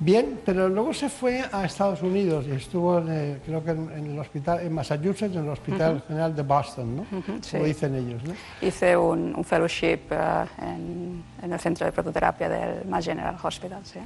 Bien, 0.00 0.40
pero 0.44 0.68
luego 0.68 0.92
se 0.94 1.08
fue 1.08 1.44
a 1.52 1.64
Estados 1.64 2.02
Unidos 2.02 2.46
y 2.48 2.52
estuvo, 2.52 2.98
en 2.98 3.08
el, 3.08 3.38
creo 3.40 3.64
que 3.64 3.70
en, 3.70 3.90
en, 3.92 4.06
el 4.12 4.18
hospital, 4.18 4.60
en 4.60 4.72
Massachusetts, 4.72 5.34
en 5.36 5.44
el 5.44 5.50
Hospital 5.50 5.96
uh 5.96 5.98
-huh. 5.98 6.06
General 6.08 6.34
de 6.34 6.42
Boston, 6.42 6.96
¿no? 6.96 7.02
Uh 7.02 7.22
-huh, 7.22 7.42
sí. 7.42 7.52
Como 7.52 7.64
dicen 7.64 7.94
ellos, 7.94 8.22
¿no? 8.24 8.34
Hice 8.60 8.96
un, 8.96 9.34
un 9.36 9.44
fellowship 9.44 10.00
uh, 10.10 10.64
en, 10.64 11.22
en, 11.42 11.52
el 11.52 11.60
centro 11.60 11.86
de 11.86 11.92
prototerapia 11.92 12.48
del 12.48 12.86
Mass 12.86 13.04
General 13.04 13.36
Hospital, 13.42 13.80
sí. 13.84 14.00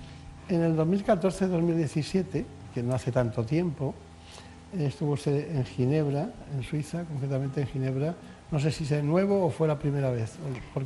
En 0.48 0.62
el 0.62 0.76
2014-2017, 0.76 2.44
que 2.74 2.82
no 2.82 2.94
hace 2.94 3.12
tanto 3.12 3.44
tiempo, 3.44 3.94
estuvo 4.76 5.12
usted 5.12 5.56
en 5.56 5.64
Ginebra, 5.64 6.28
en 6.54 6.62
Suiza, 6.62 7.04
concretamente 7.04 7.60
en 7.60 7.66
Ginebra. 7.66 8.14
No 8.50 8.58
sé 8.58 8.72
si 8.72 8.82
es 8.82 8.90
de 8.90 9.02
nuevo 9.02 9.44
o 9.46 9.50
fue 9.50 9.68
la 9.68 9.78
primera 9.78 10.10
vez. 10.10 10.36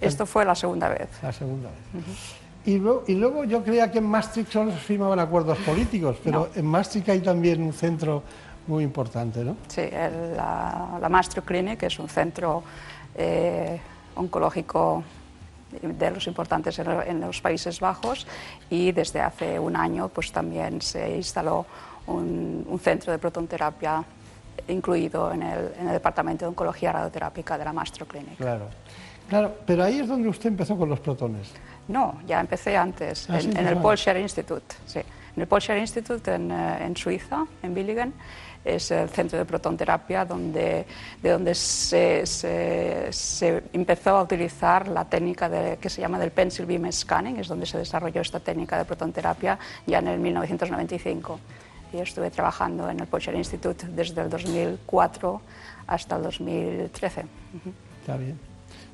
Esto 0.00 0.26
fue 0.26 0.44
la 0.44 0.54
segunda 0.54 0.88
vez. 0.90 1.08
La 1.22 1.32
segunda 1.32 1.70
vez. 1.70 1.80
Uh 1.94 1.98
-huh. 1.98 2.43
Y 2.66 2.78
luego, 2.78 3.04
y 3.06 3.14
luego, 3.14 3.44
yo 3.44 3.62
creía 3.62 3.90
que 3.90 3.98
en 3.98 4.06
Maastricht 4.06 4.50
solo 4.50 4.70
se 4.72 4.78
firmaban 4.78 5.18
acuerdos 5.18 5.58
políticos, 5.58 6.16
pero 6.24 6.40
no. 6.40 6.58
en 6.58 6.64
Maastricht 6.64 7.08
hay 7.10 7.20
también 7.20 7.62
un 7.62 7.72
centro 7.72 8.22
muy 8.66 8.82
importante, 8.84 9.44
¿no? 9.44 9.56
Sí, 9.68 9.82
el, 9.82 10.36
la, 10.36 10.98
la 11.00 11.08
Maastricht 11.08 11.46
Clinic 11.46 11.82
es 11.82 11.98
un 11.98 12.08
centro 12.08 12.62
eh, 13.14 13.78
oncológico 14.16 15.04
de 15.82 16.10
los 16.10 16.26
importantes 16.26 16.78
en, 16.78 16.88
en, 16.88 17.20
los 17.20 17.40
Países 17.40 17.80
Bajos 17.80 18.26
y 18.70 18.92
desde 18.92 19.20
hace 19.20 19.58
un 19.58 19.76
año 19.76 20.08
pues 20.08 20.30
también 20.30 20.80
se 20.80 21.16
instaló 21.16 21.66
un, 22.06 22.64
un 22.68 22.78
centro 22.78 23.12
de 23.12 23.18
protonterapia 23.18 24.04
incluido 24.68 25.32
en 25.32 25.42
el, 25.42 25.72
en 25.78 25.88
el, 25.88 25.92
Departamento 25.94 26.44
de 26.44 26.50
Oncología 26.50 26.92
Radioterápica 26.92 27.58
de 27.58 27.64
la 27.64 27.72
Maastricht 27.72 28.10
Clinic. 28.10 28.36
Claro. 28.36 28.68
claro, 29.28 29.52
pero 29.66 29.82
ahí 29.82 29.98
es 29.98 30.08
donde 30.08 30.28
usted 30.28 30.48
empezó 30.48 30.76
con 30.76 30.88
los 30.88 31.00
protones. 31.00 31.50
No, 31.88 32.20
ya 32.26 32.40
empecé 32.40 32.76
antes, 32.76 33.28
ah, 33.28 33.36
en, 33.36 33.42
sí, 33.42 33.58
en 33.58 33.66
el 33.66 34.20
Institute. 34.20 34.74
Sí. 34.86 35.00
En 35.36 35.42
el 35.42 35.48
Paul 35.48 35.60
Scher 35.60 35.78
Institute 35.78 36.32
en, 36.32 36.50
eh, 36.50 36.86
en, 36.86 36.96
Suiza, 36.96 37.44
en 37.62 37.74
Billigen, 37.74 38.14
es 38.64 38.90
el 38.92 39.08
centro 39.10 39.38
de 39.38 39.44
protonterapia 39.44 40.24
donde, 40.24 40.86
de 41.20 41.30
donde 41.30 41.54
se, 41.54 42.24
se, 42.24 43.08
se, 43.10 43.64
empezó 43.72 44.16
a 44.16 44.22
utilizar 44.22 44.88
la 44.88 45.04
técnica 45.04 45.48
de, 45.48 45.76
que 45.76 45.90
se 45.90 46.00
llama 46.00 46.18
del 46.18 46.30
pencil 46.30 46.64
beam 46.66 46.90
scanning, 46.90 47.38
es 47.38 47.48
donde 47.48 47.66
se 47.66 47.78
desarrolló 47.78 48.20
esta 48.20 48.40
técnica 48.40 48.78
de 48.78 48.84
protonterapia 48.84 49.58
ya 49.86 49.98
en 49.98 50.08
el 50.08 50.20
1995. 50.20 51.40
Y 51.92 51.98
estuve 51.98 52.30
trabajando 52.30 52.88
en 52.88 53.00
el 53.00 53.06
Paul 53.06 53.20
Scher 53.20 53.34
Institute 53.34 53.86
desde 53.88 54.22
el 54.22 54.30
2004 54.30 55.40
hasta 55.86 56.16
el 56.16 56.22
2013. 56.22 57.20
Uh 57.20 57.24
-huh. 57.24 57.72
Está 58.00 58.16
bien. 58.16 58.38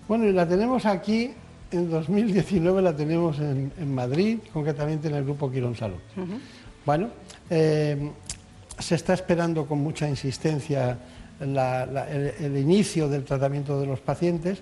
Bueno, 0.09 0.25
y 0.25 0.33
la 0.33 0.47
tenemos 0.47 0.85
aquí 0.87 1.33
en 1.71 1.91
2019 1.91 2.83
la 2.83 2.95
tenemos 2.95 3.39
en, 3.39 3.73
en, 3.79 3.95
Madrid, 3.95 4.39
concretamente 4.53 5.09
en 5.09 5.15
el 5.15 5.25
Grupo 5.25 5.51
Quirón 5.51 5.77
Salud. 5.77 5.99
Uh 6.17 6.21
-huh. 6.21 6.39
Bueno, 6.85 7.09
eh, 7.49 8.11
se 8.79 8.95
está 8.95 9.15
esperando 9.15 9.67
con 9.67 9.79
mucha 9.79 10.09
insistencia 10.09 10.99
la, 11.41 11.87
la, 11.87 12.11
el, 12.11 12.33
el, 12.39 12.57
inicio 12.57 13.09
del 13.09 13.25
tratamiento 13.25 13.81
de 13.81 13.87
los 13.87 14.01
pacientes, 14.01 14.61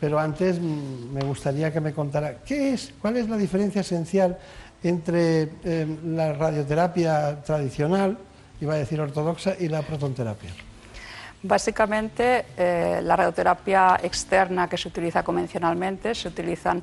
pero 0.00 0.18
antes 0.18 0.60
me 0.60 1.22
gustaría 1.22 1.72
que 1.72 1.80
me 1.80 1.92
contara 1.92 2.38
qué 2.44 2.72
es, 2.74 2.92
cuál 3.00 3.16
es 3.16 3.28
la 3.28 3.36
diferencia 3.36 3.82
esencial 3.82 4.38
entre 4.82 5.48
eh, 5.64 5.86
la 6.06 6.32
radioterapia 6.32 7.42
tradicional, 7.42 8.16
iba 8.60 8.74
a 8.74 8.78
decir 8.78 9.00
ortodoxa, 9.00 9.54
y 9.58 9.68
la 9.68 9.82
protonterapia. 9.82 10.50
Básicamente, 11.42 12.44
eh, 12.56 13.00
la 13.02 13.16
radioterapia 13.16 13.98
externa 14.02 14.68
que 14.68 14.76
se 14.76 14.88
utiliza 14.88 15.22
convencionalmente, 15.22 16.14
se 16.14 16.28
utilizan 16.28 16.82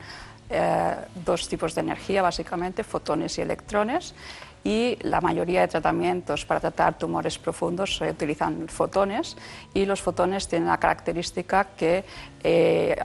eh, 0.50 0.96
dos 1.24 1.48
tipos 1.48 1.76
de 1.76 1.82
energía, 1.82 2.24
básicamente, 2.24 2.84
fotones 2.84 3.38
y 3.38 3.42
electrones, 3.42 4.16
y 4.64 4.98
la 5.02 5.22
mayoría 5.22 5.62
de 5.62 5.68
tratamientos 5.68 6.44
para 6.46 6.60
tratar 6.60 6.98
tumores 6.98 7.38
profundos 7.38 7.98
se 7.98 8.10
utilizan 8.10 8.68
fotones, 8.68 9.38
y 9.76 9.86
los 9.86 10.02
fotones 10.02 10.48
tienen 10.48 10.70
la 10.70 10.78
característica 10.78 11.68
que 11.78 12.04
eh, 12.44 12.96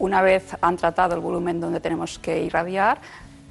una 0.00 0.22
vez 0.22 0.56
han 0.60 0.76
tratado 0.76 1.14
el 1.14 1.20
volumen 1.20 1.60
donde 1.60 1.80
tenemos 1.80 2.18
que 2.18 2.42
irradiar, 2.42 2.98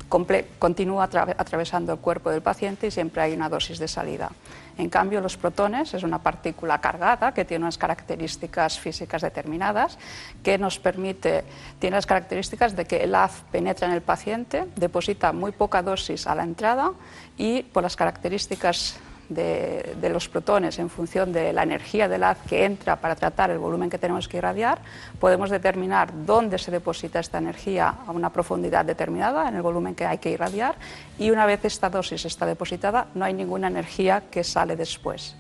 continúa 0.10 1.04
atra 1.04 1.36
atravesando 1.38 1.94
el 1.94 2.00
cuerpo 2.00 2.32
del 2.32 2.42
paciente 2.42 2.88
y 2.88 2.92
siempre 2.92 3.22
hay 3.22 3.34
una 3.34 3.50
dosis 3.50 3.80
de 3.80 3.88
salida. 3.88 4.32
En 4.78 4.90
cambio, 4.90 5.22
los 5.22 5.38
protones 5.38 5.94
es 5.94 6.04
una 6.04 6.22
partícula 6.22 6.80
cargada 6.80 7.34
que 7.34 7.46
tiene 7.46 7.66
unas 7.66 7.78
características 7.78 8.80
físicas 8.80 9.22
determinadas 9.22 9.98
que 10.44 10.58
nos 10.58 10.78
permite, 10.78 11.44
tiene 11.80 11.96
las 11.96 12.06
características 12.06 12.76
de 12.76 12.86
que 12.86 13.04
el 13.04 13.16
haz 13.16 13.44
penetra 13.52 13.88
en 13.88 13.94
el 13.94 14.02
paciente, 14.02 14.68
deposita 14.76 15.34
muy 15.34 15.52
poca 15.52 15.82
dosis 15.82 16.28
a 16.28 16.36
la 16.36 16.44
entrada 16.44 16.92
y 17.38 17.64
por 17.64 17.84
las 17.84 17.96
características 17.96 19.00
de, 19.30 20.10
los 20.12 20.30
protones 20.30 20.80
en 20.80 20.90
función 20.90 21.34
de 21.34 21.54
la 21.54 21.64
energía 21.64 22.08
del 22.08 22.24
haz 22.24 22.38
que 22.48 22.66
entra 22.66 22.96
para 22.96 23.16
tratar 23.16 23.52
el 23.52 23.60
volumen 23.60 23.90
que 23.90 23.98
tenemos 23.98 24.28
que 24.28 24.38
irradiar, 24.38 24.80
podemos 25.20 25.50
determinar 25.50 26.26
dónde 26.26 26.58
se 26.58 26.72
deposita 26.72 27.20
esta 27.20 27.38
energía 27.38 27.96
a 28.06 28.12
una 28.12 28.32
profundidad 28.32 28.86
determinada 28.86 29.48
en 29.48 29.56
el 29.56 29.62
volumen 29.62 29.96
que 29.96 30.06
hay 30.06 30.18
que 30.18 30.32
irradiar 30.32 30.76
y 31.18 31.32
una 31.32 31.46
vez 31.46 31.66
esta 31.66 31.90
dosis 31.90 32.26
está 32.26 32.46
depositada 32.46 33.08
no 33.14 33.26
hay 33.26 33.34
ninguna 33.34 33.68
energía 33.68 34.24
que 34.32 34.44
sale 34.44 34.76
después. 34.76 35.36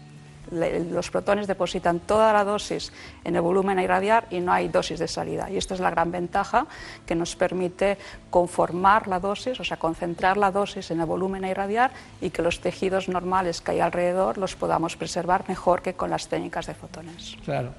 Los 0.51 1.09
protones 1.09 1.47
depositan 1.47 1.99
toda 1.99 2.33
la 2.33 2.43
dosis 2.43 2.91
en 3.23 3.35
el 3.35 3.41
volumen 3.41 3.79
a 3.79 3.83
irradiar 3.83 4.27
y 4.29 4.39
no 4.39 4.51
hay 4.51 4.67
dosis 4.67 4.99
de 4.99 5.07
salida. 5.07 5.49
Y 5.49 5.57
esta 5.57 5.73
es 5.73 5.79
la 5.79 5.89
gran 5.89 6.11
ventaja 6.11 6.67
que 7.05 7.15
nos 7.15 7.35
permite 7.35 7.97
conformar 8.29 9.07
la 9.07 9.19
dosis, 9.19 9.59
o 9.59 9.63
sea, 9.63 9.77
concentrar 9.77 10.37
la 10.37 10.51
dosis 10.51 10.91
en 10.91 10.99
el 10.99 11.05
volumen 11.05 11.43
a 11.43 11.49
irradiar 11.49 11.91
y 12.21 12.29
que 12.29 12.41
los 12.41 12.61
tejidos 12.61 13.09
normales 13.09 13.61
que 13.61 13.71
hay 13.71 13.79
alrededor 13.79 14.37
los 14.37 14.55
podamos 14.55 14.95
preservar 14.95 15.45
mejor 15.47 15.81
que 15.81 15.93
con 15.93 16.09
las 16.09 16.27
técnicas 16.27 16.67
de 16.67 16.73
fotones. 16.73 17.37
Claro. 17.43 17.69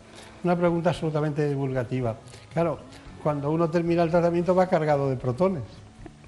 Una 0.45 0.57
pregunta 0.57 0.91
absolutamente 0.91 1.49
divulgativa. 1.49 2.17
Claro, 2.53 2.79
cuando 3.23 3.51
uno 3.51 3.69
termina 3.69 4.03
el 4.03 4.11
tratamiento 4.11 4.55
va 4.55 4.69
cargado 4.69 5.11
de 5.11 5.17
protones. 5.17 5.65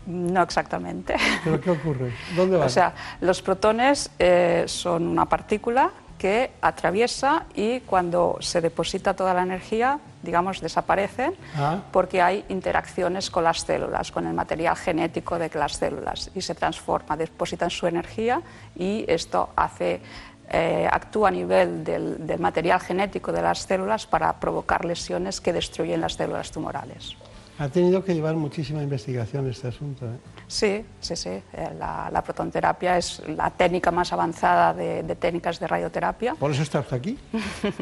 No 0.07 0.43
exactamente. 0.43 1.15
¿Pero 1.45 1.61
qué 1.61 1.71
ocurre? 1.71 2.13
¿Dónde 2.35 2.57
van? 2.59 2.67
O 2.67 2.71
sea, 2.71 2.95
los 3.21 3.43
protones 3.43 4.11
eh, 4.19 4.65
son 4.67 5.07
una 5.07 5.27
partícula 5.27 5.91
que 6.21 6.51
atraviesa 6.61 7.47
y 7.55 7.81
cuando 7.81 8.37
se 8.41 8.61
deposita 8.61 9.17
toda 9.17 9.33
la 9.33 9.41
energía, 9.41 9.99
digamos, 10.23 10.61
desaparecen 10.61 11.33
Ah. 11.57 11.79
porque 11.91 12.21
hay 12.21 12.45
interacciones 12.51 13.31
con 13.31 13.45
las 13.45 13.61
células, 13.61 14.13
con 14.13 14.27
el 14.27 14.35
material 14.35 14.77
genético 14.77 15.39
de 15.39 15.49
las 15.55 15.79
células 15.79 16.31
y 16.35 16.43
se 16.43 16.55
transforma, 16.55 17.17
depositan 17.17 17.71
su 17.71 17.87
energía 17.87 18.43
y 18.77 19.07
esto 19.09 19.49
hace, 19.57 20.03
eh, 20.51 20.87
actúa 20.93 21.29
a 21.29 21.31
nivel 21.31 21.85
del, 21.85 22.27
del 22.27 22.39
material 22.39 22.81
genético 22.81 23.33
de 23.33 23.41
las 23.41 23.61
células 23.61 24.07
para 24.07 24.31
provocar 24.39 24.85
lesiones 24.85 25.41
que 25.41 25.55
destruyen 25.55 26.03
las 26.03 26.17
células 26.17 26.51
tumorales. 26.51 27.17
Ha 27.61 27.69
tenido 27.69 28.03
que 28.03 28.15
llevar 28.15 28.35
muchísima 28.37 28.83
investigación 28.83 29.47
este 29.51 29.69
asunto. 29.69 30.07
¿eh? 30.07 30.17
Sí, 30.49 30.83
sí, 30.99 31.15
sí. 31.15 31.29
Eh, 31.29 31.43
La, 31.79 32.09
la 32.11 32.23
protonterapia 32.25 32.97
es 32.97 33.23
la 33.29 33.51
técnica 33.51 33.91
más 33.91 34.11
avanzada 34.15 34.73
de, 34.73 35.03
de 35.03 35.15
técnicas 35.15 35.61
de 35.61 35.67
radioterapia. 35.67 36.35
Por 36.37 36.51
eso 36.53 36.63
está 36.63 36.81
usted 36.81 36.97
aquí, 36.97 37.19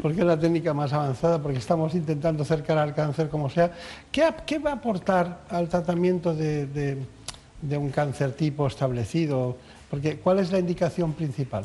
porque 0.01 0.19
es 0.19 0.25
la 0.25 0.37
técnica 0.37 0.73
más 0.73 0.91
avanzada, 0.91 1.41
porque 1.41 1.59
estamos 1.59 1.95
intentando 1.95 2.43
acercar 2.43 2.77
al 2.77 2.93
cáncer 2.93 3.29
como 3.29 3.49
sea. 3.49 3.71
¿Qué, 4.11 4.59
va 4.59 4.71
a 4.71 4.73
aportar 4.73 5.43
al 5.49 5.69
tratamiento 5.69 6.35
de, 6.35 6.65
de- 6.67 6.97
de 7.61 7.77
un 7.77 7.89
cáncer 7.89 8.33
tipo 8.33 8.67
establecido? 8.67 9.55
Porque, 9.89 10.17
¿Cuál 10.17 10.39
es 10.39 10.51
la 10.51 10.59
indicación 10.59 11.13
principal? 11.13 11.63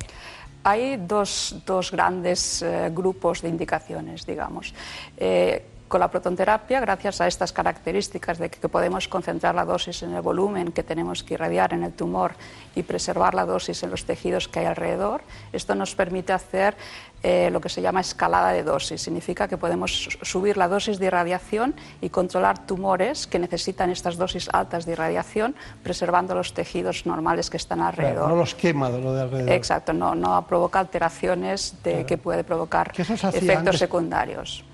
Hay 0.63 0.97
dos, 0.97 1.57
dos 1.67 1.91
grandes 1.91 2.63
eh, 2.63 2.91
grupos 2.95 3.43
de 3.43 3.49
indicaciones, 3.49 4.25
digamos. 4.25 4.73
Eh, 5.17 5.63
con 5.95 6.01
la 6.01 6.11
protonterapia, 6.11 6.81
gracias 6.81 7.21
a 7.21 7.29
estas 7.29 7.53
características 7.53 8.39
de 8.39 8.51
que, 8.51 8.69
podemos 8.69 9.07
concentrar 9.07 9.55
la 9.55 9.65
dosis 9.65 10.03
en 10.03 10.13
el 10.13 10.23
volumen 10.23 10.73
que 10.73 10.83
tenemos 10.83 11.23
que 11.23 11.35
irradiar 11.35 11.73
en 11.73 11.85
el 11.85 11.93
tumor 11.93 12.33
y 12.75 12.83
preservar 12.83 13.33
la 13.33 13.45
dosis 13.45 13.81
en 13.85 13.93
los 13.93 14.05
tejidos 14.05 14.49
que 14.49 14.59
hay 14.59 14.67
alrededor, 14.67 15.21
esto 15.53 15.77
nos 15.77 15.95
permite 15.95 16.33
hacer 16.33 16.75
eh, 17.23 17.49
lo 17.53 17.61
que 17.61 17.69
se 17.69 17.81
llama 17.81 18.01
escalada 18.01 18.51
de 18.51 18.65
dosis. 18.65 19.03
Significa 19.03 19.47
que 19.47 19.57
podemos 19.57 19.93
su- 19.93 20.11
subir 20.23 20.57
la 20.57 20.67
dosis 20.67 20.99
de 20.99 21.07
irradiación 21.07 21.77
y 22.01 22.09
controlar 22.09 22.67
tumores 22.67 23.29
que 23.29 23.39
necesitan 23.39 23.89
estas 23.91 24.17
dosis 24.17 24.49
altas 24.53 24.87
de 24.87 24.93
irradiación, 24.93 25.55
preservando 25.85 26.35
los 26.35 26.55
tejidos 26.55 27.07
normales 27.07 27.51
que 27.51 27.57
están 27.57 27.81
alrededor. 27.81 28.17
Claro, 28.17 28.29
no 28.31 28.37
los 28.37 28.57
quema 28.57 28.91
de 28.91 29.01
lo 29.01 29.15
de 29.15 29.23
alrededor. 29.23 29.53
Exacto, 29.53 29.93
no, 29.93 30.17
no 30.17 30.45
provoca 30.49 30.81
alteraciones 30.81 31.77
de, 31.85 32.05
que 32.05 32.19
puede 32.19 32.43
provocar 32.43 32.91
efectos 32.99 33.25
antes. 33.25 33.79
secundarios. 33.79 34.65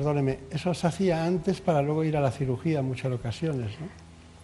Perdóneme, 0.00 0.40
eso 0.50 0.74
se 0.74 0.86
hacía 0.86 1.24
antes 1.24 1.62
para 1.62 1.80
luego 1.80 2.04
ir 2.04 2.18
a 2.18 2.20
la 2.20 2.30
cirugía 2.30 2.80
en 2.80 2.84
muchas 2.88 3.10
ocasiones, 3.10 3.70
¿no? 3.80 3.86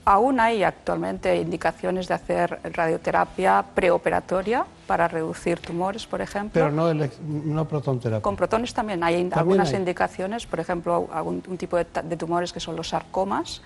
Aún 0.06 0.40
hay 0.40 0.62
actualmente 0.64 1.36
indicaciones 1.36 2.08
de 2.08 2.14
hacer 2.14 2.58
radioterapia 2.72 3.62
preoperatoria 3.74 4.64
para 4.86 5.08
reducir 5.08 5.58
tumores, 5.60 6.06
por 6.06 6.22
ejemplo. 6.22 6.52
Pero 6.54 6.70
no, 6.72 6.90
elec- 6.90 7.18
no 7.20 7.68
protonterapia. 7.68 8.22
Con 8.22 8.34
protones 8.34 8.72
también 8.72 9.04
hay 9.04 9.12
También 9.16 9.38
algunas 9.38 9.68
hay. 9.68 9.76
indicaciones, 9.76 10.46
por 10.46 10.58
ejemplo, 10.58 11.10
algún 11.12 11.42
un 11.46 11.58
tipo 11.58 11.76
de, 11.76 11.84
tumores 12.16 12.50
que 12.50 12.58
son 12.58 12.74
los 12.74 12.88
sarcomas, 12.88 13.60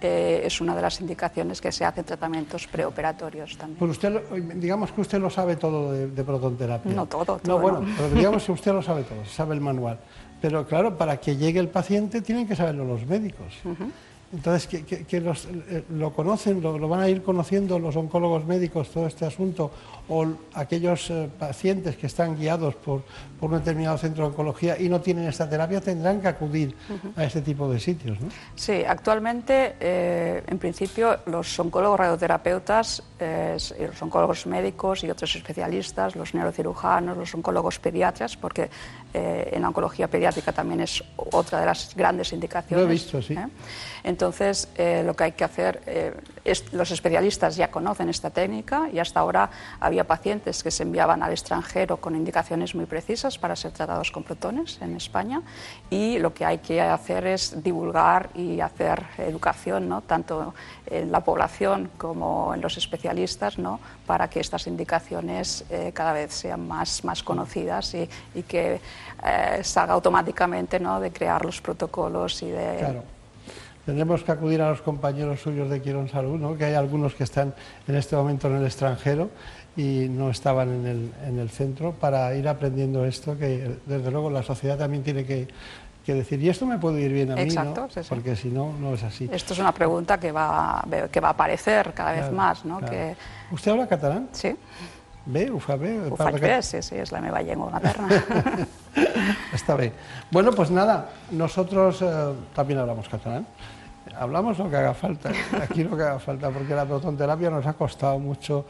eh, 0.00 0.42
es 0.46 0.60
una 0.60 0.74
de 0.76 0.82
las 0.82 1.00
indicaciones 1.00 1.60
que 1.60 1.70
se 1.72 1.84
hacen 1.84 2.04
tratamientos 2.04 2.66
preoperatorios 2.68 3.58
también. 3.58 3.78
Pues 3.78 3.90
usted, 3.90 4.22
digamos 4.54 4.92
que 4.92 5.00
usted 5.00 5.18
lo 5.20 5.28
sabe 5.28 5.56
todo 5.56 5.92
de, 5.92 6.06
de 6.06 6.24
protonterapia. 6.24 6.92
No 6.92 7.04
todo, 7.06 7.34
No, 7.34 7.38
todo 7.38 7.58
bueno, 7.58 7.80
no. 7.80 7.94
pero 7.96 8.08
digamos 8.10 8.44
que 8.46 8.52
usted 8.52 8.72
lo 8.72 8.82
sabe 8.82 9.02
todo, 9.02 9.24
sabe 9.26 9.54
el 9.56 9.60
manual. 9.60 9.98
Pero 10.42 10.66
claro, 10.66 10.98
para 10.98 11.16
que 11.18 11.36
llegue 11.36 11.60
el 11.60 11.68
paciente 11.68 12.20
tienen 12.20 12.46
que 12.46 12.54
saberlo 12.56 12.84
los 12.84 13.06
médicos. 13.06 13.54
Entonces, 14.34 14.66
que, 14.66 14.82
que- 14.84 15.04
que 15.04 15.20
los- 15.20 15.44
eh, 15.46 15.84
lo 15.90 16.12
conocen, 16.14 16.62
lo, 16.62 16.78
lo 16.78 16.88
van 16.88 17.00
a 17.00 17.08
ir 17.08 17.22
conociendo 17.22 17.78
los 17.78 17.96
oncólogos 17.96 18.46
médicos 18.46 18.88
todo 18.88 19.06
este 19.06 19.26
asunto, 19.26 19.70
o 20.08 20.26
aquellos 20.54 21.10
eh, 21.10 21.28
pacientes 21.38 21.96
que 21.96 22.06
están 22.06 22.36
guiados 22.38 22.74
por, 22.76 23.02
por 23.42 23.50
un 23.50 23.58
determinado 23.58 23.98
centro 23.98 24.22
de 24.22 24.30
oncología 24.30 24.78
y 24.78 24.88
no 24.88 25.00
tienen 25.00 25.26
esta 25.26 25.50
terapia, 25.50 25.80
tendrán 25.80 26.20
que 26.20 26.28
acudir 26.28 26.76
a 27.16 27.24
este 27.24 27.42
tipo 27.42 27.68
de 27.68 27.80
sitios. 27.80 28.20
¿no? 28.20 28.28
Sí, 28.54 28.84
actualmente, 28.86 29.74
eh, 29.80 30.44
en 30.46 30.58
principio, 30.58 31.18
los 31.26 31.58
oncólogos 31.58 31.98
radioterapeutas, 31.98 33.02
eh, 33.18 33.56
los 33.80 34.00
oncólogos 34.00 34.46
médicos 34.46 35.02
y 35.02 35.10
otros 35.10 35.34
especialistas, 35.34 36.14
los 36.14 36.34
neurocirujanos, 36.34 37.16
los 37.16 37.34
oncólogos 37.34 37.80
pediatras, 37.80 38.36
porque 38.36 38.70
eh, 39.12 39.50
en 39.52 39.62
la 39.62 39.68
oncología 39.68 40.06
pediátrica 40.06 40.52
también 40.52 40.78
es 40.78 41.02
otra 41.16 41.58
de 41.58 41.66
las 41.66 41.96
grandes 41.96 42.32
indicaciones. 42.32 42.84
Lo 42.84 42.88
he 42.88 42.92
visto, 42.92 43.20
sí. 43.20 43.36
Entonces, 44.04 44.68
lo 45.04 45.14
que 45.14 45.24
hay 45.24 45.32
que 45.32 45.44
hacer, 45.44 46.22
es, 46.44 46.72
los 46.72 46.90
especialistas 46.90 47.54
ya 47.54 47.70
conocen 47.70 48.08
esta 48.08 48.30
técnica 48.30 48.88
y 48.92 48.98
hasta 48.98 49.20
ahora 49.20 49.50
había 49.78 50.04
pacientes 50.04 50.62
que 50.62 50.72
se 50.72 50.82
enviaban 50.82 51.22
al 51.22 51.30
extranjero 51.30 51.98
con 51.98 52.16
indicaciones 52.16 52.74
muy 52.74 52.86
precisas 52.86 53.31
para 53.38 53.56
ser 53.56 53.72
tratados 53.72 54.10
con 54.10 54.22
protones 54.22 54.78
en 54.80 54.96
España 54.96 55.42
y 55.90 56.18
lo 56.18 56.32
que 56.34 56.44
hay 56.44 56.58
que 56.58 56.80
hacer 56.80 57.26
es 57.26 57.62
divulgar 57.62 58.30
y 58.34 58.60
hacer 58.60 59.02
educación, 59.18 59.88
¿no? 59.88 60.02
tanto 60.02 60.54
en 60.86 61.12
la 61.12 61.20
población 61.20 61.90
como 61.98 62.54
en 62.54 62.60
los 62.60 62.76
especialistas, 62.76 63.58
¿no? 63.58 63.80
para 64.06 64.28
que 64.28 64.40
estas 64.40 64.66
indicaciones 64.66 65.64
eh, 65.70 65.92
cada 65.94 66.12
vez 66.12 66.32
sean 66.32 66.66
más, 66.66 67.04
más 67.04 67.22
conocidas 67.22 67.94
y, 67.94 68.42
que 68.42 68.80
eh, 69.24 69.60
salga 69.62 69.94
automáticamente 69.94 70.80
¿no? 70.80 71.00
de 71.00 71.12
crear 71.12 71.44
los 71.44 71.60
protocolos 71.60 72.42
y 72.42 72.50
de... 72.50 72.76
Claro. 72.78 73.02
Tendremos 73.84 74.22
que 74.22 74.30
acudir 74.30 74.62
a 74.62 74.70
los 74.70 74.80
compañeros 74.80 75.40
suyos 75.40 75.68
de 75.68 75.82
Quirón 75.82 76.08
Salud, 76.08 76.38
¿no? 76.38 76.56
que 76.56 76.66
hay 76.66 76.74
algunos 76.74 77.14
que 77.14 77.24
están 77.24 77.52
en 77.88 77.96
este 77.96 78.14
momento 78.14 78.46
en 78.46 78.56
el 78.56 78.64
extranjero 78.64 79.30
y 79.76 80.06
no 80.08 80.30
estaban 80.30 80.70
en 80.70 80.86
el, 80.86 81.12
en 81.26 81.38
el 81.38 81.50
centro, 81.50 81.92
para 81.92 82.34
ir 82.34 82.48
aprendiendo 82.48 83.04
esto, 83.04 83.38
que 83.38 83.76
desde 83.86 84.10
luego 84.10 84.30
la 84.30 84.42
sociedad 84.42 84.76
también 84.76 85.02
tiene 85.02 85.24
que, 85.24 85.48
que 86.04 86.14
decir, 86.14 86.42
y 86.42 86.48
esto 86.48 86.66
me 86.66 86.78
puede 86.78 87.00
ir 87.00 87.12
bien 87.12 87.32
a 87.32 87.36
mí, 87.36 87.42
Exacto, 87.42 87.82
¿no? 87.82 87.90
sí, 87.90 88.02
sí. 88.02 88.08
porque 88.08 88.36
si 88.36 88.48
no, 88.48 88.72
no 88.78 88.94
es 88.94 89.02
así. 89.02 89.28
Esto 89.32 89.54
es 89.54 89.58
una 89.58 89.72
pregunta 89.72 90.18
que 90.18 90.32
va, 90.32 90.84
que 91.10 91.20
va 91.20 91.28
a 91.28 91.32
aparecer 91.32 91.92
cada 91.94 92.12
vez 92.12 92.30
más, 92.30 92.64
¿no? 92.64 92.78
claro. 92.78 92.92
Que, 92.92 93.16
¿Usted 93.50 93.70
habla 93.70 93.86
catalán? 93.86 94.28
Sí. 94.32 94.54
Bé, 95.24 95.50
ho 95.50 95.60
fa 95.60 95.76
bé? 95.76 96.00
ho 96.10 96.16
Parla 96.16 96.32
faig 96.34 96.42
bé, 96.42 96.62
sí, 96.66 96.80
sí, 96.82 96.96
és 96.98 97.12
la 97.14 97.20
meva 97.22 97.38
llengua 97.46 97.70
materna. 97.70 98.08
Está 99.54 99.76
bien. 99.76 99.92
Bueno, 100.32 100.50
pues 100.50 100.70
nada, 100.70 101.10
nosotros 101.30 102.02
eh, 102.02 102.34
también 102.54 102.80
hablamos 102.80 103.08
catalán. 103.08 103.46
Hablamos 104.18 104.58
lo 104.58 104.68
que 104.68 104.76
haga 104.76 104.94
falta, 104.94 105.30
aquí 105.62 105.84
lo 105.84 105.96
que 105.96 106.02
haga 106.02 106.18
falta, 106.18 106.50
porque 106.50 106.74
la 106.74 106.84
protonterapia 106.84 107.50
nos 107.50 107.64
ha 107.66 107.74
costado 107.74 108.18
mucho 108.18 108.66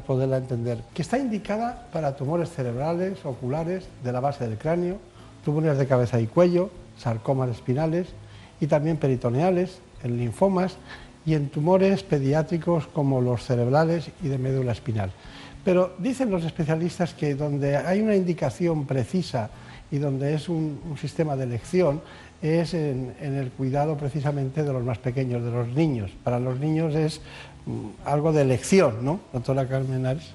poderla 0.00 0.38
entender. 0.38 0.78
Que 0.94 1.02
está 1.02 1.18
indicada 1.18 1.88
para 1.92 2.16
tumores 2.16 2.50
cerebrales, 2.50 3.24
oculares, 3.24 3.86
de 4.02 4.12
la 4.12 4.20
base 4.20 4.46
del 4.46 4.58
cráneo, 4.58 4.98
tumores 5.44 5.78
de 5.78 5.86
cabeza 5.86 6.20
y 6.20 6.26
cuello, 6.26 6.70
sarcomas 6.98 7.50
espinales 7.50 8.08
y 8.60 8.66
también 8.66 8.96
peritoneales, 8.96 9.80
en 10.02 10.18
linfomas 10.18 10.76
y 11.24 11.34
en 11.34 11.48
tumores 11.48 12.02
pediátricos 12.02 12.86
como 12.86 13.20
los 13.20 13.44
cerebrales 13.44 14.10
y 14.22 14.28
de 14.28 14.38
médula 14.38 14.72
espinal. 14.72 15.12
Pero 15.64 15.94
dicen 15.98 16.30
los 16.30 16.44
especialistas 16.44 17.14
que 17.14 17.34
donde 17.34 17.76
hay 17.76 18.00
una 18.00 18.16
indicación 18.16 18.86
precisa 18.86 19.50
y 19.90 19.98
donde 19.98 20.34
es 20.34 20.48
un, 20.48 20.96
sistema 21.00 21.36
de 21.36 21.44
elección 21.44 22.00
es 22.40 22.74
en, 22.74 23.14
el 23.20 23.50
cuidado 23.50 23.96
precisamente 23.96 24.64
de 24.64 24.72
los 24.72 24.82
más 24.82 24.98
pequeños, 24.98 25.44
de 25.44 25.50
los 25.52 25.68
niños. 25.68 26.10
Para 26.24 26.40
los 26.40 26.58
niños 26.58 26.94
es 26.96 27.20
algo 28.04 28.32
de 28.32 28.42
elección, 28.42 29.04
¿no, 29.04 29.20
doctora 29.32 29.66
Carmen 29.68 30.06
Ares? 30.06 30.32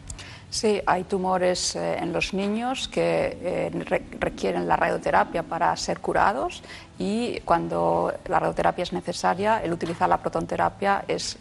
Sí, 0.49 0.81
hay 0.85 1.03
tumores 1.03 1.75
eh, 1.75 1.97
en 1.99 2.13
los 2.13 2.33
niños 2.33 2.87
que 2.87 3.37
eh, 3.41 3.69
re- 3.85 4.05
requieren 4.17 4.65
la 4.65 4.77
radioterapia 4.77 5.43
para 5.43 5.75
ser 5.75 5.99
curados 5.99 6.63
y 6.97 7.41
cuando 7.41 8.13
la 8.27 8.39
radioterapia 8.39 8.83
es 8.83 8.93
necesaria, 8.93 9.61
el 9.61 9.73
utilizar 9.73 10.07
la 10.07 10.17
protonterapia 10.19 11.03
es 11.09 11.37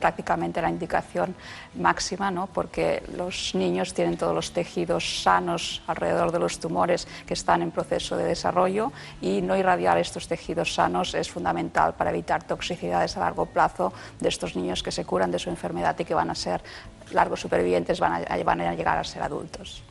prácticamente 0.00 0.60
la 0.60 0.70
indicación 0.70 1.34
máxima, 1.76 2.30
¿no? 2.30 2.48
porque 2.48 3.02
los 3.16 3.54
niños 3.54 3.94
tienen 3.94 4.16
todos 4.16 4.34
los 4.34 4.52
tejidos 4.52 5.22
sanos 5.22 5.82
alrededor 5.86 6.32
de 6.32 6.40
los 6.40 6.58
tumores 6.58 7.06
que 7.26 7.34
están 7.34 7.62
en 7.62 7.70
proceso 7.70 8.16
de 8.16 8.24
desarrollo 8.24 8.92
y 9.20 9.42
no 9.42 9.56
irradiar 9.56 9.98
estos 9.98 10.26
tejidos 10.26 10.74
sanos 10.74 11.14
es 11.14 11.30
fundamental 11.30 11.94
para 11.94 12.10
evitar 12.10 12.42
toxicidades 12.42 13.16
a 13.16 13.20
largo 13.20 13.46
plazo 13.46 13.92
de 14.18 14.28
estos 14.28 14.56
niños 14.56 14.82
que 14.82 14.90
se 14.90 15.04
curan 15.04 15.30
de 15.30 15.38
su 15.38 15.50
enfermedad 15.50 15.96
y 15.98 16.04
que 16.04 16.14
van 16.14 16.30
a 16.30 16.34
ser 16.34 16.62
largos 17.12 17.40
supervivientes, 17.40 18.00
van 18.00 18.24
a, 18.26 18.74
llegar 18.74 18.98
a 18.98 19.04
ser 19.04 19.22
adultos. 19.22 19.82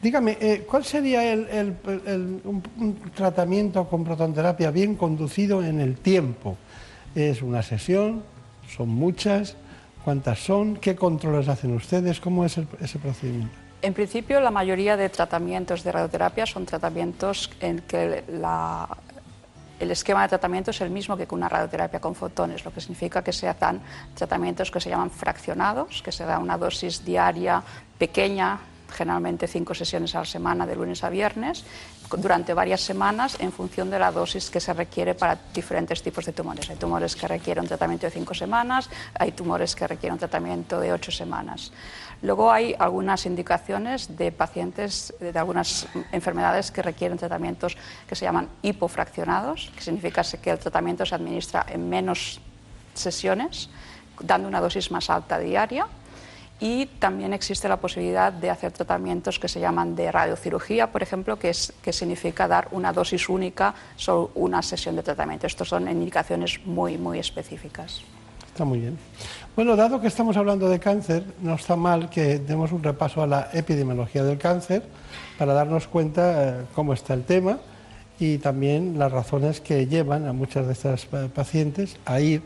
Dígame, 0.00 0.38
eh, 0.40 0.66
¿cuál 0.68 0.84
sería 0.84 1.30
el, 1.30 1.76
un 2.44 3.12
tratamiento 3.14 3.86
con 3.86 4.04
protonterapia 4.04 4.70
bien 4.70 4.94
conducido 4.96 5.62
en 5.62 5.80
el 5.80 5.96
tiempo? 5.96 6.56
¿Es 7.14 7.42
una 7.42 7.62
sesión? 7.62 8.22
¿Son 8.76 8.88
muchas? 8.88 9.56
¿Cuántas 10.04 10.38
son? 10.38 10.76
¿Qué 10.76 10.96
controles 10.96 11.48
hacen 11.48 11.74
ustedes? 11.74 12.20
¿Cómo 12.20 12.44
es 12.44 12.58
ese 12.80 12.98
procedimiento? 12.98 13.54
En 13.82 13.94
principio, 13.94 14.40
la 14.40 14.50
mayoría 14.50 14.96
de 14.96 15.08
tratamientos 15.08 15.82
de 15.82 15.92
radioterapia 15.92 16.46
son 16.46 16.66
tratamientos 16.66 17.50
en 17.60 17.80
que 17.80 18.22
el 19.80 19.90
esquema 19.90 20.22
de 20.22 20.28
tratamiento 20.28 20.70
es 20.70 20.80
el 20.82 20.90
mismo 20.90 21.16
que 21.16 21.26
con 21.26 21.38
una 21.38 21.48
radioterapia 21.48 22.00
con 22.00 22.14
fotones, 22.14 22.64
lo 22.64 22.72
que 22.72 22.80
significa 22.80 23.24
que 23.24 23.32
se 23.32 23.48
hacen 23.48 23.80
tratamientos 24.14 24.70
que 24.70 24.80
se 24.80 24.90
llaman 24.90 25.10
fraccionados, 25.10 26.02
que 26.02 26.12
se 26.12 26.24
da 26.24 26.38
una 26.38 26.58
dosis 26.58 27.04
diaria 27.04 27.62
pequeña 27.98 28.60
generalmente 28.90 29.46
cinco 29.46 29.74
sesiones 29.74 30.14
a 30.14 30.20
la 30.20 30.24
semana 30.24 30.66
de 30.66 30.76
lunes 30.76 31.02
a 31.04 31.10
viernes 31.10 31.64
durante 32.16 32.54
varias 32.54 32.80
semanas 32.80 33.36
en 33.40 33.52
función 33.52 33.90
de 33.90 33.98
la 33.98 34.10
dosis 34.10 34.50
que 34.50 34.60
se 34.60 34.72
requiere 34.72 35.14
para 35.14 35.38
diferentes 35.54 36.02
tipos 36.02 36.24
de 36.24 36.32
tumores. 36.32 36.68
Hay 36.70 36.76
tumores 36.76 37.14
que 37.14 37.28
requieren 37.28 37.62
un 37.62 37.68
tratamiento 37.68 38.06
de 38.06 38.12
cinco 38.12 38.34
semanas, 38.34 38.90
hay 39.14 39.32
tumores 39.32 39.74
que 39.74 39.86
requieren 39.86 40.14
un 40.14 40.18
tratamiento 40.18 40.80
de 40.80 40.92
ocho 40.92 41.10
semanas. 41.10 41.72
Luego 42.22 42.50
hay 42.52 42.74
algunas 42.78 43.24
indicaciones 43.24 44.16
de 44.16 44.30
pacientes 44.30 45.14
de 45.20 45.38
algunas 45.38 45.86
enfermedades 46.12 46.70
que 46.70 46.82
requieren 46.82 47.16
tratamientos 47.16 47.76
que 48.06 48.14
se 48.14 48.24
llaman 48.24 48.48
hipofraccionados, 48.62 49.72
que 49.74 49.80
significa 49.80 50.22
que 50.22 50.50
el 50.50 50.58
tratamiento 50.58 51.06
se 51.06 51.14
administra 51.14 51.64
en 51.68 51.88
menos 51.88 52.40
sesiones, 52.94 53.70
dando 54.20 54.48
una 54.48 54.60
dosis 54.60 54.90
más 54.90 55.08
alta 55.08 55.38
diaria 55.38 55.86
y 56.60 56.86
también 56.86 57.32
existe 57.32 57.68
la 57.68 57.78
posibilidad 57.78 58.32
de 58.32 58.50
hacer 58.50 58.72
tratamientos 58.72 59.38
que 59.38 59.48
se 59.48 59.60
llaman 59.60 59.96
de 59.96 60.12
radiocirugía, 60.12 60.92
por 60.92 61.02
ejemplo, 61.02 61.38
que, 61.38 61.50
es, 61.50 61.72
que 61.82 61.92
significa 61.92 62.46
dar 62.46 62.68
una 62.72 62.92
dosis 62.92 63.28
única 63.28 63.74
sobre 63.96 64.30
una 64.34 64.62
sesión 64.62 64.94
de 64.96 65.02
tratamiento. 65.02 65.46
Estos 65.46 65.68
son 65.68 65.88
indicaciones 65.88 66.60
muy, 66.66 66.98
muy 66.98 67.18
específicas. 67.18 68.02
Está 68.46 68.64
muy 68.64 68.80
bien. 68.80 68.98
Bueno, 69.56 69.74
dado 69.74 70.00
que 70.00 70.08
estamos 70.08 70.36
hablando 70.36 70.68
de 70.68 70.78
cáncer, 70.78 71.24
no 71.40 71.54
está 71.54 71.76
mal 71.76 72.10
que 72.10 72.38
demos 72.38 72.72
un 72.72 72.82
repaso 72.82 73.22
a 73.22 73.26
la 73.26 73.48
epidemiología 73.54 74.22
del 74.22 74.38
cáncer 74.38 74.82
para 75.38 75.54
darnos 75.54 75.86
cuenta 75.86 76.60
eh, 76.60 76.64
cómo 76.74 76.92
está 76.92 77.14
el 77.14 77.24
tema 77.24 77.58
y 78.18 78.36
también 78.38 78.98
las 78.98 79.10
razones 79.10 79.62
que 79.62 79.86
llevan 79.86 80.26
a 80.26 80.34
muchas 80.34 80.66
de 80.66 80.72
estas 80.74 81.06
eh, 81.12 81.30
pacientes 81.34 81.96
a 82.04 82.20
ir 82.20 82.42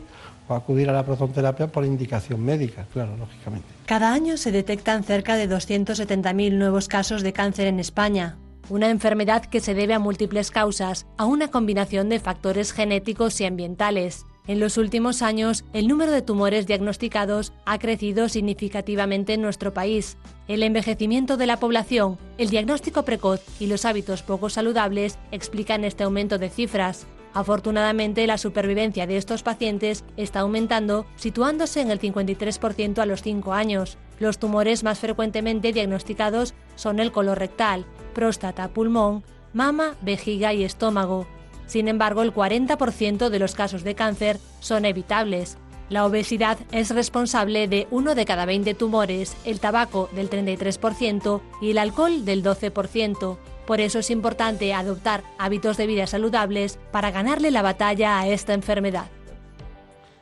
o 0.47 0.53
acudir 0.53 0.89
a 0.89 0.93
la 0.93 1.03
protonterapia 1.03 1.67
por 1.67 1.83
indicación 1.83 2.43
médica, 2.43 2.85
claro, 2.93 3.17
lógicamente. 3.17 3.74
Cada 3.85 4.13
año 4.13 4.37
se 4.37 4.51
detectan 4.51 5.03
cerca 5.03 5.35
de 5.35 5.47
270.000 5.47 6.53
nuevos 6.53 6.87
casos 6.87 7.21
de 7.21 7.33
cáncer 7.33 7.67
en 7.67 7.79
España, 7.79 8.35
una 8.67 8.89
enfermedad 8.89 9.45
que 9.45 9.59
se 9.59 9.75
debe 9.75 9.93
a 9.93 9.99
múltiples 9.99 10.49
causas, 10.49 11.05
a 11.17 11.25
una 11.25 11.51
combinación 11.51 12.09
de 12.09 12.19
factores 12.19 12.73
genéticos 12.73 13.39
y 13.41 13.45
ambientales. 13.45 14.25
En 14.47 14.59
los 14.59 14.79
últimos 14.79 15.21
años, 15.21 15.65
el 15.73 15.87
número 15.87 16.11
de 16.11 16.23
tumores 16.23 16.65
diagnosticados 16.65 17.53
ha 17.65 17.77
crecido 17.77 18.27
significativamente 18.27 19.33
en 19.33 19.43
nuestro 19.43 19.71
país. 19.75 20.17
El 20.47 20.63
envejecimiento 20.63 21.37
de 21.37 21.45
la 21.45 21.57
población, 21.57 22.17
el 22.39 22.49
diagnóstico 22.49 23.03
precoz 23.03 23.41
y 23.59 23.67
los 23.67 23.85
hábitos 23.85 24.23
poco 24.23 24.49
saludables 24.49 25.19
explican 25.31 25.83
este 25.83 26.03
aumento 26.03 26.39
de 26.39 26.49
cifras. 26.49 27.05
Afortunadamente, 27.35 28.25
la 28.27 28.37
supervivencia 28.37 29.05
de 29.07 29.17
estos 29.17 29.43
pacientes 29.43 30.05
está 30.15 30.39
aumentando, 30.39 31.05
situándose 31.17 31.81
en 31.81 31.91
el 31.91 31.99
53% 31.99 32.99
a 32.99 33.05
los 33.05 33.21
5 33.21 33.51
años. 33.51 33.97
Los 34.19 34.39
tumores 34.39 34.85
más 34.85 34.99
frecuentemente 34.99 35.73
diagnosticados 35.73 36.53
son 36.77 37.01
el 37.01 37.11
colorectal, 37.11 37.85
próstata, 38.13 38.69
pulmón, 38.69 39.25
mama, 39.51 39.97
vejiga 40.01 40.53
y 40.53 40.63
estómago. 40.63 41.27
Sin 41.67 41.89
embargo, 41.89 42.21
el 42.21 42.33
40% 42.33 43.27
de 43.27 43.39
los 43.39 43.53
casos 43.53 43.83
de 43.83 43.95
cáncer 43.95 44.39
son 44.61 44.85
evitables. 44.85 45.57
La 45.89 46.05
obesidad 46.05 46.57
es 46.71 46.89
responsable 46.89 47.67
de 47.67 47.85
uno 47.91 48.15
de 48.15 48.23
cada 48.23 48.45
20 48.45 48.75
tumores, 48.75 49.35
el 49.43 49.59
tabaco 49.59 50.09
del 50.15 50.29
33% 50.29 51.41
y 51.61 51.71
el 51.71 51.79
alcohol 51.79 52.23
del 52.23 52.43
12%. 52.43 53.37
Por 53.65 53.81
eso 53.81 53.99
es 53.99 54.11
importante 54.11 54.73
adoptar 54.73 55.23
hábitos 55.39 55.77
de 55.77 55.87
vida 55.87 56.05
saludables 56.05 56.77
para 56.91 57.11
ganarle 57.11 57.49
la 57.49 57.63
batalla 57.63 58.19
a 58.19 58.27
esta 58.27 58.53
enfermedad. 58.53 59.05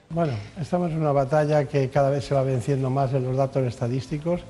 Bueno, 0.10 0.34
estamos 0.62 0.92
en 0.92 1.02
una 1.02 1.12
batalla 1.12 1.66
que 1.66 1.90
cada 1.90 2.10
vez 2.10 2.24
se 2.24 2.36
va 2.36 2.44
venciendo 2.44 2.90
más 2.90 3.14
en 3.14 3.24
los 3.24 3.36
datos 3.36 3.64
estadísticos, 3.66 4.42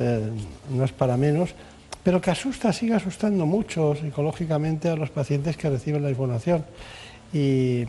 eh, 0.00 0.30
no 0.70 0.84
es 0.84 0.92
para 0.92 1.16
menos, 1.16 1.54
pero 2.02 2.20
que 2.20 2.30
asusta, 2.30 2.72
sigue 2.72 2.94
asustando 2.94 3.46
mucho 3.46 3.94
psicológicamente 3.94 4.88
a 4.88 4.96
los 4.96 5.10
pacientes 5.10 5.56
que 5.56 5.70
reciben 5.70 6.02
la 6.02 6.10
información. 6.10 6.64
Y, 7.32 7.86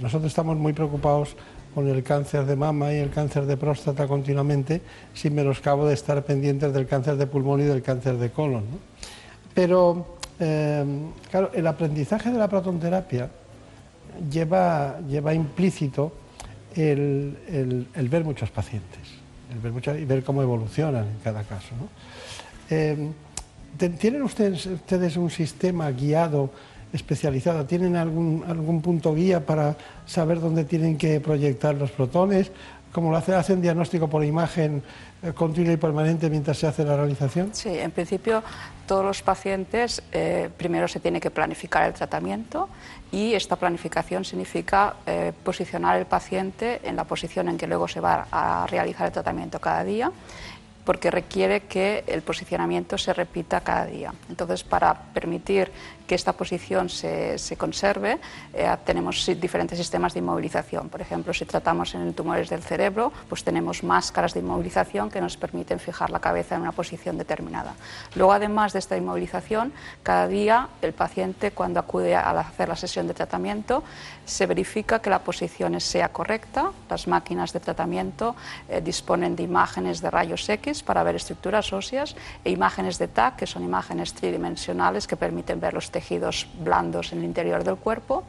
nosotros 0.00 0.30
estamos 0.30 0.56
muy 0.56 0.72
preocupados 0.72 1.36
con 1.74 1.88
el 1.88 2.02
cáncer 2.02 2.44
de 2.44 2.56
mama 2.56 2.92
y 2.92 2.96
el 2.96 3.10
cáncer 3.10 3.46
de 3.46 3.56
próstata 3.56 4.06
continuamente, 4.08 4.82
sin 5.14 5.34
menoscabo 5.34 5.86
de 5.86 5.94
estar 5.94 6.22
pendientes 6.24 6.72
del 6.72 6.86
cáncer 6.86 7.16
de 7.16 7.26
pulmón 7.26 7.60
y 7.60 7.64
del 7.64 7.82
cáncer 7.82 8.16
de 8.16 8.30
colon. 8.30 8.64
¿no? 8.70 8.78
Pero, 9.54 10.16
eh, 10.40 10.84
claro, 11.30 11.50
el 11.54 11.66
aprendizaje 11.66 12.30
de 12.30 12.38
la 12.38 12.48
protonterapia 12.48 13.30
lleva, 14.30 14.98
lleva 15.08 15.34
implícito 15.34 16.12
el, 16.74 17.88
ver 18.10 18.24
muchos 18.24 18.50
pacientes, 18.50 19.00
el 19.52 19.58
ver 19.58 20.00
y 20.00 20.04
ver 20.04 20.24
cómo 20.24 20.42
evolucionan 20.42 21.04
en 21.04 21.18
cada 21.22 21.42
caso. 21.42 21.74
Eh, 22.70 23.10
¿Tienen 23.98 24.22
ustedes, 24.22 24.66
ustedes 24.66 25.16
un 25.16 25.30
sistema 25.30 25.90
guiado, 25.90 26.50
especializado? 26.92 27.64
¿Tienen 27.64 27.96
algún, 27.96 28.44
algún 28.46 28.82
punto 28.82 29.14
guía 29.14 29.44
para 29.44 29.76
saber 30.06 30.40
dónde 30.40 30.64
tienen 30.64 30.98
que 30.98 31.20
proyectar 31.20 31.74
los 31.74 31.90
protones? 31.90 32.50
¿Cómo 32.92 33.10
lo 33.10 33.16
hacen? 33.16 33.34
¿Hacen 33.34 33.62
diagnóstico 33.62 34.08
por 34.08 34.22
imagen 34.22 34.82
eh, 35.22 35.32
continua 35.32 35.72
y 35.72 35.78
permanente 35.78 36.28
mientras 36.28 36.58
se 36.58 36.66
hace 36.66 36.84
la 36.84 36.96
realización? 36.96 37.48
Sí, 37.52 37.70
en 37.70 37.90
principio 37.90 38.42
todos 38.92 39.06
los 39.06 39.22
pacientes 39.22 40.02
eh, 40.12 40.50
primero 40.58 40.86
se 40.86 41.00
tiene 41.00 41.18
que 41.18 41.30
planificar 41.30 41.84
el 41.84 41.94
tratamiento 41.94 42.68
y 43.10 43.32
esta 43.32 43.56
planificación 43.56 44.22
significa 44.22 44.96
eh, 45.06 45.32
posicionar 45.42 45.96
el 45.98 46.04
paciente 46.04 46.78
en 46.84 46.96
la 46.96 47.04
posición 47.04 47.48
en 47.48 47.56
que 47.56 47.66
luego 47.66 47.88
se 47.88 48.00
va 48.00 48.26
a 48.30 48.66
realizar 48.66 49.06
el 49.06 49.12
tratamiento 49.14 49.58
cada 49.62 49.82
día 49.82 50.12
porque 50.84 51.10
requiere 51.10 51.62
que 51.62 52.04
el 52.06 52.20
posicionamiento 52.20 52.98
se 52.98 53.14
repita 53.14 53.62
cada 53.62 53.86
día. 53.86 54.12
Entonces, 54.28 54.62
para 54.62 54.92
permitir 55.14 55.72
que 56.06 56.14
esta 56.14 56.32
posición 56.32 56.88
se, 56.88 57.38
se 57.38 57.56
conserve, 57.56 58.18
eh, 58.52 58.76
tenemos 58.84 59.30
diferentes 59.40 59.78
sistemas 59.78 60.14
de 60.14 60.20
inmovilización. 60.20 60.88
Por 60.88 61.00
ejemplo, 61.00 61.32
si 61.32 61.44
tratamos 61.44 61.94
en 61.94 62.12
tumores 62.14 62.48
del 62.48 62.62
cerebro, 62.62 63.12
pues 63.28 63.44
tenemos 63.44 63.82
máscaras 63.82 64.34
de 64.34 64.40
inmovilización 64.40 65.10
que 65.10 65.20
nos 65.20 65.36
permiten 65.36 65.78
fijar 65.78 66.10
la 66.10 66.20
cabeza 66.20 66.56
en 66.56 66.62
una 66.62 66.72
posición 66.72 67.18
determinada. 67.18 67.74
Luego, 68.14 68.32
además 68.32 68.72
de 68.72 68.78
esta 68.78 68.96
inmovilización, 68.96 69.72
cada 70.02 70.28
día 70.28 70.68
el 70.82 70.92
paciente, 70.92 71.52
cuando 71.52 71.80
acude 71.80 72.14
a 72.14 72.30
hacer 72.40 72.68
la 72.68 72.76
sesión 72.76 73.06
de 73.06 73.14
tratamiento, 73.14 73.82
se 74.24 74.46
verifica 74.46 75.00
que 75.00 75.10
la 75.10 75.20
posición 75.20 75.78
sea 75.80 76.10
correcta. 76.10 76.72
Las 76.88 77.06
máquinas 77.06 77.52
de 77.52 77.60
tratamiento 77.60 78.34
eh, 78.68 78.80
disponen 78.80 79.36
de 79.36 79.42
imágenes 79.42 80.00
de 80.00 80.10
rayos 80.10 80.48
X 80.48 80.82
para 80.82 81.02
ver 81.02 81.16
estructuras 81.16 81.72
óseas 81.72 82.16
e 82.44 82.50
imágenes 82.50 82.98
de 82.98 83.08
TAC, 83.08 83.36
que 83.36 83.46
son 83.46 83.62
imágenes 83.62 84.14
tridimensionales 84.14 85.06
que 85.06 85.16
permiten 85.16 85.60
ver 85.60 85.74
los 85.74 85.90
tejidos 85.92 86.48
blandos 86.58 87.12
en 87.12 87.18
el 87.18 87.24
interior 87.24 87.62
del 87.62 87.76
cuerpo 87.76 88.24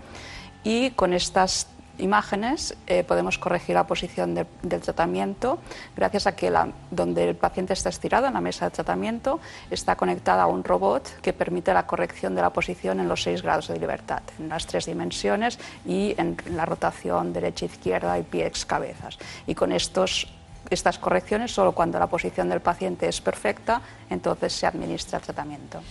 y 0.63 0.91
con 0.91 1.13
estas 1.13 1.67
imágenes 1.99 2.75
eh, 2.87 3.03
podemos 3.03 3.37
corregir 3.37 3.75
la 3.75 3.85
posición 3.85 4.33
del 4.33 4.81
tratamiento 4.81 5.59
gracias 5.95 6.25
a 6.25 6.35
que 6.35 6.49
la, 6.49 6.69
donde 6.89 7.29
el 7.29 7.35
paciente 7.35 7.73
está 7.73 7.89
estirado 7.89 8.27
en 8.27 8.33
la 8.33 8.41
mesa 8.41 8.65
de 8.65 8.71
tratamiento 8.71 9.39
está 9.69 9.95
conectada 9.95 10.43
a 10.43 10.47
un 10.47 10.63
robot 10.63 11.21
que 11.21 11.33
permite 11.33 11.73
la 11.73 11.85
corrección 11.85 12.33
de 12.35 12.41
la 12.41 12.49
posición 12.49 12.99
en 12.99 13.07
los 13.07 13.21
seis 13.21 13.43
grados 13.43 13.67
de 13.67 13.79
libertad, 13.79 14.23
en 14.39 14.49
las 14.49 14.65
tres 14.65 14.85
dimensiones 14.85 15.59
y 15.85 16.15
en, 16.17 16.37
en 16.45 16.57
la 16.57 16.65
rotación 16.65 17.31
derecha-izquierda 17.31 18.17
y 18.17 18.23
pie-cabezas. 18.23 19.19
Y 19.45 19.53
con 19.53 19.71
estos 19.71 20.27
estas 20.69 20.97
correcciones 20.97 21.51
solo 21.51 21.73
cuando 21.73 21.99
la 21.99 22.07
posición 22.07 22.49
del 22.49 22.61
paciente 22.61 23.07
es 23.07 23.21
perfecta, 23.21 23.81
entonces 24.09 24.53
se 24.53 24.65
administra 24.65 25.19
el 25.19 25.23
tratamiento. 25.23 25.81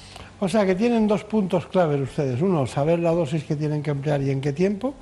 O 0.43 0.49
sea 0.49 0.67
que 0.67 0.75
tienen 0.75 1.07
dos 1.07 1.23
puntos 1.23 1.69
claves 1.69 2.01
ustedes. 2.01 2.43
Uno, 2.43 2.67
saber 2.67 2.99
la 2.99 3.13
dosis 3.13 3.45
que 3.45 3.55
tienen 3.55 3.81
que 3.81 3.93
emplear 3.93 4.21
y 4.23 4.31
en 4.31 4.41
qué 4.41 4.53
tiempo. 4.53 4.93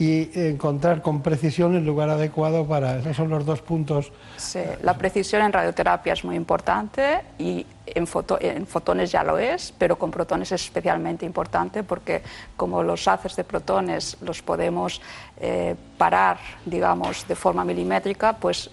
Y 0.00 0.28
encontrar 0.34 1.00
con 1.00 1.22
precisión 1.22 1.76
el 1.76 1.86
lugar 1.86 2.10
adecuado 2.10 2.66
para... 2.66 2.98
Esos 2.98 3.16
son 3.16 3.28
los 3.28 3.46
dos 3.46 3.62
puntos. 3.62 4.10
Sí, 4.36 4.58
la 4.82 4.98
precisión 4.98 5.42
en 5.42 5.52
radioterapia 5.52 6.14
es 6.14 6.24
muy 6.24 6.34
importante 6.34 7.20
y 7.38 7.64
en, 7.86 8.08
en, 8.40 8.66
fotones 8.66 9.12
ya 9.12 9.22
lo 9.22 9.38
es, 9.38 9.72
pero 9.78 9.96
con 9.96 10.10
protones 10.10 10.50
es 10.50 10.64
especialmente 10.64 11.24
importante 11.24 11.84
porque 11.84 12.22
como 12.56 12.82
los 12.82 13.06
haces 13.06 13.36
de 13.36 13.44
protones 13.44 14.16
los 14.22 14.42
podemos 14.42 15.00
eh, 15.38 15.76
parar, 15.98 16.38
digamos, 16.66 17.28
de 17.28 17.36
forma 17.36 17.64
milimétrica, 17.64 18.32
pues 18.32 18.68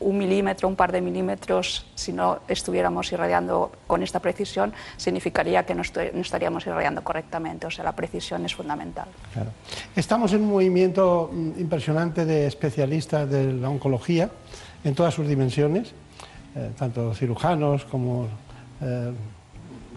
un 0.00 0.18
milímetro, 0.18 0.68
un 0.68 0.76
par 0.76 0.92
de 0.92 1.00
milímetros, 1.00 1.86
si 1.94 2.12
no 2.12 2.40
estuviéramos 2.48 3.12
irradiando 3.12 3.70
con 3.86 4.02
esta 4.02 4.20
precisión, 4.20 4.72
significaría 4.96 5.64
que 5.64 5.74
no, 5.74 5.82
estaríamos 5.82 6.66
irradiando 6.66 7.04
correctamente. 7.04 7.66
O 7.66 7.70
sea, 7.70 7.84
la 7.84 7.92
precisión 7.92 8.44
es 8.44 8.54
fundamental. 8.54 9.08
Estamos 9.94 10.32
en 10.32 10.42
un 10.42 10.50
movimiento 10.50 11.30
mm, 11.32 11.60
impresionante 11.60 12.24
de 12.24 12.46
especialistas 12.46 13.28
de 13.30 13.52
la 13.52 13.68
oncología 13.68 14.30
en 14.82 14.94
todas 14.94 15.14
sus 15.14 15.28
dimensiones, 15.28 15.92
eh, 16.56 16.70
tanto 16.78 17.14
cirujanos 17.14 17.84
como 17.84 18.26
eh, 18.80 19.12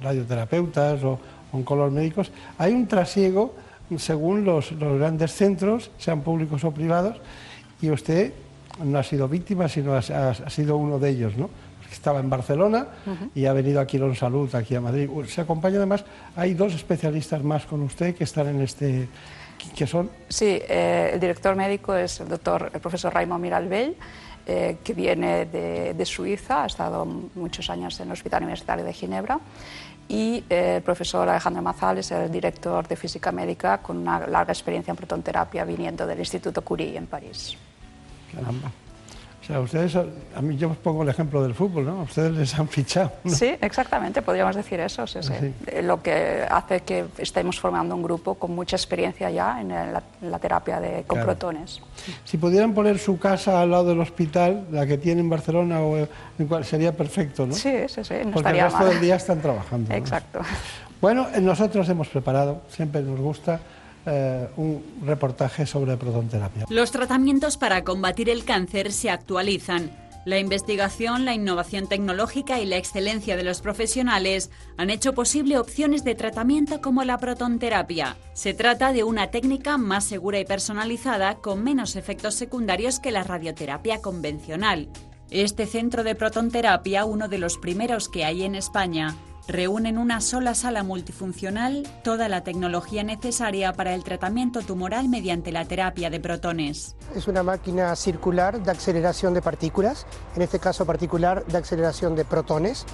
radioterapeutas 0.02 1.04
o 1.04 1.20
oncólogos 1.54 1.94
médicos. 1.94 2.32
Hay 2.58 2.74
un 2.74 2.88
trasiego 2.88 3.56
según 3.98 4.44
los, 4.44 4.72
los 4.74 4.98
grandes 4.98 5.34
centros, 5.34 5.92
sean 5.98 6.22
públicos 6.22 6.64
o 6.64 6.72
privados, 6.72 7.18
y 7.82 7.92
usted 7.92 8.34
no 8.84 9.00
ha 9.00 9.04
sido 9.04 9.28
víctima, 9.28 9.68
sino 9.68 9.96
ha, 9.96 10.50
sido 10.50 10.78
uno 10.78 11.00
de 11.00 11.10
ellos, 11.10 11.38
¿no? 11.38 11.50
estaba 11.92 12.20
en 12.20 12.30
Barcelona 12.30 12.88
y 13.36 13.46
ha 13.46 13.54
venido 13.54 13.80
aquí 13.80 14.02
a 14.02 14.16
Salud, 14.16 14.54
aquí 14.56 14.74
a 14.76 14.82
Madrid. 14.82 15.10
Se 15.28 15.42
acompaña 15.42 15.78
además, 15.78 16.04
hay 16.36 16.56
dos 16.56 16.74
especialistas 16.74 17.44
más 17.44 17.66
con 17.66 17.84
usted 17.84 18.16
que 18.16 18.24
están 18.24 18.48
en 18.48 18.62
este, 18.62 19.08
que 19.76 19.88
son... 19.88 20.10
Sí, 20.28 20.60
eh, 20.68 21.12
el 21.14 21.20
director 21.20 21.56
médico 21.56 21.96
es 21.96 22.20
el 22.20 22.28
doctor, 22.28 22.72
el 22.74 22.82
profesor 22.82 23.14
Raymond 23.14 23.42
Miralbell, 23.42 23.96
eh, 24.46 24.78
que 24.84 24.94
viene 24.94 25.46
de, 25.46 25.94
de, 25.94 26.06
Suiza, 26.06 26.64
ha 26.64 26.66
estado 26.66 27.06
muchos 27.06 27.70
años 27.70 27.98
en 28.00 28.08
el 28.08 28.14
Hospital 28.14 28.44
Universitario 28.44 28.84
de 28.84 28.92
Ginebra, 28.92 29.40
y 30.10 30.44
eh, 30.50 30.76
el 30.78 30.82
profesor 30.82 31.30
Alejandro 31.30 31.62
Mazal 31.62 32.00
es 32.00 32.12
el 32.12 32.30
director 32.30 32.88
de 32.88 32.96
física 32.96 33.32
médica 33.32 33.78
con 33.78 33.98
una 33.98 34.28
larga 34.28 34.52
experiencia 34.52 34.92
en 34.92 34.98
protonterapia 34.98 35.64
viniendo 35.64 36.06
del 36.06 36.20
Instituto 36.20 36.62
Curie 36.62 36.98
en 36.98 37.08
París. 37.08 37.58
Caramba. 38.36 38.72
O 39.44 39.46
sea, 39.46 39.60
ustedes, 39.60 39.94
a 39.98 40.42
mí 40.42 40.56
yo 40.56 40.70
os 40.70 40.78
pongo 40.78 41.04
el 41.04 41.10
ejemplo 41.10 41.44
del 41.44 41.54
fútbol, 41.54 41.84
¿no? 41.84 42.04
Ustedes 42.04 42.32
les 42.32 42.58
han 42.58 42.70
fichado. 42.70 43.12
Sí, 43.26 43.54
exactamente, 43.60 44.22
podríamos 44.22 44.56
decir 44.56 44.80
eso. 44.80 45.06
Sí, 45.06 45.20
sí. 45.22 45.54
Lo 45.82 46.02
que 46.02 46.46
hace 46.50 46.80
que 46.80 47.04
estemos 47.18 47.60
formando 47.60 47.94
un 47.94 48.04
grupo 48.04 48.36
con 48.36 48.56
mucha 48.56 48.78
experiencia 48.78 49.30
ya 49.30 49.60
en 49.60 49.68
la, 49.68 50.40
terapia 50.40 50.80
de, 50.80 51.04
con 51.04 51.20
protones. 51.20 51.82
Si 52.24 52.38
pudieran 52.38 52.74
poner 52.74 52.98
su 52.98 53.20
casa 53.20 53.62
al 53.62 53.72
lado 53.72 53.90
del 53.90 54.00
hospital, 54.00 54.66
la 54.72 54.88
que 54.88 54.98
tiene 54.98 55.20
en 55.20 55.30
Barcelona, 55.30 55.82
o 55.82 55.98
en 55.98 56.48
cual, 56.48 56.64
sería 56.64 56.96
perfecto, 56.96 57.46
¿no? 57.46 57.54
Sí, 57.54 57.76
sí, 57.90 58.02
sí. 58.02 58.14
No 58.24 58.32
Porque 58.32 58.52
el 58.52 58.62
resto 58.62 58.86
del 58.86 59.02
día 59.02 59.16
están 59.18 59.42
trabajando. 59.42 59.94
Exacto. 59.94 60.40
Bueno, 61.02 61.28
nosotros 61.42 61.90
hemos 61.90 62.08
preparado, 62.08 62.62
siempre 62.70 63.02
nos 63.02 63.20
gusta 63.20 63.60
eh, 64.06 64.48
un 64.58 64.84
reportaje 65.06 65.66
sobre 65.66 65.98
protonterapia. 65.98 66.66
Los 66.70 66.92
tratamientos 66.92 67.58
para 67.58 67.84
combatir 67.84 68.30
el 68.30 68.44
cáncer 68.44 68.92
se 68.92 69.10
actualizan. 69.10 69.92
La 70.26 70.40
investigación, 70.40 71.26
la 71.26 71.34
innovación 71.34 71.88
tecnológica 71.88 72.62
y 72.62 72.66
la 72.66 72.78
excelencia 72.78 73.36
de 73.36 73.44
los 73.44 73.60
profesionales 73.60 74.52
han 74.78 74.90
hecho 74.90 75.14
posible 75.14 75.58
opciones 75.58 76.06
de 76.06 76.16
tratamiento 76.16 76.80
como 76.80 77.04
la 77.04 77.18
protonterapia. 77.18 78.16
Se 78.34 78.54
trata 78.54 78.94
de 78.94 79.04
una 79.04 79.32
técnica 79.32 79.78
más 79.78 80.06
segura 80.06 80.40
y 80.40 80.46
personalizada 80.46 81.36
con 81.36 81.62
menos 81.62 81.98
efectos 81.98 82.36
secundarios 82.36 83.02
que 83.02 83.12
la 83.12 83.24
radioterapia 83.24 84.02
convencional. 84.02 84.88
Este 85.30 85.66
centro 85.66 86.04
de 86.06 86.16
protonterapia, 86.16 87.04
uno 87.04 87.28
de 87.28 87.40
los 87.40 87.58
primeros 87.58 88.08
que 88.08 88.24
hay 88.24 88.44
en 88.44 88.56
España, 88.56 89.16
reúne 89.48 89.90
en 89.90 89.98
una 89.98 90.22
sola 90.22 90.56
sala 90.56 90.84
multifuncional 90.84 91.84
toda 92.04 92.30
la 92.30 92.44
tecnología 92.44 93.04
necesaria 93.04 93.74
para 93.74 93.94
el 93.94 94.04
tratamiento 94.04 94.62
tumoral 94.62 95.10
mediante 95.10 95.52
la 95.52 95.66
terapia 95.66 96.10
de 96.10 96.20
protones. 96.20 96.96
Es 97.16 97.28
una 97.28 97.44
máquina 97.44 97.96
circular 97.96 98.62
de 98.62 98.72
aceleración 98.72 99.34
de 99.34 99.42
partículas, 99.42 100.06
en 100.36 100.42
este 100.42 100.60
caso 100.60 100.86
particular 100.86 101.46
de 101.46 101.58
aceleración 101.58 102.16
de 102.16 102.26
protones, 102.26 102.86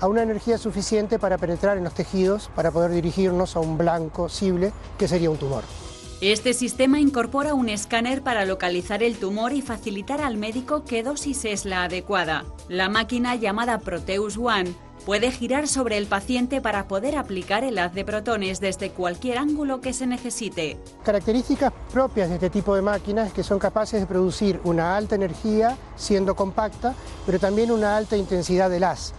a 0.00 0.08
una 0.08 0.22
energía 0.22 0.58
suficiente 0.58 1.18
para 1.18 1.38
penetrar 1.38 1.78
en 1.78 1.84
los 1.84 1.94
tejidos 1.94 2.50
para 2.54 2.70
poder 2.70 2.90
dirigirnos 2.90 3.56
a 3.56 3.60
un 3.60 3.78
blanco 3.78 4.28
cible 4.28 4.72
que 4.98 5.08
sería 5.08 5.30
un 5.30 5.38
tumor. 5.38 5.64
Este 6.20 6.54
sistema 6.54 7.00
incorpora 7.00 7.54
un 7.54 7.68
escáner 7.68 8.22
para 8.22 8.44
localizar 8.44 9.02
el 9.02 9.16
tumor 9.16 9.52
y 9.52 9.62
facilitar 9.62 10.20
al 10.20 10.36
médico 10.36 10.84
qué 10.84 11.02
dosis 11.02 11.44
es 11.44 11.64
la 11.64 11.84
adecuada. 11.84 12.44
La 12.68 12.88
máquina 12.88 13.34
llamada 13.34 13.78
Proteus 13.78 14.38
One 14.38 14.74
puede 15.04 15.30
girar 15.30 15.68
sobre 15.68 15.98
el 15.98 16.06
paciente 16.06 16.60
para 16.60 16.88
poder 16.88 17.16
aplicar 17.16 17.64
el 17.64 17.78
haz 17.78 17.94
de 17.94 18.04
protones 18.04 18.60
desde 18.60 18.90
cualquier 18.90 19.38
ángulo 19.38 19.80
que 19.80 19.92
se 19.92 20.06
necesite. 20.06 20.78
Características 21.04 21.72
propias 21.92 22.28
de 22.28 22.36
este 22.36 22.50
tipo 22.50 22.74
de 22.74 22.82
máquinas 22.82 23.28
es 23.28 23.32
que 23.32 23.42
son 23.42 23.58
capaces 23.58 24.00
de 24.00 24.06
producir 24.06 24.60
una 24.64 24.96
alta 24.96 25.14
energía 25.14 25.76
siendo 25.96 26.34
compacta, 26.34 26.94
pero 27.26 27.38
también 27.38 27.70
una 27.70 27.96
alta 27.96 28.16
intensidad 28.16 28.70
del 28.70 28.84
haz. 28.84 29.12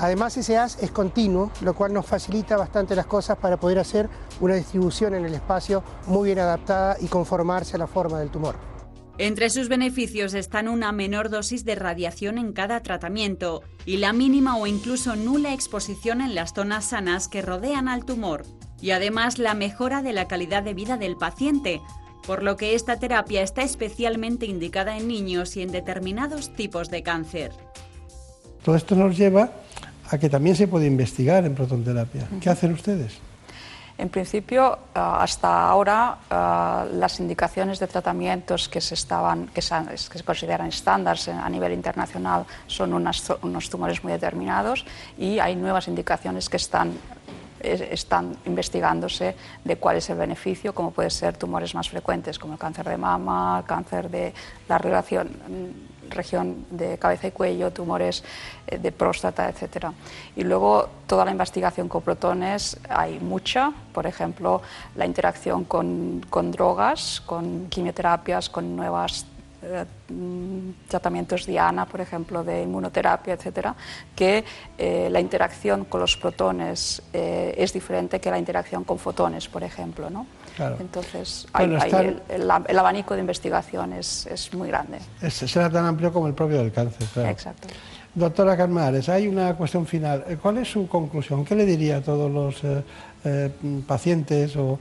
Además 0.00 0.36
ese 0.36 0.56
haz 0.56 0.80
es 0.80 0.92
continuo, 0.92 1.50
lo 1.60 1.74
cual 1.74 1.92
nos 1.92 2.06
facilita 2.06 2.56
bastante 2.56 2.94
las 2.94 3.06
cosas 3.06 3.36
para 3.36 3.56
poder 3.56 3.80
hacer 3.80 4.08
una 4.40 4.54
distribución 4.54 5.14
en 5.14 5.24
el 5.24 5.34
espacio 5.34 5.82
muy 6.06 6.26
bien 6.26 6.38
adaptada 6.38 6.96
y 7.00 7.06
conformarse 7.06 7.74
a 7.74 7.78
la 7.78 7.88
forma 7.88 8.20
del 8.20 8.30
tumor. 8.30 8.77
Entre 9.18 9.50
sus 9.50 9.68
beneficios 9.68 10.32
están 10.32 10.68
una 10.68 10.92
menor 10.92 11.28
dosis 11.28 11.64
de 11.64 11.74
radiación 11.74 12.38
en 12.38 12.52
cada 12.52 12.84
tratamiento 12.84 13.64
y 13.84 13.96
la 13.96 14.12
mínima 14.12 14.56
o 14.56 14.68
incluso 14.68 15.16
nula 15.16 15.52
exposición 15.52 16.20
en 16.20 16.36
las 16.36 16.54
zonas 16.54 16.90
sanas 16.90 17.26
que 17.26 17.42
rodean 17.42 17.88
al 17.88 18.04
tumor, 18.04 18.44
y 18.80 18.92
además 18.92 19.40
la 19.40 19.54
mejora 19.54 20.02
de 20.02 20.12
la 20.12 20.28
calidad 20.28 20.62
de 20.62 20.72
vida 20.72 20.96
del 20.96 21.16
paciente, 21.16 21.80
por 22.28 22.44
lo 22.44 22.56
que 22.56 22.76
esta 22.76 23.00
terapia 23.00 23.42
está 23.42 23.62
especialmente 23.62 24.46
indicada 24.46 24.96
en 24.96 25.08
niños 25.08 25.56
y 25.56 25.62
en 25.62 25.72
determinados 25.72 26.54
tipos 26.54 26.88
de 26.88 27.02
cáncer. 27.02 27.50
Todo 28.62 28.76
esto 28.76 28.94
nos 28.94 29.18
lleva 29.18 29.50
a 30.08 30.18
que 30.18 30.28
también 30.28 30.54
se 30.54 30.68
puede 30.68 30.86
investigar 30.86 31.44
en 31.44 31.56
protonterapia. 31.56 32.28
¿Qué 32.40 32.50
hacen 32.50 32.72
ustedes? 32.72 33.18
En 33.98 34.10
principio, 34.10 34.78
eh, 34.94 35.00
hasta 35.00 35.68
ahora, 35.68 36.18
eh, 36.30 36.94
las 36.94 37.18
indicaciones 37.18 37.80
de 37.80 37.88
tratamientos 37.88 38.68
que 38.68 38.80
se, 38.80 38.94
estaban, 38.94 39.48
que 39.48 39.60
se, 39.60 39.74
consideran 40.24 40.68
estándares 40.68 41.28
a 41.28 41.48
nivel 41.50 41.72
internacional 41.72 42.46
son 42.68 42.94
unos 42.94 43.70
tumores 43.70 44.02
muy 44.04 44.12
determinados 44.12 44.86
y 45.18 45.40
hay 45.40 45.56
nuevas 45.56 45.88
indicaciones 45.88 46.48
que 46.48 46.56
están 46.58 46.92
están 47.60 48.36
investigándose 48.46 49.34
de 49.64 49.76
cuál 49.78 49.96
es 49.96 50.08
el 50.10 50.16
beneficio, 50.16 50.72
como 50.72 50.92
puede 50.92 51.10
ser 51.10 51.36
tumores 51.36 51.74
más 51.74 51.88
frecuentes 51.88 52.38
como 52.38 52.52
el 52.52 52.58
cáncer 52.58 52.88
de 52.88 52.96
mama, 52.96 53.64
cáncer 53.66 54.08
de 54.08 54.32
la 54.68 54.78
relación 54.78 55.28
región 56.10 56.66
de 56.70 56.98
cabeza 56.98 57.28
y 57.28 57.30
cuello, 57.30 57.70
tumores 57.72 58.22
eh, 58.66 58.78
de 58.78 58.92
próstata, 58.92 59.48
etc. 59.48 59.86
Y 60.36 60.44
luego 60.44 60.88
toda 61.06 61.24
la 61.24 61.30
investigación 61.30 61.88
con 61.88 62.02
protones 62.02 62.78
hay 62.88 63.18
mucha, 63.20 63.72
por 63.92 64.06
ejemplo, 64.06 64.62
la 64.96 65.06
interacción 65.06 65.64
con, 65.64 66.24
con 66.28 66.50
drogas, 66.50 67.22
con 67.24 67.68
quimioterapias, 67.68 68.48
con 68.48 68.76
nuevas 68.76 69.26
eh, 69.62 69.84
tratamientos 70.88 71.46
Diana, 71.46 71.86
por 71.86 72.00
ejemplo, 72.00 72.44
de 72.44 72.62
inmunoterapia, 72.62 73.34
etcétera, 73.34 73.74
que 74.14 74.44
eh, 74.76 75.08
la 75.10 75.20
interacción 75.20 75.84
con 75.84 76.00
los 76.00 76.16
protones 76.16 77.02
es 77.12 77.72
diferente 77.72 78.20
que 78.20 78.30
la 78.30 78.38
interacción 78.38 78.84
con 78.84 78.98
fotones, 78.98 79.48
por 79.48 79.62
ejemplo, 79.62 80.10
¿no? 80.10 80.26
Entonces, 80.80 81.46
el, 81.58 82.78
abanico 82.78 83.14
de 83.14 83.20
investigación 83.20 83.92
es, 83.92 84.50
muy 84.52 84.68
grande. 84.68 84.98
Es, 85.20 85.34
será 85.34 85.70
tan 85.70 85.86
amplio 85.86 86.12
como 86.12 86.26
el 86.26 86.34
propio 86.34 86.58
del 86.58 86.72
cáncer, 86.72 87.06
claro. 87.12 87.28
Exacto. 87.30 87.68
Doctora 88.14 88.56
Carmares, 88.56 89.08
hay 89.08 89.28
una 89.28 89.54
cuestión 89.54 89.86
final. 89.86 90.24
Eh, 90.28 90.38
¿Cuál 90.40 90.58
es 90.58 90.68
su 90.68 90.88
conclusión? 90.88 91.44
¿Qué 91.44 91.54
le 91.54 91.64
diría 91.64 91.98
a 91.98 92.00
todos 92.00 92.30
los 92.30 92.64
eh, 92.64 92.82
eh, 93.24 93.50
pacientes 93.86 94.56
o, 94.56 94.78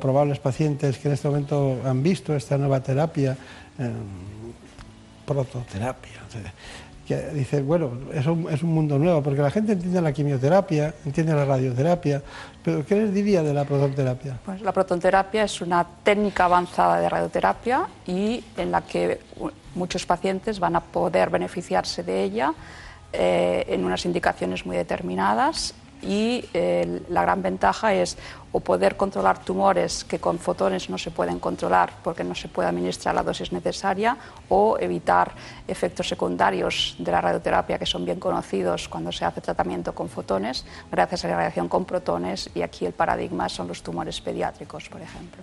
probables 0.00 0.38
pacientes 0.38 0.98
que 0.98 1.08
en 1.08 1.14
este 1.14 1.28
momento 1.28 1.78
han 1.84 2.02
visto 2.02 2.34
esta 2.34 2.56
nueva 2.56 2.80
terapia, 2.80 3.36
prototerapia? 5.26 6.20
Que 7.06 7.16
dice, 7.30 7.60
bueno, 7.62 7.92
es 8.12 8.26
un, 8.26 8.48
es 8.50 8.62
un 8.62 8.70
mundo 8.70 8.98
nuevo, 8.98 9.22
porque 9.22 9.42
la 9.42 9.50
gente 9.50 9.72
entiende 9.72 10.00
la 10.00 10.12
quimioterapia, 10.12 10.94
entiende 11.04 11.34
la 11.34 11.44
radioterapia, 11.44 12.22
pero 12.62 12.84
¿qué 12.84 12.96
les 12.96 13.12
diría 13.12 13.42
de 13.42 13.52
la 13.52 13.64
protonterapia? 13.64 14.38
Pues 14.44 14.62
la 14.62 14.72
protonterapia 14.72 15.44
es 15.44 15.60
una 15.60 15.86
técnica 16.02 16.46
avanzada 16.46 17.00
de 17.00 17.08
radioterapia 17.08 17.86
y 18.06 18.42
en 18.56 18.70
la 18.70 18.82
que 18.82 19.20
muchos 19.74 20.06
pacientes 20.06 20.58
van 20.58 20.76
a 20.76 20.80
poder 20.80 21.30
beneficiarse 21.30 22.02
de 22.02 22.22
ella 22.22 22.54
eh, 23.12 23.64
en 23.68 23.84
unas 23.84 24.04
indicaciones 24.06 24.64
muy 24.64 24.76
determinadas 24.76 25.74
y 26.04 26.44
eh, 26.52 27.02
la 27.08 27.22
gran 27.22 27.42
ventaja 27.42 27.94
es 27.94 28.16
o 28.52 28.60
poder 28.60 28.96
controlar 28.96 29.42
tumores 29.42 30.04
que 30.04 30.20
con 30.20 30.38
fotones 30.38 30.88
no 30.88 30.96
se 30.96 31.10
pueden 31.10 31.40
controlar 31.40 31.90
porque 32.04 32.22
no 32.22 32.36
se 32.36 32.46
puede 32.46 32.68
administrar 32.68 33.12
la 33.14 33.24
dosis 33.24 33.50
necesaria 33.50 34.16
o 34.48 34.78
evitar 34.78 35.32
efectos 35.66 36.08
secundarios 36.08 36.94
de 36.98 37.10
la 37.10 37.20
radioterapia 37.20 37.80
que 37.80 37.86
son 37.86 38.04
bien 38.04 38.20
conocidos 38.20 38.88
cuando 38.88 39.10
se 39.10 39.24
hace 39.24 39.40
tratamiento 39.40 39.92
con 39.92 40.08
fotones 40.08 40.64
gracias 40.92 41.24
a 41.24 41.28
la 41.28 41.36
radiación 41.36 41.68
con 41.68 41.84
protones 41.84 42.48
y 42.54 42.62
aquí 42.62 42.86
el 42.86 42.92
paradigma 42.92 43.48
son 43.48 43.66
los 43.66 43.82
tumores 43.82 44.20
pediátricos, 44.20 44.88
por 44.88 45.02
ejemplo. 45.02 45.42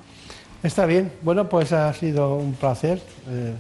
Está 0.64 0.86
bien, 0.86 1.12
bueno, 1.22 1.50
pues 1.50 1.74
ha 1.74 1.92
sido 1.94 2.36
un 2.36 2.54
placer. 2.54 3.02
Eh, 3.28 3.56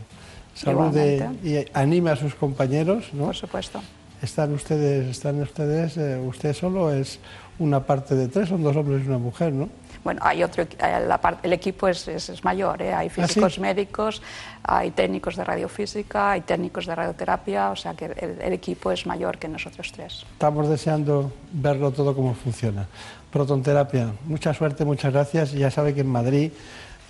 salude 0.54 1.30
y 1.44 1.66
anime 1.74 2.12
a 2.12 2.16
sus 2.16 2.36
compañeros, 2.36 3.14
¿no? 3.14 3.26
Por 3.26 3.36
supuesto 3.36 3.82
están 4.22 4.54
ustedes, 4.54 5.08
están 5.08 5.42
ustedes, 5.42 5.98
eh, 5.98 6.20
usted 6.20 6.54
solo 6.54 6.92
es 6.92 7.20
una 7.60 7.82
parte 7.82 8.16
de 8.16 8.28
tres, 8.28 8.50
son 8.50 8.64
dos 8.64 8.76
hombres 8.76 9.04
y 9.04 9.08
una 9.08 9.18
mujer, 9.18 9.52
¿no? 9.52 9.70
Bueno, 10.04 10.20
hay 10.24 10.44
otro, 10.44 10.66
la 10.80 11.38
el 11.44 11.54
equipo 11.54 11.88
es, 11.88 12.08
es, 12.08 12.44
mayor, 12.44 12.82
¿eh? 12.82 12.92
hay 12.92 13.08
¿Ah, 13.08 13.10
físicos 13.10 13.60
médicos, 13.60 14.22
hay 14.64 14.90
técnicos 14.92 15.36
de 15.36 15.44
radiofísica, 15.44 16.32
hay 16.32 16.42
técnicos 16.42 16.88
de 16.88 16.96
radioterapia, 16.96 17.70
o 17.70 17.76
sea 17.76 17.94
que 17.94 18.06
el, 18.06 18.54
equipo 18.54 18.92
es 18.92 19.06
mayor 19.06 19.38
que 19.38 19.48
nosotros 19.48 19.92
tres. 19.92 20.26
Estamos 20.34 20.68
deseando 20.70 21.32
verlo 21.52 21.92
todo 21.92 22.16
cómo 22.16 22.34
funciona. 22.34 22.88
Protonterapia, 23.32 24.08
mucha 24.26 24.56
suerte, 24.56 24.86
muchas 24.86 25.14
gracias. 25.14 25.52
Ya 25.52 25.70
sabe 25.70 25.94
que 25.94 26.02
en 26.02 26.10
Madrid 26.10 26.52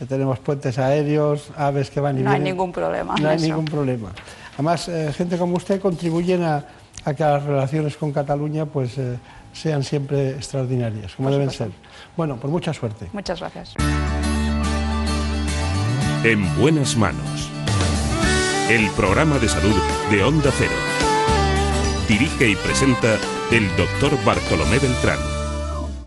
eh, 0.02 0.06
tenemos 0.06 0.40
puentes 0.40 0.78
aéreos, 0.78 1.50
aves 1.56 1.90
que 1.90 2.02
van 2.02 2.18
y 2.18 2.24
no 2.24 2.30
vienen. 2.30 2.42
No 2.42 2.46
hay 2.46 2.52
ningún 2.52 2.72
problema. 2.74 3.16
No 3.16 3.30
hay 3.30 3.40
ningún 3.40 3.66
problema. 3.66 4.12
Además, 4.56 4.92
gente 5.16 5.38
como 5.38 5.56
usted 5.56 5.80
contribuyen 5.80 6.44
a 6.44 6.66
a 7.06 7.14
que 7.14 7.24
las 7.24 7.44
relaciones 7.44 7.98
con 7.98 8.12
Cataluña 8.12 8.66
pues 8.66 8.98
eh, 8.98 9.18
sean 9.54 9.84
siempre 9.84 10.32
extraordinarias, 10.32 11.14
como 11.16 11.32
deben 11.32 11.50
ser. 11.50 11.72
Bueno, 12.16 12.38
pues 12.38 12.52
mucha 12.52 12.74
suerte. 12.74 13.08
Muchas 13.14 13.40
gracias. 13.40 13.76
En 16.24 16.58
buenas 16.58 16.96
manos. 16.98 17.50
El 18.70 18.90
programa 18.92 19.38
de 19.40 19.50
salud 19.50 19.76
de 20.12 20.24
Onda 20.24 20.52
Cero. 20.58 20.72
Dirige 22.08 22.50
y 22.50 22.56
presenta 22.56 23.18
el 23.52 23.68
doctor 23.76 24.12
Bartolomé 24.24 24.80
Beltrán. 24.80 25.20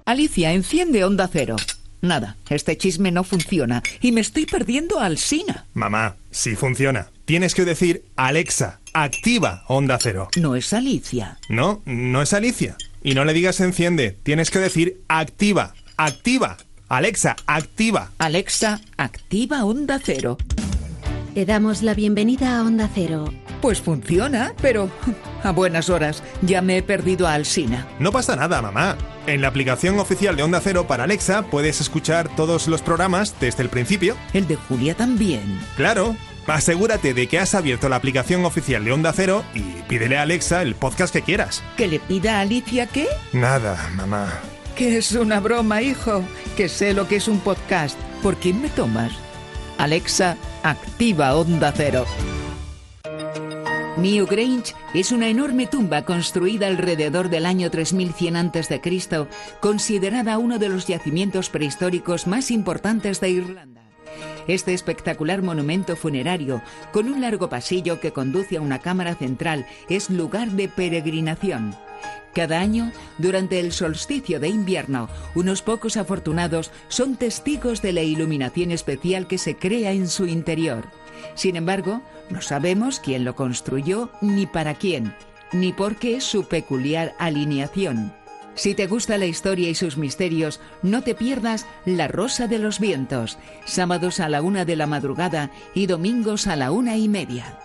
Alicia, 0.07 0.53
enciende 0.53 1.05
Onda 1.05 1.29
Cero. 1.31 1.57
Nada, 2.05 2.37
este 2.51 2.77
chisme 2.77 3.11
no 3.11 3.25
funciona 3.25 3.83
y 4.03 4.13
me 4.13 4.21
estoy 4.21 4.45
perdiendo 4.45 5.01
al 5.01 5.17
Sina. 5.17 5.65
Mamá, 5.73 6.17
sí 6.31 6.55
funciona. 6.55 7.09
Tienes 7.25 7.55
que 7.55 7.65
decir 7.65 8.05
Alexa, 8.15 8.81
activa 8.93 9.65
Onda 9.69 9.99
Cero. 9.99 10.29
No 10.37 10.55
es 10.55 10.75
Alicia. 10.75 11.39
No, 11.49 11.81
no 11.87 12.21
es 12.21 12.35
Alicia. 12.35 12.77
Y 13.03 13.15
no 13.15 13.25
le 13.25 13.33
digas 13.33 13.59
enciende, 13.61 14.19
tienes 14.23 14.51
que 14.51 14.59
decir 14.59 15.01
activa, 15.09 15.75
activa. 15.97 16.59
Alexa, 16.91 17.37
activa. 17.47 18.11
Alexa, 18.19 18.83
activa 18.99 19.65
Onda 19.65 19.99
Cero. 19.99 20.37
Te 21.33 21.47
damos 21.47 21.83
la 21.83 21.95
bienvenida 21.95 22.59
a 22.59 22.65
Onda 22.65 22.91
Cero. 22.95 23.33
Pues 23.65 23.81
funciona, 23.81 24.53
pero 24.61 24.91
a 25.43 25.51
buenas 25.51 25.89
horas 25.89 26.23
ya 26.43 26.61
me 26.61 26.77
he 26.77 26.83
perdido 26.83 27.27
a 27.27 27.33
Alsina. 27.33 27.87
No 27.99 28.13
pasa 28.13 28.37
nada, 28.37 28.61
mamá. 28.61 28.99
En 29.27 29.41
la 29.41 29.49
aplicación 29.49 29.99
oficial 29.99 30.37
de 30.37 30.43
Onda 30.43 30.61
Cero 30.63 30.87
para 30.87 31.05
Alexa 31.05 31.45
puedes 31.45 31.81
escuchar 31.81 32.29
todos 32.37 32.69
los 32.69 32.83
programas 32.83 33.35
desde 33.41 33.63
el 33.63 33.71
principio. 33.71 34.19
El 34.35 34.47
de 34.47 34.57
Julia 34.57 34.95
también. 34.95 35.59
Claro. 35.79 36.15
Asegúrate 36.47 37.15
de 37.15 37.27
que 37.27 37.39
has 37.39 37.55
abierto 37.55 37.89
la 37.89 37.97
aplicación 37.97 38.45
oficial 38.45 38.85
de 38.85 38.93
Onda 38.93 39.15
Cero 39.15 39.43
y 39.55 39.63
pídele 39.89 40.19
a 40.19 40.23
Alexa 40.25 40.61
el 40.61 40.75
podcast 40.75 41.15
que 41.15 41.23
quieras. 41.23 41.63
¿Que 41.79 41.89
le 41.89 42.01
pida 42.01 42.37
a 42.37 42.41
Alicia 42.41 42.87
qué? 42.87 43.09
Nada, 43.33 43.91
mamá. 43.97 44.31
Que 44.77 44.99
es 44.99 45.13
una 45.13 45.41
broma, 45.41 45.81
hijo. 45.81 46.23
Que 46.59 46.69
sé 46.69 46.93
lo 46.93 47.09
que 47.09 47.17
es 47.17 47.29
un 47.29 47.41
podcast. 47.41 47.99
¿Por 48.23 48.37
quién 48.37 48.61
me 48.61 48.69
tomas? 48.69 49.13
Alexa, 49.79 50.37
activa 50.63 51.35
Onda 51.35 51.73
Cero. 51.75 52.05
Newgrange 53.97 54.75
es 54.93 55.13
una 55.13 55.29
enorme 55.29 55.69
tumba 55.69 56.05
construida 56.05 56.67
alrededor 56.67 57.29
del 57.29 57.47
año 57.47 57.71
3100 57.71 58.37
a.C., 58.37 59.29
considerada 59.61 60.39
uno 60.39 60.59
de 60.59 60.69
los 60.69 60.89
yacimientos 60.89 61.49
prehistóricos 61.49 62.27
más 62.27 62.51
importantes 62.51 63.21
de 63.21 63.31
Irlanda. 63.31 63.83
Este 64.49 64.75
espectacular 64.75 65.43
monumento 65.43 65.95
funerario, 65.95 66.61
con 66.93 67.09
un 67.09 67.21
largo 67.21 67.49
pasillo 67.49 68.01
que 68.01 68.13
conduce 68.13 68.57
a 68.57 68.61
una 68.61 68.81
cámara 68.81 69.15
central, 69.15 69.65
es 69.89 70.11
lugar 70.11 70.51
de 70.51 70.69
peregrinación. 70.69 71.77
Cada 72.35 72.59
año, 72.59 72.91
durante 73.19 73.61
el 73.61 73.71
solsticio 73.71 74.41
de 74.41 74.49
invierno, 74.49 75.09
unos 75.37 75.63
pocos 75.63 75.97
afortunados 75.97 76.73
son 76.89 77.15
testigos 77.15 77.81
de 77.81 77.93
la 77.93 78.03
iluminación 78.03 78.73
especial 78.73 79.29
que 79.29 79.39
se 79.39 79.57
crea 79.57 79.93
en 79.93 80.09
su 80.09 80.27
interior. 80.27 80.89
Sin 81.35 81.57
embargo, 81.57 82.03
no 82.31 82.41
sabemos 82.41 83.01
quién 83.01 83.25
lo 83.25 83.35
construyó 83.35 84.11
ni 84.21 84.47
para 84.47 84.75
quién, 84.75 85.15
ni 85.53 85.73
por 85.73 85.97
qué 85.97 86.21
su 86.21 86.45
peculiar 86.45 87.15
alineación. 87.19 88.13
Si 88.55 88.75
te 88.75 88.87
gusta 88.87 89.19
la 89.19 89.27
historia 89.27 89.69
y 89.69 89.75
sus 89.75 89.97
misterios, 89.97 90.61
no 90.83 91.03
te 91.03 91.15
pierdas 91.15 91.67
La 91.85 92.07
Rosa 92.07 92.47
de 92.47 92.59
los 92.59 92.79
Vientos, 92.79 93.39
sábados 93.65 94.21
a 94.21 94.29
la 94.29 94.43
una 94.43 94.65
de 94.65 94.77
la 94.77 94.87
madrugada 94.87 95.51
y 95.75 95.87
domingos 95.87 96.47
a 96.47 96.55
la 96.55 96.71
una 96.71 96.97
y 96.97 97.09
media. 97.09 97.59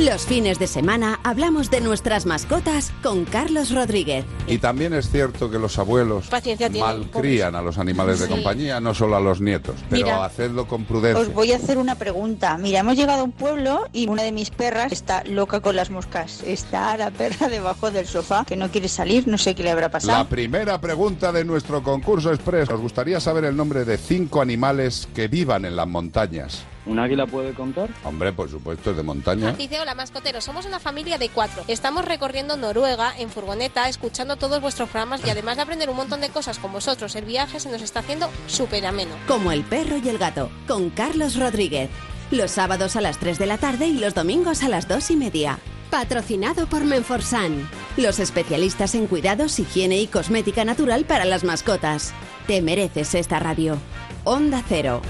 Los 0.00 0.24
fines 0.24 0.58
de 0.58 0.66
semana 0.66 1.20
hablamos 1.24 1.70
de 1.70 1.82
nuestras 1.82 2.24
mascotas 2.24 2.90
con 3.02 3.26
Carlos 3.26 3.70
Rodríguez. 3.70 4.24
Y 4.46 4.56
también 4.56 4.94
es 4.94 5.10
cierto 5.10 5.50
que 5.50 5.58
los 5.58 5.78
abuelos 5.78 6.28
Paciencia 6.28 6.70
malcrían 6.70 7.54
a 7.54 7.60
los 7.60 7.76
animales 7.76 8.18
de 8.18 8.26
Sí. 8.26 8.32
compañía, 8.32 8.80
no 8.80 8.94
solo 8.94 9.16
a 9.16 9.20
los 9.20 9.42
nietos, 9.42 9.74
pero 9.90 10.06
Mira, 10.06 10.24
hacedlo 10.24 10.66
con 10.66 10.86
prudencia. 10.86 11.20
Os 11.20 11.34
voy 11.34 11.52
a 11.52 11.56
hacer 11.56 11.76
una 11.76 11.96
pregunta. 11.96 12.56
Mira, 12.56 12.80
hemos 12.80 12.96
llegado 12.96 13.20
a 13.20 13.24
un 13.24 13.32
pueblo 13.32 13.88
y 13.92 14.08
una 14.08 14.22
de 14.22 14.32
mis 14.32 14.48
perras 14.48 14.90
está 14.90 15.22
loca 15.24 15.60
con 15.60 15.76
las 15.76 15.90
moscas. 15.90 16.42
Está 16.46 16.96
la 16.96 17.10
perra 17.10 17.48
debajo 17.50 17.90
del 17.90 18.06
sofá 18.06 18.46
que 18.46 18.56
no 18.56 18.70
quiere 18.70 18.88
salir, 18.88 19.28
no 19.28 19.36
sé 19.36 19.54
qué 19.54 19.62
le 19.64 19.70
habrá 19.70 19.90
pasado. 19.90 20.16
La 20.16 20.28
primera 20.28 20.80
pregunta 20.80 21.30
de 21.30 21.44
nuestro 21.44 21.82
concurso 21.82 22.32
express. 22.32 22.70
Nos 22.70 22.80
gustaría 22.80 23.20
saber 23.20 23.44
el 23.44 23.54
nombre 23.54 23.84
de 23.84 23.98
cinco 23.98 24.40
animales 24.40 25.08
que 25.14 25.28
vivan 25.28 25.66
en 25.66 25.76
las 25.76 25.86
montañas. 25.86 26.64
¿Un 26.90 26.98
águila 26.98 27.24
puede 27.24 27.54
contar? 27.54 27.88
Hombre, 28.02 28.32
por 28.32 28.50
supuesto, 28.50 28.90
es 28.90 28.96
de 28.96 29.04
montaña. 29.04 29.52
Dice, 29.52 29.78
hola 29.78 29.94
mascoteros, 29.94 30.42
somos 30.42 30.66
una 30.66 30.80
familia 30.80 31.18
de 31.18 31.28
cuatro. 31.28 31.62
Estamos 31.68 32.04
recorriendo 32.04 32.56
Noruega 32.56 33.14
en 33.16 33.30
furgoneta, 33.30 33.88
escuchando 33.88 34.34
todos 34.34 34.60
vuestros 34.60 34.88
programas 34.88 35.24
y 35.24 35.30
además 35.30 35.54
de 35.54 35.62
aprender 35.62 35.88
un 35.88 35.94
montón 35.94 36.20
de 36.20 36.30
cosas 36.30 36.58
con 36.58 36.72
vosotros, 36.72 37.14
el 37.14 37.24
viaje 37.26 37.60
se 37.60 37.70
nos 37.70 37.80
está 37.80 38.00
haciendo 38.00 38.28
súper 38.48 38.84
ameno. 38.86 39.14
Como 39.28 39.52
el 39.52 39.62
perro 39.62 39.98
y 39.98 40.08
el 40.08 40.18
gato, 40.18 40.50
con 40.66 40.90
Carlos 40.90 41.36
Rodríguez. 41.36 41.90
Los 42.32 42.50
sábados 42.50 42.96
a 42.96 43.00
las 43.00 43.18
3 43.18 43.38
de 43.38 43.46
la 43.46 43.58
tarde 43.58 43.86
y 43.86 44.00
los 44.00 44.14
domingos 44.14 44.64
a 44.64 44.68
las 44.68 44.88
2 44.88 45.12
y 45.12 45.16
media. 45.16 45.60
Patrocinado 45.90 46.66
por 46.66 46.84
Menforsan, 46.84 47.70
los 47.98 48.18
especialistas 48.18 48.96
en 48.96 49.06
cuidados, 49.06 49.60
higiene 49.60 50.00
y 50.00 50.08
cosmética 50.08 50.64
natural 50.64 51.04
para 51.04 51.24
las 51.24 51.44
mascotas. 51.44 52.12
Te 52.48 52.60
mereces 52.62 53.14
esta 53.14 53.38
radio. 53.38 53.78
Onda 54.24 54.64
Cero, 54.68 55.02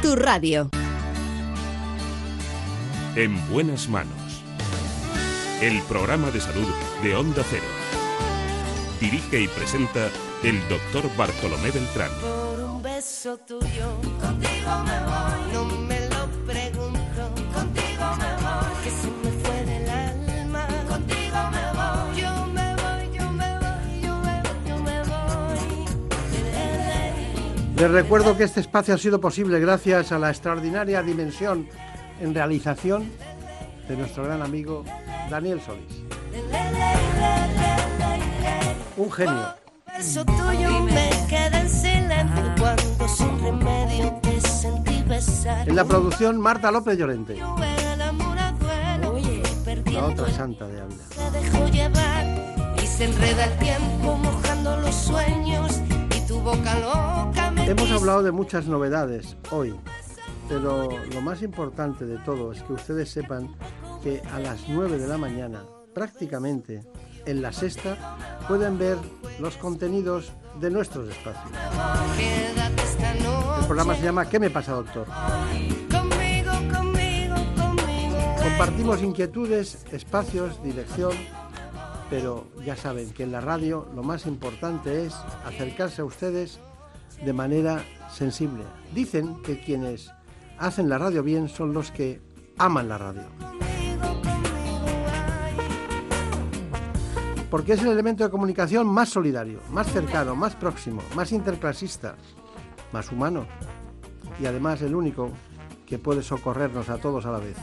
tu 0.00 0.14
radio. 0.14 0.70
En 3.16 3.48
buenas 3.48 3.88
manos. 3.88 4.42
El 5.62 5.80
programa 5.82 6.32
de 6.32 6.40
salud 6.40 6.66
de 7.00 7.14
Onda 7.14 7.44
Cero. 7.48 7.62
Dirige 9.00 9.42
y 9.42 9.46
presenta 9.46 10.08
el 10.42 10.58
doctor 10.68 11.04
Bartolomé 11.16 11.70
Beltrán. 11.70 12.10
Por 12.20 12.58
un 12.58 12.82
beso 12.82 13.36
tuyo, 13.36 14.00
contigo 14.20 14.84
me 14.84 14.98
voy. 14.98 15.52
No 15.52 15.64
me 15.86 16.00
lo 16.08 16.26
pregunto, 16.44 17.30
contigo 17.54 18.16
me 18.18 18.34
voy. 18.42 18.82
Que 18.82 18.90
se 18.90 19.06
me 19.22 19.30
fue 19.44 19.64
del 19.64 19.88
alma, 19.88 20.66
contigo 20.88 21.36
me 21.52 21.64
voy. 21.72 22.20
Yo 22.20 22.46
me 22.46 22.74
voy, 22.74 23.16
yo 23.16 23.30
me 23.30 23.58
voy, 23.60 24.00
yo 24.02 24.18
me 24.18 24.40
voy, 24.42 24.58
yo 24.66 24.76
me 24.78 24.98
voy. 25.04 25.60
Les 27.76 27.90
recuerdo 27.92 28.36
que 28.36 28.42
este 28.42 28.58
espacio 28.58 28.92
ha 28.92 28.98
sido 28.98 29.20
posible 29.20 29.60
gracias 29.60 30.10
a 30.10 30.18
la 30.18 30.30
extraordinaria 30.30 31.00
dimensión 31.00 31.68
en 32.20 32.34
realización 32.34 33.10
de 33.88 33.96
nuestro 33.96 34.24
gran 34.24 34.42
amigo 34.42 34.84
Daniel 35.30 35.60
Solís. 35.60 36.02
Un 38.96 39.10
genio. 39.10 39.54
Tuyo 40.12 40.80
me 40.80 41.08
en 41.08 41.70
silencio 41.70 42.54
cuando 42.58 43.08
sin 43.08 43.40
remedio 43.42 44.18
te 44.22 44.40
sentí 44.40 45.02
besar. 45.08 45.68
En 45.68 45.76
la 45.76 45.84
producción 45.84 46.40
Marta 46.40 46.70
López 46.70 46.98
Llorente, 46.98 47.36
la 49.92 50.04
otra 50.04 50.30
santa 50.30 50.66
de 50.66 50.80
Ávila. 50.80 51.02
se 51.10 51.30
dejó 51.30 51.68
llevar 51.68 52.74
y 52.82 52.86
se 52.86 53.04
enreda 53.04 53.44
el 53.44 53.58
tiempo 53.58 54.16
mojando 54.16 54.76
los 54.78 54.94
sueños 54.94 55.80
y 56.16 56.20
tu 56.26 56.40
boca 56.40 56.78
loca 56.80 57.50
me 57.52 57.66
Hemos 57.66 57.90
hablado 57.90 58.22
de 58.22 58.32
muchas 58.32 58.66
novedades 58.66 59.36
hoy, 59.50 59.74
pero 60.48 60.88
lo 61.12 61.20
más 61.20 61.42
importante 61.42 62.04
de 62.04 62.18
todo 62.18 62.52
es 62.52 62.62
que 62.62 62.72
ustedes 62.72 63.10
sepan 63.10 63.54
que 64.02 64.22
a 64.32 64.38
las 64.38 64.68
9 64.68 64.98
de 64.98 65.08
la 65.08 65.18
mañana, 65.18 65.64
prácticamente 65.94 66.82
en 67.26 67.42
la 67.42 67.52
sexta, 67.52 68.16
pueden 68.46 68.78
ver 68.78 68.98
los 69.40 69.56
contenidos 69.56 70.32
de 70.60 70.70
nuestros 70.70 71.08
espacios. 71.08 71.50
El 73.60 73.66
programa 73.66 73.94
se 73.94 74.02
llama 74.02 74.28
¿Qué 74.28 74.38
me 74.38 74.50
pasa, 74.50 74.72
doctor? 74.72 75.06
Compartimos 78.42 79.02
inquietudes, 79.02 79.84
espacios, 79.90 80.62
dirección, 80.62 81.12
pero 82.10 82.46
ya 82.64 82.76
saben 82.76 83.10
que 83.12 83.22
en 83.22 83.32
la 83.32 83.40
radio 83.40 83.88
lo 83.94 84.02
más 84.02 84.26
importante 84.26 85.06
es 85.06 85.14
acercarse 85.46 86.02
a 86.02 86.04
ustedes 86.04 86.60
de 87.24 87.32
manera 87.32 87.82
sensible. 88.12 88.64
Dicen 88.94 89.42
que 89.42 89.58
quienes 89.60 90.12
hacen 90.58 90.88
la 90.88 90.98
radio 90.98 91.22
bien 91.22 91.48
son 91.48 91.72
los 91.72 91.90
que 91.90 92.20
aman 92.58 92.88
la 92.88 92.98
radio. 92.98 93.24
Porque 97.50 97.74
es 97.74 97.82
el 97.82 97.88
elemento 97.88 98.24
de 98.24 98.30
comunicación 98.30 98.86
más 98.86 99.10
solidario, 99.10 99.60
más 99.70 99.86
cercano, 99.86 100.34
más 100.34 100.56
próximo, 100.56 101.02
más 101.14 101.30
interclasista, 101.30 102.16
más 102.92 103.12
humano 103.12 103.46
y 104.40 104.46
además 104.46 104.82
el 104.82 104.94
único 104.94 105.30
que 105.86 105.98
puede 105.98 106.22
socorrernos 106.22 106.88
a 106.88 106.98
todos 106.98 107.26
a 107.26 107.32
la 107.32 107.38
vez. 107.38 107.56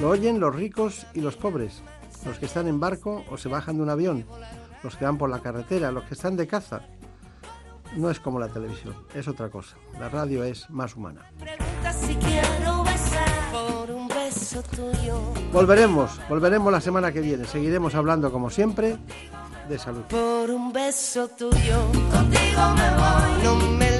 Lo 0.00 0.10
oyen 0.10 0.38
los 0.38 0.54
ricos 0.54 1.06
y 1.14 1.20
los 1.20 1.36
pobres, 1.36 1.82
los 2.24 2.38
que 2.38 2.46
están 2.46 2.68
en 2.68 2.78
barco 2.78 3.24
o 3.30 3.36
se 3.38 3.48
bajan 3.48 3.76
de 3.76 3.82
un 3.82 3.90
avión, 3.90 4.26
los 4.82 4.96
que 4.96 5.04
van 5.04 5.18
por 5.18 5.30
la 5.30 5.40
carretera, 5.40 5.90
los 5.90 6.04
que 6.04 6.14
están 6.14 6.36
de 6.36 6.46
caza. 6.46 6.82
No 7.94 8.10
es 8.10 8.20
como 8.20 8.38
la 8.38 8.48
televisión, 8.48 8.94
es 9.14 9.28
otra 9.28 9.48
cosa. 9.48 9.76
La 9.98 10.08
radio 10.08 10.44
es 10.44 10.68
más 10.70 10.96
humana. 10.96 11.30
Volveremos, 15.52 16.10
volveremos 16.28 16.72
la 16.72 16.80
semana 16.80 17.12
que 17.12 17.20
viene. 17.20 17.44
Seguiremos 17.44 17.94
hablando 17.94 18.32
como 18.32 18.50
siempre 18.50 18.96
de 19.68 19.78
salud. 19.78 20.02
Por 20.08 20.50
un 20.50 20.72
beso 20.72 21.28
tuyo, 21.28 21.90
contigo 22.12 22.62
me 22.74 22.90
voy. 22.90 23.44
No 23.44 23.56
me 23.78 23.95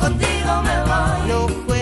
contigo 0.00 0.62
me 0.62 0.76
voy. 0.88 1.00
No 1.28 1.79